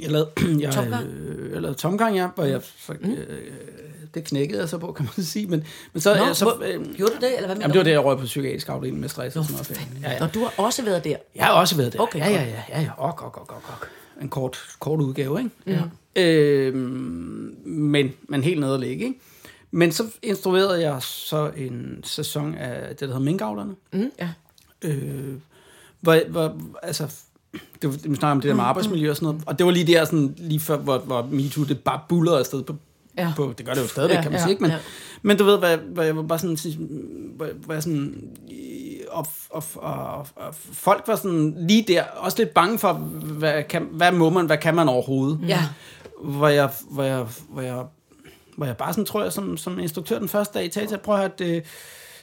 jeg 0.00 0.10
lavede, 0.10 0.30
jeg, 0.62 0.72
Tomgang? 0.72 1.06
Øh, 1.06 1.52
jeg 1.52 1.62
lavede 1.62 1.78
tomgang, 1.78 2.16
ja, 2.16 2.28
hvor 2.34 2.44
jeg... 2.44 2.60
Så, 2.78 2.92
øh, 2.92 3.16
det 4.14 4.24
knækkede 4.24 4.60
jeg 4.60 4.68
så 4.68 4.78
på, 4.78 4.92
kan 4.96 5.08
man 5.16 5.24
sige. 5.24 5.46
Men, 5.46 5.64
men 5.92 6.00
så... 6.00 6.14
Nå, 6.14 6.28
øh, 6.28 6.34
så 6.34 6.44
hvor- 6.44 6.62
øh, 6.66 6.94
Gjorde 6.94 7.12
du 7.12 7.18
det, 7.20 7.34
eller 7.36 7.46
hvad 7.46 7.48
mener 7.56 7.60
jamen, 7.60 7.72
det 7.72 7.78
var 7.78 7.84
det, 7.84 7.90
jeg 7.90 8.04
røg 8.04 8.18
på 8.18 8.24
psykiatrisk 8.24 8.68
afdeling 8.68 9.00
med 9.00 9.08
stress 9.08 9.36
og 9.36 9.44
sådan 9.44 9.56
noget. 9.78 10.02
Ja, 10.02 10.12
ja. 10.12 10.24
Og 10.24 10.34
du 10.34 10.40
har 10.40 10.64
også 10.64 10.82
været 10.84 11.04
der. 11.04 11.16
Jeg 11.34 11.44
har 11.44 11.52
også 11.52 11.76
været 11.76 11.92
der. 11.92 11.98
Okay, 12.00 12.18
ja, 12.18 12.30
ja, 12.30 12.42
ja, 12.44 12.62
ja, 12.68 12.80
ja. 12.80 12.90
Ok, 12.98 13.22
ok, 13.22 13.36
ok, 13.40 13.52
ok. 13.52 13.88
En 14.22 14.28
kort, 14.28 14.58
kort 14.80 15.00
udgave, 15.00 15.38
ikke? 15.38 15.50
Ja. 15.66 15.82
Øh, 16.22 16.74
men, 17.64 18.12
men 18.28 18.42
helt 18.44 18.60
nede 18.60 18.74
at 18.74 18.80
ligge, 18.80 19.04
ikke? 19.06 19.20
Men 19.70 19.92
så 19.92 20.04
instruerede 20.22 20.80
jeg 20.90 21.02
så 21.02 21.50
en 21.56 22.00
sæson 22.04 22.54
af 22.54 22.88
det, 22.88 23.00
der 23.00 23.06
hedder 23.06 23.20
Minkavlerne. 23.20 23.74
Mm, 23.92 24.10
ja. 24.18 24.28
Øh, 24.82 25.34
hvor, 26.00 26.28
hvor, 26.28 26.56
altså, 26.82 27.08
det 27.52 27.90
var, 27.90 27.90
vi 28.08 28.14
snakker 28.16 28.28
om 28.32 28.40
det 28.40 28.48
der 28.48 28.54
med 28.54 28.64
arbejdsmiljø 28.64 29.10
og 29.10 29.16
sådan 29.16 29.26
noget, 29.26 29.42
og 29.46 29.58
det 29.58 29.66
var 29.66 29.72
lige 29.72 29.86
der, 29.86 30.04
sådan, 30.04 30.34
lige 30.38 30.60
før, 30.60 30.76
hvor, 30.78 30.98
hvor 30.98 31.28
MeToo, 31.30 31.64
det 31.64 31.80
bare 31.80 32.00
bullerede 32.08 32.38
afsted 32.40 32.62
på, 32.62 32.76
Ja. 33.18 33.32
på, 33.36 33.54
det 33.58 33.66
gør 33.66 33.74
det 33.74 33.82
jo 33.82 33.86
stadigvæk, 33.86 34.16
Ja, 34.16 34.22
kan 34.22 34.30
man 34.32 34.38
ja, 34.40 34.44
sige, 34.44 34.50
ikke? 34.50 34.62
Men, 34.62 34.70
ja. 34.70 34.76
men 35.22 35.36
du 35.36 35.44
ved, 35.44 35.58
hvad, 35.58 35.76
hvad 35.78 36.04
jeg 36.04 36.16
var 36.16 36.22
bare 36.22 36.38
sådan, 36.38 36.58
hvor 37.64 37.72
jeg 37.74 37.82
sådan, 37.82 38.28
og, 39.10 39.26
og, 39.50 39.64
og, 39.76 40.18
og, 40.36 40.54
folk 40.72 41.04
var 41.06 41.16
sådan 41.16 41.54
lige 41.68 41.84
der, 41.88 42.02
også 42.16 42.38
lidt 42.38 42.54
bange 42.54 42.78
for, 42.78 42.92
hvad, 42.92 43.62
kan, 43.62 43.88
hvad 43.92 44.12
må 44.12 44.30
man, 44.30 44.46
hvad 44.46 44.58
kan 44.58 44.74
man 44.74 44.88
overhovedet? 44.88 45.38
Ja. 45.48 45.62
Hvor 46.22 46.48
jeg, 46.48 46.70
hvor 46.90 47.02
jeg, 47.02 47.26
hvor 47.48 47.62
jeg, 47.62 47.82
hvor 48.56 48.66
jeg 48.66 48.76
bare 48.76 48.92
sådan, 48.92 49.04
tror 49.04 49.22
jeg, 49.22 49.32
som, 49.32 49.56
som 49.56 49.78
instruktør 49.78 50.18
den 50.18 50.28
første 50.28 50.58
dag 50.58 50.66
i 50.66 50.68
Tata, 50.68 50.96
prøver 50.96 51.18
at 51.18 51.40
øh, 51.40 51.62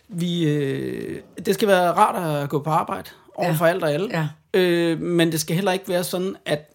vi, 0.08 0.44
øh, 0.48 1.22
det 1.46 1.54
skal 1.54 1.68
være 1.68 1.92
rart 1.92 2.44
at 2.44 2.50
gå 2.50 2.60
på 2.60 2.70
arbejde 2.70 3.10
over 3.36 3.48
Ja. 3.50 3.54
for 3.56 3.66
alt 3.66 3.84
og 3.84 3.92
alle. 3.94 4.10
Ja. 4.12 4.28
Øh, 4.54 5.02
men 5.02 5.32
det 5.32 5.42
skal 5.42 5.56
heller 5.56 5.72
ikke 5.72 5.90
være 5.90 6.04
sådan, 6.04 6.36
at 6.46 6.70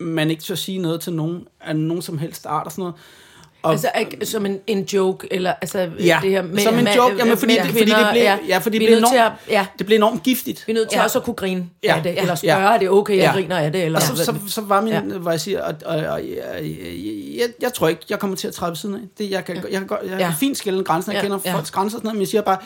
man 0.00 0.30
ikke 0.30 0.42
tør 0.42 0.54
sige 0.54 0.78
noget 0.78 1.00
til 1.00 1.12
nogen 1.12 1.46
af 1.60 1.76
nogen 1.76 2.02
som 2.02 2.18
helst 2.18 2.46
art 2.46 2.66
og 2.66 2.72
sådan 2.72 2.82
noget. 2.82 2.94
Og, 3.62 3.72
Altså 3.72 3.90
ikke 4.00 4.26
som 4.26 4.46
en, 4.46 4.58
en 4.66 4.84
joke, 4.84 5.28
eller 5.30 5.52
altså 5.60 5.78
ja, 5.98 6.18
det 6.22 6.30
her 6.30 6.42
med, 6.42 6.58
som 6.58 6.78
en 6.78 6.88
joke, 6.96 7.16
jamen, 7.18 7.36
fordi, 7.36 7.52
med 7.56 7.62
det, 7.64 7.70
fordi 7.72 7.84
det 7.90 8.06
blev, 8.12 8.22
ja, 8.48 8.58
fordi 8.58 8.78
det 8.78 8.86
blev 8.88 8.98
enormt, 8.98 9.16
at, 9.16 9.32
ja, 9.48 9.66
det 9.78 9.86
blev 9.86 9.96
enormt 9.96 10.22
giftigt. 10.22 10.64
vi 10.66 10.72
er 10.72 10.74
nødt 10.74 10.88
til 10.90 10.96
Ja. 10.96 11.02
også 11.04 11.18
at 11.18 11.24
kunne 11.24 11.34
grine 11.34 11.66
Ja, 11.82 11.96
af 11.96 12.02
det, 12.02 12.10
ja, 12.14 12.20
eller 12.20 12.34
spørge, 12.34 12.58
ja. 12.68 12.74
er 12.74 12.78
det 12.78 12.90
okay, 12.90 13.16
jeg 13.16 13.22
Ja. 13.22 13.32
griner 13.32 13.56
af 13.58 13.72
det, 13.72 13.84
eller 13.84 13.98
Og 13.98 14.02
så, 14.16 14.24
så, 14.24 14.34
så 14.46 14.60
var 14.60 14.80
min, 14.80 14.92
Ja. 14.92 15.00
ja. 15.10 15.18
hvor 15.18 15.30
jeg 15.30 15.40
siger, 15.40 15.62
og, 15.62 15.74
og, 15.86 15.96
og, 15.96 16.20
jeg, 16.28 16.74
jeg, 17.38 17.48
jeg 17.60 17.72
tror 17.72 17.88
ikke, 17.88 18.02
jeg 18.10 18.18
kommer 18.18 18.36
til 18.36 18.48
at 18.48 18.54
træde 18.54 18.76
siden 18.76 18.94
af. 18.94 19.00
Det, 19.18 19.30
jeg 19.30 19.44
kan, 19.44 19.56
jeg 19.56 19.78
kan, 19.78 19.86
godt- 19.86 20.00
jeg 20.10 20.18
Ja. 20.18 20.26
kan 20.26 20.34
fint 20.40 20.58
skille 20.58 20.84
grænsen, 20.84 21.12
jeg 21.12 21.18
Ja, 21.18 21.22
kender 21.22 21.38
ja. 21.44 21.54
folks 21.54 21.70
grænser 21.70 21.96
og 21.96 22.00
sådan 22.00 22.06
noget, 22.06 22.16
men 22.16 22.20
jeg 22.20 22.28
siger 22.28 22.42
bare, 22.42 22.58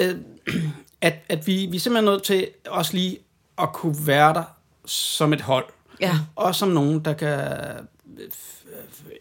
øh, 0.00 0.14
at, 1.02 1.14
at 1.28 1.46
vi, 1.46 1.66
vi 1.70 1.76
er 1.76 1.80
simpelthen 1.80 2.04
nødt 2.04 2.22
til 2.22 2.46
også 2.68 2.94
lige 2.94 3.18
at 3.62 3.72
kunne 3.72 3.96
være 4.06 4.34
der 4.34 4.42
som 4.86 5.32
et 5.32 5.40
hold. 5.40 5.64
Ja. 6.00 6.18
Og 6.36 6.54
som 6.54 6.68
nogen, 6.68 6.98
der 7.00 7.12
kan 7.12 7.28
øh, 7.28 8.28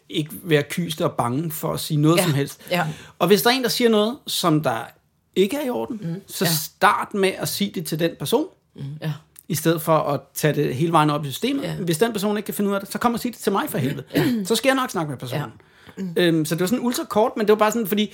ikke 0.09 0.31
være 0.43 0.63
kyste 0.69 1.05
og 1.05 1.11
bange 1.13 1.51
for 1.51 1.73
at 1.73 1.79
sige 1.79 1.97
noget 1.97 2.17
Ja. 2.17 2.23
som 2.23 2.33
helst. 2.33 2.61
Ja. 2.71 2.87
Og 3.19 3.27
hvis 3.27 3.41
der 3.41 3.49
er 3.49 3.53
en, 3.53 3.63
der 3.63 3.69
siger 3.69 3.89
noget, 3.89 4.17
som 4.27 4.63
der 4.63 4.77
ikke 5.35 5.57
er 5.57 5.65
i 5.65 5.69
orden, 5.69 5.99
mm. 6.03 6.21
så 6.27 6.45
Ja. 6.45 6.51
start 6.51 7.13
med 7.13 7.31
at 7.37 7.47
sige 7.49 7.71
det 7.75 7.85
til 7.85 7.99
den 7.99 8.11
person 8.19 8.45
Ja. 9.01 9.13
i 9.47 9.55
stedet 9.55 9.81
for 9.81 9.97
at 9.97 10.19
tage 10.33 10.53
det 10.53 10.75
hele 10.75 10.91
vejen 10.91 11.09
op 11.09 11.25
i 11.25 11.29
systemet. 11.31 11.63
Ja. 11.63 11.75
Hvis 11.75 11.97
den 11.97 12.11
person 12.13 12.37
ikke 12.37 12.45
kan 12.45 12.53
finde 12.55 12.69
ud 12.69 12.75
af 12.75 12.81
det, 12.81 12.91
så 12.91 12.97
kom 12.97 13.13
og 13.13 13.19
sig 13.19 13.31
det 13.33 13.39
til 13.39 13.51
mig 13.51 13.63
for 13.69 13.77
helvede. 13.77 14.03
Ja. 14.15 14.25
Så 14.45 14.55
skal 14.55 14.69
jeg 14.69 14.75
nok 14.75 14.89
snakke 14.89 15.09
med 15.09 15.17
personen. 15.17 15.51
Ja. 15.97 16.03
Øhm, 16.17 16.45
så 16.45 16.55
det 16.55 16.61
var 16.61 16.67
sådan 16.67 16.85
ultra 16.85 17.03
kort, 17.03 17.31
men 17.37 17.45
det 17.47 17.51
var 17.51 17.57
bare 17.57 17.71
sådan, 17.71 17.87
fordi... 17.87 18.13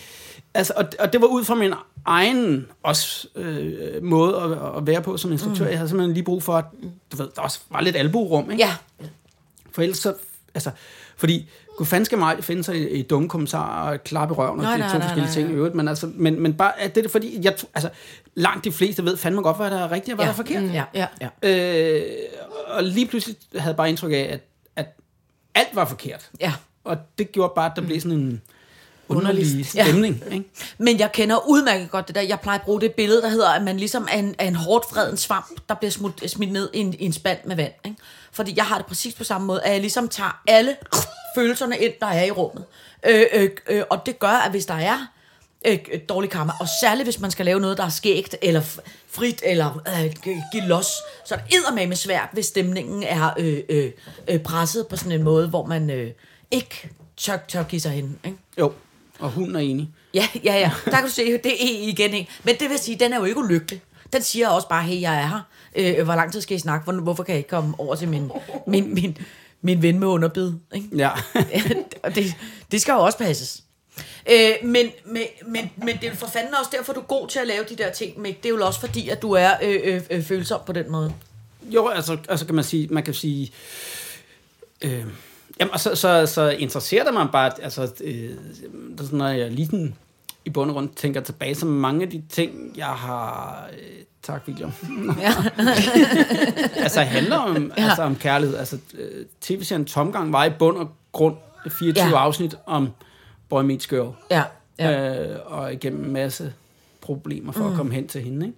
Altså, 0.54 0.74
og, 0.76 0.86
og 1.00 1.14
det 1.14 1.22
var 1.22 1.28
ud 1.28 1.44
fra 1.44 1.56
min 1.56 1.74
egen 2.06 2.68
også, 2.84 3.28
øh, 3.36 4.04
måde 4.04 4.36
at, 4.36 4.78
at 4.78 4.88
være 4.88 5.02
på 5.02 5.18
som 5.18 5.32
instruktør. 5.32 5.64
Mm. 5.64 5.70
Jeg 5.70 5.78
havde 5.78 5.90
simpelthen 5.90 6.14
lige 6.14 6.24
brug 6.24 6.44
for, 6.44 6.54
at 6.54 6.66
du 7.12 7.18
ved, 7.18 7.30
der 7.36 7.42
også 7.42 7.60
var 7.70 7.82
lidt 7.82 7.96
albuerum, 7.96 8.52
ikke? 8.52 8.64
Ja. 8.64 8.76
For 9.72 9.82
ellers 9.82 9.98
så... 9.98 10.14
Altså, 10.56 10.72
fordi 11.18 11.50
Gud 11.78 11.86
fanden 11.86 12.06
skal 12.06 12.18
mig 12.18 12.44
finde 12.44 12.64
sig 12.64 12.76
i, 12.78 12.90
i 12.90 13.02
dumme 13.02 13.30
kommentarer 13.30 13.92
og 13.92 14.04
klappe 14.04 14.34
i 14.34 14.36
røven, 14.36 14.60
og 14.60 14.66
det 14.66 14.72
er 14.72 14.78
to 14.78 14.98
nej, 14.98 15.02
forskellige 15.02 15.26
nej, 15.26 15.34
ting 15.34 15.50
i 15.50 15.54
øvrigt, 15.54 15.76
men, 15.76 15.88
altså, 15.88 16.12
men, 16.16 16.40
men 16.42 16.54
bare, 16.54 16.80
at 16.80 16.96
det 16.96 17.06
er 17.06 17.10
fordi, 17.10 17.40
jeg, 17.44 17.56
altså, 17.74 17.90
langt 18.36 18.66
de 18.66 18.72
fleste 18.72 19.06
ved 19.06 19.18
fandme 19.18 19.42
godt, 19.42 19.58
hvad 19.58 19.72
der 19.72 19.78
er 19.78 19.92
rigtigt 19.92 20.14
og 20.14 20.16
hvad 20.16 20.26
Ja. 20.26 20.28
der 20.28 20.34
er 20.34 20.36
forkert. 20.36 20.64
Mm, 20.64 20.72
ja. 20.72 20.84
Ja. 20.94 21.08
Ja. 21.44 22.00
Øh, 22.00 22.12
og 22.68 22.84
lige 22.84 23.08
pludselig 23.08 23.36
havde 23.56 23.68
jeg 23.68 23.76
bare 23.78 23.90
indtryk 23.90 24.12
af, 24.12 24.30
at, 24.32 24.40
at 24.76 24.86
alt 25.56 25.76
var 25.76 25.86
forkert. 25.86 26.30
ja. 26.42 26.54
Og 26.84 26.98
det 27.18 27.32
gjorde 27.32 27.54
bare, 27.56 27.66
at 27.66 27.72
der 27.76 27.82
blev 27.82 28.02
sådan 28.02 28.18
en 28.18 28.42
underlig 29.10 29.66
Ja. 29.76 29.84
stemning. 29.86 30.24
Ikke? 30.32 30.46
Men 30.78 31.00
jeg 31.00 31.12
kender 31.12 31.48
udmærket 31.50 31.92
godt 31.92 32.08
det 32.08 32.16
der. 32.16 32.22
Jeg 32.22 32.40
plejer 32.40 32.60
at 32.60 32.66
bruge 32.66 32.82
det 32.82 32.94
billede, 32.94 33.22
der 33.22 33.30
hedder, 33.30 33.50
at 33.50 33.64
man 33.64 33.78
ligesom 33.78 34.08
er 34.12 34.18
en, 34.18 34.36
er 34.40 34.48
en 34.48 34.56
hårdt 34.56 34.86
freden 34.90 35.18
svamp, 35.18 35.60
der 35.70 35.76
bliver 35.76 35.92
smidt, 35.92 36.32
smidt 36.32 36.52
ned 36.52 36.70
i 36.74 36.80
en, 36.80 36.94
i 37.00 37.06
en 37.06 37.14
spand 37.14 37.40
med 37.46 37.56
vand. 37.56 37.74
Ikke? 37.86 37.98
Fordi 38.32 38.54
jeg 38.58 38.66
har 38.66 38.78
det 38.78 38.86
præcis 38.86 39.14
på 39.14 39.24
samme 39.24 39.48
måde, 39.48 39.62
at 39.64 39.72
jeg 39.72 39.82
ligesom 39.82 40.10
tager 40.10 40.42
alle 40.48 40.76
følelserne 41.38 41.78
ind, 41.78 41.94
der 42.00 42.08
er 42.08 42.24
i 42.26 42.32
rummet. 42.32 42.66
Øh, 43.08 43.24
øh, 43.34 43.50
øh, 43.70 43.84
og 43.90 44.06
det 44.06 44.20
gør, 44.20 44.28
at 44.46 44.52
hvis 44.52 44.66
der 44.66 44.74
er 44.74 44.98
øh, 45.68 45.78
øh, 45.94 46.00
dårlig 46.10 46.30
karma, 46.30 46.54
og 46.60 46.68
særligt 46.82 47.06
hvis 47.06 47.20
man 47.20 47.32
skal 47.32 47.46
lave 47.46 47.60
noget, 47.60 47.78
der 47.78 47.86
er 47.86 47.90
skægt, 47.90 48.36
eller 48.42 48.62
frit, 49.12 49.42
eller 49.46 49.82
øh, 49.88 50.12
gi- 50.24 50.42
give 50.52 50.64
los, 50.68 50.88
så 51.26 51.36
er 51.36 51.40
det 51.40 51.56
eddermame 51.56 51.96
svært, 51.96 52.30
hvis 52.34 52.46
stemningen 52.46 53.04
er 53.04 53.30
øh, 53.38 53.60
øh, 53.70 53.92
øh, 54.28 54.40
presset 54.40 54.88
på 54.88 54.96
sådan 54.98 55.12
en 55.12 55.24
måde, 55.24 55.48
hvor 55.48 55.66
man 55.66 55.90
øh, 55.90 56.12
ikke 56.52 56.90
tør, 57.18 57.38
tør 57.48 57.64
give 57.64 57.82
sig 57.82 57.92
hen. 57.92 58.20
Ikke? 58.26 58.38
Jo, 58.60 58.74
og 59.20 59.30
hun 59.30 59.56
er 59.56 59.60
enig. 59.60 59.90
Ja, 60.14 60.28
ja, 60.44 60.60
ja. 60.60 60.72
Der 60.86 60.92
kan 60.92 61.04
du 61.04 61.10
se, 61.10 61.26
det 61.26 61.46
er 61.46 61.58
E 61.60 61.90
igen. 61.90 62.14
Ikke? 62.14 62.32
Men 62.44 62.56
det 62.60 62.70
vil 62.70 62.80
sige, 62.80 63.00
den 63.00 63.14
er 63.14 63.18
jo 63.18 63.24
ikke 63.26 63.40
ulykkelig. 63.40 63.82
Den 64.14 64.22
siger 64.22 64.50
også 64.50 64.68
bare, 64.68 64.84
hey, 64.84 65.02
jeg 65.02 65.16
er 65.16 65.28
her. 65.28 65.42
Øh, 65.76 66.04
hvor 66.04 66.16
lang 66.16 66.32
tid 66.32 66.42
skal 66.42 66.58
I 66.58 66.60
snakke? 66.60 66.84
Hvor, 66.84 67.02
hvorfor 67.02 67.24
kan 67.24 67.34
jeg 67.34 67.38
ikke 67.38 67.50
komme 67.50 67.76
over 67.78 67.96
til 67.96 68.10
min, 68.10 68.32
min, 68.68 68.94
min, 68.94 69.18
min 69.62 69.82
ven 69.82 70.00
med 70.00 70.08
underbid? 70.08 70.52
Ikke? 70.74 70.88
Ja. 70.98 71.10
Og 72.04 72.16
det, 72.16 72.36
det 72.72 72.82
skal 72.82 72.92
jo 72.92 73.00
også 73.00 73.18
passes. 73.18 73.64
Øh, 74.32 74.52
men, 74.64 74.88
men, 75.06 75.24
men, 75.48 75.72
men 75.78 75.98
det 76.02 76.10
er 76.10 76.16
for 76.16 76.28
fanden 76.28 76.56
også 76.56 76.72
derfor, 76.78 76.94
du 76.94 77.00
er 77.00 77.04
god 77.04 77.28
til 77.28 77.40
at 77.40 77.48
lave 77.48 77.64
de 77.70 77.76
der 77.76 77.92
ting. 77.92 78.20
Men 78.20 78.34
det 78.34 78.46
er 78.46 78.50
jo 78.50 78.66
også 78.66 78.80
fordi, 78.80 79.10
at 79.10 79.22
du 79.22 79.32
er 79.32 79.52
øh, 79.62 79.80
øh, 79.84 80.02
øh, 80.10 80.24
følsom 80.24 80.62
på 80.66 80.74
den 80.74 80.92
måde. 80.92 81.14
jo, 81.62 81.88
altså, 81.88 82.18
altså 82.30 82.46
kan 82.46 82.56
man 82.56 82.64
sige, 82.64 82.88
man 82.88 83.04
kan 83.04 83.14
sige, 83.14 83.52
øh, 84.82 85.06
jamen, 85.60 85.74
og 85.74 85.80
så, 85.80 85.96
så, 85.96 86.26
så 86.26 86.50
interesserer 86.50 87.04
det 87.04 87.14
mig 87.14 87.28
bare, 87.32 87.46
at, 87.46 87.60
altså, 87.64 87.92
øh, 88.04 88.30
det 88.98 89.00
sådan, 89.00 89.18
når 89.18 89.28
jeg 89.28 89.52
lige 89.52 89.66
sådan, 89.66 89.96
i 90.46 90.50
bund 90.50 90.70
og 90.70 90.74
grund 90.74 90.90
tænker 90.96 91.22
tilbage, 91.22 91.56
så 91.56 91.66
mange 91.66 92.04
af 92.04 92.10
de 92.10 92.24
ting, 92.30 92.74
jeg 92.78 92.86
har... 92.86 93.68
Øh, 93.74 94.04
tak, 94.24 94.44
William. 94.48 94.72
Ja. 95.20 95.34
altså 96.84 97.02
handler 97.02 97.38
om, 97.38 97.72
ja. 97.78 97.84
altså, 97.84 98.04
om 98.04 98.16
kærlighed. 98.16 98.58
Altså, 98.58 98.78
øh, 98.94 99.26
tv-serien 99.42 99.86
Tomgang 99.86 100.34
var 100.34 100.46
i 100.46 100.50
bund 100.50 100.78
og 100.78 100.90
grund 101.12 101.36
24 101.70 102.06
Ja. 102.06 102.18
afsnit 102.18 102.56
om 102.66 102.90
Boy 103.50 103.64
Meets 103.64 103.88
Girl. 103.88 104.14
Ja. 104.32 104.44
Ja. 104.80 105.24
Øh, 105.24 105.40
og 105.46 105.74
igennem 105.74 106.04
en 106.04 106.14
masse 106.14 106.54
problemer 107.02 107.52
for 107.52 107.64
mm. 107.64 107.72
at 107.72 107.78
komme 107.78 107.94
hen 107.94 108.08
til 108.08 108.22
hende. 108.22 108.46
Ikke? 108.46 108.58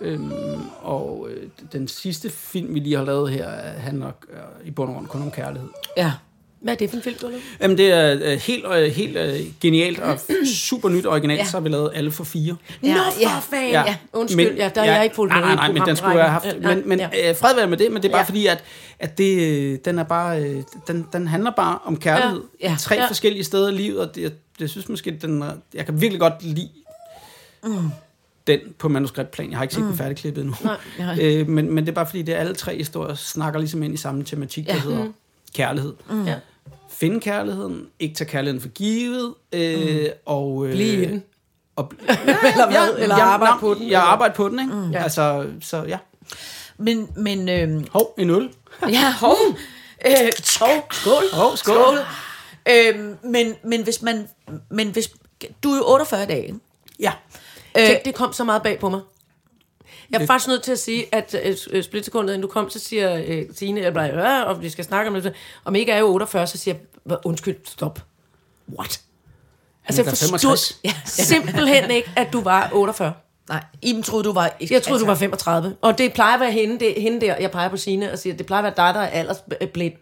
Øhm, 0.00 0.32
og 0.80 1.28
øh, 1.30 1.48
den 1.72 1.88
sidste 1.88 2.30
film, 2.30 2.74
vi 2.74 2.80
lige 2.80 2.96
har 2.96 3.04
lavet 3.04 3.30
her, 3.30 3.48
øh, 3.52 3.80
handler 3.82 4.06
øh, 4.30 4.66
i 4.68 4.70
bund 4.70 4.88
og 4.88 4.94
grund 4.94 5.06
kun 5.06 5.22
om 5.22 5.30
kærlighed. 5.30 5.68
ja. 5.96 6.12
Hvad 6.60 6.72
er 6.72 6.76
det 6.76 6.90
for 6.90 6.96
en 6.96 7.02
film, 7.02 7.16
du 7.20 7.26
har 7.26 7.30
lavet? 7.30 7.42
Jamen, 7.60 7.78
det 7.78 7.92
er 7.92 8.18
øh, 8.32 8.38
helt, 8.38 8.64
øh, 8.66 8.90
helt 8.92 9.16
øh, 9.16 9.40
genialt 9.60 10.00
og 10.00 10.18
super 10.68 10.88
nyt 10.88 11.06
originalt, 11.06 11.38
Ja. 11.38 11.42
ja. 11.44 11.50
så 11.50 11.56
har 11.56 11.60
vi 11.60 11.68
lavet 11.68 11.90
alle 11.94 12.10
for 12.10 12.24
fire. 12.24 12.56
Ja, 12.82 12.94
Nå, 12.94 13.00
ja. 13.20 13.28
for 13.28 13.40
fanden! 13.50 13.70
Ja. 13.70 13.82
Ja. 13.86 13.96
Undskyld, 14.12 14.56
ja, 14.56 14.70
der 14.74 14.80
har 14.84 14.92
jeg 14.94 15.04
ikke 15.04 15.16
fulgt 15.16 15.34
med 15.34 15.40
nej, 15.42 15.54
nej, 15.54 15.72
men 15.72 15.82
den 15.86 15.96
skulle 15.96 16.10
jeg 16.14 16.22
have 16.24 16.30
haft. 16.32 16.44
programrækken. 16.44 16.88
Men, 16.88 16.98
men 16.98 17.10
Ja. 17.12 17.30
øh, 17.30 17.36
fred 17.36 17.54
være 17.54 17.66
med 17.66 17.76
det, 17.78 17.92
men 17.92 18.02
det 18.02 18.08
er 18.08 18.12
bare 18.12 18.18
Ja. 18.18 18.22
ja. 18.22 18.28
fordi, 18.28 18.46
at, 18.46 18.64
at 18.98 19.18
det, 19.18 19.40
øh, 19.42 19.78
den 19.84 19.98
er 19.98 20.02
bare, 20.04 20.42
øh, 20.42 20.62
den, 20.86 21.06
den 21.12 21.26
handler 21.28 21.50
bare 21.50 21.78
om 21.84 21.96
kærlighed. 21.96 22.42
Ja, 22.62 22.70
ja. 22.70 22.76
Tre 22.78 22.94
Ja. 22.94 23.06
forskellige 23.08 23.44
steder 23.44 23.68
i 23.68 23.72
livet, 23.74 24.00
og 24.00 24.14
det, 24.14 24.22
jeg, 24.22 24.30
jeg 24.60 24.68
synes 24.70 24.88
måske, 24.88 25.18
den 25.22 25.42
er, 25.42 25.52
jeg 25.74 25.84
kan 25.86 26.00
virkelig 26.00 26.20
godt 26.20 26.34
lide 26.42 26.68
Mm. 27.64 27.74
Den 28.48 28.60
på 28.78 28.88
manuskriptplan. 28.88 29.50
Jeg 29.50 29.58
har 29.58 29.62
ikke 29.62 29.74
set 29.74 29.84
den 29.84 29.96
færdigklippet 29.96 30.40
endnu. 30.40 30.56
Nej. 30.98 31.18
Øh, 31.22 31.48
men, 31.48 31.74
men 31.74 31.84
det 31.84 31.90
er 31.92 31.94
bare 31.94 32.06
fordi, 32.06 32.22
det 32.22 32.34
er 32.34 32.38
alle 32.38 32.54
tre 32.54 32.76
historier 32.76 33.14
snakker 33.14 33.58
ligesom 33.60 33.82
ind 33.82 33.94
i 33.94 33.96
samme 33.96 34.24
tematik, 34.24 34.66
der 34.66 34.74
Ja. 34.74 34.80
hedder 34.80 35.06
kærlighed. 35.54 35.94
Ja. 36.26 36.34
Finde 36.90 37.20
kærligheden, 37.20 37.86
ikke 37.98 38.14
tage 38.14 38.30
kærligheden 38.30 38.60
for 38.60 38.68
givet, 38.68 39.34
øh, 39.52 40.06
og... 40.26 40.66
Øh, 40.66 40.72
Bliv 40.72 41.02
i 41.02 41.04
den. 41.04 41.22
Og, 41.76 41.92
Eller 42.08 42.70
hvad? 42.70 43.02
Eller 43.02 43.14
arbejde 43.14 43.54
på 43.60 43.74
den. 43.74 43.90
Jeg 43.90 44.00
arbejder 44.02 44.34
på 44.34 44.48
den, 44.48 44.60
ikke? 44.60 44.72
Mm. 44.74 44.94
Altså, 44.94 45.46
så 45.60 45.84
ja. 45.88 45.98
Men, 46.78 47.08
men 47.16 47.48
øh, 47.48 47.84
Hov, 47.90 48.14
en 48.18 48.30
øl. 48.30 48.50
ja, 48.88 49.12
hov. 49.20 49.36
Øh, 50.06 50.12
hov, 50.60 50.68
skål. 50.92 51.22
Hov, 51.32 51.56
skål. 51.56 51.74
skål. 51.76 51.98
Øh, 52.70 53.14
men, 53.24 53.54
men 53.64 53.82
hvis 53.82 54.02
man, 54.02 54.28
men 54.70 54.88
hvis, 54.90 55.10
du 55.62 55.70
er 55.72 55.76
jo 55.76 55.82
48 55.92 56.26
dage, 56.26 56.46
ikke? 56.46 56.58
Ja. 57.00 57.12
Tænk, 57.86 58.04
det 58.04 58.14
kom 58.14 58.32
så 58.32 58.44
meget 58.44 58.62
bag 58.62 58.78
på 58.78 58.88
mig. 58.88 59.00
Jeg 60.10 60.22
er 60.22 60.26
faktisk 60.26 60.48
nødt 60.48 60.62
til 60.62 60.72
at 60.72 60.78
sige, 60.78 61.14
at 61.14 61.34
øh, 61.70 61.82
splitsekundet, 61.82 62.34
inden 62.34 62.42
du 62.42 62.48
kom, 62.52 62.70
så 62.70 62.78
siger 62.78 63.22
øh, 63.26 63.42
Signe, 63.56 63.80
jeg 63.80 63.94
bare, 63.94 64.10
øh, 64.10 64.46
og 64.48 64.62
vi 64.62 64.70
skal 64.70 64.84
snakke 64.84 65.10
om 65.10 65.22
det. 65.22 65.34
Om 65.64 65.74
ikke 65.74 65.92
er 65.92 65.98
jo 65.98 66.06
48, 66.06 66.46
så 66.46 66.58
siger 66.58 66.74
jeg, 66.74 66.82
"Hvad, 67.04 67.16
undskyld, 67.24 67.56
stop. 67.64 68.00
What? 68.78 69.00
Altså, 69.86 70.02
jeg 70.02 70.08
forstod 70.08 70.28
65. 70.28 70.78
ja, 70.84 70.94
simpelthen 71.04 71.90
ikke, 71.90 72.10
at 72.16 72.32
du 72.32 72.40
var 72.40 72.70
48. 72.72 73.12
Nej, 73.48 73.64
Iben 73.82 74.02
troede, 74.02 74.24
du 74.24 74.32
var... 74.32 74.50
Jeg 74.70 74.82
troede, 74.82 75.00
du 75.00 75.06
var 75.06 75.14
35. 75.14 75.76
Og 75.80 75.98
det 75.98 76.12
plejer 76.12 76.34
at 76.34 76.40
være 76.40 76.52
hende, 76.52 76.78
det, 76.80 76.94
hende 77.02 77.20
der, 77.26 77.36
jeg 77.36 77.50
peger 77.50 77.68
på 77.68 77.76
Signe 77.76 78.12
og 78.12 78.18
siger, 78.18 78.36
det 78.36 78.46
plejer 78.46 78.62
at 78.62 78.76
være 78.76 78.86
dig, 78.88 78.94
der 78.94 79.00
er 79.00 79.06
aldersblind. 79.08 79.92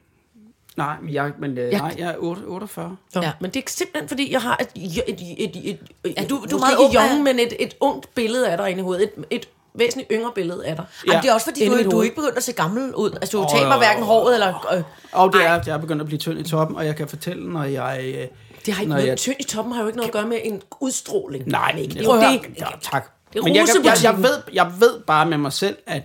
Nej, 0.76 0.96
men 1.02 1.14
jeg, 1.14 1.32
men, 1.38 1.58
øh, 1.58 1.72
Jeg- 1.72 1.80
nej, 1.80 1.94
jeg 1.98 2.08
er 2.10 2.14
8, 2.18 2.42
48. 2.42 2.96
Så, 3.12 3.20
Ja. 3.20 3.32
Men 3.40 3.50
det 3.50 3.64
er 3.64 3.70
simpelthen, 3.70 4.08
fordi 4.08 4.32
jeg 4.32 4.42
har 4.42 4.56
et, 4.60 4.68
et, 4.74 5.02
et, 5.08 5.20
et, 5.38 5.56
et, 5.70 5.78
et 6.04 6.14
Ja, 6.16 6.24
du- 6.24 6.44
du 6.50 6.56
er 6.56 6.60
meget 6.60 6.76
ikke 6.94 6.98
young, 7.10 7.22
men 7.22 7.38
et, 7.38 7.52
et 7.60 7.74
ungt 7.80 8.14
billede 8.14 8.48
af 8.48 8.56
dig 8.58 8.70
inde 8.70 8.80
i 8.80 8.82
hovedet. 8.82 9.02
Et, 9.02 9.24
et 9.30 9.48
væsentligt 9.74 10.08
yngre 10.12 10.32
billede 10.34 10.66
af 10.66 10.76
dig. 10.76 10.84
Ja. 11.06 11.10
Jamen, 11.12 11.22
det 11.22 11.30
er 11.30 11.34
også 11.34 11.46
fordi, 11.46 11.64
Inde 11.64 11.84
du, 11.84 11.90
du 11.90 11.98
er 11.98 12.02
ikke 12.02 12.16
begyndt 12.16 12.36
at 12.36 12.42
se 12.42 12.52
gammel 12.52 12.94
ud. 12.94 13.10
Altså, 13.20 13.36
du 13.38 13.42
Åh, 13.42 13.50
taber 13.50 13.72
jo. 13.72 13.78
hverken 13.78 14.04
håret 14.04 14.34
eller... 14.34 14.74
Øh, 14.76 14.82
Og 15.12 15.32
det 15.32 15.44
er, 15.44 15.60
jeg 15.66 15.74
er 15.74 15.78
begyndt 15.78 16.00
at 16.00 16.06
blive 16.06 16.18
tynd 16.18 16.38
i 16.40 16.42
toppen, 16.50 16.76
og 16.76 16.86
jeg 16.86 16.96
kan 16.96 17.08
fortælle, 17.08 17.52
når 17.52 17.64
jeg... 17.64 18.00
Øh, 18.04 18.26
Det 18.66 18.74
har 18.74 18.80
ikke 18.82 18.88
når 18.90 18.96
noget, 18.96 19.08
jeg, 19.08 19.18
tynd 19.18 19.36
i 19.40 19.42
toppen 19.44 19.74
har 19.74 19.80
jo 19.80 19.86
ikke 19.86 19.96
noget 19.96 20.08
at 20.08 20.12
gøre 20.12 20.26
med 20.26 20.38
en 20.44 20.62
udstråling. 20.80 21.48
Nej, 21.48 21.72
men 21.72 21.82
ikke 21.82 21.94
Det 21.94 22.06
er 22.06 22.14
jo 22.14 22.20
det. 22.32 22.58
Ja, 22.60 22.66
tak. 22.82 23.10
Det 23.32 23.38
er 23.38 23.44
Men 23.44 23.54
jeg, 23.54 23.66
jeg, 23.84 23.94
jeg, 24.02 24.16
ved, 24.22 24.38
jeg 24.52 24.72
ved 24.80 25.00
bare 25.06 25.26
med 25.26 25.38
mig 25.38 25.52
selv, 25.52 25.76
at, 25.86 26.02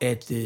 at 0.00 0.30
øh, 0.30 0.38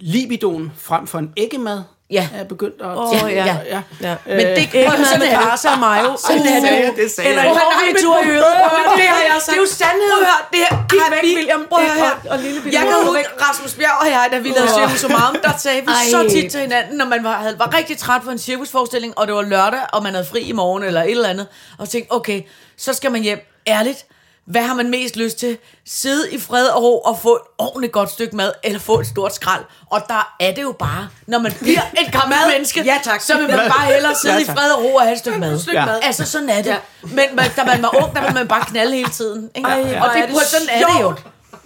libidoen 0.00 0.72
frem 0.76 1.06
for 1.06 1.18
en 1.18 1.32
æggemad 1.36 1.82
Ja. 2.18 2.24
er 2.40 2.44
begyndt 2.54 2.78
at... 2.88 2.92
Åh, 2.98 3.14
ja. 3.14 3.26
ja. 3.26 3.56
Ja. 3.74 3.80
ja. 4.08 4.14
Men 4.26 4.46
det, 4.46 4.58
Ikke 4.58 4.92
med 4.98 5.04
sådan 5.12 5.22
er 5.22 5.38
det. 5.40 5.48
Pasa 5.50 5.68
og 5.70 5.78
mayo. 5.78 6.16
Sådan 6.26 6.46
er 6.46 6.60
det. 6.60 6.96
det 6.96 7.10
sagde 7.10 7.30
Eller 7.30 7.42
en 7.42 7.48
hård 7.48 7.96
tur 8.02 8.16
i 8.26 8.28
øret. 8.38 8.54
Det 9.00 9.06
har 9.14 9.22
jeg 9.30 9.36
sagt. 9.40 9.46
Det 9.46 9.52
er 9.52 9.60
jo 9.60 9.66
sandheden. 9.66 10.10
Prøv 10.12 10.22
at 10.22 10.26
høre, 10.32 10.42
det 10.52 10.60
her. 10.70 10.72
Gik 10.90 11.00
væk, 11.14 11.36
William. 11.36 11.62
Prøv 11.70 11.84
at 11.84 11.90
høre 11.90 12.12
Og- 12.24 12.30
og 12.30 12.38
lille 12.38 12.60
Jeg 12.72 12.80
kan 12.88 12.94
huske, 13.06 13.24
Rasmus 13.48 13.74
Bjerg 13.74 13.96
og 14.00 14.06
jeg, 14.06 14.28
da 14.32 14.38
vi 14.38 14.48
lavede. 14.48 14.72
Cirkus 14.78 15.00
Somarum, 15.00 15.36
der 15.42 15.50
sagde 15.58 15.80
vi 15.80 15.92
så 16.10 16.28
tit 16.30 16.50
til 16.50 16.60
hinanden, 16.60 16.96
når 16.98 17.06
man 17.06 17.24
var, 17.24 17.36
havde, 17.36 17.58
var 17.58 17.74
rigtig 17.78 17.98
træt 17.98 18.20
for 18.24 18.30
en 18.32 18.38
cirkusforestilling, 18.38 19.18
og 19.18 19.26
det 19.26 19.34
var 19.34 19.42
lørdag, 19.42 19.80
og 19.92 20.02
man 20.02 20.12
havde 20.14 20.26
fri 20.32 20.40
i 20.40 20.52
morgen, 20.52 20.82
eller 20.84 21.02
et 21.02 21.10
eller 21.10 21.28
andet, 21.28 21.46
og 21.78 21.88
tænkte, 21.88 22.12
okay, 22.12 22.42
så 22.78 22.92
skal 22.92 23.12
man 23.12 23.22
hjem. 23.22 23.38
Ærligt, 23.68 24.04
hvad 24.46 24.62
har 24.62 24.74
man 24.74 24.90
mest 24.90 25.16
lyst 25.16 25.38
til? 25.38 25.58
Sidde 25.86 26.32
i 26.32 26.38
fred 26.40 26.66
og 26.66 26.82
ro 26.82 26.98
og 27.00 27.18
få 27.22 27.34
et 27.34 27.40
ordentligt 27.58 27.92
godt 27.92 28.10
stykke 28.10 28.36
mad, 28.36 28.52
eller 28.64 28.78
få 28.78 29.00
et 29.00 29.06
stort 29.06 29.34
skrald. 29.34 29.64
Og 29.90 30.02
der 30.08 30.34
er 30.40 30.54
det 30.54 30.62
jo 30.62 30.72
bare, 30.78 31.08
når 31.26 31.38
man 31.38 31.52
bliver 31.60 31.80
et 32.06 32.12
gammelt 32.12 32.40
menneske, 32.52 32.82
Ja, 32.84 32.98
tak. 33.04 33.20
så 33.20 33.36
vil 33.36 33.46
man 33.48 33.58
bare 33.58 33.92
hellere 33.92 34.14
sidde 34.22 34.34
Ja, 34.34 34.40
i 34.40 34.44
fred 34.44 34.70
og 34.70 34.84
ro 34.84 34.94
og 34.94 35.02
have 35.02 35.12
et 35.12 35.18
stykke 35.18 35.38
mad. 35.38 35.60
Ja. 35.72 35.86
Altså, 36.02 36.24
sådan 36.26 36.50
er 36.50 36.56
det. 36.62 36.66
Ja. 36.70 36.76
Men 37.02 37.24
man, 37.34 37.50
da 37.56 37.64
man 37.64 37.82
var 37.82 38.02
ung, 38.04 38.14
der 38.14 38.20
ville 38.20 38.34
man 38.34 38.48
bare 38.48 38.64
knalde 38.64 38.94
hele 38.96 39.10
tiden. 39.10 39.50
Ikke? 39.56 39.68
Ej, 39.68 39.80
og 39.80 39.86
hvor 39.98 40.06
det, 40.08 40.22
er 40.22 40.26
det 40.26 40.36
sådan 40.42 40.68
er 40.70 40.86
det 40.86 41.00
jo. 41.02 41.14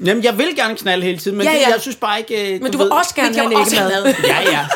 Jamen, 0.04 0.24
jeg 0.24 0.38
vil 0.38 0.56
gerne 0.56 0.76
knalde 0.76 1.04
hele 1.04 1.18
tiden, 1.18 1.36
men 1.38 1.46
Ja, 1.46 1.52
det, 1.52 1.60
ja. 1.60 1.68
jeg 1.72 1.80
synes 1.80 1.96
bare 1.96 2.18
ikke... 2.18 2.54
øh, 2.54 2.62
Men 2.62 2.72
du 2.72 2.78
vil 2.78 2.84
ved, 2.84 2.90
også 2.92 3.14
gerne 3.14 3.34
have 3.34 3.46
en 3.52 3.60
æggemad. 3.60 4.02
mad. 4.04 4.14
Ja, 4.24 4.40
ja. 4.50 4.66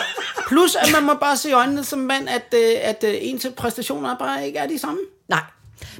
Plus, 0.48 0.74
at 0.76 0.92
man 0.92 1.02
må 1.02 1.14
bare 1.14 1.36
se 1.36 1.48
i 1.48 1.52
øjnene 1.52 1.84
som 1.84 1.98
mand, 1.98 2.28
at, 2.28 2.54
øh, 2.54 2.70
at 2.82 3.04
øh, 3.08 3.14
ens 3.20 3.46
præstationer 3.56 4.16
bare 4.18 4.46
ikke 4.46 4.58
er 4.58 4.66
de 4.66 4.78
samme. 4.78 4.98
Nej. 5.28 5.40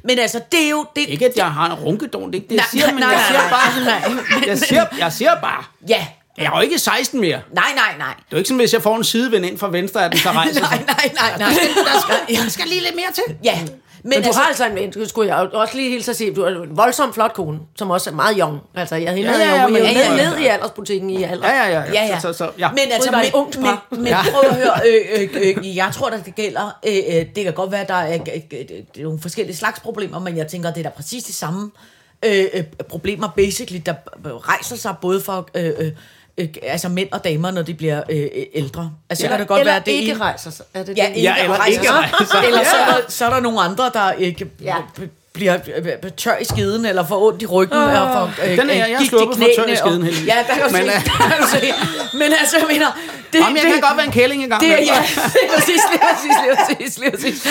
Men 0.05 0.19
altså, 0.19 0.41
det 0.53 0.65
er 0.65 0.69
jo... 0.71 0.87
Det, 0.97 1.05
Ikke, 1.09 1.27
at 1.27 1.37
jeg 1.37 1.53
har 1.53 1.67
en 1.67 1.73
runkedon, 1.75 2.33
det 2.33 2.39
er 2.39 2.43
ikke 2.43 2.49
det, 2.49 2.55
jeg 2.55 2.65
Nej, 2.73 2.81
siger, 2.81 2.87
men 2.93 3.01
nej, 3.03 3.09
jeg 3.09 3.19
nej, 3.19 3.27
siger 3.27 3.41
nej, 3.41 3.51
bare... 3.51 4.17
nej. 4.37 4.47
Jeg 4.51 4.59
siger, 4.59 4.87
jeg 4.99 5.13
siger 5.13 5.35
bare... 5.41 5.65
Ja. 5.89 6.07
Jeg 6.39 6.45
er 6.47 6.57
jo 6.57 6.61
ikke 6.61 6.79
16 6.79 7.21
mere. 7.21 7.41
Nej, 7.55 7.65
nej, 7.77 7.95
nej. 7.99 8.15
Det 8.15 8.21
er 8.23 8.25
jo 8.33 8.37
ikke 8.37 8.49
sådan, 8.49 8.59
hvis 8.59 8.73
jeg 8.73 8.83
får 8.83 8.97
en 8.97 9.05
sidevind 9.05 9.45
ind 9.47 9.59
fra 9.59 9.69
venstre, 9.69 10.05
at 10.05 10.13
den 10.13 10.21
så 10.21 10.31
rejser 10.41 10.61
Nej, 10.61 10.71
sig. 10.71 10.85
nej, 10.87 11.11
nej, 11.15 11.39
nej. 11.39 11.49
Der 11.49 12.01
skal, 12.01 12.37
der 12.45 12.51
skal 12.51 12.67
lige 12.69 12.81
lidt 12.81 12.95
mere 12.97 13.13
til. 13.15 13.23
Ja. 13.45 13.59
Men, 14.05 14.11
Men 14.11 14.23
du 14.23 14.27
altså, 14.27 14.41
har 14.41 14.49
altså 14.49 14.67
en 14.67 14.91
du 14.91 15.09
skulle 15.09 15.37
jeg 15.37 15.49
også 15.53 15.77
lige 15.77 15.91
hilse 15.91 16.11
at 16.11 16.17
sige, 16.17 16.35
du 16.35 16.43
er 16.43 16.49
en 16.49 16.77
voldsomt 16.77 17.15
flot 17.15 17.33
kone, 17.33 17.59
som 17.77 17.91
også 17.91 18.11
er 18.11 18.15
meget 18.15 18.37
young. 18.41 18.61
Altså, 18.75 18.97
jeg 18.97 19.13
hende 19.13 19.31
Ja, 19.31 19.39
ja, 19.39 19.45
ja, 19.45 19.55
ja, 19.55 19.79
ja, 19.79 19.91
ja, 19.91 20.15
ja. 20.17 20.31
ned 20.31 20.39
i 20.39 20.47
aldersbutikken 20.47 21.11
i 21.11 21.23
alder. 21.23 21.49
Ja, 21.49 21.63
ja, 21.63 21.71
ja. 21.71 21.93
Ja, 21.93 22.07
ja. 22.07 22.21
Så, 22.21 22.33
så, 22.33 22.51
ja. 22.59 22.71
Men 22.71 22.81
altså, 22.93 23.11
men, 23.11 23.21
ungt 23.35 23.61
par. 23.61 23.87
men, 23.91 23.99
men 23.99 24.07
Ja. 24.07 24.19
prøv 24.33 24.51
at 24.51 24.57
høre, 24.57 24.81
øh, 24.89 25.29
øh, 25.35 25.57
øh, 25.59 25.77
jeg 25.77 25.91
tror, 25.95 26.09
at 26.11 26.27
det 26.27 26.35
gælder, 26.35 26.79
øh, 26.87 26.95
øh, 27.09 27.27
det 27.37 27.45
kan 27.45 27.53
godt 27.53 27.73
være, 27.73 27.81
at 27.81 27.89
der 27.89 27.95
er, 27.95 28.19
øh, 28.53 28.61
øh, 28.97 29.03
nogle 29.05 29.21
forskellige 29.21 29.57
slags 29.57 29.81
problemer, 29.81 30.19
men 30.19 30.37
jeg 30.37 30.47
tænker, 30.47 30.71
det 30.73 30.79
er 30.87 30.91
da 30.91 30.95
præcis 30.97 31.25
de 31.25 31.33
samme 31.33 31.71
øh, 32.25 32.45
øh, 32.55 32.65
problemer, 32.89 33.29
basically, 33.37 33.81
der 33.87 33.95
rejser 34.25 34.77
sig 34.77 34.95
både 35.03 35.21
for 35.21 35.49
øh, 35.55 35.73
øh, 35.79 35.93
øh, 36.39 36.49
altså 36.63 36.89
mænd 36.89 37.09
og 37.13 37.25
damer, 37.25 37.51
når 37.51 37.63
de 37.63 37.75
bliver 37.75 38.03
øh, 38.11 38.17
øh, 38.21 38.27
ældre. 38.55 38.91
Altså, 39.11 39.23
så 39.23 39.29
kan 39.29 39.39
det 39.41 39.49
godt 39.49 39.61
eller 39.61 39.73
være, 39.73 39.83
det 39.87 39.93
ikke 39.93 40.13
ene- 40.13 40.21
rejser 40.21 40.51
sig. 40.51 40.65
Er 40.75 40.83
det 40.85 40.99
Ja, 40.99 41.03
det? 41.03 41.09
ikke 41.17 41.21
Ja, 41.21 41.43
eller 41.43 41.57
rejser 41.59 41.81
ikke 41.81 41.93
rejser 41.93 42.25
sig. 42.31 42.43
Eller 42.49 42.65
så 42.65 42.77
er, 42.77 42.81
Ja. 42.93 42.97
der, 42.97 43.01
så 43.09 43.25
er 43.27 43.31
der 43.31 43.41
nogle 43.41 43.61
andre, 43.61 43.91
der 43.95 44.13
ikke 44.13 44.47
Ja. 44.63 44.77
ja. 44.99 45.05
bliver 45.33 45.59
øh, 45.77 46.11
tør 46.17 46.37
i 46.41 46.45
skeden, 46.45 46.87
eller 46.87 47.07
får 47.07 47.27
ondt 47.27 47.43
i 47.43 47.47
ryggen, 47.47 47.77
og 47.79 47.91
får 47.93 48.45
øh, 48.45 48.57
Den 48.57 48.71
er 48.71 48.75
jeg- 48.75 48.91
jeg 48.91 49.07
sluppet 49.09 49.37
for 49.39 49.45
tør 49.57 49.73
i 49.73 49.77
skeden, 49.77 50.03
og-. 50.03 50.09
Ja, 50.27 50.37
der 50.49 50.55
kan 50.55 50.63
du 50.63 50.69
Men, 50.73 50.83
se. 50.83 50.87
øh, 50.97 51.05
der 51.05 51.29
kan 51.29 51.37
du 51.43 51.47
se. 51.49 51.73
Men 52.19 52.33
altså, 52.41 52.57
jeg 52.59 52.67
mener... 52.73 52.87
Det, 53.33 53.39
Jamen, 53.39 53.57
jeg 53.57 53.65
kan 53.73 53.81
godt 53.81 53.97
være 53.97 54.07
en 54.07 54.13
kælling 54.13 54.43
i 54.43 54.47
gang. 54.49 54.61
det, 54.61 54.69
med. 54.69 54.79
ja, 54.79 54.99
præcis, 55.55 55.81
lige 55.91 56.01
præcis, 56.13 56.35
lige 56.45 56.57
præcis, 56.57 56.99
lige 56.99 57.11
præcis. 57.11 57.47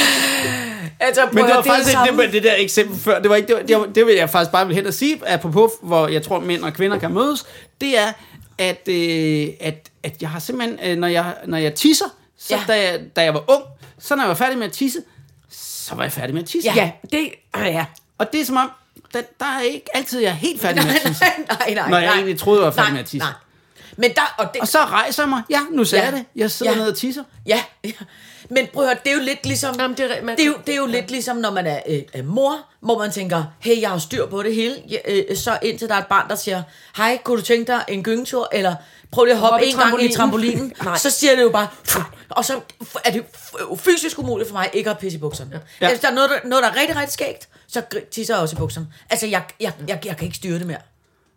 Altså, 1.00 1.22
Men 1.34 1.46
det 1.46 1.56
var 1.56 1.62
faktisk 1.62 1.98
det, 1.98 2.10
det, 2.12 2.20
det, 2.20 2.34
det 2.34 2.44
der 2.44 2.54
eksempel 2.58 3.00
før. 3.00 3.20
Det, 3.20 3.30
var 3.30 3.36
ikke, 3.36 3.48
det, 3.48 3.56
var, 3.56 3.62
det, 3.62 3.78
var, 3.78 3.86
det 3.86 4.06
vil 4.06 4.16
jeg 4.16 4.30
faktisk 4.30 4.52
bare 4.52 4.68
vil 4.68 4.76
hen 4.76 4.86
og 4.88 4.94
sige, 4.94 5.22
apropos, 5.28 5.72
hvor 5.82 6.08
jeg 6.08 6.24
tror, 6.24 6.40
mænd 6.40 6.64
og 6.64 6.74
kvinder 6.74 7.00
kan 7.00 7.14
mødes, 7.14 7.46
det 7.82 7.98
er, 8.00 8.08
at, 8.62 8.88
øh, 8.88 9.48
at, 9.60 9.90
at 10.04 10.22
jeg 10.22 10.30
har 10.30 10.40
simpelthen, 10.40 10.80
øh, 10.92 10.98
når, 10.98 11.08
jeg, 11.08 11.36
når 11.46 11.58
jeg 11.58 11.76
tisser, 11.76 12.06
så 12.38 12.56
Ja. 12.56 12.64
da, 12.68 12.82
jeg, 12.92 13.02
da 13.16 13.22
jeg 13.24 13.34
var 13.34 13.44
ung, 13.52 13.64
så 14.00 14.16
når 14.16 14.24
jeg 14.24 14.30
var 14.30 14.36
færdig 14.36 14.58
med 14.58 14.66
at 14.68 14.74
tisse, 14.74 15.02
så 15.50 15.96
var 15.96 16.04
jeg 16.04 16.12
færdig 16.12 16.34
med 16.34 16.42
at 16.44 16.50
tisse. 16.50 16.72
Ja, 16.76 16.92
det... 17.12 17.30
Ah, 17.54 17.66
ja. 17.74 17.86
Og 18.18 18.32
det 18.34 18.42
er 18.42 18.46
som 18.46 18.58
om, 18.58 18.72
der, 19.14 19.22
der 19.40 19.46
er 19.46 19.62
ikke 19.62 19.86
altid, 19.94 20.20
jeg 20.22 20.30
er 20.30 20.34
helt 20.34 20.62
færdig 20.62 20.84
med 20.84 20.92
nej, 20.92 20.96
at 20.96 21.08
tisse. 21.08 21.24
nej, 21.24 21.58
nej, 21.60 21.74
nej. 21.74 21.90
Når 21.90 21.98
jeg 21.98 22.06
nej. 22.08 22.16
egentlig 22.16 22.40
troede, 22.40 22.60
jeg 22.60 22.66
var 22.66 22.72
færdig 22.72 22.84
Nej, 22.90 22.94
med 22.94 23.00
at 23.00 23.06
tisse. 23.06 23.28
Nej. 23.28 23.34
Men 23.98 24.12
der, 24.16 24.36
og 24.38 24.50
det, 24.54 24.62
Og 24.62 24.68
så 24.68 24.78
rejser 24.80 25.24
jeg 25.24 25.30
mig. 25.30 25.42
Ja, 25.50 25.60
nu 25.72 25.86
sagde 25.86 26.06
Ja. 26.06 26.10
jeg 26.12 26.18
det. 26.20 26.26
Jeg 26.36 26.52
sidder 26.52 26.72
Ja. 26.72 26.78
ned 26.78 26.88
og 26.92 26.98
tisser. 26.98 27.24
Ja, 27.46 27.64
ja. 27.84 27.92
Men 28.52 28.68
prøv 28.74 28.84
at 28.84 28.90
høre, 28.90 28.98
det 29.04 29.12
er 29.12 29.16
jo 29.16 29.22
lidt 29.24 29.46
ligesom... 29.46 29.76
Jamen, 29.80 29.98
det 29.98 30.18
er- 30.18 30.24
man- 30.24 30.38
det 30.38 30.44
er 30.44 30.48
jo, 30.48 30.54
det 30.68 30.74
er 30.74 30.78
jo 30.78 30.86
lidt 30.86 31.12
ligesom, 31.12 31.38
når 31.38 31.52
man 31.52 31.68
er 31.68 31.80
øh, 32.16 32.26
mor, 32.28 32.56
hvor 32.80 32.98
man 33.00 33.12
tænker, 33.12 33.44
hey, 33.60 33.82
jeg 33.82 33.90
har 33.90 33.98
styr 33.98 34.26
på 34.26 34.44
det 34.44 34.56
hele. 34.56 34.76
Ja, 34.90 34.98
øh, 35.08 35.38
så 35.38 35.60
indtil 35.62 35.88
der 35.88 35.96
er 35.96 36.00
et 36.00 36.08
barn, 36.08 36.30
der 36.30 36.36
siger, 36.36 36.64
hej, 36.98 37.18
kunne 37.24 37.38
du 37.38 37.42
tænke 37.46 37.72
dig 37.72 37.84
en 37.88 38.04
gyngetur? 38.04 38.50
Eller 38.52 38.76
prøv 39.12 39.26
lige 39.26 39.34
at 39.34 39.40
hoppe 39.40 39.66
en 39.66 39.76
gang 39.76 40.04
i 40.04 40.14
trampolinen." 40.14 40.74
så 40.98 41.10
siger 41.10 41.36
det 41.36 41.42
jo 41.42 41.50
bare, 41.50 41.68
og 42.30 42.46
så 42.46 42.60
er 43.06 43.12
det 43.12 43.24
fysisk 43.78 44.20
umuligt 44.20 44.50
for 44.50 44.56
mig 44.58 44.70
ikke 44.74 44.90
at 44.90 44.98
pisse 44.98 45.18
i 45.18 45.22
bukserne. 45.22 45.52
Ja. 45.54 45.86
Ja. 45.86 45.92
Hvis 45.92 46.00
der 46.02 46.08
er 46.10 46.14
noget, 46.14 46.30
der, 46.30 46.50
noget, 46.50 46.64
der 46.64 46.70
er 46.70 46.76
rigtig, 46.82 46.96
rigtig 46.96 47.14
skægt, 47.14 47.50
så 47.68 47.82
tisser 48.12 48.34
jeg 48.36 48.42
også 48.42 48.56
i 48.56 48.60
bukserne. 48.60 48.88
Altså, 49.10 49.28
jeg, 49.28 49.44
jeg, 49.60 49.72
jeg, 49.88 50.00
jeg 50.06 50.18
kan 50.18 50.26
ikke 50.26 50.38
styre 50.38 50.60
det 50.60 50.68
mere. 50.68 50.78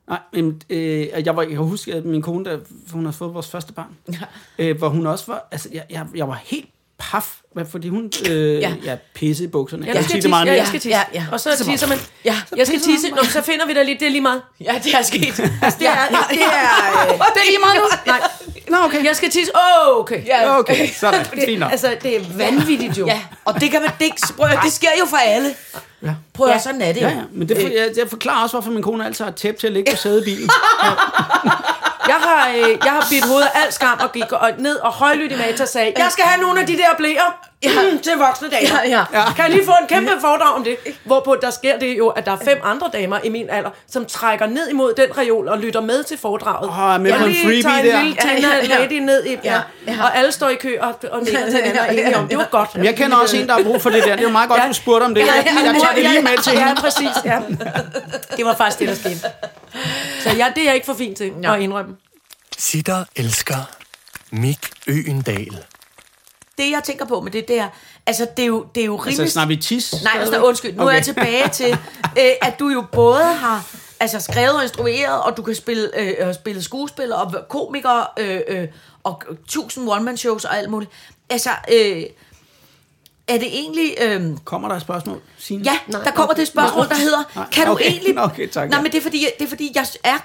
Nej, 0.08 0.18
men, 0.32 0.62
øh, 0.70 1.08
jeg, 1.26 1.36
var, 1.36 1.42
jeg 1.42 1.50
kan 1.50 1.58
huske, 1.58 1.94
at 1.94 2.04
min 2.04 2.22
kone, 2.22 2.44
da 2.50 2.56
hun 2.92 3.04
havde 3.04 3.16
fået 3.16 3.34
vores 3.34 3.48
første 3.48 3.72
barn, 3.72 3.96
ja. 4.12 4.18
øh, 4.58 4.78
hvor 4.78 4.88
hun 4.88 5.06
også 5.06 5.24
var, 5.26 5.48
altså, 5.50 5.68
jeg, 5.72 5.82
jeg, 5.90 6.06
jeg 6.14 6.28
var 6.28 6.40
helt 6.44 6.68
paf, 6.98 7.24
hvad- 7.54 7.64
fordi 7.70 7.88
hun 7.88 8.10
øh, 8.30 8.54
Ja. 8.54 8.58
ja. 8.68 8.74
Ja, 8.84 8.96
pisse 9.14 9.44
i 9.44 9.46
bukserne. 9.46 9.86
Ja, 9.86 9.92
Jeg 9.94 10.04
skal 10.04 10.22
det 10.22 10.30
meget 10.30 10.46
tisse. 10.46 10.50
Ja, 10.50 10.54
mere. 10.54 10.58
jeg 10.60 10.66
skal 10.66 10.80
tisse. 10.80 10.88
Ja, 10.98 11.02
ja. 11.14 11.24
Og 11.32 11.40
så 11.40 11.64
tisser 11.64 11.88
man. 11.88 11.98
Ja. 12.24 12.36
Jeg 12.56 12.66
skal 12.66 12.80
tisse. 12.80 13.10
Nå, 13.10 13.22
så 13.24 13.42
finder 13.42 13.66
vi 13.66 13.74
da 13.74 13.82
lige, 13.82 13.98
det 14.00 14.06
er 14.06 14.10
lige 14.10 14.20
meget. 14.20 14.42
Ja, 14.60 14.74
det 14.84 14.94
er 14.94 15.02
sket. 15.02 15.22
Altså, 15.62 15.78
Det 15.78 15.88
er, 15.88 16.06
det 16.30 16.38
er, 16.42 17.06
Det 17.34 17.40
er 17.42 17.46
lige 17.48 17.58
meget 17.58 17.76
nu. 17.76 17.82
Nej, 18.06 18.20
Nå, 18.68 18.76
okay. 18.84 19.04
jeg 19.04 19.16
skal 19.16 19.30
tisse. 19.30 19.52
Oh, 19.54 19.98
okay. 20.00 20.26
Ja, 20.26 20.58
Okay, 20.58 20.88
sådan. 21.00 21.24
Fint 21.24 21.46
Det, 21.46 21.58
nok. 21.58 21.70
altså, 21.72 21.96
det 22.02 22.16
er 22.16 22.20
vanvittigt 22.36 22.98
jo. 22.98 23.06
Ja, 23.06 23.20
og 23.44 23.60
det 23.60 23.70
kan 23.70 23.80
man, 23.82 23.90
det, 24.00 24.10
prøv 24.36 24.48
det 24.64 24.72
sker 24.72 24.88
jo 25.00 25.06
for 25.06 25.16
alle. 25.16 25.54
Ja. 26.02 26.10
Prøv 26.34 26.46
at, 26.48 26.54
Ja. 26.54 26.58
sådan 26.58 26.82
er 26.82 26.92
det 26.92 27.02
jo. 27.02 27.06
Ja, 27.06 27.12
ja, 27.14 27.22
men 27.32 27.48
det, 27.48 27.56
for, 27.56 27.68
jeg, 27.68 27.90
jeg 27.96 28.08
forklarer 28.08 28.42
også, 28.42 28.54
hvorfor 28.56 28.70
min 28.70 28.82
kone 28.82 29.06
altid 29.06 29.24
har 29.24 29.32
tæp 29.32 29.58
til 29.58 29.66
at 29.66 29.72
ligge 29.72 29.90
på 29.92 29.96
sædet 29.96 30.22
i 30.22 30.24
bilen. 30.24 30.50
Jeg 32.08 32.16
har, 32.16 32.48
øh, 32.48 32.70
jeg 32.84 32.92
har 32.92 33.06
bidt 33.10 33.24
hovedet 33.26 33.48
af 33.54 33.60
alt 33.62 33.74
skam 33.74 33.98
og 34.02 34.12
gik 34.12 34.32
og 34.32 34.50
ned 34.58 34.76
og 34.76 34.92
højlydt 34.92 35.32
i 35.32 35.36
Mata 35.36 35.64
sagde, 35.66 35.92
jeg 35.96 36.12
skal 36.12 36.24
have 36.24 36.40
nogle 36.42 36.60
af 36.60 36.66
de 36.66 36.76
der 36.76 36.94
blæer 36.96 37.28
ja. 37.64 37.90
mm, 37.92 37.98
til 38.04 38.12
voksne 38.18 38.48
damer. 38.50 38.80
Ja, 38.88 39.04
ja. 39.12 39.24
Kan 39.32 39.44
jeg 39.44 39.50
lige 39.50 39.64
få 39.64 39.72
en 39.82 39.86
kæmpe 39.88 40.12
foredrag 40.20 40.54
om 40.54 40.64
det? 40.64 40.76
Hvorpå 41.04 41.36
der 41.42 41.50
sker 41.50 41.78
det 41.78 41.98
jo, 41.98 42.08
at 42.08 42.26
der 42.26 42.32
er 42.32 42.36
fem 42.44 42.60
andre 42.64 42.90
damer 42.92 43.18
i 43.24 43.28
min 43.28 43.50
alder, 43.50 43.70
som 43.90 44.06
trækker 44.06 44.46
ned 44.46 44.68
imod 44.68 44.94
den 44.94 45.18
reol 45.18 45.48
og 45.48 45.58
lytter 45.58 45.80
med 45.80 46.04
til 46.04 46.18
foredraget. 46.18 46.68
Åh, 46.70 46.78
er 46.94 46.98
med 46.98 47.10
jeg 47.10 47.18
på 47.20 47.24
en 47.26 47.30
lige 47.32 47.44
freebie 47.44 47.62
tager 47.62 47.78
en 47.78 47.86
der. 47.86 48.02
lille 48.02 48.16
Ja, 48.24 48.48
ja, 48.68 48.74
ja. 48.78 48.84
lady 48.84 48.98
ned 48.98 49.24
i, 49.24 49.30
ja, 49.30 49.36
Ja, 49.44 49.60
ja. 49.86 50.02
og 50.02 50.16
alle 50.16 50.32
står 50.32 50.48
i 50.48 50.54
kø 50.54 50.76
og, 50.80 50.94
og 51.12 51.22
nikker 51.22 51.40
til 51.44 51.52
hinanden 51.52 51.76
er 51.78 51.90
enige 51.90 52.16
om, 52.16 52.28
det 52.28 52.38
var 52.38 52.48
godt. 52.50 52.70
Jeg 52.74 52.96
kender 52.96 53.16
også 53.16 53.36
en, 53.36 53.46
der 53.48 53.54
har 53.54 53.62
brug 53.62 53.82
for 53.82 53.90
det 53.90 54.04
der. 54.04 54.10
Det 54.10 54.18
er 54.18 54.22
jo 54.22 54.28
meget 54.30 54.48
godt, 54.48 54.60
Ja. 54.62 54.68
du 54.68 54.72
spurgte 54.72 55.04
om 55.04 55.14
det. 55.14 55.20
Jeg, 55.20 55.28
jeg 55.64 55.74
tager 55.82 55.94
det 55.94 56.10
lige 56.10 56.22
med 56.22 56.42
til 56.42 56.52
Ja, 56.52 56.66
hende. 56.66 56.80
præcis. 56.80 57.08
Ja. 57.24 57.38
Det 58.36 58.44
var 58.44 58.54
faktisk 58.56 58.78
det, 58.78 58.88
der 58.88 58.94
skete. 58.94 59.18
Så 60.22 60.30
ja, 60.36 60.46
det 60.54 60.60
er 60.60 60.64
jeg 60.64 60.74
ikke 60.74 60.86
for 60.86 60.94
fint 60.94 61.16
til 61.16 61.32
at 61.44 61.60
indrømme. 61.60 61.96
Sitter 62.58 63.04
elsker 63.16 63.56
Mik 64.30 64.58
Øendal. 64.86 65.58
Det, 66.58 66.70
jeg 66.70 66.80
tænker 66.84 67.04
på 67.04 67.20
med 67.20 67.32
det, 67.32 67.48
det 67.48 67.58
er, 67.58 67.68
altså, 68.06 68.26
det 68.36 68.42
er 68.42 68.46
jo, 68.46 68.66
det 68.74 68.80
er 68.80 68.84
jo 68.84 68.96
rimelig... 68.96 69.20
Altså, 69.20 69.32
snakker 69.32 69.56
vi 69.56 69.60
tis? 69.62 69.94
Nej, 70.02 70.12
altså, 70.20 70.42
undskyld. 70.42 70.74
Nu 70.74 70.82
okay. 70.82 70.92
er 70.92 70.96
jeg 70.96 71.04
tilbage 71.04 71.48
til, 71.48 71.72
øh, 72.20 72.30
at 72.42 72.58
du 72.58 72.68
jo 72.68 72.84
både 72.92 73.24
har 73.24 73.66
altså, 74.00 74.20
skrevet 74.20 74.56
og 74.56 74.62
instrueret, 74.62 75.22
og 75.22 75.36
du 75.36 75.42
kan 75.42 75.54
spille, 75.54 76.00
øh, 76.00 76.28
øh, 76.28 76.34
spille 76.34 76.62
skuespiller 76.62 77.16
og 77.16 77.34
komiker, 77.48 78.12
øh, 78.18 78.40
øh, 78.48 78.68
og 79.04 79.22
tusind 79.48 79.88
one-man-shows 79.88 80.44
og 80.44 80.58
alt 80.58 80.70
muligt. 80.70 80.90
Altså, 81.30 81.50
øh, 81.50 82.02
er 83.28 83.38
det 83.38 83.46
egentlig... 83.46 83.94
Øh, 84.02 84.36
Kommer 84.44 84.68
der 84.68 84.76
et 84.76 84.82
spørgsmål? 84.82 85.20
Signe? 85.38 85.64
Ja, 85.64 85.78
Nej, 85.86 86.02
der 86.02 86.10
kommer 86.10 86.32
okay. 86.32 86.40
det 86.40 86.48
spørgsmål, 86.48 86.88
der 86.88 86.94
hedder, 86.94 87.22
Nej, 87.34 87.46
kan 87.52 87.66
du 87.66 87.72
okay. 87.72 87.84
egentlig... 87.84 88.18
Okay, 88.18 88.48
tak, 88.48 88.68
Nej, 88.68 88.78
ja. 88.78 88.82
men 88.82 88.92
det 88.92 88.98
er, 88.98 89.02
fordi, 89.02 89.26
det 89.38 89.44
er 89.44 89.48
fordi, 89.48 89.72
jeg 89.74 89.86
er 90.04 90.18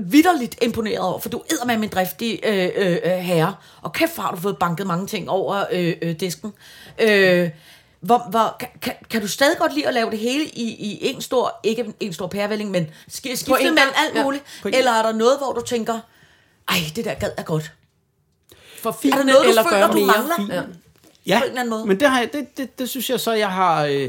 vidderligt 0.00 0.56
imponeret 0.62 0.98
over, 0.98 1.18
for 1.18 1.28
du 1.28 1.42
æder 1.52 1.64
med 1.64 1.76
min 1.78 1.88
driftige 1.88 2.48
øh, 2.48 2.70
øh, 2.76 2.98
øh, 3.04 3.10
herre, 3.10 3.54
og 3.82 3.92
kæft 3.92 4.16
har 4.16 4.30
du 4.30 4.36
fået 4.40 4.58
banket 4.58 4.86
mange 4.86 5.06
ting 5.06 5.30
over 5.30 5.64
øh, 5.72 5.94
øh, 6.02 6.20
disken. 6.20 6.52
Øh, 6.98 7.50
hvor, 8.00 8.26
hvor, 8.30 8.56
kan, 8.80 8.92
kan, 9.10 9.20
du 9.20 9.28
stadig 9.28 9.58
godt 9.58 9.74
lide 9.74 9.86
at 9.88 9.94
lave 9.94 10.10
det 10.10 10.18
hele 10.18 10.44
i, 10.44 10.62
i 10.74 10.98
en 11.06 11.20
stor, 11.20 11.60
ikke 11.62 11.94
en 12.00 12.12
stor 12.12 12.26
pærevælling, 12.26 12.70
men 12.70 12.86
sk- 13.12 13.12
skiftet 13.12 13.48
mellem 13.58 13.76
gang, 13.76 13.88
alt 14.06 14.14
ja. 14.14 14.22
muligt? 14.22 14.44
En- 14.66 14.74
Eller 14.74 14.90
er 14.92 15.02
der 15.02 15.12
noget, 15.12 15.38
hvor 15.38 15.52
du 15.52 15.60
tænker, 15.60 16.00
ej, 16.68 16.76
det 16.96 17.04
der 17.04 17.14
gad 17.14 17.30
er 17.36 17.42
godt? 17.42 17.72
For 18.82 18.90
Er 18.90 19.10
der 19.16 19.22
noget, 19.24 19.44
du 19.44 19.48
eller 19.48 19.62
føler, 19.70 19.86
du 19.86 19.92
mere. 19.98 20.06
mangler? 20.06 20.54
Ja. 20.56 20.62
Ja, 21.26 21.38
på 21.38 21.44
en 21.44 21.48
eller 21.50 21.60
anden 21.60 21.70
måde. 21.70 21.86
men 21.86 22.00
det, 22.00 22.10
har 22.10 22.18
jeg, 22.20 22.32
det, 22.32 22.56
det, 22.56 22.78
det 22.78 22.88
synes 22.88 23.10
jeg 23.10 23.20
så, 23.20 23.32
jeg 23.32 23.50
har... 23.52 23.84
Øh, 23.84 24.08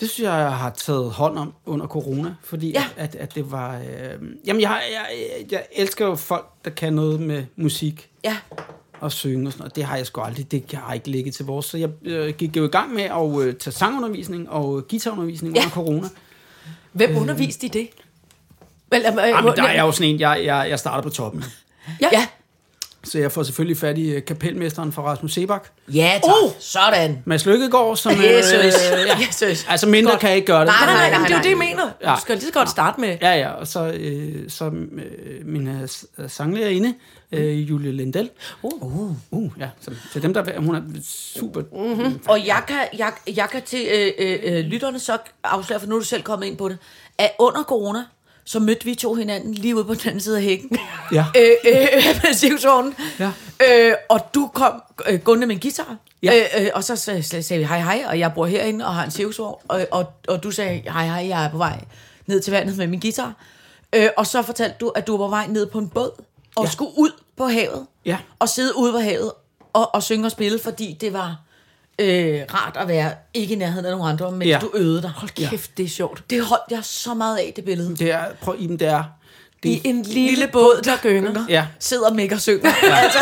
det 0.00 0.10
synes 0.10 0.26
jeg, 0.28 0.38
jeg 0.40 0.52
har 0.56 0.70
taget 0.70 1.10
hånd 1.10 1.38
om 1.38 1.54
under 1.66 1.86
corona, 1.86 2.34
fordi 2.44 2.70
Ja. 2.70 2.84
at, 2.96 3.14
at 3.14 3.34
det 3.34 3.50
var... 3.52 3.76
Øh, 3.76 3.82
jamen, 4.46 4.62
jeg, 4.62 4.80
jeg, 4.92 5.06
jeg 5.50 5.66
elsker 5.72 6.06
jo 6.06 6.14
folk, 6.14 6.46
der 6.64 6.70
kan 6.70 6.92
noget 6.92 7.20
med 7.20 7.44
musik 7.56 8.10
Ja, 8.24 8.36
og 9.00 9.12
synge 9.12 9.48
og 9.48 9.52
sådan 9.52 9.60
noget. 9.62 9.76
Det 9.76 9.84
har 9.84 9.96
jeg 9.96 10.06
sgu 10.06 10.20
aldrig. 10.20 10.50
Det 10.50 10.64
har 10.74 10.94
ikke 10.94 11.08
ligget 11.10 11.34
til 11.34 11.44
vores. 11.44 11.66
Så 11.66 11.78
jeg 11.78 11.88
øh, 12.02 12.34
gik 12.34 12.56
jo 12.56 12.64
i 12.64 12.68
gang 12.68 12.94
med 12.94 13.02
at 13.02 13.40
øh, 13.46 13.54
tage 13.54 13.72
sangundervisning 13.74 14.50
og 14.50 14.88
guitarundervisning 14.88 15.54
Ja. 15.56 15.60
under 15.60 15.70
corona. 15.74 16.08
Hvem 16.92 17.16
underviste 17.16 17.66
i 17.66 17.68
det? 17.68 17.88
Vel, 18.90 19.02
øh, 19.06 19.12
øh, 19.12 19.18
Jamen, 19.28 19.52
der 19.56 19.62
er 19.62 19.72
jeg 19.72 19.82
jo 19.82 19.92
sådan 19.92 20.14
en, 20.14 20.20
jeg, 20.20 20.40
jeg, 20.44 20.66
jeg 20.70 20.78
starter 20.78 21.02
på 21.02 21.10
toppen. 21.10 21.44
Ja. 22.00 22.08
ja. 22.12 22.26
Så 23.10 23.18
jeg 23.18 23.32
får 23.32 23.42
selvfølgelig 23.42 23.76
fat 23.78 23.98
i 23.98 24.08
øh, 24.10 24.24
kapelmesteren 24.24 24.92
fra 24.92 25.02
Rasmus 25.02 25.32
Sebak. 25.32 25.68
Ja, 25.88 26.20
tak. 26.24 26.32
Uh! 26.44 26.50
Sådan. 26.58 27.22
Mads 27.24 27.46
Lykkegaard, 27.46 27.96
som... 27.96 28.12
Jesus. 28.12 28.52
ja. 28.52 29.18
Jesus. 29.28 29.66
Altså 29.68 29.86
mindre 29.88 30.10
Godt. 30.10 30.20
kan 30.20 30.28
jeg 30.28 30.36
ikke 30.36 30.46
gøre 30.46 30.60
det. 30.60 30.66
Nej, 30.66 30.76
Nej, 30.86 30.94
nej, 30.94 31.10
nej, 31.10 31.18
nej, 31.18 31.26
det 31.28 31.32
er 31.34 31.38
jo 31.38 31.42
det, 31.42 31.48
jeg 31.50 31.58
mener. 31.58 31.90
Ja. 32.02 32.14
Du 32.14 32.20
skal 32.20 32.36
lige 32.36 32.46
så 32.46 32.52
godt 32.52 32.70
starte 32.70 33.00
med. 33.00 33.18
Ja, 33.22 33.34
ja, 33.34 33.48
og 33.50 33.66
så, 33.66 33.86
øh, 33.86 34.50
så 34.50 34.64
øh, 34.64 35.46
min 35.46 35.68
øh, 35.68 35.88
s- 35.88 36.06
øh, 36.18 36.30
sanglærerinde, 36.30 36.94
øh, 37.32 37.70
Julie 37.70 37.92
Lindell. 37.92 38.30
Uh. 38.62 39.12
Uh, 39.30 39.50
ja, 39.60 39.68
så, 39.80 39.90
så 40.12 40.20
dem 40.20 40.34
der, 40.34 40.60
hun 40.60 40.74
er 40.74 40.80
super... 41.34 41.60
Mm-hmm. 41.72 42.20
Og 42.28 42.46
jeg 42.46 42.62
kan, 42.68 42.78
jeg, 42.98 43.12
jeg 43.36 43.48
kan 43.52 43.62
til 43.62 43.86
øh, 43.94 44.12
øh, 44.18 44.38
øh, 44.42 44.64
lytterne 44.64 44.98
så 44.98 45.18
afsløre, 45.44 45.80
for 45.80 45.86
nu 45.86 45.94
er 45.94 45.98
du 45.98 46.04
selv 46.04 46.22
kommet 46.22 46.46
ind 46.46 46.56
på 46.56 46.68
det, 46.68 46.78
at 47.18 47.30
under 47.38 47.62
corona, 47.62 47.98
så 48.46 48.58
mødte 48.60 48.84
vi 48.84 48.94
to 48.94 49.14
hinanden 49.14 49.54
lige 49.54 49.76
ude 49.76 49.84
på 49.84 49.94
den 49.94 50.00
anden 50.06 50.20
side 50.20 50.36
af 50.36 50.42
hækken. 50.42 50.78
Ja. 51.12 51.24
øh, 51.40 51.50
øh, 51.64 52.04
med 52.22 52.34
sivsvognen. 52.34 52.94
Ja. 53.18 53.30
Øh, 53.70 53.94
og 54.08 54.20
du 54.34 54.50
kom 54.54 54.82
øh, 55.08 55.20
gående 55.20 55.46
med 55.46 55.54
en 55.54 55.60
guitar. 55.60 55.96
Ja. 56.22 56.32
Øh, 56.58 56.64
øh, 56.64 56.70
og 56.74 56.84
så 56.84 56.96
sagde, 56.96 57.22
sagde 57.22 57.58
vi 57.58 57.64
hej 57.64 57.80
hej, 57.80 58.04
og 58.08 58.18
jeg 58.18 58.32
bor 58.34 58.46
herinde 58.46 58.86
og 58.86 58.94
har 58.94 59.04
en 59.04 59.10
sivsvogn. 59.10 59.60
Og, 59.68 59.86
og, 59.90 60.12
og 60.28 60.42
du 60.42 60.50
sagde 60.50 60.82
hej 60.90 61.06
hej, 61.06 61.28
jeg 61.28 61.44
er 61.44 61.50
på 61.50 61.56
vej 61.58 61.80
ned 62.26 62.40
til 62.40 62.50
vandet 62.52 62.76
med 62.76 62.86
min 62.86 63.00
guitar. 63.00 63.32
Øh, 63.92 64.08
og 64.16 64.26
så 64.26 64.42
fortalte 64.42 64.76
du, 64.80 64.88
at 64.88 65.06
du 65.06 65.16
var 65.16 65.26
på 65.26 65.30
vej 65.30 65.46
ned 65.46 65.66
på 65.66 65.78
en 65.78 65.88
båd 65.88 66.10
og 66.56 66.64
Ja. 66.64 66.70
skulle 66.70 66.90
ud 66.96 67.10
på 67.36 67.46
havet. 67.46 67.86
Ja. 68.04 68.18
Og 68.38 68.48
sidde 68.48 68.76
ude 68.76 68.92
på 68.92 68.98
havet 68.98 69.32
og, 69.72 69.94
og 69.94 70.02
synge 70.02 70.26
og 70.26 70.30
spille, 70.30 70.58
fordi 70.58 70.96
det 71.00 71.12
var 71.12 71.36
øh, 71.98 72.40
rart 72.54 72.76
at 72.76 72.88
være 72.88 73.12
ikke 73.34 73.54
i 73.54 73.56
nærheden 73.56 73.86
af 73.86 73.90
nogen 73.92 74.10
andre, 74.10 74.32
mens 74.32 74.46
Ja. 74.48 74.58
du 74.60 74.70
øvede 74.74 75.02
dig. 75.02 75.10
Hold 75.16 75.48
Kæft, 75.50 75.76
det 75.78 75.84
er 75.84 75.88
sjovt. 75.88 76.22
Det 76.30 76.42
holdt 76.44 76.64
jeg 76.70 76.80
så 76.84 77.14
meget 77.14 77.36
af, 77.38 77.52
det 77.56 77.64
billede. 77.64 77.96
Det 77.96 78.10
er, 78.12 78.24
prøv 78.40 78.54
Iben, 78.58 78.78
det 78.78 78.88
er... 78.88 79.04
Det, 79.62 79.68
I 79.70 79.80
en 79.84 80.02
lille 80.02 80.48
båd, 80.52 80.80
der 80.84 80.96
gynger. 81.02 81.44
ja, 81.48 81.66
Sidder 81.80 82.08
og 82.10 82.16
mega 82.16 82.38
synger. 82.38 82.70
altså. 82.82 83.18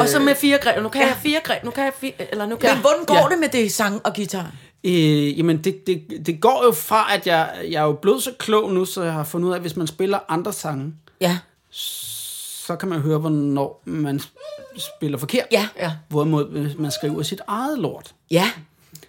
Og 0.00 0.08
så 0.08 0.18
med 0.18 0.34
fire 0.34 0.58
greb. 0.58 0.82
Nu 0.82 0.88
kan 0.88 1.00
jeg 1.02 1.16
fire 1.22 1.40
greb. 1.44 1.64
Nu 1.64 1.70
kan 1.70 1.84
jeg 1.84 1.92
fire... 2.00 2.12
Eller 2.32 2.46
nu 2.46 2.56
kan 2.56 2.68
Men 2.70 2.74
jeg... 2.74 2.80
hvordan 2.80 3.04
går 3.06 3.14
Ja. 3.14 3.28
det 3.30 3.38
med 3.38 3.48
det 3.48 3.72
sang 3.72 4.00
og 4.06 4.14
guitar? 4.14 4.50
øh, 4.84 5.38
jamen 5.38 5.64
det, 5.64 5.86
det, 5.86 6.02
det 6.26 6.40
går 6.40 6.62
jo 6.66 6.72
fra, 6.72 7.14
at 7.14 7.26
jeg, 7.26 7.50
jeg 7.70 7.80
er 7.82 7.86
jo 7.86 7.92
blevet 7.92 8.22
så 8.22 8.30
klog 8.38 8.72
nu, 8.72 8.84
så 8.84 9.02
jeg 9.02 9.12
har 9.12 9.24
fundet 9.24 9.46
ud 9.48 9.52
af, 9.52 9.56
at 9.56 9.60
hvis 9.62 9.76
man 9.76 9.86
spiller 9.86 10.18
andre 10.28 10.52
sange, 10.52 10.92
Ja. 11.20 11.38
Så 12.66 12.76
kan 12.76 12.88
man 12.88 13.00
høre, 13.00 13.18
hvornår 13.18 13.82
man 13.84 14.20
spiller 14.76 15.18
forkert. 15.18 15.46
Ja. 15.52 15.68
Ja. 15.76 15.92
Hvorimod, 16.08 16.50
hvis 16.50 16.78
man 16.78 16.90
skriver 16.90 17.22
sit 17.22 17.40
eget 17.46 17.78
lort, 17.78 18.14
Ja. 18.30 18.50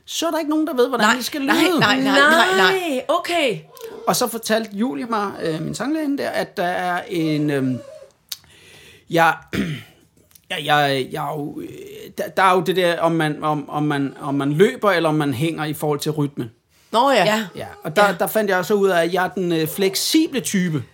så 0.05 0.27
er 0.27 0.31
der 0.31 0.39
ikke 0.39 0.49
nogen, 0.49 0.67
der 0.67 0.73
ved, 0.73 0.87
hvordan 0.89 1.07
Nej, 1.07 1.15
det 1.15 1.25
skal 1.25 1.41
lyde. 1.41 1.51
nej, 1.53 1.63
nej, 1.79 2.01
nej, 2.01 2.19
nej, 2.19 2.57
nej. 2.57 2.71
Nej, 2.89 3.05
okay. 3.07 3.59
Og 4.07 4.15
så 4.15 4.27
fortalte 4.27 4.69
Julie 4.75 5.05
mig, 5.05 5.31
øh, 5.43 5.61
min 5.61 5.75
sanglærerinde 5.75 6.17
der, 6.23 6.29
at 6.29 6.57
der 6.57 6.63
er 6.63 7.01
en... 7.09 7.49
Øh, 7.49 7.63
jeg, 9.09 9.35
jeg, 10.49 10.65
jeg, 10.65 11.07
jeg, 11.11 11.23
er 11.31 11.37
jo, 11.39 11.61
øh, 11.61 11.67
der, 12.17 12.27
der 12.37 12.43
er 12.43 12.55
jo 12.55 12.61
det 12.61 12.75
der, 12.75 12.99
om 13.01 13.11
man, 13.11 13.43
om, 13.43 13.69
om, 13.69 13.83
man, 13.83 14.13
om 14.21 14.35
man 14.35 14.53
løber, 14.53 14.91
eller 14.91 15.09
om 15.09 15.15
man 15.15 15.33
hænger 15.33 15.65
i 15.65 15.73
forhold 15.73 15.99
til 15.99 16.11
rytmen. 16.11 16.51
Nå 16.93 17.11
ja. 17.11 17.25
Ja. 17.25 17.43
Ja, 17.55 17.65
og 17.83 17.95
der, 17.95 18.05
ja. 18.07 18.13
der 18.19 18.27
fandt 18.27 18.49
jeg 18.51 18.65
så 18.65 18.73
ud 18.73 18.89
af, 18.89 19.03
at 19.03 19.13
jeg 19.13 19.25
er 19.25 19.29
den 19.29 19.51
øh, 19.51 19.67
fleksible 19.67 20.39
type. 20.39 20.83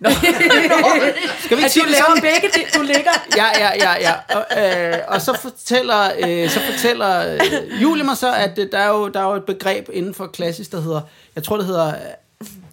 Skal 1.44 1.56
vi 1.56 1.62
ikke 1.62 1.64
At 1.64 1.70
sige 1.72 1.82
du 1.84 1.88
laver 1.90 2.04
sådan? 2.08 2.22
begge 2.22 2.48
det. 2.54 2.74
Du 2.74 2.82
ligger... 2.82 3.10
Ja, 3.36 3.46
ja, 3.58 3.70
ja, 3.74 3.92
ja. 4.00 4.36
Og, 4.36 4.62
øh, 4.92 4.98
og 5.08 5.20
så 5.20 5.38
fortæller, 5.42 6.10
øh, 6.28 6.50
så 6.50 6.60
fortæller 6.72 7.32
øh, 7.34 7.82
Julie 7.82 8.04
mig 8.04 8.16
så, 8.16 8.34
at 8.34 8.58
øh, 8.58 8.66
der, 8.72 8.78
er 8.78 8.88
jo, 8.88 9.08
der 9.08 9.20
er 9.20 9.24
jo 9.30 9.34
et 9.36 9.44
begreb 9.44 9.88
inden 9.92 10.14
for 10.14 10.26
klassisk, 10.26 10.72
der 10.72 10.80
hedder, 10.80 11.00
jeg 11.36 11.44
tror 11.44 11.56
det 11.56 11.66
hedder, 11.66 11.86
øh, 11.88 11.94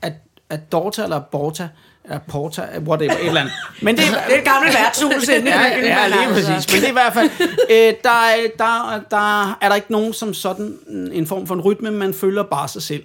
at, 0.02 0.14
at 0.50 0.72
Dorta 0.72 1.04
eller 1.04 1.20
Borta, 1.20 1.68
eller 2.06 2.20
Porta, 2.30 2.62
whatever, 2.88 3.14
et 3.14 3.28
eller 3.28 3.42
andet. 3.42 3.54
Men 3.82 3.98
det, 3.98 4.04
Det 4.28 4.36
er 4.36 4.38
et 4.40 4.44
gammelt 4.46 4.74
værtshus 4.76 5.28
inde 5.28 5.52
Ja, 5.52 5.62
ja, 5.62 5.76
men 5.76 5.84
lige 5.84 5.94
altså. 5.96 6.52
præcis. 6.54 6.74
Men 6.74 6.82
det 6.82 6.86
er 6.86 6.90
i 6.90 6.94
hvert 6.94 7.14
fald, 7.14 7.30
øh, 7.70 7.94
der, 8.04 8.10
er- 8.10 8.48
der, 8.58 9.00
der 9.12 9.58
er 9.62 9.70
der 9.70 9.76
ikke 9.76 9.92
nogen 9.92 10.14
som 10.14 10.34
sådan 10.34 10.78
en 11.14 11.28
form 11.28 11.48
for 11.48 11.56
en 11.56 11.62
rytme, 11.62 11.92
man 11.92 12.14
følger 12.14 12.44
bare 12.44 12.68
sig 12.68 12.82
selv. 12.84 13.04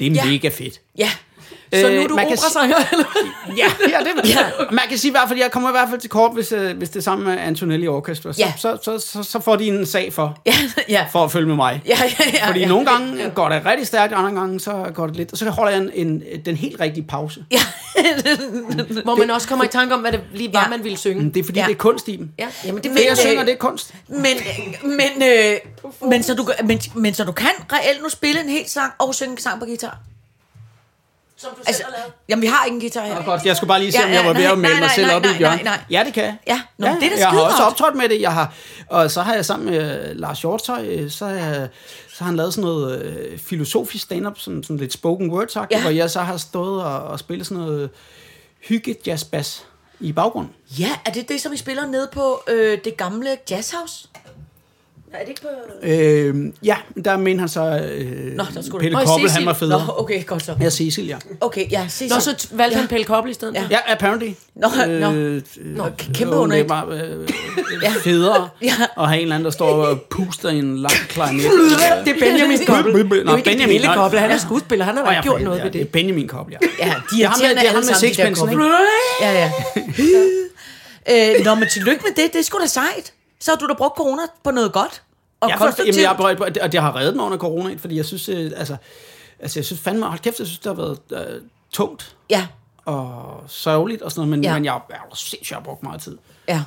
Det 0.00 0.06
er 0.06 0.10
Ja. 0.10 0.24
ja. 0.24 0.30
mega 0.30 0.48
fedt. 0.48 0.80
Ja. 0.98 1.10
Så 1.74 1.80
nu 1.80 1.86
er 1.96 2.02
Øh, 2.02 2.08
du 2.08 2.14
man 2.14 2.28
kan 2.28 2.36
s- 2.36 2.40
operasanger, 2.40 2.76
eller? 2.92 3.04
Ja, 3.56 3.66
ja, 3.90 3.98
det 4.24 4.30
ja. 4.34 4.38
Man 4.70 4.84
kan 4.88 4.98
sige 4.98 5.08
i 5.08 5.12
hvert 5.12 5.28
fald, 5.28 5.38
jeg 5.38 5.50
kommer 5.50 5.68
i 5.68 5.72
hvert 5.72 5.88
fald 5.88 6.00
til 6.00 6.10
kort, 6.10 6.34
hvis, 6.34 6.52
øh, 6.52 6.76
hvis 6.78 6.88
det 6.88 6.96
er 6.96 7.02
sammen 7.02 7.28
med 7.28 7.38
Antonelli 7.38 7.88
Orchestra. 7.88 8.32
Så, 8.32 8.40
Ja. 8.40 8.52
så, 8.56 8.78
så, 8.82 8.98
så, 8.98 9.22
så 9.22 9.40
får 9.40 9.56
de 9.56 9.64
en 9.68 9.86
sag 9.86 10.12
for, 10.12 10.38
Ja, 10.46 10.52
ja. 10.88 11.06
for 11.12 11.24
at 11.24 11.32
følge 11.32 11.46
med 11.46 11.56
mig. 11.56 11.82
Ja, 11.86 11.96
ja, 12.18 12.24
ja, 12.34 12.46
Fordi 12.46 12.60
ja. 12.60 12.68
nogle 12.68 12.86
gange 12.86 13.30
går 13.34 13.48
det 13.48 13.66
rigtig 13.66 13.86
stærkt, 13.86 14.12
og 14.12 14.18
andre 14.18 14.40
gange 14.40 14.60
så 14.60 14.84
går 14.94 15.06
det 15.06 15.16
lidt. 15.16 15.32
Og 15.32 15.38
så 15.38 15.50
holder 15.50 15.72
jeg 15.72 15.80
en, 15.80 15.90
en, 16.06 16.22
den 16.46 16.56
helt 16.56 16.80
rigtige 16.80 17.04
pause. 17.06 17.44
Ja. 17.50 17.58
Hvor 19.04 19.14
man 19.16 19.30
også 19.30 19.48
kommer 19.48 19.64
i 19.64 19.68
tanke 19.68 19.94
om, 19.94 20.00
hvad 20.00 20.12
det 20.12 20.20
lige 20.34 20.52
var, 20.54 20.60
Ja. 20.62 20.68
man 20.68 20.84
ville 20.84 20.98
synge. 20.98 21.22
Men 21.22 21.34
Det 21.34 21.40
er 21.40 21.44
fordi, 21.44 21.58
Ja. 21.60 21.66
det 21.66 21.72
er 21.72 21.76
kunst 21.76 22.08
i 22.08 22.16
dem. 22.16 22.30
Ja, 22.38 22.48
jamen 22.64 22.76
det 22.76 22.84
Det, 22.84 22.90
ved 22.94 23.00
jeg 23.02 23.08
jeg. 23.08 23.18
synger, 23.18 23.44
det 23.44 23.52
er 23.52 23.56
kunst. 23.56 23.94
Men, 24.08 24.24
men, 24.82 25.22
øh, 25.22 25.56
men, 26.08 26.22
så 26.22 26.34
du, 26.34 26.48
men, 26.64 26.80
men 26.94 27.14
så 27.14 27.24
du 27.24 27.32
kan 27.32 27.50
reelt 27.72 28.02
nu 28.02 28.08
spille 28.08 28.40
en 28.42 28.48
hel 28.48 28.68
sang 28.68 28.92
og 28.98 29.14
synge 29.14 29.32
en 29.32 29.38
sang 29.38 29.60
på 29.60 29.66
guitar? 29.66 29.98
Som 31.38 31.50
du 31.50 31.62
Altså, 31.66 31.82
jamen, 32.28 32.42
vi 32.42 32.46
har 32.46 32.64
ikke 32.64 32.74
en 32.74 32.80
guitar 32.80 33.04
her. 33.06 33.16
Og 33.16 33.24
godt, 33.24 33.44
jeg 33.44 33.56
skulle 33.56 33.68
bare 33.68 33.80
lige 33.80 33.92
se, 33.92 33.98
Ja, 33.98 34.04
om 34.06 34.12
jeg 34.12 34.24
var 34.24 34.32
ved 34.32 34.42
ja, 34.42 34.52
at 34.52 34.58
melde 34.58 34.74
nej, 34.74 34.80
mig 34.80 34.86
nej, 34.86 34.94
selv 34.94 35.06
nej, 35.06 35.16
op 35.16 35.22
i 35.22 35.26
nej, 35.26 35.32
et 35.32 35.38
hjørne. 35.38 35.56
nej, 35.56 35.64
nej. 35.64 35.80
Ja, 35.90 36.02
det 36.04 36.14
kan 36.14 36.24
jeg. 36.24 36.36
Ja, 36.46 36.60
nå, 36.78 36.86
men 36.86 36.96
det 36.96 37.04
er 37.04 37.08
da 37.10 37.18
Jeg 37.20 37.28
har 37.28 37.40
også 37.40 37.62
optrådt 37.62 37.94
med 37.94 38.08
det. 38.08 38.20
Jeg 38.20 38.32
har, 38.32 38.52
og 38.88 39.10
så 39.10 39.22
har 39.22 39.34
jeg 39.34 39.44
sammen 39.44 39.70
med 39.70 40.08
øh, 40.10 40.16
Lars 40.16 40.40
Hjortøj, 40.40 40.86
øh, 40.86 41.10
så, 41.10 41.26
har 41.26 41.32
jeg, 41.34 41.68
så 42.08 42.18
har 42.18 42.26
han 42.26 42.36
lavet 42.36 42.54
sådan 42.54 42.64
noget 42.70 43.02
øh, 43.02 43.38
filosofisk 43.38 44.04
stand-up, 44.04 44.38
sådan, 44.38 44.62
sådan 44.62 44.76
lidt 44.76 44.92
spoken 44.92 45.30
word 45.30 45.48
sagt, 45.48 45.70
Ja. 45.72 45.76
ja. 45.76 45.82
hvor 45.82 45.90
jeg 45.90 46.10
så 46.10 46.20
har 46.20 46.36
stået 46.36 46.82
og, 46.84 47.00
og 47.02 47.18
spillet 47.18 47.46
sådan 47.46 47.62
noget 47.64 47.90
hygge 48.68 48.96
jazz 49.06 49.24
bass 49.24 49.64
i 50.00 50.12
baggrunden. 50.12 50.52
Ja, 50.78 50.90
er 51.06 51.10
det 51.10 51.28
det, 51.28 51.40
som 51.40 51.52
I 51.52 51.56
spiller 51.56 51.86
nede 51.86 52.08
på 52.12 52.42
øh, 52.48 52.78
det 52.84 52.96
gamle 52.96 53.36
jazzhouse? 53.50 54.08
Er 55.12 55.18
det 55.20 55.28
ikke 55.28 55.42
på... 55.42 55.48
Øh, 55.82 56.52
ja, 56.62 56.76
der 57.04 57.16
mener 57.16 57.40
han 57.40 57.48
så, 57.48 57.88
øh, 57.92 58.32
Nå, 58.36 58.44
der 58.54 58.62
skulle 58.62 58.82
Pelle 58.82 58.98
Nå, 58.98 59.04
Koppel, 59.04 59.28
Cecil. 59.28 59.38
han 59.38 59.46
var 59.46 59.52
federe. 59.52 59.86
Nå, 59.86 59.92
okay, 59.96 60.26
godt 60.26 60.44
så. 60.44 60.56
Ja, 60.60 60.70
Cecil, 60.70 61.06
ja. 61.06 61.16
Okay, 61.40 61.70
ja, 61.70 61.88
sig 61.88 62.08
Nå, 62.08 62.20
så 62.20 62.48
valgte 62.52 62.76
ja. 62.76 62.80
han 62.80 62.88
Pelle 62.88 63.04
Koppel 63.04 63.30
i 63.30 63.34
stedet? 63.34 63.54
Ja. 63.54 63.64
Ja. 63.70 63.78
Apparently. 63.92 64.28
Nå, 64.54 64.68
nå. 64.86 65.12
Øh, 65.12 65.42
Nå, 65.56 65.86
øh, 65.86 65.90
kæmpe 66.14 66.34
øh, 66.34 66.40
underligt. 66.40 66.68
Det 66.68 66.76
var 66.76 66.86
øh, 66.86 67.28
ja. 67.82 67.92
federe 68.04 68.48
Ja. 68.62 68.72
at 68.98 69.08
have 69.08 69.16
en 69.16 69.22
eller 69.22 69.34
anden, 69.34 69.44
der 69.44 69.50
står 69.50 69.86
og 69.86 70.00
puster 70.10 70.48
i 70.48 70.58
en 70.58 70.78
lang 70.78 70.94
klarinet. 71.08 71.44
Det 72.04 72.14
er 72.14 72.18
Benjamin 72.20 72.58
Koppel. 72.66 73.24
Nå, 73.24 73.32
er 73.32 73.42
Benjamin, 73.42 73.66
Pelle 73.68 73.86
nej. 73.86 73.96
Koppel, 73.96 74.20
han 74.20 74.30
er 74.30 74.38
skuespiller, 74.38 74.84
han 74.84 74.96
har 74.96 75.12
da 75.12 75.20
gjort 75.22 75.42
noget 75.42 75.58
ved 75.58 75.64
det. 75.64 75.72
Det 75.72 75.80
er 75.80 75.92
Benjamin 75.92 76.28
Koppel, 76.28 76.56
ja. 76.62 76.86
Ja, 76.86 76.94
de 77.10 77.22
er 77.22 77.28
ham 77.28 77.40
med, 77.40 78.34
Koppel. 78.34 78.52
ikke? 78.52 78.68
Ja, 79.20 79.32
ja. 79.32 79.50
øh, 81.38 81.44
nå, 81.44 81.54
men 81.54 81.68
tillykke 81.68 82.02
med 82.06 82.24
det. 82.24 82.32
Det 82.32 82.38
er 82.38 82.42
sgu 82.42 82.58
da 82.58 82.66
sejt. 82.66 83.12
Så 83.40 83.50
har 83.50 83.56
du 83.56 83.66
da 83.68 83.74
brugt 83.74 83.96
corona 83.96 84.22
på 84.44 84.50
noget 84.50 84.72
godt. 84.72 85.02
Og 85.40 85.48
Jeg, 85.48 85.58
forstår, 85.58 85.84
jamen, 85.84 86.00
jeg, 86.00 86.14
på, 86.16 86.44
og 86.64 86.72
det- 86.72 86.80
har 86.80 86.96
reddet 86.96 87.16
mig 87.16 87.24
under 87.24 87.38
corona, 87.38 87.74
fordi 87.74 87.96
jeg 87.96 88.04
synes, 88.04 88.28
øh, 88.28 88.50
altså, 88.56 88.76
altså, 89.38 89.58
jeg 89.58 89.64
synes 89.64 89.80
fandme, 89.82 90.06
hold 90.06 90.18
kæft, 90.18 90.38
jeg 90.38 90.46
synes, 90.46 90.58
det 90.58 90.66
har 90.66 90.74
været 90.74 90.98
øh, 91.34 91.42
tungt 91.72 92.16
Ja, 92.30 92.46
og 92.84 93.44
sørgeligt 93.48 94.02
og 94.02 94.10
sådan 94.12 94.20
noget, 94.20 94.30
men, 94.30 94.44
Ja. 94.44 94.54
men 94.54 94.64
jeg, 94.64 94.80
jeg 94.90 94.96
har 94.98 95.14
sindssygt 95.14 95.50
jeg 95.50 95.56
har 95.56 95.62
brugt 95.64 95.82
meget 95.82 96.00
tid 96.00 96.18
ja. 96.48 96.64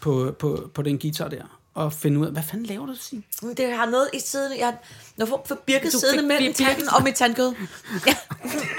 på, 0.00 0.34
på, 0.38 0.70
på 0.74 0.82
den 0.82 0.98
guitar 0.98 1.28
der, 1.28 1.42
og 1.76 1.92
finde 1.92 2.20
ud 2.20 2.26
af, 2.26 2.32
hvad 2.32 2.42
fanden 2.50 2.66
laver 2.66 2.86
du, 2.86 2.92
Signe? 3.00 3.22
Men 3.42 3.54
Det 3.56 3.72
har 3.72 3.86
noget 3.86 4.08
i 4.14 4.20
siden. 4.24 4.52
Jeg 4.58 4.72
når 5.16 5.26
for, 5.26 5.44
for 5.48 5.58
birket 5.66 5.92
Du 5.92 5.98
siddende 5.98 6.22
mellem 6.22 6.52
Birkes- 6.52 6.64
tanden 6.64 6.88
og 6.94 7.02
mit 7.02 7.14
tandkød. 7.14 7.52
Ja. 8.06 8.14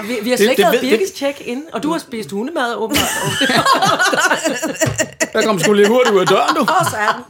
Vi, 0.03 0.17
vi 0.21 0.29
har 0.29 0.37
slet 0.37 0.47
Det- 0.47 0.51
ikke 0.51 0.63
det 0.63 0.71
lavet 0.71 0.81
ved- 0.81 0.89
Birkes 0.89 1.11
tjek 1.11 1.41
ind, 1.45 1.63
og 1.73 1.83
du 1.83 1.91
har 1.91 1.99
spist 1.99 2.31
hundemad 2.31 2.75
åbenbart. 2.75 3.07
Der 5.33 5.41
kom 5.45 5.59
sgu 5.59 5.73
lidt 5.73 5.87
hurtigt 5.87 6.15
ud 6.15 6.19
af 6.21 6.27
døren, 6.27 6.55
du. 6.55 6.61
Og 6.61 6.85
så 6.91 6.97
er 6.97 7.13
den. 7.15 7.23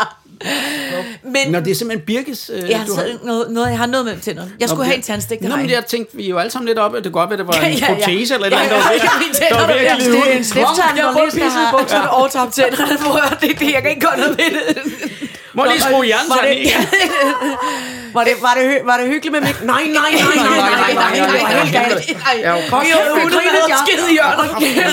Men 1.34 1.51
Nå, 1.51 1.59
det 1.59 1.72
er 1.72 1.76
simpelthen 1.76 2.05
Birkes... 2.05 2.51
Øh, 2.53 2.70
jeg 2.70 2.80
har, 2.80 2.86
du 2.86 2.95
har... 2.95 3.03
noget, 3.24 3.51
noget, 3.51 3.70
jeg 3.70 3.78
har 3.78 3.86
noget 3.86 4.05
mellem 4.05 4.22
tænderne. 4.22 4.51
Jeg 4.59 4.70
skulle 4.70 4.78
Nå, 4.80 4.84
have 4.84 4.91
det- 4.91 4.97
en 4.97 5.03
tandstik, 5.03 5.39
det 5.39 5.49
Nå, 5.49 5.55
men 5.55 5.70
jeg 5.70 5.86
tænkte, 5.86 6.18
vi 6.18 6.26
er 6.26 6.30
jo 6.30 6.38
alle 6.38 6.51
sammen 6.51 6.68
lidt 6.68 6.80
op, 6.80 6.95
at 6.95 7.03
det 7.03 7.11
godt 7.13 7.30
være, 7.30 7.38
det 7.39 7.47
var 7.47 7.53
en 7.53 7.61
Ja, 7.61 7.68
ja, 7.70 7.76
ja. 7.89 7.93
protese 7.93 8.34
eller 8.34 8.47
et 8.47 8.53
eller 8.53 8.63
Ja, 8.63 8.70
der 8.70 8.76
ja, 8.76 8.82
ved- 8.93 9.01
mine 9.20 9.34
tænder, 9.34 9.49
der 9.49 9.59
var 9.59 9.68
der 9.68 9.74
ved 9.74 9.82
at 9.86 9.89
bliver 9.95 9.95
glide 9.95 10.11
ud. 10.11 10.15
stillet 10.22 10.38
en 10.38 10.43
stifttand, 10.43 10.97
Jeg 10.97 11.03
hvor 11.11 11.20
har 11.22 11.26
pisset 11.26 11.41
i 11.47 11.49
bukserne 11.80 12.09
og 12.11 12.32
tabt 12.32 12.53
tænderne. 12.53 13.22
At 13.32 13.38
det, 13.41 13.59
det, 13.59 13.72
jeg 13.76 13.82
kan 13.82 13.89
ikke 13.93 14.05
gøre 14.07 14.18
noget 14.18 14.38
ved 14.38 14.49
det. 14.57 14.65
Må 15.58 15.66
lige 15.66 15.82
skrue 15.82 16.05
det, 16.05 16.58
i? 16.58 16.72
Var 18.14 18.24
det, 18.24 18.34
var 18.41 18.53
det, 18.60 18.80
var 18.84 18.97
det 18.97 19.08
hyggeligt 19.08 19.32
med 19.32 19.41
mig? 19.41 19.53
Nej, 19.62 19.84
nej, 19.84 20.12
nej, 20.12 20.36
nej, 20.36 20.60
nej, 20.60 20.93
nej, 20.93 20.93
nej, 20.93 21.70
nej, 21.74 22.49
jo, 22.49 22.70
kom, 22.70 22.82
Vi 22.84 22.89
har 22.89 22.99
jo 23.10 23.16
grinede 23.16 23.66
jeg 23.68 23.78
skide 23.88 24.12
i 24.12 24.14
hjørnet. 24.14 24.49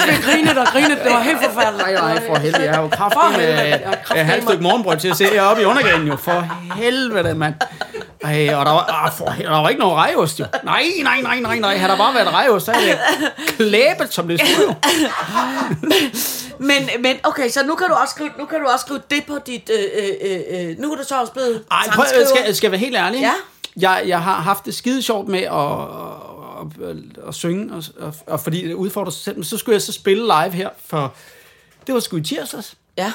Jeg 0.09 0.19
grinede 0.25 0.61
og 0.61 0.67
grinede, 0.67 0.97
det 1.05 1.13
var 1.13 1.21
helt 1.21 1.39
forfærdeligt. 1.45 1.89
Nej, 1.89 2.15
nej, 2.15 2.27
for 2.27 2.39
helvede. 2.39 2.65
Jeg 2.65 2.75
har 2.75 2.83
jo 2.83 2.89
kraft 2.89 3.15
For 3.15 3.37
med 3.39 3.75
et 4.21 4.27
halvt 4.27 4.45
stykke 4.45 4.63
morgenbrød 4.63 4.97
til 4.97 5.09
at 5.09 5.17
se 5.17 5.25
heroppe 5.25 5.63
i 5.63 5.65
undergaden, 5.65 6.07
jo. 6.07 6.17
For 6.17 6.47
helvede, 6.77 7.35
mand. 7.35 7.55
Ej, 8.25 8.55
og 8.55 8.67
der 8.67 8.73
var, 8.73 9.05
ah, 9.05 9.13
for, 9.13 9.25
der 9.25 9.61
var 9.61 9.69
ikke 9.69 9.81
noget 9.81 9.97
rejost, 9.97 10.41
jo. 10.41 10.45
Nej, 10.65 10.83
nej, 11.03 11.21
nej, 11.21 11.41
nej, 11.41 11.59
nej. 11.59 11.77
Havde 11.77 11.93
der 11.93 11.99
bare 11.99 12.15
været 12.15 12.35
rejost, 12.35 12.67
så 12.67 12.73
havde 12.73 12.87
det 12.87 12.99
klæbet 13.57 14.15
som 14.15 14.29
det 14.29 14.41
skulle. 14.41 14.77
Men, 16.59 16.89
men 17.01 17.17
okay, 17.23 17.49
så 17.49 17.67
nu 17.67 17.75
kan 17.75 17.89
du 17.89 17.95
også 17.95 18.13
skrive, 18.15 18.31
nu 18.39 18.45
kan 18.45 18.61
du 18.61 18.67
også 18.67 18.85
skrive 18.87 19.01
det 19.11 19.25
på 19.27 19.39
dit... 19.47 19.71
Øh, 19.79 19.85
øh, 20.23 20.69
øh, 20.71 20.79
nu 20.79 20.93
er 20.93 20.97
du 20.97 21.05
så 21.05 21.21
også 21.21 21.33
blevet 21.33 21.65
Ej, 21.71 21.87
prøv, 21.95 22.05
sangskriver. 22.05 22.27
skal, 22.27 22.55
skal 22.55 22.67
jeg 22.67 22.73
være 22.73 22.79
helt 22.79 22.97
ærlig? 22.97 23.21
Ja. 23.21 23.35
Jeg, 23.77 24.05
jeg 24.07 24.23
har 24.23 24.35
haft 24.35 24.65
det 24.65 24.75
skide 24.75 25.03
sjovt 25.03 25.29
med 25.29 25.41
at, 25.41 25.51
at, 26.61 26.91
at, 26.91 27.29
at 27.29 27.35
synge, 27.35 27.75
og, 27.75 27.85
og, 28.01 28.15
og 28.27 28.41
fordi 28.41 28.69
det 28.69 28.75
udfordrer 28.75 29.11
sig 29.11 29.23
selv. 29.23 29.37
Men 29.37 29.45
så 29.45 29.57
skulle 29.59 29.75
jeg 29.75 29.83
så 29.83 29.93
spille 29.93 30.23
live 30.25 30.51
her, 30.51 30.69
for 30.87 31.15
det 31.87 31.95
var 31.95 32.01
sgu 32.01 32.17
i 32.17 32.23
tirsdags. 32.23 32.77
Ja. 32.97 33.13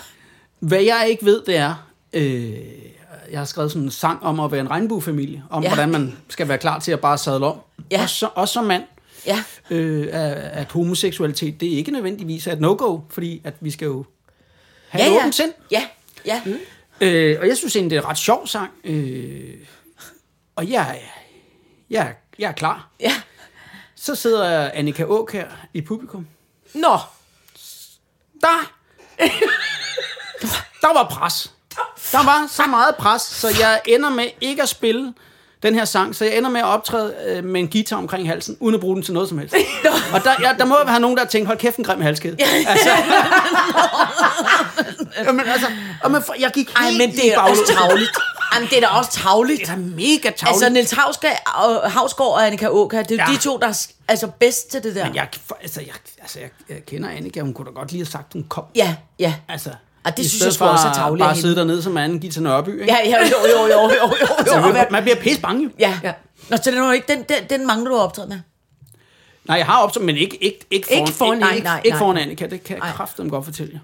Hvad 0.59 0.81
jeg 0.81 1.07
ikke 1.09 1.25
ved, 1.25 1.41
det 1.45 1.55
er, 1.55 1.75
øh, 2.13 2.53
jeg 3.31 3.39
har 3.39 3.45
skrevet 3.45 3.71
sådan 3.71 3.83
en 3.83 3.91
sang 3.91 4.23
om 4.23 4.39
at 4.39 4.51
være 4.51 4.61
en 4.61 4.69
regnbuefamilie, 4.69 5.43
om 5.49 5.63
ja. 5.63 5.69
hvordan 5.69 5.89
man 5.89 6.17
skal 6.29 6.47
være 6.47 6.57
klar 6.57 6.79
til 6.79 6.91
at 6.91 6.99
bare 6.99 7.17
sadle 7.17 7.45
om. 7.45 7.57
Ja. 7.91 8.01
Også, 8.01 8.29
også 8.35 8.53
som 8.53 8.63
mand. 8.63 8.83
Ja. 9.26 9.43
Øh, 9.70 10.07
at, 10.11 10.32
at 10.38 10.72
homoseksualitet, 10.72 11.59
det 11.61 11.74
er 11.74 11.78
ikke 11.78 11.91
nødvendigvis 11.91 12.47
et 12.47 12.59
no-go, 12.61 12.99
fordi 13.09 13.41
at 13.43 13.53
vi 13.59 13.72
skal 13.72 13.86
jo 13.86 14.05
have 14.89 15.03
Ja, 15.03 15.09
et 15.09 15.13
ja. 15.15 15.20
åbent 15.20 15.36
sind. 15.36 15.53
Ja, 15.72 15.88
ja. 16.26 16.41
Mm. 16.45 16.57
Øh, 17.01 17.38
og 17.41 17.47
jeg 17.47 17.57
synes 17.57 17.76
egentlig, 17.76 17.91
det 17.91 17.97
er 17.97 18.01
en 18.01 18.07
ret 18.09 18.17
sjov 18.17 18.47
sang. 18.47 18.72
Øh, 18.84 19.53
og 20.55 20.70
jeg, 20.70 20.89
er- 20.97 21.22
jeg, 21.89 22.07
er- 22.07 22.13
jeg 22.39 22.47
er 22.47 22.51
klar. 22.53 22.89
Ja. 22.99 23.13
Så 23.95 24.15
sidder 24.15 24.72
Annika 24.74 25.03
Åk 25.03 25.34
her 25.34 25.47
i 25.74 25.82
publikum. 25.82 26.28
Nå, 26.74 26.97
Der, 28.41 28.72
der 30.82 30.93
var 30.93 31.07
pres. 31.11 31.53
Der 32.11 32.24
var 32.26 32.47
så 32.51 32.63
meget 32.67 32.95
pres, 32.95 33.22
så 33.22 33.47
jeg 33.59 33.82
ender 33.88 34.09
med 34.09 34.26
ikke 34.41 34.61
at 34.63 34.70
spille 34.70 35.13
den 35.64 35.76
her 35.76 35.86
sang, 35.86 36.16
så 36.16 36.26
jeg 36.26 36.38
ender 36.38 36.49
med 36.49 36.60
at 36.62 36.66
optræde 36.66 37.14
øh, 37.28 37.43
med 37.43 37.62
en 37.62 37.68
guitar 37.70 37.97
omkring 37.97 38.28
halsen, 38.28 38.57
uden 38.60 38.76
at 38.76 38.82
bruge 38.82 38.95
den 38.95 39.03
til 39.03 39.14
noget 39.14 39.30
som 39.30 39.38
helst. 39.38 39.55
Og 40.14 40.24
der, 40.24 40.32
ja, 40.41 40.51
der 40.57 40.66
må 40.66 40.76
være 40.86 40.99
nogen, 40.99 41.18
der 41.18 41.24
har 41.24 41.30
tænkt, 41.30 41.47
hold 41.47 41.57
kæft 41.57 41.78
en 41.78 41.84
grim 41.84 42.01
halskæde. 42.01 42.38
Altså, 42.68 42.89
Jamen, 45.26 45.45
altså, 45.47 45.68
og 46.03 46.12
man, 46.12 46.22
jeg 46.39 46.51
gik 46.53 46.74
Ej, 46.76 46.84
helt 46.86 46.97
men 46.97 47.10
i 47.10 47.16
det 47.16 47.34
er 47.34 47.39
også 47.39 47.62
tavligt. 47.78 48.12
Jamen, 48.55 48.70
det 48.70 48.78
er 48.78 48.82
da 48.82 48.88
også 48.88 49.12
tavligt. 49.12 49.60
Det 49.60 49.70
er 49.70 49.76
da 49.76 49.82
mega 49.82 50.18
tavligt. 50.18 50.43
Altså, 50.47 50.70
Niels 50.70 50.91
Havsgaard 50.91 51.38
og, 51.55 51.91
Havsgaard 51.91 52.30
og 52.32 52.47
Annika 52.47 52.68
Åker, 52.68 53.03
det 53.03 53.20
er 53.20 53.26
Ja. 53.30 53.34
de 53.34 53.38
to, 53.38 53.57
der 53.57 53.68
er 53.68 53.88
altså 54.07 54.28
bedst 54.39 54.72
til 54.72 54.84
det 54.84 54.95
der. 54.95 55.05
Men 55.05 55.16
jeg, 55.16 55.28
altså, 55.62 55.82
jeg, 55.82 55.93
altså, 56.22 56.39
jeg, 56.39 56.49
jeg 56.70 56.86
kender 56.86 57.10
Annika, 57.10 57.41
hun 57.41 57.53
kunne 57.53 57.66
da 57.66 57.72
godt 57.72 57.91
lige 57.91 58.03
have 58.05 58.12
sagt, 58.12 58.34
hun 58.34 58.45
kom. 58.49 58.64
Ja, 58.76 58.95
ja. 59.20 59.34
Altså, 59.49 59.70
Og 60.04 60.18
det 60.18 60.24
i 60.24 60.30
synes 60.30 60.45
jeg 60.45 60.54
sgu 60.54 60.66
også 60.66 60.88
er 60.88 60.91
af 60.91 61.18
Bare 61.18 61.36
sidde 61.36 61.56
dernede 61.56 61.84
som 61.84 61.97
anden 61.97 62.20
Gita 62.20 62.39
Nørby, 62.39 62.70
ikke? 62.82 62.93
Ja, 62.93 62.97
ja, 63.06 63.18
jo, 63.28 63.36
jo, 63.56 63.66
jo, 63.68 63.68
jo, 63.68 63.89
jo, 63.89 64.16
jo. 64.22 64.28
Så 64.47 64.54
Og 64.56 64.74
man, 64.91 65.04
bliver 65.04 65.16
pisse 65.16 65.41
bange. 65.41 65.64
jo. 65.64 65.70
Ja. 65.80 66.00
Ja. 66.04 66.14
Nå, 66.50 66.58
så 66.58 66.72
den, 66.72 66.80
er 66.80 66.86
jo 66.86 66.91
ikke, 66.91 67.08
den, 67.14 67.24
den, 67.30 67.60
den 67.60 67.68
mangler 67.68 67.89
du 67.89 67.95
at 67.95 68.02
optræde 68.02 68.28
med. 68.28 68.39
Nej, 69.45 69.58
jeg 69.58 69.66
har 69.66 69.82
optaget, 69.82 70.06
men 70.06 70.18
ikke, 70.18 70.43
ikke, 70.43 70.60
ikke 70.72 70.88
foran, 70.88 71.02
Ikke 71.08 71.14
foran- 71.18 71.34
ikke, 71.34 71.39
nej, 71.45 71.52
ikke, 71.56 71.64
nej, 71.64 71.78
ikke 71.78 71.89
nej. 71.89 72.00
foran 72.00 72.18
Annika. 72.18 72.47
Det 72.47 72.64
kan 72.64 72.78
jeg 72.78 72.84
Nej. 72.86 72.91
kraftedeme 72.95 73.30
godt 73.30 73.45
fortælle 73.45 73.72
jer. 73.74 73.80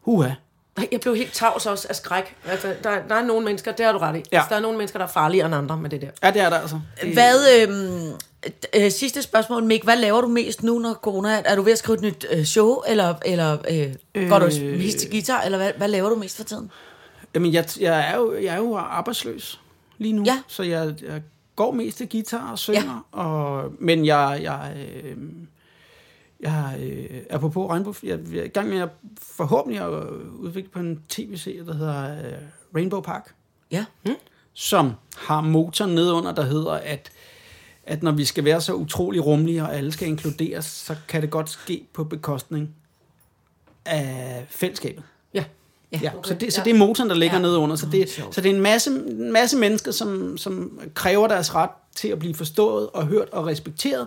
Huha. 0.00 0.30
jeg 0.92 1.00
blev 1.00 1.16
helt 1.16 1.32
tavs 1.32 1.66
også 1.66 1.86
af 1.90 1.96
skræk. 1.96 2.36
Altså, 2.48 2.74
der, 2.84 2.90
der 3.08 3.14
er 3.14 3.22
nogle 3.24 3.44
mennesker, 3.44 3.72
det 3.72 3.86
har 3.86 3.92
du 3.92 3.98
ret 3.98 4.16
i. 4.16 4.22
Ja. 4.32 4.36
Altså, 4.36 4.48
der 4.50 4.56
er 4.56 4.60
nogle 4.60 4.78
mennesker, 4.78 4.98
der 4.98 5.06
er 5.06 5.10
farligere 5.10 5.46
end 5.46 5.54
andre 5.54 5.76
med 5.76 5.90
det 5.90 6.00
der. 6.00 6.08
Ja, 6.22 6.30
det 6.30 6.42
er 6.42 6.50
der 6.50 6.58
altså. 6.60 6.80
Det, 7.02 7.12
Hvad, 7.12 7.62
øhm, 7.62 8.12
øh, 8.76 8.90
sidste 8.90 9.22
spørgsmål, 9.22 9.64
Mik, 9.64 9.84
hvad 9.84 9.96
laver 9.96 10.20
du 10.20 10.28
mest 10.28 10.62
nu, 10.62 10.78
når 10.78 10.94
corona 10.94 11.28
er? 11.28 11.42
Er 11.44 11.56
du 11.56 11.62
ved 11.62 11.72
at 11.72 11.78
skrive 11.78 11.96
et 11.96 12.02
nyt 12.02 12.26
øh, 12.30 12.44
show, 12.44 12.82
eller, 12.88 13.14
eller 13.24 13.56
øh, 13.70 14.28
går 14.28 14.38
du 14.38 14.46
mest 14.60 14.98
til 14.98 15.10
guitar, 15.10 15.42
eller 15.42 15.58
hvad, 15.58 15.72
hvad 15.76 15.88
laver 15.88 16.08
du 16.08 16.14
mest 16.14 16.36
for 16.36 16.44
tiden? 16.44 16.70
Jamen, 17.34 17.52
jeg, 17.52 17.66
jeg, 17.80 18.10
er 18.10 18.16
jo, 18.16 18.34
jeg 18.34 18.54
er 18.54 18.58
jo 18.58 18.76
arbejdsløs 18.76 19.60
lige 19.98 20.12
nu. 20.12 20.22
Ja. 20.26 20.42
Så 20.46 20.62
jeg, 20.62 20.94
jeg 21.02 21.22
går 21.56 21.72
mest 21.72 21.96
til 21.96 22.08
guitar 22.08 22.50
og 22.50 22.58
synger. 22.58 23.04
Ja. 23.16 23.20
Og, 23.20 23.72
men 23.78 24.06
jeg, 24.06 24.40
jeg, 24.42 24.76
øh, 24.76 25.16
jeg 26.40 26.76
øh, 26.80 27.20
er 27.30 27.38
på 27.38 27.48
på 27.48 27.70
Regnbue. 27.70 27.94
Jeg, 28.02 28.18
jeg 28.32 28.40
er 28.40 28.44
i 28.44 28.48
gang 28.48 28.68
med 28.68 28.78
at 28.78 28.88
forhåbentlig 29.22 29.82
at 29.82 30.08
udvikle 30.38 30.70
på 30.70 30.78
en 30.78 31.02
tv-serie, 31.08 31.66
der 31.66 31.74
hedder 31.74 32.12
øh, 32.12 32.32
Rainbow 32.74 33.00
Park. 33.00 33.34
Ja. 33.70 33.84
som 34.52 34.92
har 35.16 35.40
motor 35.40 35.86
nedunder, 35.86 36.32
der 36.32 36.42
hedder, 36.42 36.72
at, 36.72 37.12
at 37.86 38.02
når 38.02 38.12
vi 38.12 38.24
skal 38.24 38.44
være 38.44 38.60
så 38.60 38.72
utrolig 38.72 39.26
rummelige, 39.26 39.62
og 39.62 39.76
alle 39.76 39.92
skal 39.92 40.08
inkluderes, 40.08 40.64
så 40.64 40.96
kan 41.08 41.22
det 41.22 41.30
godt 41.30 41.50
ske 41.50 41.86
på 41.92 42.04
bekostning 42.04 42.74
af 43.84 44.44
fællesskabet. 44.48 45.04
Ja. 45.34 45.44
Ja, 46.02 46.10
så, 46.24 46.34
det, 46.34 46.52
så 46.52 46.60
det 46.64 46.70
er 46.70 46.78
motoren, 46.78 47.10
der 47.10 47.16
ligger 47.16 47.36
Ja. 47.36 47.42
ja. 47.42 47.48
nedunder. 47.48 47.76
Så 47.76 47.86
det, 47.92 48.10
så 48.30 48.40
det 48.40 48.50
er 48.50 48.54
en 48.54 48.60
masse, 48.60 48.90
en 48.90 49.32
masse 49.32 49.56
mennesker, 49.56 49.92
som, 49.92 50.38
som 50.38 50.80
kræver 50.94 51.28
deres 51.28 51.54
ret 51.54 51.70
til 51.96 52.08
at 52.08 52.18
blive 52.18 52.34
forstået 52.34 52.90
og 52.90 53.06
hørt 53.06 53.28
og 53.28 53.46
respekteret. 53.46 54.06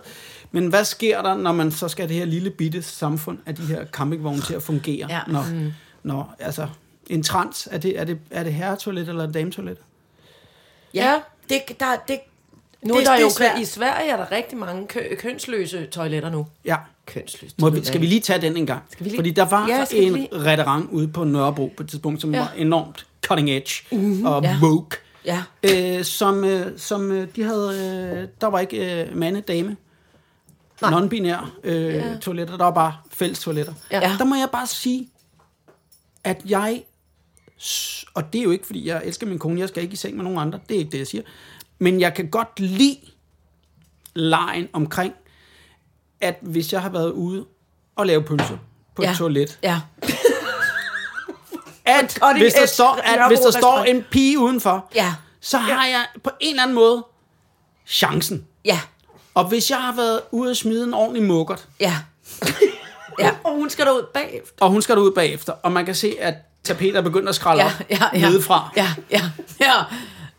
Men 0.50 0.66
hvad 0.66 0.84
sker 0.84 1.22
der, 1.22 1.36
når 1.36 1.52
man 1.52 1.72
så 1.72 1.88
skal 1.88 2.02
have 2.02 2.08
det 2.08 2.16
her 2.16 2.24
lille 2.24 2.50
bitte 2.50 2.82
samfund 2.82 3.38
af 3.46 3.54
de 3.54 3.62
her 3.62 3.86
campingvogne 3.86 4.40
til 4.40 4.54
at 4.54 4.62
fungere? 4.62 5.06
Ja. 5.10 5.20
Når, 5.28 5.44
mm. 5.52 5.72
når, 6.02 6.34
altså, 6.38 6.68
en 7.10 7.22
trans, 7.22 7.68
er 7.70 7.78
det, 7.78 8.00
er 8.00 8.04
det, 8.04 8.18
er 8.30 8.44
det 8.44 8.54
herretoilet 8.54 9.08
eller 9.08 9.32
dametoilet? 9.32 9.78
Ja. 10.94 11.14
Det, 11.48 11.60
der, 11.80 11.96
det, 12.08 12.20
Nu 12.82 12.94
Det- 12.94 13.00
er 13.00 13.04
der 13.10 13.16
det 13.16 13.22
jo, 13.22 13.30
svært. 13.30 13.58
i 13.60 13.64
Sverige 13.64 14.10
er 14.10 14.16
der 14.16 14.32
rigtig 14.32 14.58
mange 14.58 14.86
kø- 14.86 15.14
kønsløse 15.18 15.86
toiletter 15.86 16.30
nu. 16.30 16.46
Ja. 16.64 16.76
Kønsløse. 17.06 17.54
Må 17.60 17.70
vi, 17.70 17.84
skal 17.84 18.00
vi 18.00 18.06
lige 18.06 18.20
tage 18.20 18.40
den 18.40 18.56
en 18.56 18.66
gang? 18.66 18.82
vi 18.98 19.04
lige- 19.04 19.16
Fordi 19.18 19.30
der 19.30 19.44
var 19.48 19.68
Ja, 19.68 19.84
skal 19.84 20.02
en 20.02 20.12
lige- 20.12 20.28
restaurant 20.32 20.90
ude 20.90 21.08
på 21.08 21.24
Nørrebro 21.24 21.72
på 21.76 21.82
et 21.82 21.88
tidspunkt, 21.88 22.20
som 22.20 22.34
Ja. 22.34 22.38
var 22.40 22.52
enormt 22.56 23.06
cutting 23.26 23.50
edge 23.50 23.84
mm-hmm. 23.92 24.26
og 24.26 24.42
Ja. 24.42 24.56
woke. 24.62 24.96
ja. 25.24 25.42
Øh, 25.62 26.04
som, 26.04 26.44
øh, 26.44 26.78
som 26.78 27.12
øh, 27.12 27.28
de 27.36 27.42
havde, 27.42 27.68
øh, 28.22 28.28
der 28.40 28.46
var 28.46 28.58
ikke 28.60 29.02
øh, 29.02 29.16
mande, 29.16 29.40
dame, 29.40 29.76
non-binære 30.84 31.46
øh, 31.64 31.94
ja. 31.94 32.16
toiletter, 32.20 32.56
der 32.56 32.64
var 32.64 32.70
bare 32.74 32.96
fælles 33.12 33.40
toiletter. 33.40 33.72
Ja. 33.92 34.00
Der 34.18 34.24
må 34.24 34.34
jeg 34.34 34.48
bare 34.52 34.66
sige, 34.66 35.08
at 36.24 36.40
jeg, 36.48 36.82
og 38.14 38.32
det 38.32 38.38
er 38.38 38.42
jo 38.42 38.50
ikke, 38.50 38.66
fordi 38.66 38.88
jeg 38.88 39.02
elsker 39.04 39.26
min 39.26 39.38
kone, 39.38 39.60
jeg 39.60 39.68
skal 39.68 39.82
ikke 39.82 39.92
i 39.92 39.96
seng 39.96 40.16
med 40.16 40.24
nogen 40.24 40.38
andre, 40.38 40.60
det 40.68 40.74
er 40.74 40.78
ikke 40.78 40.90
det, 40.92 40.98
jeg 40.98 41.06
siger, 41.06 41.22
men 41.78 42.00
jeg 42.00 42.14
kan 42.14 42.30
godt 42.30 42.60
lide 42.60 42.98
lejen 44.14 44.68
omkring, 44.72 45.14
at 46.20 46.38
hvis 46.42 46.72
jeg 46.72 46.82
har 46.82 46.88
været 46.88 47.10
ude 47.10 47.44
og 47.96 48.06
lave 48.06 48.22
pølser 48.22 48.56
på 48.94 49.02
Ja. 49.02 49.10
et 49.10 49.16
toilet, 49.16 49.58
Ja. 49.62 49.80
at 51.84 52.18
hvis 52.38 52.52
der, 52.54 52.66
står, 52.66 53.00
at 53.04 53.28
hvis 53.28 53.38
der 53.40 53.50
står 53.50 53.78
en 53.84 54.04
pige 54.10 54.38
udenfor, 54.38 54.88
Ja. 54.94 55.14
så 55.40 55.58
har 55.58 55.86
jeg 55.86 56.06
på 56.24 56.30
en 56.40 56.50
eller 56.50 56.62
anden 56.62 56.74
måde 56.74 57.04
chancen. 57.86 58.46
Ja, 58.64 58.80
Og 59.34 59.44
hvis 59.48 59.70
jeg 59.70 59.78
har 59.78 59.92
været 59.96 60.20
ude 60.30 60.50
at 60.50 60.56
smide 60.56 60.84
en 60.84 60.94
ordentlig 60.94 61.22
mukkert, 61.22 61.68
ja. 61.80 61.96
Ja, 63.18 63.30
Og 63.44 63.52
hun 63.54 63.70
skal 63.70 63.86
derud 63.86 64.02
bagefter. 64.14 64.64
og 64.64 64.70
hun 64.70 64.82
skal 64.82 64.96
derud 64.96 65.10
bagefter, 65.10 65.52
og 65.52 65.72
man 65.72 65.84
kan 65.86 65.94
se, 65.94 66.16
at 66.20 66.34
tapetet 66.64 66.96
er 66.96 67.00
begyndt 67.00 67.28
at 67.28 67.34
skralde 67.34 67.62
ja, 67.62 67.68
op 67.68 67.86
ja, 67.90 68.18
ja. 68.20 68.28
nedefra, 68.30 68.70
Ja, 68.76 68.94
ja, 69.10 69.30
ja. 69.60 69.72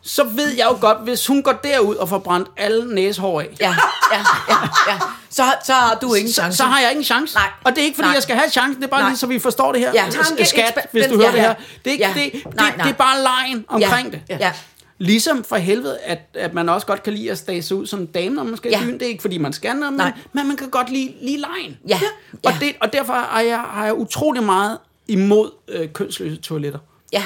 Så 0.10 0.24
ved 0.24 0.50
jeg 0.50 0.68
jo 0.72 0.78
godt, 0.82 0.98
hvis 1.04 1.28
hun 1.28 1.44
går 1.44 1.52
derud 1.52 1.96
og 1.96 2.10
får 2.10 2.20
brændt 2.20 2.48
alle 2.58 2.96
næsehår 2.96 3.42
af, 3.42 3.50
Ja, 3.60 3.76
ja, 4.12 4.18
ja, 4.50 4.56
ja. 4.88 5.00
Så, 5.30 5.44
så 5.66 5.74
har 5.74 5.96
du 6.02 6.14
ingen 6.14 6.34
så, 6.34 6.42
chance. 6.42 6.58
så 6.58 6.64
har 6.64 6.80
jeg 6.80 6.90
ikke 6.90 7.00
en 7.00 7.04
chance. 7.06 7.36
Nej. 7.36 7.50
Og 7.64 7.72
det 7.72 7.82
er 7.82 7.86
ikke, 7.86 7.96
fordi 7.96 8.08
Nej. 8.08 8.14
jeg 8.14 8.24
skal 8.24 8.36
have 8.36 8.50
chancen, 8.50 8.76
det 8.76 8.84
er 8.84 8.88
bare 8.90 9.02
Nej. 9.02 9.10
lige, 9.10 9.18
så 9.18 9.28
vi 9.28 9.40
forstår 9.40 9.72
det 9.72 9.82
her. 9.82 9.92
Ja. 9.94 10.10
S- 10.10 10.16
Skat, 10.50 10.74
Tanke- 10.74 10.88
hvis 10.92 11.06
du 11.06 11.12
den- 11.12 11.20
hører 11.22 11.30
ja, 11.32 11.36
det 11.36 11.42
her. 11.42 11.48
ja. 11.50 11.56
Det 11.86 11.88
er, 11.88 11.92
ikke, 11.92 12.04
Ja. 12.08 12.14
det, 12.24 12.34
det, 12.34 12.56
Nej, 12.56 12.74
nej. 12.78 12.86
det 12.86 12.92
er 12.94 12.98
bare 12.98 13.22
lejen 13.22 13.66
omkring 13.68 14.12
det. 14.12 14.22
Ja, 14.30 14.38
ja. 14.40 14.52
Ligesom 14.98 15.44
for 15.44 15.56
helvede, 15.56 15.98
at, 16.00 16.20
at 16.34 16.54
man 16.54 16.70
også 16.70 16.88
godt 16.88 17.04
kan 17.04 17.14
lide 17.14 17.32
at 17.32 17.38
stage 17.38 17.62
sig 17.64 17.78
ud 17.78 17.88
som 17.88 18.08
dame, 18.08 18.36
når 18.36 18.44
man 18.44 18.58
skal 18.58 18.72
Ja. 18.72 18.82
i 18.82 18.86
byen. 18.86 18.94
Det 18.94 19.02
er 19.02 19.08
ikke, 19.10 19.22
fordi 19.22 19.38
man 19.38 19.54
skal 19.54 19.76
men, 19.76 19.94
Nej. 19.94 20.12
men 20.34 20.48
man 20.48 20.58
kan 20.58 20.70
godt 20.70 20.90
lide, 20.90 21.14
lide 21.22 21.38
lejen. 21.38 21.78
Ja. 21.88 22.00
Og, 22.44 22.52
Ja. 22.52 22.58
det, 22.60 22.76
og 22.82 22.94
derfor 22.94 23.14
har 23.14 23.42
jeg, 23.42 23.60
har 23.60 23.86
jeg 23.86 23.94
utrolig 23.94 24.44
meget 24.44 24.78
imod 25.08 25.52
øh, 25.68 25.90
kønsløse 25.94 26.36
toiletter. 26.36 26.80
Ja. 27.14 27.24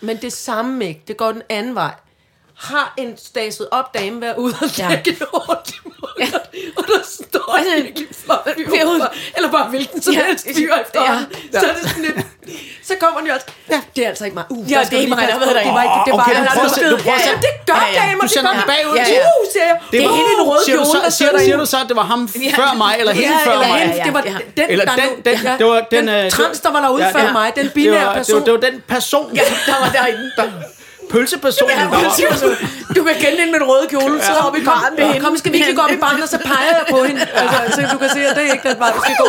Men 0.00 0.16
det 0.16 0.32
samme 0.32 0.86
ikke. 0.88 1.02
Det 1.08 1.16
går 1.16 1.32
den 1.32 1.42
anden 1.48 1.74
vej. 1.74 1.94
Har 2.58 2.94
en 2.96 3.18
staset 3.18 3.68
op 3.70 3.94
dame 3.94 4.20
været 4.20 4.36
ude 4.36 4.54
og 4.62 4.68
Ja. 4.78 4.88
lægge 4.88 5.10
en 5.10 5.26
ordentlig 5.32 5.74
ja. 6.20 6.26
og 6.78 6.84
der 6.90 7.00
står 7.04 7.56
en 7.56 7.84
virkelig 7.84 8.08
flot 8.24 8.44
fyr 8.56 8.64
fyr 8.70 8.84
ud. 8.84 8.90
udenfor, 8.90 9.12
eller 9.36 9.50
bare 9.50 9.66
hvilken 9.74 10.02
som 10.02 10.12
Ja. 10.14 10.24
helst 10.26 10.46
fyr 10.56 10.72
efter 10.84 11.02
Ja. 11.02 11.12
ja. 11.52 11.60
så 11.60 11.66
er 11.70 11.72
det 11.72 11.82
sådan 11.90 12.02
lidt, 12.02 12.16
så 12.88 12.94
kommer 13.00 13.18
jo 13.28 13.34
også, 13.34 13.46
ja. 13.70 13.80
det 13.96 14.04
er 14.04 14.08
altså 14.08 14.24
ikke 14.24 14.34
mig. 14.34 14.44
Uh, 14.50 14.70
Ja, 14.72 14.80
det 14.90 14.92
er 14.96 15.00
ikke 15.04 15.14
mig, 15.14 15.18
der 15.28 15.32
har 15.32 15.40
været 15.40 15.52
på. 15.52 15.58
Det 15.68 15.74
var 15.78 15.82
ikke, 15.88 15.98
det 16.06 16.12
var 16.12 16.22
Okay, 16.22 16.34
du 16.36 16.44
prøver 16.46 16.50
at 16.50 16.56
lukket. 16.56 16.74
se- 16.74 16.90
du 16.94 16.98
prøver 17.04 17.18
at 17.20 17.26
ja, 17.26 17.32
se- 17.32 17.44
det 17.46 17.52
gør 17.70 17.80
Ja, 17.80 17.86
ja. 17.92 18.00
damer, 18.02 18.20
Du 18.22 18.26
det 18.26 18.30
sender 18.36 18.52
den 18.58 18.62
bagud. 18.72 18.96
Ja, 18.96 19.04
Ja. 19.14 19.20
Uh, 19.30 19.44
siger 19.52 19.66
jeg. 19.70 19.76
Det 19.92 19.98
er 19.98 20.08
var- 20.08 20.14
hende 20.18 20.30
i 20.32 20.36
en 20.40 20.44
rød 20.50 20.60
siger, 20.66 20.76
kjole, 20.76 20.86
der 20.86 21.10
siger, 21.10 21.10
sidder 21.10 21.38
siger 21.38 21.38
derinde. 21.38 21.58
du 21.58 21.66
så, 21.74 21.78
at 21.84 21.88
det 21.90 21.96
var 22.02 22.06
ham 22.12 22.20
før 22.60 22.70
mig, 22.82 22.92
eller 23.00 23.12
hende 23.20 23.34
før 23.48 23.56
mig? 23.72 23.80
det 24.06 24.12
var 24.16 24.22
den, 24.28 24.34
Eller 24.72 24.84
der 24.90 24.94
den, 25.02 25.10
det 25.60 25.66
var 25.72 25.80
den, 25.94 26.04
trans, 26.36 26.56
der 26.64 26.70
var 26.76 26.80
derude 26.86 27.02
før 27.16 27.26
mig, 27.38 27.46
den 27.56 27.64
det 27.64 27.72
binære 27.78 28.08
det, 28.08 28.16
person. 28.20 28.38
var, 28.38 28.44
det 28.46 28.52
var 28.56 28.62
den 28.68 28.76
person, 28.94 29.26
der 29.70 29.76
var 29.82 29.90
derinde. 29.98 30.26
Pølsepersonen, 31.10 31.76
Ja, 31.78 31.84
var. 31.84 32.94
du 32.96 33.04
kan 33.04 33.14
kende 33.14 33.36
hende 33.38 33.52
med 33.52 33.60
den 33.60 33.68
røde 33.68 33.86
kjole, 33.88 34.22
så 34.22 34.32
oppe 34.46 34.58
i 34.60 34.64
baren 34.64 34.94
med 34.98 35.04
hende. 35.06 35.20
Kom, 35.20 35.36
skal 35.36 35.52
vi 35.52 35.56
ikke 35.56 35.74
gå 35.74 35.82
op 35.82 35.90
i 35.90 35.96
barnet, 35.96 36.22
og 36.22 36.28
så 36.28 36.38
peger 36.38 36.70
jeg 36.78 36.84
på 36.90 37.02
hende. 37.04 37.20
Altså, 37.34 37.72
så 37.82 37.88
du 37.92 37.98
kan 37.98 38.08
se, 38.10 38.20
at 38.26 38.36
det 38.36 38.48
er 38.48 38.52
ikke 38.52 38.68
den 38.68 38.78
vej, 38.78 38.90
du 38.96 39.00
skal 39.04 39.14
gå. 39.24 39.28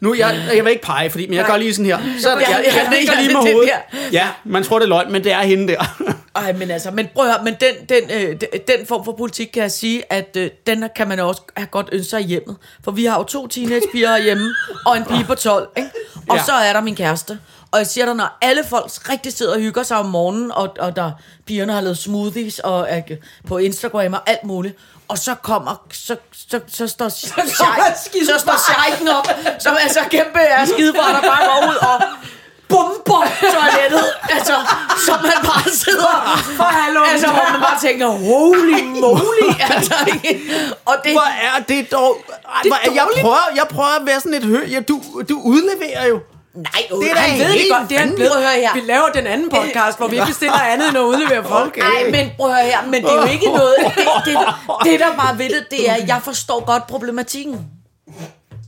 Nu, 0.00 0.14
jeg, 0.14 0.40
jeg 0.54 0.64
vil 0.64 0.70
ikke 0.70 0.82
pege, 0.82 1.10
fordi, 1.10 1.26
men 1.26 1.34
jeg 1.36 1.44
gør 1.44 1.56
lige 1.56 1.74
sådan 1.74 1.86
her. 1.86 1.98
Så 2.20 2.28
jeg, 2.30 2.40
jeg, 2.40 2.64
jeg 2.64 2.90
ja, 3.06 3.20
lige 3.20 3.34
med 3.34 3.42
det 3.42 3.52
hovedet. 3.52 3.70
Ja, 4.12 4.28
man 4.44 4.64
tror, 4.64 4.78
det 4.78 4.84
er 4.84 4.88
løgn, 4.88 5.12
men 5.12 5.24
det 5.24 5.32
er 5.32 5.42
hende 5.42 5.72
der. 5.72 5.84
Ej, 6.36 6.52
men 6.52 6.70
altså, 6.70 6.90
men 6.90 7.08
prøv 7.14 7.24
at 7.26 7.32
høre, 7.32 7.44
men 7.44 7.54
den, 7.60 7.74
den, 7.88 8.10
øh, 8.10 8.36
den, 8.68 8.86
form 8.86 9.04
for 9.04 9.12
politik 9.18 9.46
kan 9.54 9.62
jeg 9.62 9.70
sige, 9.70 10.12
at 10.12 10.36
øh, 10.36 10.50
den 10.66 10.84
kan 10.96 11.08
man 11.08 11.18
også 11.20 11.42
have 11.56 11.66
godt 11.66 11.88
ønske 11.92 12.10
sig 12.10 12.20
i 12.20 12.24
hjemmet. 12.24 12.56
For 12.84 12.90
vi 12.90 13.04
har 13.04 13.18
jo 13.18 13.22
to 13.24 13.46
teenagepiger 13.46 14.16
hjemme, 14.26 14.54
og 14.86 14.96
en 14.96 15.04
pige 15.04 15.24
på 15.24 15.34
12, 15.34 15.68
ikke? 15.76 15.90
Og 16.28 16.36
Ja. 16.36 16.42
så 16.42 16.52
er 16.52 16.72
der 16.72 16.80
min 16.80 16.96
kæreste. 16.96 17.38
Og 17.70 17.78
jeg 17.78 17.86
siger 17.86 18.04
dig, 18.04 18.14
når 18.14 18.38
alle 18.40 18.64
folk 18.64 18.84
rigtig 19.10 19.32
sidder 19.32 19.54
og 19.54 19.60
hygger 19.60 19.82
sig 19.82 19.96
om 19.96 20.06
morgenen, 20.06 20.52
og, 20.52 20.76
og 20.78 20.96
der 20.96 21.12
pigerne 21.46 21.72
har 21.72 21.80
lavet 21.80 21.98
smoothies 21.98 22.58
og 22.58 22.86
er 22.90 23.02
på 23.48 23.58
Instagram 23.58 24.12
og 24.12 24.20
alt 24.26 24.44
muligt, 24.44 24.78
og 25.08 25.18
så 25.18 25.34
kommer, 25.34 25.86
så, 25.92 26.16
så, 26.50 26.60
så 26.68 26.88
står 26.88 27.08
Sheik, 27.18 28.24
så 28.26 28.38
står 28.38 28.56
Sheiken 28.68 29.08
op, 29.08 29.28
som 29.58 29.76
er 29.84 29.92
så 29.92 30.00
kæmpe 30.10 30.38
er 30.38 30.64
skidebræt, 30.64 31.14
der 31.14 31.20
bare 31.20 31.44
går 31.46 31.68
ud 31.70 31.76
og 31.76 32.02
bomber 32.68 33.22
toilettet, 33.40 34.06
altså, 34.30 34.54
så 35.06 35.12
man 35.22 35.40
bare 35.42 35.70
sidder, 35.72 36.14
for 36.56 36.64
hallo, 36.64 37.00
altså, 37.02 37.26
hvor 37.26 37.52
man 37.52 37.60
bare 37.60 37.80
tænker, 37.80 38.06
holy 38.06 38.82
moly, 39.00 39.48
altså, 39.74 39.94
og 40.84 40.94
det, 41.04 41.12
Hvor 41.12 41.28
er 41.42 41.62
det 41.68 41.92
dog... 41.92 42.16
Det 42.62 42.72
er 42.72 42.92
jeg, 42.94 43.06
prøver, 43.20 43.48
jeg 43.56 43.66
prøver 43.70 44.00
at 44.00 44.06
være 44.06 44.20
sådan 44.20 44.32
lidt 44.32 44.44
hø... 44.44 44.66
Ja, 44.70 44.80
du, 44.80 45.02
du 45.28 45.40
udleverer 45.44 46.06
jo. 46.06 46.20
Nej, 46.58 47.00
Det 47.00 47.10
er 47.10 47.14
da 47.14 47.20
han 47.20 47.38
ved 47.38 47.46
helt 47.46 47.60
det 47.60 47.76
godt, 47.78 47.88
det 47.90 47.96
er 47.96 48.00
han 48.00 48.18
hør 48.18 48.60
her. 48.60 48.74
Vi 48.74 48.80
laver 48.80 49.08
den 49.14 49.26
anden 49.26 49.50
podcast, 49.50 49.98
hvor 49.98 50.08
vi 50.08 50.16
ikke 50.16 50.26
bestiller 50.26 50.60
andet 50.72 50.88
end 50.88 50.96
at 50.96 51.02
udlevere 51.02 51.44
folk. 51.54 51.68
Okay. 51.68 51.80
Nej, 51.80 52.10
men 52.10 52.30
prøv 52.36 52.50
at 52.50 52.66
her, 52.66 52.86
men 52.86 53.02
det 53.02 53.10
er 53.10 53.22
jo 53.26 53.32
ikke 53.32 53.46
noget, 53.46 53.74
det, 53.96 54.06
det, 54.24 54.36
det 54.84 55.00
der 55.00 55.12
bare 55.16 55.38
ved 55.38 55.48
det, 55.48 55.66
det 55.70 55.90
er, 55.90 55.94
at 55.94 56.08
jeg 56.08 56.20
forstår 56.24 56.64
godt 56.64 56.86
problematikken. 56.86 57.66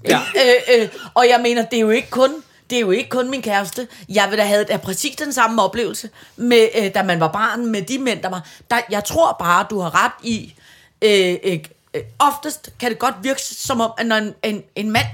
Ja. 0.09 0.21
Øh, 0.37 0.81
øh, 0.83 0.89
og 1.15 1.29
jeg 1.29 1.41
mener, 1.43 1.63
det 1.65 1.77
er 1.77 1.81
jo 1.81 1.91
ikke 1.91 2.11
kun 2.11 2.31
det 2.71 2.77
er 2.77 2.81
jo 2.81 2.91
ikke 2.91 3.11
kun 3.11 3.31
min 3.31 3.43
kæreste. 3.43 3.89
Jeg 4.09 4.27
vil 4.31 4.39
da 4.39 4.45
have 4.45 4.65
da 4.65 4.77
præcis 4.77 5.17
den 5.17 5.33
samme 5.33 5.63
oplevelse, 5.63 6.11
med, 6.37 6.69
øh, 6.79 6.95
da 6.95 7.03
man 7.03 7.21
var 7.21 7.29
barn, 7.29 7.67
med 7.67 7.83
de 7.83 7.99
mænd, 7.99 8.23
der 8.23 8.29
var... 8.29 8.47
Der, 8.71 8.81
jeg 8.91 9.05
tror 9.05 9.37
bare, 9.39 9.67
du 9.71 9.81
har 9.81 10.05
ret 10.05 10.13
i... 10.23 10.55
Øh, 11.03 11.37
øh, 11.45 11.59
øh, 11.95 12.03
oftest 12.19 12.71
kan 12.81 12.91
det 12.91 12.99
godt 12.99 13.15
virke 13.23 13.43
som 13.43 13.81
om, 13.81 13.91
at 13.99 14.07
når 14.07 14.17
en, 14.17 14.35
en, 14.43 14.63
en 14.77 14.91
mand 14.91 15.07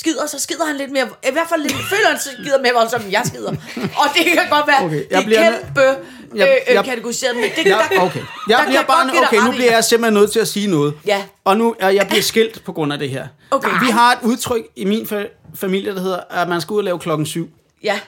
skider, 0.00 0.26
så 0.26 0.40
skider 0.40 0.64
han 0.66 0.76
lidt 0.76 0.90
mere... 0.92 1.06
I 1.28 1.32
hvert 1.32 1.48
fald 1.48 1.62
lidt, 1.62 1.72
føler 1.72 2.08
han 2.08 2.18
skider 2.20 2.62
mere 2.62 2.72
voldsomt, 2.74 3.02
end 3.04 3.12
jeg 3.12 3.22
skider. 3.26 3.50
Og 3.76 4.06
det 4.14 4.24
kan 4.24 4.42
godt 4.50 4.66
være, 4.66 4.84
Okay, 4.84 4.86
okay, 4.96 5.04
jeg 5.10 5.18
det 5.18 5.26
bliver 5.26 5.40
er 5.40 5.50
kæmpe 5.60 5.80
øh, 5.82 6.38
Jeg- 6.38 6.58
øh, 6.68 6.74
jeg- 6.74 6.84
kategoriseret, 6.84 7.36
men 7.36 7.44
det, 7.56 7.66
Ja, 7.66 7.70
der, 7.70 8.00
okay. 8.00 8.20
Jeg 8.48 8.56
kan 8.56 8.66
bliver 8.66 8.80
jeg 8.80 8.84
bare, 8.86 9.06
dig 9.06 9.20
okay, 9.22 9.36
nu 9.46 9.50
bliver 9.50 9.72
jeg 9.72 9.84
simpelthen 9.84 10.14
nødt 10.20 10.32
til 10.32 10.40
at 10.40 10.48
sige 10.48 10.66
noget. 10.66 10.94
Ja. 11.06 11.22
Og 11.44 11.56
nu 11.56 11.74
er 11.80 11.88
jeg 11.88 12.06
bliver 12.08 12.22
skilt 12.22 12.64
på 12.64 12.72
grund 12.72 12.92
af 12.92 12.98
det 12.98 13.10
her. 13.10 13.26
Okay. 13.50 13.70
Vi 13.84 13.90
har 13.90 14.12
et 14.12 14.18
udtryk 14.22 14.62
i 14.76 14.84
min 14.84 15.02
fa- 15.12 15.52
familie, 15.54 15.94
der 15.94 16.00
hedder, 16.00 16.20
at 16.30 16.48
man 16.48 16.60
skal 16.60 16.74
ud 16.74 16.78
og 16.78 16.84
lave 16.84 16.98
klokken 16.98 17.26
syv. 17.26 17.48
Ja. 17.82 18.00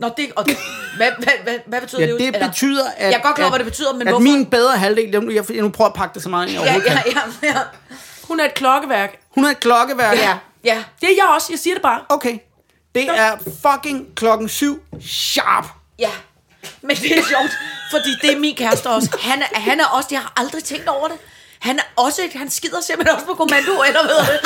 Nå, 0.00 0.10
det, 0.16 0.26
og, 0.36 0.44
hvad, 0.96 1.06
hvad, 1.18 1.32
hvad, 1.42 1.54
hvad 1.66 1.80
betyder 1.80 2.00
Ja, 2.00 2.06
det? 2.06 2.20
det 2.20 2.26
Eller- 2.34 2.48
betyder, 2.48 2.84
at... 2.96 3.10
Jeg 3.12 3.18
er 3.18 3.22
godt 3.22 3.34
klar 3.34 3.44
over, 3.44 3.54
at- 3.54 3.58
hvad 3.60 3.64
det 3.64 3.72
betyder, 3.72 3.92
men 3.92 4.02
at 4.02 4.12
hvorfor? 4.12 4.22
min 4.22 4.46
bedre 4.46 4.76
halvdel, 4.76 5.10
jeg, 5.12 5.22
jeg, 5.34 5.44
jeg 5.54 5.62
nu 5.62 5.68
prøver 5.68 5.88
at 5.90 5.94
pakke 5.96 6.14
det 6.14 6.22
så 6.22 6.28
meget 6.28 6.46
ind, 6.46 6.52
jeg 6.54 6.62
Ja, 6.62 6.72
overhovedet 6.72 7.14
ja, 7.14 7.20
ja, 7.42 7.48
ja. 7.54 7.60
Hun 8.28 8.40
er 8.40 8.44
et 8.44 8.54
klokkeværk. 8.54 9.18
Hun 9.34 9.44
er 9.44 9.48
et 9.50 9.60
klokkeværk. 9.60 10.16
Ja, 10.16 10.34
ja. 10.68 10.84
Det 11.00 11.08
er 11.10 11.14
jeg 11.16 11.28
også, 11.34 11.46
jeg 11.50 11.58
siger 11.58 11.74
det 11.74 11.82
bare. 11.82 12.00
Okay. 12.08 12.38
Det 12.94 13.08
er 13.08 13.36
fucking 13.66 14.06
klokken 14.16 14.48
syv 14.48 14.82
sharp. 15.00 15.66
Ja. 15.98 16.10
Men 16.82 16.96
det 16.96 17.18
er 17.18 17.22
sjovt, 17.22 17.52
fordi 17.90 18.08
det 18.22 18.32
er 18.32 18.38
min 18.38 18.54
kæreste 18.56 18.86
også. 18.86 19.18
Han 19.20 19.42
er, 19.42 19.60
han 19.60 19.80
er 19.80 19.84
også, 19.84 20.08
jeg 20.10 20.20
har 20.20 20.32
aldrig 20.36 20.64
tænkt 20.64 20.88
over 20.88 21.08
det. 21.08 21.16
Han 21.60 21.78
er 21.78 21.82
også, 21.96 22.20
han 22.34 22.50
skider 22.50 22.80
simpelthen 22.80 23.14
også 23.14 23.26
på 23.26 23.34
kommando, 23.34 23.72
eller 23.88 24.02
ved 24.02 24.16
det. 24.32 24.40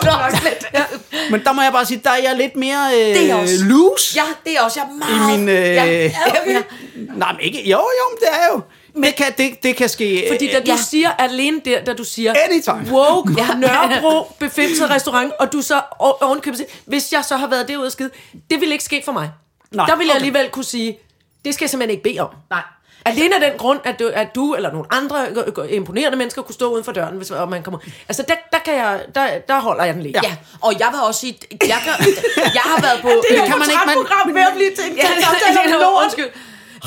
Klokkeslæt. 0.00 0.66
Ja. 0.74 0.84
Men 1.30 1.44
der 1.44 1.52
må 1.52 1.62
jeg 1.62 1.72
bare 1.72 1.86
sige, 1.86 2.00
der 2.04 2.10
er 2.10 2.22
jeg 2.22 2.36
lidt 2.36 2.56
mere 2.56 2.90
øh, 2.94 2.98
Det 3.00 3.30
er 3.30 3.34
også. 3.34 3.54
loose 3.64 4.16
ja, 4.16 4.24
det 4.44 4.56
er 4.56 4.60
også, 4.60 4.80
jeg 4.80 4.88
er 4.88 5.18
meget... 5.18 5.34
i 5.34 5.38
min... 5.38 5.48
Øh, 5.48 5.54
ja, 5.54 5.84
ja, 5.84 6.10
ja. 6.46 6.62
Nej, 7.22 7.32
men 7.32 7.40
ikke... 7.40 7.68
Jo, 7.70 7.78
jo, 7.78 8.18
det 8.20 8.28
er 8.32 8.46
jo... 8.52 8.60
Det 9.02 9.16
kan, 9.16 9.26
det, 9.38 9.62
det 9.62 9.76
kan 9.76 9.88
ske... 9.88 10.24
Fordi 10.30 10.46
da 10.46 10.58
du 10.60 10.64
Ja. 10.66 10.76
siger, 10.76 11.10
alene 11.10 11.60
der, 11.64 11.84
da 11.84 11.92
du 11.92 12.04
siger, 12.04 12.34
Anytime. 12.50 12.86
woke, 12.90 13.32
ja. 13.40 13.54
Nørrebro, 13.54 14.32
befimset 14.38 14.90
restaurant, 14.90 15.32
og 15.40 15.52
du 15.52 15.62
så 15.62 15.80
ovenkøbet 15.98 16.58
siger, 16.58 16.68
hvis 16.86 17.12
jeg 17.12 17.24
så 17.24 17.36
har 17.36 17.46
været 17.46 17.68
derude 17.68 17.86
og 17.86 17.92
skide, 17.92 18.10
det 18.50 18.60
ville 18.60 18.72
ikke 18.74 18.84
ske 18.84 19.02
for 19.04 19.12
mig. 19.12 19.30
Nej, 19.72 19.86
der 19.86 19.92
jeg 19.96 20.04
okay. 20.06 20.14
alligevel 20.14 20.48
kunne 20.50 20.64
sige, 20.64 20.98
det 21.44 21.54
skal 21.54 21.64
jeg 21.64 21.70
simpelthen 21.70 21.90
ikke 21.98 22.02
bede 22.02 22.20
om. 22.20 22.28
Nej. 22.50 22.62
Alene 23.06 23.34
af 23.34 23.40
den 23.50 23.58
grund, 23.58 23.80
at 23.84 23.98
du, 23.98 24.10
at 24.14 24.34
du 24.34 24.54
eller 24.54 24.72
nogle 24.72 24.86
andre 24.90 25.26
øh, 25.30 25.64
øh, 25.64 25.72
imponerende 25.76 26.18
mennesker 26.18 26.42
kunne 26.42 26.54
stå 26.54 26.72
uden 26.72 26.84
for 26.84 26.92
døren, 26.92 27.16
hvis 27.16 27.30
og 27.30 27.48
man 27.48 27.62
kommer. 27.62 27.78
Altså, 28.08 28.24
der, 28.28 28.34
der, 28.52 28.58
kan 28.58 28.74
jeg, 28.74 29.00
der, 29.14 29.26
der 29.48 29.60
holder 29.60 29.84
jeg 29.84 29.94
den 29.94 30.02
lidt. 30.02 30.14
Ja. 30.16 30.20
ja, 30.24 30.36
og 30.60 30.72
jeg 30.78 30.88
vil 30.92 31.00
også 31.00 31.20
sige, 31.20 31.38
jeg, 31.50 31.78
kan, 31.84 32.14
jeg 32.54 32.62
har 32.64 32.82
været 32.82 32.98
på... 33.02 33.08
Det 33.08 33.38
kan 33.46 33.58
man 33.58 33.68
ikke, 33.70 33.82
man- 34.26 34.34
ved 34.34 34.42
at 34.42 34.54
blive 34.54 34.70
til 34.76 34.84
en 34.90 34.96
Ja, 34.96 35.02
samtale 35.02 35.60
om 35.60 35.66
det 35.66 35.74
er 35.74 35.80
lort. 35.80 36.02
undskyld. 36.04 36.30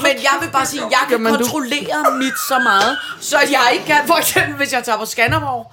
Men 0.02 0.12
jeg 0.24 0.38
vil 0.42 0.50
bare 0.52 0.66
sige, 0.66 0.82
jeg 0.82 1.00
kan 1.08 1.12
Jamen, 1.12 1.34
du- 1.34 1.38
kontrollere 1.40 2.12
mit 2.18 2.34
så 2.48 2.60
meget, 2.64 2.98
så 3.22 3.38
at 3.38 3.52
jeg 3.52 3.70
ikke 3.74 3.86
kan, 3.86 3.98
for 4.08 4.16
eksempel 4.16 4.56
hvis 4.56 4.74
jeg 4.74 4.84
tager 4.84 4.98
på 4.98 5.06
Skanderborg, 5.06 5.72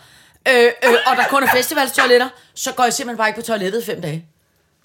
øh, 0.48 0.64
øh, 0.64 0.94
og 1.06 1.16
der 1.16 1.24
kun 1.30 1.42
er 1.42 1.48
festivalstoiletter, 1.56 2.28
så 2.54 2.72
går 2.72 2.84
jeg 2.84 2.92
simpelthen 2.92 3.18
bare 3.18 3.28
ikke 3.28 3.40
på 3.40 3.46
toilettet 3.46 3.82
i 3.82 3.86
fem 3.86 4.00
dage. 4.02 4.24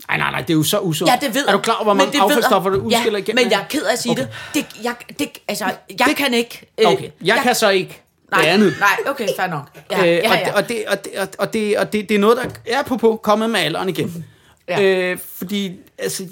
Nej, 0.10 0.18
nej, 0.18 0.32
nej, 0.32 0.42
det 0.42 0.50
er 0.50 0.54
jo 0.58 0.64
så 0.64 0.80
usundt. 0.80 1.12
Ja, 1.12 1.18
det 1.28 1.36
ved 1.36 1.48
Er 1.48 1.52
du 1.52 1.58
klar 1.58 1.74
over, 1.74 1.84
hvor 1.84 1.94
mange 1.94 2.12
jeg. 2.14 2.24
affaldsstoffer, 2.24 2.70
du 2.70 2.80
udskiller 2.80 3.20
ja, 3.20 3.24
igen? 3.24 3.36
men 3.36 3.52
jeg 3.52 3.60
er 3.60 3.66
ked 3.70 3.82
af 3.84 3.94
at 3.94 4.00
sige 4.00 4.12
Okay. 4.12 4.22
det. 4.54 4.66
det. 4.78 4.84
jeg, 4.84 4.96
det. 5.20 5.30
Altså, 5.48 5.66
jeg 6.00 6.08
det, 6.08 6.16
kan 6.16 6.34
ikke... 6.34 6.72
Øh, 6.78 6.92
Okay, 6.92 7.10
jeg 7.24 7.40
kan 7.44 7.56
så 7.56 7.70
ikke 7.70 8.02
nej, 8.32 8.42
det 8.42 8.48
andet. 8.48 8.76
Nej, 8.80 8.98
okay, 9.08 9.28
fair 9.38 9.48
nok. 9.48 9.64
Ja, 9.92 10.00
Øh, 10.02 10.08
ja, 10.08 10.30
og, 10.32 10.38
ja. 10.38 10.44
det- 10.46 10.54
og, 10.54 10.70
det, 10.70 10.84
og, 10.88 11.04
det, 11.06 11.12
og, 11.20 11.28
og, 11.40 11.54
det, 11.54 11.78
og 11.78 11.94
det, 11.94 12.10
det 12.10 12.16
er 12.16 12.20
noget, 12.20 12.38
der 12.38 12.44
er 12.68 12.84
på, 12.84 12.98
på 12.98 13.20
kommet 13.24 13.50
med 13.50 13.60
alderen 13.60 13.90
igen. 13.90 14.26
Ja. 14.70 14.82
Øh, 15.12 15.18
fordi, 15.36 15.72
altså... 15.98 16.24
Øh, 16.24 16.30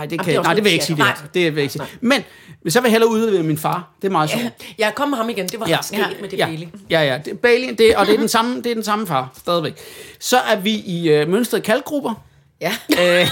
ah, 0.00 0.10
det 0.10 0.18
kan, 0.18 0.26
det 0.28 0.34
er 0.34 0.38
også 0.38 0.48
nej, 0.48 0.54
det 0.54 0.64
vil 0.64 0.70
jeg 0.70 0.74
ikke 0.74 0.84
sige. 0.84 0.96
Det, 0.96 1.04
Nej. 1.04 1.14
det 1.34 1.42
vil 1.44 1.54
jeg 1.54 1.62
ikke 1.62 1.72
sige. 1.72 1.84
Men 2.00 2.24
hvis 2.62 2.74
jeg 2.74 2.82
vil 2.82 2.90
hellere 2.90 3.10
udlevere 3.10 3.42
min 3.42 3.58
far, 3.58 3.90
det 4.02 4.08
er 4.08 4.12
meget 4.12 4.30
sjovt. 4.30 4.44
Jeg 4.78 4.94
kom 4.94 5.08
med 5.08 5.16
ham 5.18 5.28
igen, 5.28 5.48
det 5.48 5.60
var 5.60 5.66
Ja. 5.68 5.76
ja. 5.76 5.82
sket 5.82 6.20
med 6.20 6.28
det 6.28 6.38
ja, 6.38 6.46
Bailey. 6.46 6.66
ja, 6.90 7.00
ja. 7.02 7.18
Det, 7.24 7.38
Bailey, 7.40 7.74
det, 7.78 7.96
og 7.96 8.06
det 8.06 8.14
er, 8.14 8.18
den 8.18 8.28
samme, 8.28 8.56
det 8.56 8.66
er 8.66 8.74
den 8.74 8.84
samme 8.84 9.06
far, 9.06 9.32
stadigvæk. 9.38 9.74
Så 10.20 10.38
er 10.38 10.56
vi 10.56 10.70
i 10.70 11.08
øh, 11.10 11.28
mønstrede 11.28 11.62
kalkgrupper. 11.62 12.14
ja. 12.60 12.72
Øh, 13.00 13.28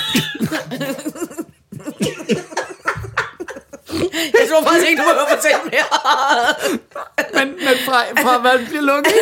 Jeg 4.38 4.44
tror 4.50 4.62
faktisk 4.62 4.88
ikke, 4.88 5.02
du 5.02 5.08
må 5.08 5.26
fortælle 5.36 5.60
mere. 5.72 5.88
men, 7.36 7.48
men 7.66 7.76
fra, 7.86 7.98
fra 8.22 8.38
man 8.38 8.66
bliver 8.66 8.82
lukket 8.82 9.12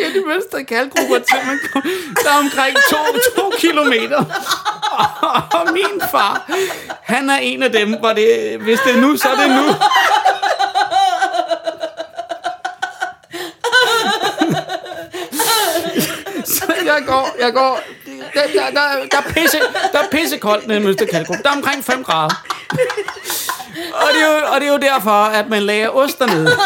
i 0.00 0.18
de 0.18 0.26
mønstrede 0.26 0.64
kaldgrupper 0.64 1.18
til 1.18 1.38
man 1.46 1.58
kom, 1.72 1.82
der 2.24 2.30
er 2.30 2.38
omkring 2.38 2.76
to, 2.90 2.96
to 3.36 3.52
kilometer. 3.58 4.24
og 5.58 5.72
min 5.72 6.00
far, 6.10 6.50
han 7.02 7.30
er 7.30 7.36
en 7.36 7.62
af 7.62 7.72
dem, 7.72 7.98
hvor 7.98 8.12
det, 8.12 8.58
hvis 8.58 8.80
det 8.80 8.96
er 8.96 9.00
nu, 9.00 9.16
så 9.16 9.28
er 9.28 9.36
det 9.36 9.50
nu. 9.50 9.74
Så 16.44 16.74
jeg 16.84 17.02
går, 17.06 17.36
jeg 17.40 17.52
går, 17.52 17.80
der, 18.34 18.42
der, 18.54 18.70
der, 18.70 19.06
der, 19.10 19.18
er 19.18 19.32
pisse, 19.32 19.58
der 19.92 19.98
er 19.98 20.08
pisse 20.10 20.40
nede 20.66 20.80
i 20.80 20.82
Møsterkalkrum. 20.82 21.36
Der 21.42 21.50
er 21.50 21.54
omkring 21.54 21.84
5 21.84 22.04
grader. 22.04 22.34
Og 23.92 24.08
det, 24.14 24.22
er 24.22 24.26
jo, 24.26 24.54
og 24.54 24.60
det 24.60 24.68
er 24.68 24.72
jo 24.72 24.78
derfor, 24.78 25.10
at 25.10 25.48
man 25.48 25.62
lager 25.62 25.88
ost 25.88 26.18
dernede. 26.18 26.50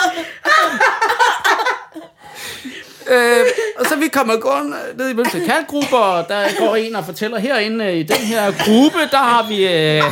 Øh, 3.06 3.46
og 3.78 3.86
så 3.86 3.96
vi 3.96 4.08
kommer 4.08 4.36
gående 4.36 4.76
ned 4.96 5.08
i 5.08 5.12
Mønster 5.12 5.46
Kalkgruppe, 5.46 5.96
og 5.96 6.28
der 6.28 6.48
går 6.58 6.76
en 6.76 6.96
og 6.96 7.04
fortæller 7.04 7.38
herinde 7.38 7.98
i 7.98 8.02
den 8.02 8.16
her 8.16 8.52
gruppe, 8.64 8.98
der 9.10 9.18
har 9.18 9.42
vi... 9.42 9.66
Øh, 9.66 10.02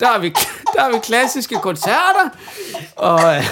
der 0.00 0.06
har 0.06 0.18
vi, 0.18 0.28
der 0.74 0.80
har 0.80 0.92
vi 0.92 0.98
klassiske 0.98 1.54
koncerter, 1.62 2.28
og 2.96 3.36
øh, 3.36 3.44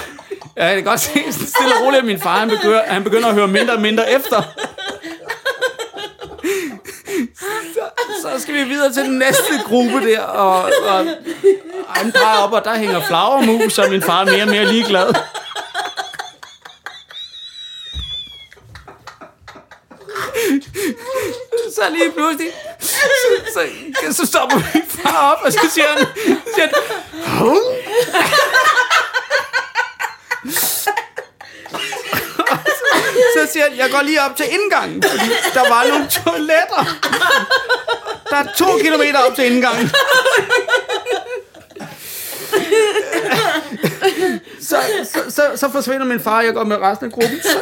jeg 0.55 0.75
kan 0.75 0.83
godt 0.83 0.99
se 0.99 1.11
stille 1.31 1.75
og 1.79 1.85
roligt, 1.85 1.99
at 1.99 2.05
min 2.05 2.19
far 2.19 2.37
han 2.39 2.49
begynder, 2.49 2.83
han 2.85 3.03
begynder 3.03 3.27
at 3.27 3.33
høre 3.33 3.47
mindre 3.47 3.73
og 3.73 3.81
mindre 3.81 4.11
efter. 4.11 4.41
Så, 8.33 8.39
skal 8.41 8.53
vi 8.53 8.63
videre 8.63 8.93
til 8.93 9.03
den 9.03 9.19
næste 9.19 9.53
gruppe 9.65 10.09
der, 10.09 10.21
og, 10.21 10.71
og 10.87 11.05
han 11.87 12.11
drejer 12.11 12.37
op, 12.37 12.53
og 12.53 12.63
der 12.63 12.75
hænger 12.75 13.01
flagermus, 13.07 13.77
og 13.77 13.89
min 13.89 14.01
far 14.01 14.21
er 14.21 14.25
mere 14.25 14.43
og 14.43 14.49
mere 14.49 14.65
ligeglad. 14.65 15.13
så 21.75 21.89
lige 21.89 22.11
pludselig, 22.11 22.51
så, 22.79 22.89
så, 23.53 24.13
så 24.13 24.25
stopper 24.25 24.55
min 24.73 24.83
far 24.89 25.31
op, 25.31 25.37
og 25.45 25.51
så 25.51 25.59
siger 25.73 25.87
han, 25.87 26.05
så 26.45 26.53
siger 26.55 26.67
han 26.67 26.73
så 33.37 33.47
siger 33.53 33.69
han, 33.69 33.77
jeg 33.77 33.89
går 33.91 34.01
lige 34.01 34.21
op 34.21 34.35
til 34.35 34.45
indgangen, 34.49 35.03
fordi 35.03 35.25
der 35.53 35.69
var 35.69 35.87
nogle 35.87 36.07
toiletter. 36.07 36.83
Der 38.29 38.35
er 38.37 38.45
to 38.57 38.65
kilometer 38.81 39.19
op 39.19 39.35
til 39.35 39.45
indgangen. 39.51 39.91
Så, 44.61 44.77
så, 45.13 45.19
så, 45.31 45.41
så 45.55 45.69
forsvinder 45.71 46.05
min 46.05 46.19
far, 46.19 46.37
og 46.37 46.45
jeg 46.45 46.53
går 46.53 46.63
med 46.63 46.77
resten 46.81 47.05
af 47.05 47.11
gruppen. 47.11 47.39
Så, 47.43 47.59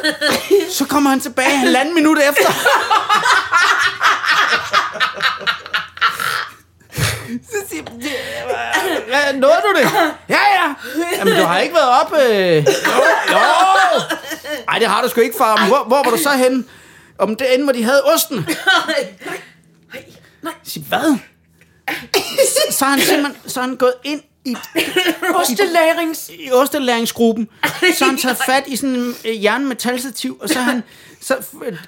så 0.71 0.85
kommer 0.85 1.09
han 1.09 1.19
tilbage 1.19 1.57
halvanden 1.57 1.95
minut 1.95 2.17
efter. 2.29 2.51
Så 7.49 7.57
siger 7.69 7.83
jeg, 8.01 9.03
"Ja, 9.09 9.31
nåede 9.31 9.55
du 9.63 9.73
det? 9.79 9.89
Ja, 10.29 10.35
ja. 10.55 10.73
Jamen, 11.17 11.35
du 11.37 11.43
har 11.43 11.59
ikke 11.59 11.75
været 11.75 11.89
op. 12.01 12.13
Øh. 12.13 12.55
Jo, 12.55 12.61
jo. 13.31 13.37
Ej, 14.69 14.79
det 14.79 14.87
har 14.87 15.01
du 15.01 15.09
sgu 15.09 15.21
ikke, 15.21 15.37
far. 15.37 15.67
Hvor, 15.67 15.83
hvor 15.87 16.03
var 16.03 16.11
du 16.11 16.17
så 16.17 16.29
henne? 16.29 16.63
Om 17.19 17.35
det 17.35 17.53
ende, 17.53 17.63
hvor 17.63 17.73
de 17.73 17.83
havde 17.83 18.03
osten. 18.03 18.47
Jeg 20.51 20.71
siger, 20.71 20.85
hvad? 20.85 21.17
Så 22.71 22.85
er 22.85 22.89
han 22.89 22.99
simpelthen 22.99 23.35
så 23.49 23.59
er 23.59 23.63
han 23.63 23.75
gået 23.75 23.93
ind 24.03 24.21
i, 24.45 24.55
Ostelæring. 25.35 26.15
i 26.29 26.51
ostelæringsgruppen. 26.51 27.47
Så 27.97 28.05
han 28.05 28.17
taget 28.17 28.37
fat 28.45 28.63
i 28.67 28.75
sådan 28.75 28.95
en 28.95 29.15
øh, 29.25 29.43
jernmetalstativ, 29.43 30.37
og 30.41 30.49
så 30.49 30.59
han... 30.59 30.83
Så, 31.21 31.35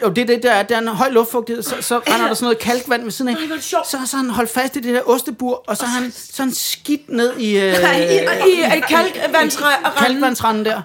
og 0.01 0.15
det 0.15 0.21
er 0.21 0.25
det 0.25 0.43
der, 0.43 0.51
er, 0.51 0.63
der 0.63 0.75
er 0.75 0.79
en 0.79 0.87
høj 0.87 1.09
luftfugtighed, 1.09 1.63
så, 1.63 1.75
så 1.81 1.99
render 1.99 2.27
der 2.27 2.33
sådan 2.33 2.45
noget 2.45 2.59
kalkvand 2.59 3.03
ved 3.03 3.11
siden 3.11 3.29
af. 3.31 3.35
Så, 3.85 3.99
så 4.05 4.17
han 4.17 4.29
holdt 4.29 4.49
fast 4.51 4.75
i 4.75 4.79
det 4.79 4.93
der 4.95 5.01
ostebur, 5.09 5.63
og 5.67 5.77
så 5.77 5.85
har 5.85 6.01
han, 6.01 6.11
så 6.11 6.33
har 6.37 6.43
han 6.43 6.53
skidt 6.53 7.09
ned 7.09 7.37
i, 7.37 7.57
øh, 7.59 7.73
I, 7.73 8.13
i, 8.49 8.77
i 8.77 8.79
kalkvandsranden. 8.89 9.91
kalkvandsranden 9.97 10.65
der. 10.65 10.81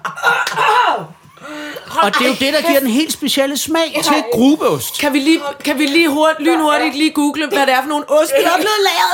Og 2.01 2.13
det 2.13 2.21
er 2.21 2.27
jo 2.27 2.35
det, 2.39 2.53
der 2.53 2.67
giver 2.67 2.79
den 2.79 2.89
helt 2.89 3.13
specielle 3.13 3.57
smag 3.57 3.99
til 4.03 4.13
grubeost. 4.33 4.99
Kan 4.99 5.13
vi 5.13 5.19
lige, 5.19 5.39
kan 5.63 5.79
vi 5.79 5.85
lige 5.85 6.09
hurt, 6.09 6.35
lynhurtigt 6.39 6.95
lige 6.95 7.11
google, 7.11 7.47
hvad 7.47 7.59
det 7.59 7.69
er 7.73 7.81
for 7.81 7.89
nogle 7.89 8.09
oste, 8.09 8.33
der 8.43 8.49
er 8.49 8.55
blevet 8.55 8.79
lavet? 8.89 9.13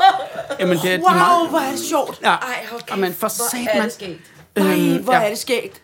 Jamen, 0.60 0.78
det, 0.78 0.94
er- 0.94 0.98
Wow, 0.98 1.12
meget, 1.14 1.48
hvor 1.48 1.58
er 1.58 1.70
det 1.70 1.80
sjovt. 1.88 2.18
Ja. 2.22 2.28
Ej, 2.30 2.36
kæft, 2.70 2.90
Jamen, 2.90 3.12
for 3.12 3.18
hvor 3.20 3.28
sat, 3.50 3.60
er 3.70 3.74
mand. 3.78 3.84
det 3.84 3.92
skægt. 3.92 4.20
Ej, 4.56 4.98
hvor 5.02 5.12
ja. 5.14 5.20
er 5.20 5.28
det 5.28 5.38
skægt. 5.38 5.82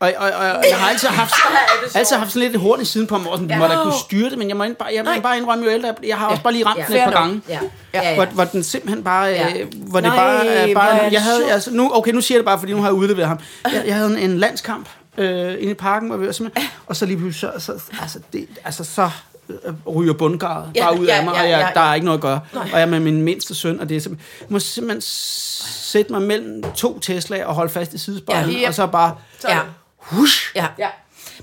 Og, 0.00 0.12
og, 0.16 0.30
og, 0.30 0.32
og 0.52 0.64
jeg 0.70 0.76
har 0.78 0.90
altid 0.90 1.08
haft, 1.08 1.34
altid 1.94 2.16
haft 2.16 2.30
sådan 2.32 2.42
lidt 2.42 2.54
et 2.54 2.60
horn 2.60 2.80
i 2.80 2.84
siden 2.84 3.06
på 3.06 3.18
mig, 3.18 3.30
og 3.32 3.38
sådan, 3.38 3.50
ja. 3.50 3.58
må 3.58 3.66
da 3.66 3.82
kunne 3.82 3.92
styre 4.04 4.30
det, 4.30 4.38
men 4.38 4.48
jeg 4.48 4.56
må, 4.56 4.64
ind, 4.64 4.74
bare, 4.74 4.88
jeg 4.94 5.04
må 5.04 5.20
bare 5.22 5.36
indrømme 5.38 5.64
jo 5.64 5.70
ældre, 5.70 5.94
jeg- 6.06 6.16
har 6.16 6.26
også 6.26 6.42
bare 6.42 6.52
lige 6.52 6.66
ramt 6.66 6.78
Ja. 6.78 6.84
den 6.86 6.96
et 6.96 7.04
par 7.04 7.10
gange. 7.10 7.40
Ja. 7.48 7.58
Ja, 7.94 8.08
ja. 8.08 8.14
Hvor, 8.14 8.24
hvor 8.24 8.44
den 8.44 8.62
simpelthen 8.64 9.04
bare, 9.04 9.24
Ja. 9.26 9.46
øh, 9.58 9.66
hvor 9.76 10.00
det 10.00 10.08
Nej, 10.08 10.16
bare, 10.16 10.68
øh, 10.68 10.74
bare 10.74 11.08
jeg 11.12 11.22
havde, 11.22 11.50
altså, 11.52 11.70
nu, 11.70 11.90
okay, 11.94 12.12
nu 12.12 12.20
siger 12.20 12.36
jeg 12.36 12.40
det 12.40 12.46
bare, 12.46 12.58
fordi 12.58 12.72
nu 12.72 12.78
har 12.80 12.88
jeg 12.88 12.94
udleveret 12.94 13.28
ham. 13.28 13.38
Jeg, 13.72 13.82
jeg 13.86 13.94
havde 13.94 14.10
en, 14.10 14.30
en 14.30 14.38
landskamp 14.38 14.88
øh, 15.18 15.52
inde 15.52 15.70
i 15.70 15.74
parken, 15.74 16.08
hvor 16.08 16.16
vi 16.18 16.26
var 16.26 16.32
simpelthen, 16.32 16.70
og 16.86 16.96
så 16.96 17.06
lige 17.06 17.16
pludselig, 17.16 17.52
så, 17.58 17.60
så, 17.78 17.82
altså, 18.02 18.20
det, 18.32 18.48
altså, 18.64 18.84
så 18.84 19.10
øh, 19.48 19.56
ryger 19.96 20.12
bundgarret 20.12 20.70
Ja, 20.74 20.84
bare 20.84 21.00
ud 21.00 21.06
ja, 21.06 21.16
af 21.18 21.24
mig, 21.24 21.34
ja, 21.34 21.42
og 21.42 21.50
jeg, 21.50 21.58
ja, 21.58 21.80
der 21.80 21.84
ja. 21.86 21.90
er 21.90 21.94
ikke 21.94 22.04
noget 22.04 22.18
at 22.18 22.22
gøre. 22.22 22.40
Og 22.54 22.68
jeg 22.72 22.82
er 22.82 22.86
med 22.86 23.00
min 23.00 23.22
mindste 23.22 23.54
søn, 23.54 23.80
og 23.80 23.88
det 23.88 23.96
er 23.96 24.00
simpelthen, 24.00 24.28
jeg 24.40 24.46
må 24.50 24.58
simpelthen 24.58 25.00
sætte 25.02 26.12
mig 26.12 26.22
mellem 26.22 26.62
to 26.72 26.98
Teslaer 26.98 27.46
og 27.46 27.54
holde 27.54 27.72
fast 27.72 27.94
i 27.94 27.98
sidespejlet, 27.98 28.60
Ja. 28.60 28.68
og 28.68 28.74
så 28.74 28.86
bare, 28.86 29.16
Ja. 29.48 29.58
hush, 29.98 30.52
Ja. 30.56 30.66
Ja. 30.78 30.88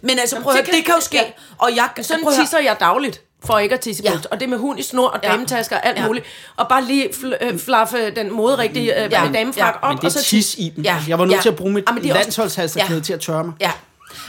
Men 0.02 0.20
altså, 0.20 0.42
prøv 0.42 0.54
at 0.54 0.58
det 0.58 0.66
kan- 0.66 0.74
det 0.76 0.86
kan 0.86 0.94
jo 0.96 1.02
ske. 1.02 1.18
ja. 1.18 1.24
Og 1.58 1.70
jeg, 1.76 1.90
Sådan 2.02 2.26
tisser 2.40 2.60
jeg 2.60 2.78
dagligt, 2.80 3.22
for 3.46 3.58
ikke 3.60 3.76
at 3.76 3.82
tisse 3.82 4.04
Ja. 4.04 4.12
Og 4.32 4.40
det 4.40 4.50
med 4.50 4.58
hund 4.58 4.80
i 4.80 4.84
snor 4.84 5.08
og 5.08 5.20
Ja. 5.24 5.32
dametasker 5.32 5.76
og 5.76 5.86
alt 5.86 5.98
Ja. 5.98 6.06
muligt. 6.08 6.26
Og 6.58 6.68
bare 6.70 6.84
lige 6.86 7.10
fl- 7.14 7.46
øh, 7.46 7.60
flaffe 7.60 8.10
den 8.16 8.34
moderigtige 8.34 9.04
øh, 9.04 9.12
Ja. 9.12 9.24
ja. 9.24 9.32
damefrak 9.32 9.58
Ja. 9.58 9.88
op. 9.88 9.90
Men 9.90 9.98
det 9.98 10.06
og 10.06 10.12
så 10.12 10.20
er 10.20 10.24
tis 10.24 10.56
i 10.58 10.74
dem. 10.76 10.84
Ja. 10.84 10.98
Jeg 11.08 11.20
var 11.20 11.26
nødt 11.26 11.36
Ja. 11.36 11.42
til 11.42 11.50
at 11.50 11.56
bruge 11.56 11.72
mit 11.74 11.84
er 11.90 11.92
også- 11.94 12.14
landsholdshalsterklæde 12.14 13.00
Ja. 13.00 13.04
til 13.04 13.14
at 13.14 13.20
tørre 13.20 13.44
mig. 13.44 13.54
Ja. 13.62 13.72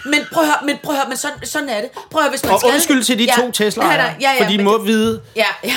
Men 0.05 0.20
prøv 0.32 0.43
at 0.43 0.48
høre, 0.48 0.56
men 0.64 0.76
prøv 0.84 0.94
at 0.94 1.01
høre, 1.01 1.09
men 1.09 1.16
sådan, 1.16 1.36
sådan 1.47 1.68
er 1.68 1.80
det. 1.80 1.90
Prøv 1.94 2.02
at 2.14 2.22
høre, 2.22 2.30
hvis 2.30 2.44
man 2.44 2.52
Og 2.52 2.60
skal... 2.60 2.72
undskyld 2.72 3.02
til 3.02 3.18
de 3.18 3.24
ja. 3.24 3.32
to 3.36 3.64
Tesla'er, 3.64 3.84
Ja, 3.93 4.02
ja, 4.02 4.14
ja, 4.20 4.44
for 4.44 4.51
de 4.51 4.62
må 4.64 4.78
det- 4.78 4.86
vide, 4.86 5.20
Ja, 5.36 5.44
ja. 5.64 5.70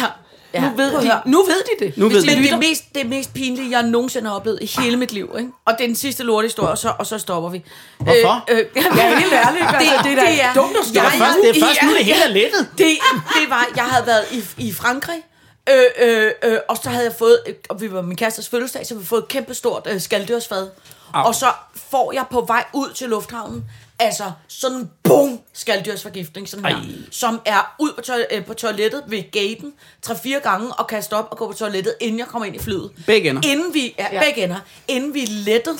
Ja. 0.54 0.62
nu, 0.62 0.76
ved 0.76 0.92
de, 1.02 1.22
nu 1.26 1.44
ved 1.44 1.64
de 1.64 1.86
det. 1.86 1.98
Nu 1.98 2.10
ved 2.10 2.22
de 2.22 2.36
Men 2.36 2.44
det 2.44 2.60
mest, 2.60 2.84
det 2.96 3.06
mest 3.06 3.34
pinlige, 3.34 3.72
jeg 3.72 3.84
nogensinde 3.84 4.30
har 4.30 4.36
oplevet 4.36 4.60
i 4.62 4.82
hele 4.82 4.98
mit 4.98 5.12
liv, 5.12 5.36
ikke? 5.38 5.50
Og 5.66 5.74
det 5.78 5.84
er 5.84 5.88
den 5.88 5.96
sidste 5.96 6.24
lortehistorie, 6.24 6.70
og 6.70 6.78
så, 6.78 6.94
og 7.00 7.06
så 7.06 7.18
stopper 7.18 7.50
vi. 7.50 7.64
Hvorfor? 7.98 8.46
Øh, 8.50 8.58
øh, 8.58 8.66
Ja, 8.76 8.82
helt 9.20 9.34
ærligt. 9.34 9.66
Altså, 9.80 10.04
det, 10.04 10.18
det, 10.18 10.28
det 10.28 10.44
er 10.44 10.54
dumt 10.54 10.76
at 10.78 10.86
det 10.94 10.98
er 10.98 11.10
først, 11.10 11.38
det 11.44 11.50
er 11.50 11.66
først 11.66 11.84
nu, 11.84 11.90
det 11.90 12.06
hele 12.06 12.24
er 12.24 12.28
lettet. 12.28 12.68
Det, 12.78 12.86
det 13.34 13.50
var, 13.50 13.68
jeg 13.76 13.84
havde 13.84 14.08
været 14.08 14.26
i, 14.32 14.68
i 14.68 14.74
Frankrig, 14.74 15.22
øh, 15.70 15.84
øh, 16.00 16.32
øh, 16.44 16.58
og 16.70 16.78
så 16.84 16.90
havde 16.90 17.06
jeg 17.06 17.14
fået, 17.20 17.40
og 17.70 17.82
vi 17.82 17.94
var 17.94 18.02
min 18.02 18.18
kærestes 18.18 18.50
fødselsdag, 18.50 18.86
så 18.86 18.96
vi 18.96 19.06
fået 19.06 19.22
et 19.22 19.28
kæmpe 19.28 19.54
stort 19.54 19.88
øh, 19.90 20.02
skalddyrsfad. 20.02 20.70
Og 21.14 21.36
så 21.36 21.46
får 21.92 22.12
jeg 22.14 22.26
på 22.32 22.42
vej 22.48 22.64
ud 22.74 22.90
til 22.96 23.10
lufthavnen, 23.10 23.66
altså 24.00 24.32
sådan 24.48 24.78
en 24.78 24.92
boom 25.04 25.40
skalddyrsforgiftning, 25.54 26.50
sådan 26.50 26.66
her, 26.66 26.76
Ej. 26.76 26.84
som 27.12 27.42
er 27.46 27.76
ud 27.80 27.94
på, 27.94 28.02
toil- 28.02 28.26
øh, 28.32 28.46
på 28.46 28.54
toilettet 28.54 29.04
ved 29.08 29.32
gaten, 29.32 29.74
tre-fire 30.02 30.40
gange, 30.40 30.74
og 30.74 30.88
kan 30.88 31.04
stoppe 31.04 31.32
og 31.32 31.38
gå 31.38 31.48
på 31.48 31.54
toilettet, 31.54 31.96
inden 32.00 32.20
jeg 32.20 32.28
kommer 32.28 32.46
ind 32.46 32.56
i 32.56 32.60
flyet. 32.60 32.92
Begge 33.06 33.30
ender. 33.30 33.42
Inden 33.48 33.74
vi, 33.74 33.96
ja, 34.00 34.08
ja. 34.12 34.24
begge 34.24 34.44
ender, 34.44 34.60
inden 34.88 35.14
vi 35.14 35.20
lettede, 35.26 35.78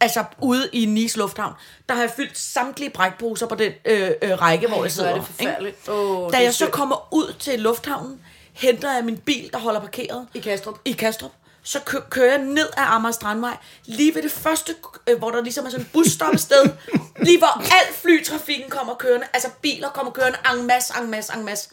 altså 0.00 0.24
ude 0.40 0.68
i 0.72 0.84
Nice 0.84 1.18
Lufthavn, 1.18 1.52
der 1.88 1.94
har 1.94 2.02
jeg 2.02 2.10
fyldt 2.16 2.38
samtlige 2.38 2.90
brækposer 2.90 3.46
på 3.46 3.54
den 3.54 3.72
øh, 3.84 4.10
øh, 4.22 4.40
række, 4.40 4.68
hvor 4.68 4.82
jeg 4.84 4.92
sidder. 4.92 5.10
er 5.10 5.14
det 5.14 5.24
forfærdeligt. 5.26 5.86
Det 5.86 6.32
Da 6.32 6.36
er 6.36 6.40
jeg 6.40 6.54
så 6.54 6.66
kommer 6.66 7.08
ud 7.14 7.34
til 7.38 7.60
lufthavnen, 7.60 8.20
henter 8.52 8.94
jeg 8.94 9.04
min 9.04 9.16
bil, 9.16 9.50
der 9.52 9.58
holder 9.58 9.80
parkeret. 9.80 10.26
I 10.34 10.38
Kastrup. 10.38 10.78
I 10.84 10.92
Kastrup. 10.92 11.30
Så 11.64 11.80
kø- 11.84 12.00
kører 12.10 12.30
jeg 12.30 12.38
ned 12.38 12.66
ad 12.76 12.82
Amager 12.86 13.12
Strandvej, 13.12 13.56
lige 13.84 14.14
ved 14.14 14.22
det 14.22 14.30
første, 14.32 14.74
øh, 15.06 15.18
hvor 15.18 15.30
der 15.30 15.40
ligesom 15.42 15.66
er 15.66 15.70
sådan 15.70 15.86
en 15.86 15.90
busstoppested, 15.92 16.64
lige 17.26 17.38
hvor 17.38 17.58
al 17.60 17.94
flytrafikken 17.94 18.70
kommer 18.70 18.94
kørende, 18.94 19.26
altså 19.32 19.48
biler 19.62 19.88
kommer 19.88 20.12
kørende 20.12 20.38
en 20.54 20.66
masse, 20.66 20.92
en 21.02 21.10
masse, 21.10 21.32
en 21.36 21.44
masse. 21.44 21.70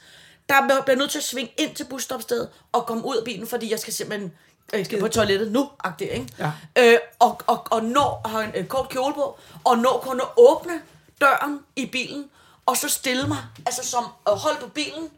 Der 0.50 0.62
bliver 0.68 0.82
bliver 0.82 0.98
nødt 0.98 1.12
til 1.12 1.18
at 1.18 1.24
svinge 1.24 1.54
ind 1.58 1.76
til 1.76 1.84
busstoppestedet 1.84 2.50
og 2.72 2.86
komme 2.86 3.06
ud 3.06 3.16
af 3.16 3.24
bilen, 3.24 3.48
fordi 3.48 3.72
jeg 3.72 3.80
skal 3.80 3.94
simpelthen 3.94 4.32
øh, 4.74 4.86
skal 4.86 5.00
på 5.00 5.08
toilettet 5.08 5.52
nu, 5.52 5.70
agtigt, 5.84 6.12
ikke? 6.12 6.28
Ja. 6.40 6.52
Øh, 6.78 7.00
og, 7.20 7.42
og, 7.48 7.66
og 7.72 7.84
nå 7.84 8.04
at 8.26 8.32
have 8.32 8.44
en 8.44 8.52
øh, 8.56 8.68
kort 8.68 8.90
kjole 8.90 9.14
på, 9.14 9.40
og 9.64 9.78
nå 9.78 10.00
kun 10.04 10.22
at 10.22 10.28
åbne 10.38 10.82
døren 11.22 11.60
i 11.76 11.86
bilen, 11.86 12.30
og 12.66 12.78
så 12.78 12.90
stille 12.90 13.28
mig, 13.28 13.38
altså 13.66 13.84
som 13.88 14.06
at 14.28 14.38
holde 14.40 14.58
på 14.62 14.68
bilen, 14.68 15.10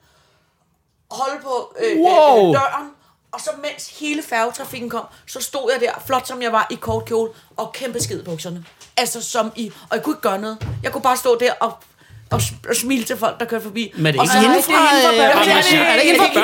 holde 1.11 1.41
på 1.43 1.76
øh, 1.80 1.98
Wow. 1.98 2.38
øh, 2.43 2.48
øh, 2.49 2.53
døren, 2.53 2.89
og 3.32 3.41
så 3.41 3.49
mens 3.62 3.99
hele 3.99 4.24
færgetrafikken 4.30 4.90
kom, 4.90 5.06
så 5.28 5.41
stod 5.41 5.72
jeg 5.74 5.82
der, 5.82 5.91
flot 6.06 6.28
som 6.28 6.41
jeg 6.41 6.52
var, 6.52 6.68
i 6.70 6.76
kort 6.76 7.06
kjole, 7.06 7.32
og 7.58 7.74
kæmpe 7.74 7.99
skidebukserne. 7.99 8.66
Altså 8.98 9.22
som 9.22 9.52
i, 9.56 9.72
og 9.90 9.95
jeg 9.95 10.03
kunne 10.03 10.14
ikke 10.14 10.22
gøre 10.22 10.40
noget. 10.40 10.68
Jeg 10.84 10.91
kunne 10.91 11.02
bare 11.02 11.18
stå 11.18 11.38
der 11.40 11.53
og, 11.60 11.74
og, 12.32 12.41
og 12.70 12.76
smile 12.76 13.03
til 13.03 13.18
folk, 13.18 13.40
der 13.40 13.45
kørte 13.45 13.64
forbi. 13.64 13.94
Men 13.95 14.06
er 14.06 14.12
det 14.12 14.20
Og 14.20 14.26
ikke 14.26 14.38
hende 14.48 14.62
fra, 14.64 14.72
det 14.98 15.20
er? 15.20 15.24
Er 15.24 15.94
det 15.94 16.03
ikke 16.03 16.12
hende 16.22 16.34
fra? 16.34 16.40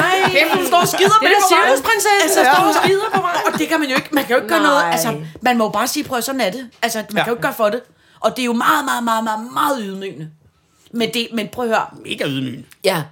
Nej, 0.00 0.30
det 0.32 0.42
er, 0.42 0.56
hun 0.56 0.66
står 0.66 0.80
og 0.80 0.88
skider 0.88 1.08
Det 1.10 1.22
med 1.22 1.30
er 1.30 1.34
på 1.40 1.54
vejen. 1.54 1.66
cirkusprinsessen, 1.68 2.44
der 2.44 2.54
står 2.54 2.64
og 2.64 2.74
skider 2.84 3.08
på 3.14 3.20
mig. 3.20 3.30
Og 3.52 3.58
det 3.58 3.68
kan 3.68 3.80
man 3.80 3.88
jo 3.88 3.96
ikke, 3.96 4.08
man 4.12 4.24
kan 4.24 4.30
jo 4.36 4.42
ikke 4.42 4.48
gøre 4.48 4.62
noget. 4.62 4.82
Altså, 4.92 5.20
man 5.42 5.58
må 5.58 5.64
jo 5.64 5.70
bare 5.70 5.86
sige, 5.88 6.04
prøv 6.04 6.18
at 6.18 6.24
sådan 6.24 6.40
er 6.40 6.50
det. 6.50 6.70
Altså, 6.82 6.98
man 6.98 7.06
Ja. 7.16 7.22
kan 7.24 7.30
jo 7.30 7.34
ikke 7.36 7.42
gøre 7.42 7.54
for 7.54 7.68
det. 7.68 7.80
Og 8.20 8.30
det 8.36 8.42
er 8.42 8.46
jo 8.46 8.52
meget, 8.52 8.84
meget, 8.84 9.04
meget, 9.04 9.24
meget, 9.24 9.52
meget 9.52 9.78
ydmygende. 9.82 10.30
Men, 10.92 11.14
det, 11.14 11.28
men 11.32 11.48
prøv 11.48 11.64
at 11.64 11.70
høre, 11.76 11.86
Mega 12.04 12.24
ydmygende. 12.26 12.64
Ja. 12.84 13.02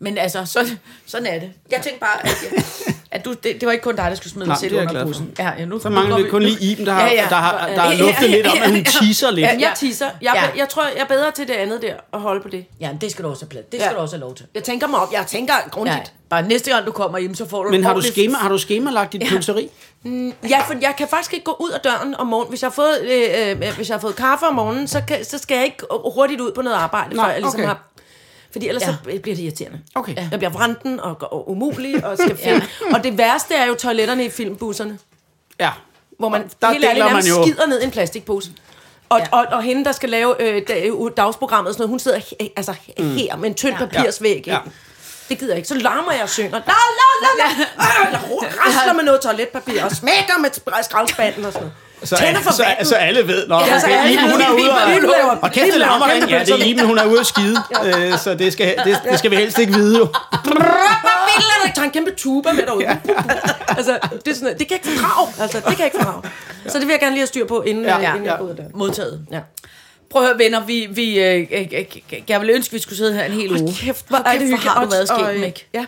Men 0.00 0.18
altså, 0.18 0.44
så, 0.44 0.70
sådan 1.06 1.26
er 1.26 1.38
det. 1.40 1.50
Jeg 1.70 1.80
tænkte 1.82 2.00
bare, 2.00 2.22
at, 2.26 2.36
jeg, 2.52 2.64
at 3.10 3.24
du, 3.24 3.32
det, 3.32 3.44
det 3.44 3.66
var 3.66 3.72
ikke 3.72 3.82
kun 3.82 3.96
dig, 3.96 4.04
der 4.10 4.14
skulle 4.14 4.32
smide 4.32 4.48
Nej, 4.48 4.56
selv 4.58 4.74
er 4.76 4.80
under 4.88 5.04
bussen. 5.04 5.30
Ja, 5.38 5.50
ja, 5.58 5.64
nu, 5.64 5.78
Så 5.80 5.88
mangler 5.88 6.16
vi 6.22 6.28
kun 6.30 6.42
lige 6.42 6.58
Iben, 6.72 6.86
der 6.86 6.92
har, 6.92 7.06
Ja, 7.06 7.14
ja. 7.14 7.26
der 7.30 7.36
har, 7.36 7.66
der 7.66 7.72
Ja, 7.72 7.80
har 7.80 7.90
ja, 7.90 7.96
luftet 7.98 8.22
ja, 8.30 8.36
lidt 8.36 8.46
om, 8.46 8.58
at 8.62 8.68
hun 8.70 8.76
ja. 8.78 8.82
teaser 8.82 9.30
lidt. 9.30 9.46
Ja, 9.46 9.56
jeg 9.60 9.72
teaser. 9.76 10.06
Jeg, 10.22 10.32
Ja. 10.34 10.44
ja. 10.44 10.50
jeg 10.56 10.68
tror, 10.68 10.82
jeg 10.84 10.92
er 11.02 11.04
bedre 11.04 11.30
til 11.30 11.48
det 11.48 11.54
andet 11.54 11.82
der, 11.82 11.94
at 12.12 12.20
holde 12.20 12.40
på 12.42 12.48
det. 12.48 12.64
Ja, 12.80 12.90
det 13.00 13.10
skal 13.10 13.24
du 13.24 13.30
også 13.30 13.42
have 13.44 13.48
plads. 13.48 13.66
Det 13.72 13.80
skal 13.80 13.90
Ja. 13.90 13.96
du 13.96 14.00
også 14.02 14.16
have 14.16 14.20
lov 14.20 14.34
til. 14.34 14.46
Jeg 14.54 14.64
tænker 14.64 14.86
mig 14.86 15.00
op. 15.00 15.12
Jeg 15.12 15.24
tænker 15.26 15.54
grundigt. 15.70 15.96
Ja, 15.98 16.02
bare 16.30 16.42
næste 16.42 16.70
gang 16.70 16.86
du 16.86 16.92
kommer 16.92 17.18
hjem, 17.18 17.34
så 17.34 17.48
får 17.48 17.62
du 17.62 17.70
Men 17.70 17.84
har 17.84 17.94
du, 17.94 18.00
schema, 18.02 18.38
har 18.38 18.48
du 18.48 18.58
skemalagt 18.58 19.12
dit 19.12 19.22
pølseri? 19.30 19.68
Ja, 20.04 20.60
for 20.66 20.74
jeg 20.80 20.94
kan 20.98 21.08
faktisk 21.08 21.32
ikke 21.34 21.44
gå 21.44 21.56
ud 21.60 21.70
af 21.70 21.80
døren 21.80 22.14
om 22.14 22.26
morgenen. 22.26 22.48
Hvis 22.50 22.62
jeg 22.62 22.68
har 22.68 22.74
fået, 22.74 23.00
øh, 23.02 23.50
øh, 23.62 23.76
hvis 23.76 23.88
jeg 23.88 23.94
har 23.94 24.00
fået 24.00 24.16
kaffe 24.16 24.46
om 24.46 24.54
morgenen, 24.54 24.88
så, 24.88 25.02
kan, 25.08 25.24
så 25.24 25.38
skal 25.38 25.54
jeg 25.54 25.64
ikke 25.64 25.82
hurtigt 26.14 26.40
ud 26.40 26.52
på 26.52 26.62
noget 26.62 26.76
arbejde, 26.76 27.14
Nej, 27.16 27.24
før 27.24 27.32
jeg 27.32 27.40
ligesom 27.42 27.60
okay. 27.60 27.66
har... 27.68 27.87
Fordi 28.58 28.68
ellers 28.68 28.82
Ja. 28.82 28.88
ja. 28.88 28.94
så 29.16 29.20
bliver 29.22 29.36
det 29.36 29.42
irriterende. 29.42 29.80
Okay. 29.94 30.14
Ja. 30.16 30.28
Jeg 30.30 30.38
bliver 30.38 30.50
vranden 30.50 31.00
og, 31.00 31.16
og 31.20 31.50
umulig 31.50 32.04
og 32.04 32.18
skal 32.18 32.36
finde... 32.44 32.62
Og 32.92 33.04
det 33.04 33.18
værste 33.18 33.54
er 33.54 33.66
jo 33.66 33.74
toiletterne 33.74 34.24
i 34.24 34.30
filmbusserne, 34.30 34.98
Ja. 35.60 35.70
hvor 36.18 36.28
man 36.28 36.50
Der 36.62 36.72
helt 36.72 36.84
ærligt 36.84 37.04
man 37.12 37.24
jo- 37.24 37.42
skider 37.42 37.66
ned 37.66 37.80
i 37.80 37.84
en 37.84 37.90
plastikpose. 37.90 38.50
Og, 39.08 39.18
Ja. 39.18 39.24
ja. 39.32 39.38
og, 39.38 39.46
og 39.52 39.62
hende, 39.62 39.84
der 39.84 39.92
skal 39.92 40.08
lave 40.08 40.42
øh, 40.42 40.62
dag- 40.68 40.92
dagsprogrammet 41.16 41.68
og 41.68 41.74
sådan 41.74 41.82
noget, 41.82 41.90
hun 41.90 41.98
sidder 41.98 42.20
altså, 42.56 42.74
her 42.98 43.36
med 43.36 43.48
en 43.48 43.54
tynd 43.54 43.74
ja. 43.80 43.86
papirsvæg. 43.86 44.42
Ja. 44.46 44.52
Ja. 44.52 44.58
Det 45.28 45.38
gider 45.38 45.52
jeg 45.52 45.56
ikke. 45.56 45.68
Så 45.68 45.74
larmer 45.74 46.12
jeg 46.12 46.22
og 46.22 46.28
synger. 46.28 46.50
La, 46.50 46.58
la, 46.58 46.74
la, 47.22 47.28
la. 47.38 47.64
Øh, 47.64 48.12
Jeg 48.42 48.52
rasler 48.76 48.92
med 48.92 49.04
noget 49.04 49.20
toiletpapir 49.20 49.84
og 49.84 49.90
smækker 49.92 50.38
med 50.40 50.50
skraldspanden 50.82 51.44
og 51.44 51.52
sådan 51.52 51.66
noget. 51.66 51.74
Så, 52.04 52.16
Tænder 52.16 52.40
for 52.40 52.52
så, 52.52 52.64
vandet. 52.64 52.86
så 52.86 52.94
alle 52.94 53.26
ved, 53.26 53.48
når 53.48 53.66
Ja, 53.66 53.80
så 53.80 53.86
okay, 53.86 54.12
Iben, 54.12 54.30
hun 54.30 54.40
er 54.40 54.52
ude 54.52 54.70
og... 54.70 55.38
Og 55.42 55.50
kæft, 55.50 55.72
det 55.72 55.80
larmer 55.80 56.10
ikke. 56.12 56.30
Ja, 56.30 56.44
det 56.44 56.50
er. 56.50 56.66
Iben, 56.66 56.86
hun 56.86 56.98
er 56.98 57.06
ude 57.06 57.20
at 57.20 57.26
skide. 57.26 57.56
Øh, 57.84 58.18
så 58.18 58.34
det 58.34 58.52
skal, 58.52 58.76
det, 58.84 59.00
det 59.10 59.18
skal 59.18 59.30
vi 59.30 59.36
helst 59.36 59.58
ikke 59.58 59.72
vide, 59.72 59.98
jo. 59.98 60.08
Er 61.64 61.72
tager 61.74 61.84
en 61.84 61.90
kæmpe 61.90 62.10
tuba 62.16 62.52
med 62.52 62.66
derude. 62.66 62.86
altså, 63.68 63.98
det, 64.24 64.30
er 64.30 64.34
sådan, 64.34 64.58
det 64.58 64.68
kan 64.68 64.78
jeg 64.78 64.86
ikke 64.86 65.00
fordrage. 65.00 65.42
Altså, 65.42 65.58
det 65.58 65.66
kan 65.66 65.78
jeg 65.78 65.86
ikke 65.86 65.96
fordrage. 65.96 66.22
Så 66.68 66.78
det 66.78 66.86
vil 66.86 66.92
jeg 66.92 67.00
gerne 67.00 67.14
lige 67.14 67.20
have 67.20 67.26
styr 67.26 67.46
på, 67.46 67.62
inden, 67.62 67.84
Ja, 67.84 68.00
ja, 68.00 68.12
inden 68.12 68.26
jeg 68.26 68.36
går 68.38 68.46
døren. 68.46 68.70
Modtaget. 68.74 69.26
Ja. 69.32 69.40
Prøv 70.10 70.22
at 70.22 70.28
høre, 70.28 70.38
venner, 70.38 70.66
vi, 70.66 70.88
vi, 70.90 71.20
øh, 71.20 71.46
øh, 71.52 71.66
øh, 71.72 71.84
jeg 72.28 72.40
ville 72.40 72.54
ønske, 72.54 72.72
vi 72.72 72.78
skulle 72.78 72.96
sidde 72.98 73.14
her 73.14 73.24
en 73.24 73.32
hel 73.32 73.62
uge. 73.62 73.74
Kæft, 73.74 74.08
hvor 74.08 74.18
hvor 74.18 74.30
er 74.30 74.38
det 74.38 74.48
hvor 74.48 74.56
har 74.56 74.84
du 74.84 74.90
været 74.90 75.08
skægt, 75.08 75.40
Mik? 75.40 75.66
Ja. 75.74 75.84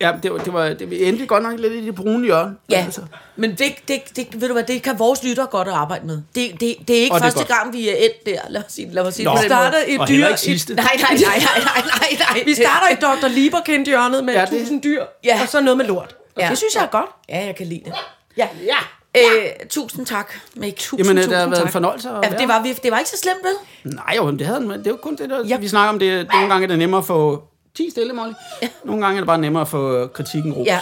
Ja, 0.00 0.12
det 0.22 0.32
var, 0.32 0.38
det 0.38 0.52
var, 0.52 0.64
det, 0.68 1.08
endte 1.08 1.26
godt 1.26 1.42
nok 1.42 1.58
lidt 1.60 1.72
i 1.72 1.86
det 1.86 1.94
brune 1.94 2.24
hjørne. 2.24 2.56
Ja, 2.70 2.76
Altså. 2.84 3.00
men 3.36 3.50
det, 3.50 3.74
det, 3.88 4.00
det, 4.16 4.40
ved 4.40 4.48
du 4.48 4.52
hvad, 4.54 4.62
det 4.64 4.82
kan 4.82 4.98
vores 4.98 5.24
lyttere 5.24 5.46
godt 5.46 5.68
at 5.68 5.74
arbejde 5.74 6.06
med. 6.06 6.22
Det, 6.34 6.50
det, 6.60 6.74
det 6.88 6.98
er 6.98 7.02
ikke 7.02 7.14
Og 7.14 7.18
er 7.18 7.22
første 7.22 7.38
godt. 7.38 7.48
gang, 7.48 7.72
vi 7.72 7.88
er 7.88 7.94
endt 7.96 8.26
der. 8.26 8.40
Lad 8.48 8.60
mig 8.60 8.70
sige, 8.70 8.88
lad 8.92 9.02
mig 9.04 9.12
sige 9.14 9.24
Nå. 9.24 9.30
på 9.30 9.34
den 9.42 9.42
måde. 9.42 9.48
Startede 9.48 9.88
et 9.88 10.00
Og 10.00 10.08
dyr... 10.08 10.14
ikke 10.14 10.28
et- 10.30 10.38
sidste. 10.38 10.74
Nej, 10.74 10.84
nej, 11.00 11.10
nej, 11.10 11.18
nej, 11.38 11.62
nej, 11.64 11.82
nej, 12.00 12.16
nej. 12.34 12.42
Vi 12.44 12.54
starter 12.54 12.88
i 12.92 12.94
Dr. 12.94 13.28
Lieberkind 13.28 13.86
hjørnet 13.86 14.24
med 14.24 14.34
Ja, 14.34 14.40
det- 14.44 14.52
1000 14.60 14.82
dyr, 14.82 15.04
Ja. 15.24 15.38
og 15.42 15.48
så 15.48 15.60
noget 15.60 15.76
med 15.76 15.86
lort. 15.86 16.16
Ja. 16.38 16.44
Ja. 16.44 16.50
Det 16.50 16.58
synes 16.58 16.74
jeg 16.74 16.82
er 16.82 16.86
godt. 16.86 17.10
Ja, 17.28 17.46
jeg 17.46 17.56
kan 17.56 17.66
lide 17.66 17.82
det. 17.84 17.92
Ja. 18.36 18.48
ja. 18.66 18.76
Øh, 19.16 19.22
tusind 19.70 20.06
tak, 20.06 20.32
Mik. 20.56 20.76
Tusind, 20.76 21.00
Jamen, 21.06 21.16
tusind 21.16 21.30
det 21.32 21.38
har 21.40 21.46
været 21.46 21.58
en 21.60 21.64
tak. 21.66 21.72
fornøjelse 21.72 22.08
at 22.08 22.14
Ja, 22.14 22.30
være 22.30 22.40
det 22.40 22.48
var, 22.48 22.62
vi- 22.62 22.72
det 22.82 22.90
var 22.92 22.98
ikke 22.98 23.10
så 23.10 23.16
slemt, 23.16 23.38
vel? 23.44 23.94
Nej, 23.94 24.14
jo, 24.16 24.30
det, 24.30 24.46
havde, 24.46 24.60
det 24.60 24.86
er 24.86 24.90
jo 24.90 24.96
kun 24.96 25.16
det, 25.16 25.30
der... 25.30 25.46
Ja. 25.46 25.56
Vi 25.56 25.68
snakker 25.68 25.88
om 25.88 25.98
det. 25.98 26.28
Nogle 26.32 26.48
gange 26.48 26.64
er 26.64 26.68
det 26.68 26.78
nemmere 26.78 26.98
at 26.98 27.04
få 27.06 27.42
10 27.78 27.90
stille, 27.90 28.12
Molly. 28.12 28.32
Ja. 28.62 28.68
Nogle 28.84 29.02
gange 29.02 29.16
er 29.16 29.20
det 29.20 29.26
bare 29.26 29.38
nemmere 29.38 29.60
at 29.60 29.68
få 29.68 30.06
kritikken 30.06 30.52
ros. 30.52 30.66
Ja. 30.66 30.80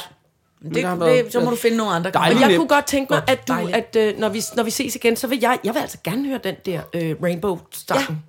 Men 0.60 0.74
Det, 0.74 0.84
det, 0.84 1.00
været- 1.00 1.32
så 1.32 1.40
må 1.40 1.50
du 1.50 1.56
finde 1.56 1.76
nogle 1.76 1.92
andre. 1.92 2.10
Dejligt. 2.10 2.40
Men 2.40 2.50
jeg 2.50 2.58
kunne 2.58 2.68
godt 2.68 2.86
tænke 2.86 3.12
mig, 3.12 3.22
at, 3.28 3.48
du, 3.48 3.54
at 3.72 3.96
øh, 3.98 4.18
når, 4.18 4.28
vi, 4.28 4.42
når 4.56 4.62
vi 4.62 4.70
ses 4.70 4.96
igen, 4.96 5.16
så 5.16 5.26
vil 5.26 5.38
jeg, 5.40 5.58
jeg 5.64 5.74
vil 5.74 5.80
altså 5.80 5.98
gerne 6.04 6.28
høre 6.28 6.40
den 6.44 6.54
der 6.66 6.80
øh, 6.94 7.16
Rainbow-sangen. 7.22 8.22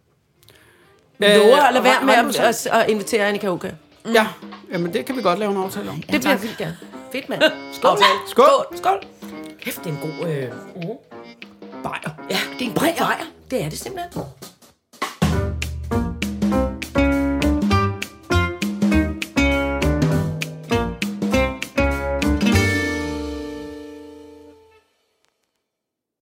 Øh, 1.19 1.29
Ja. 1.29 1.37
Lover 1.37 1.57
at 1.57 1.73
lade 1.73 1.83
være 1.83 2.03
med 2.05 2.13
at, 2.13 2.39
at, 2.39 2.67
at 2.71 2.89
invitere 2.89 3.25
Annika 3.27 3.47
Oka. 3.49 3.71
Ja, 4.13 4.27
jamen 4.71 4.93
det 4.93 5.05
kan 5.05 5.17
vi 5.17 5.21
godt 5.21 5.39
lave 5.39 5.51
en 5.51 5.57
aftale 5.57 5.89
om. 5.89 6.01
Det 6.01 6.21
bliver 6.21 6.37
vildt 6.37 6.57
gerne. 6.57 6.77
Fedt, 7.11 7.29
mand. 7.29 7.41
Skål. 7.73 7.91
Aftale. 7.91 8.09
Skål! 8.27 8.47
Skål. 8.75 9.03
Kæft, 9.61 9.83
det 9.83 9.85
er 9.85 9.89
en 9.93 9.99
god... 10.01 10.29
Øh, 10.29 10.51
Bajer. 11.83 12.09
ja, 12.29 12.37
det 12.59 12.65
er 12.65 12.69
en 12.69 12.73
bred 12.73 12.93
bajer. 12.97 13.23
Det 13.51 13.63
er 13.63 13.69
det 13.69 13.79
simpelthen. 13.79 14.21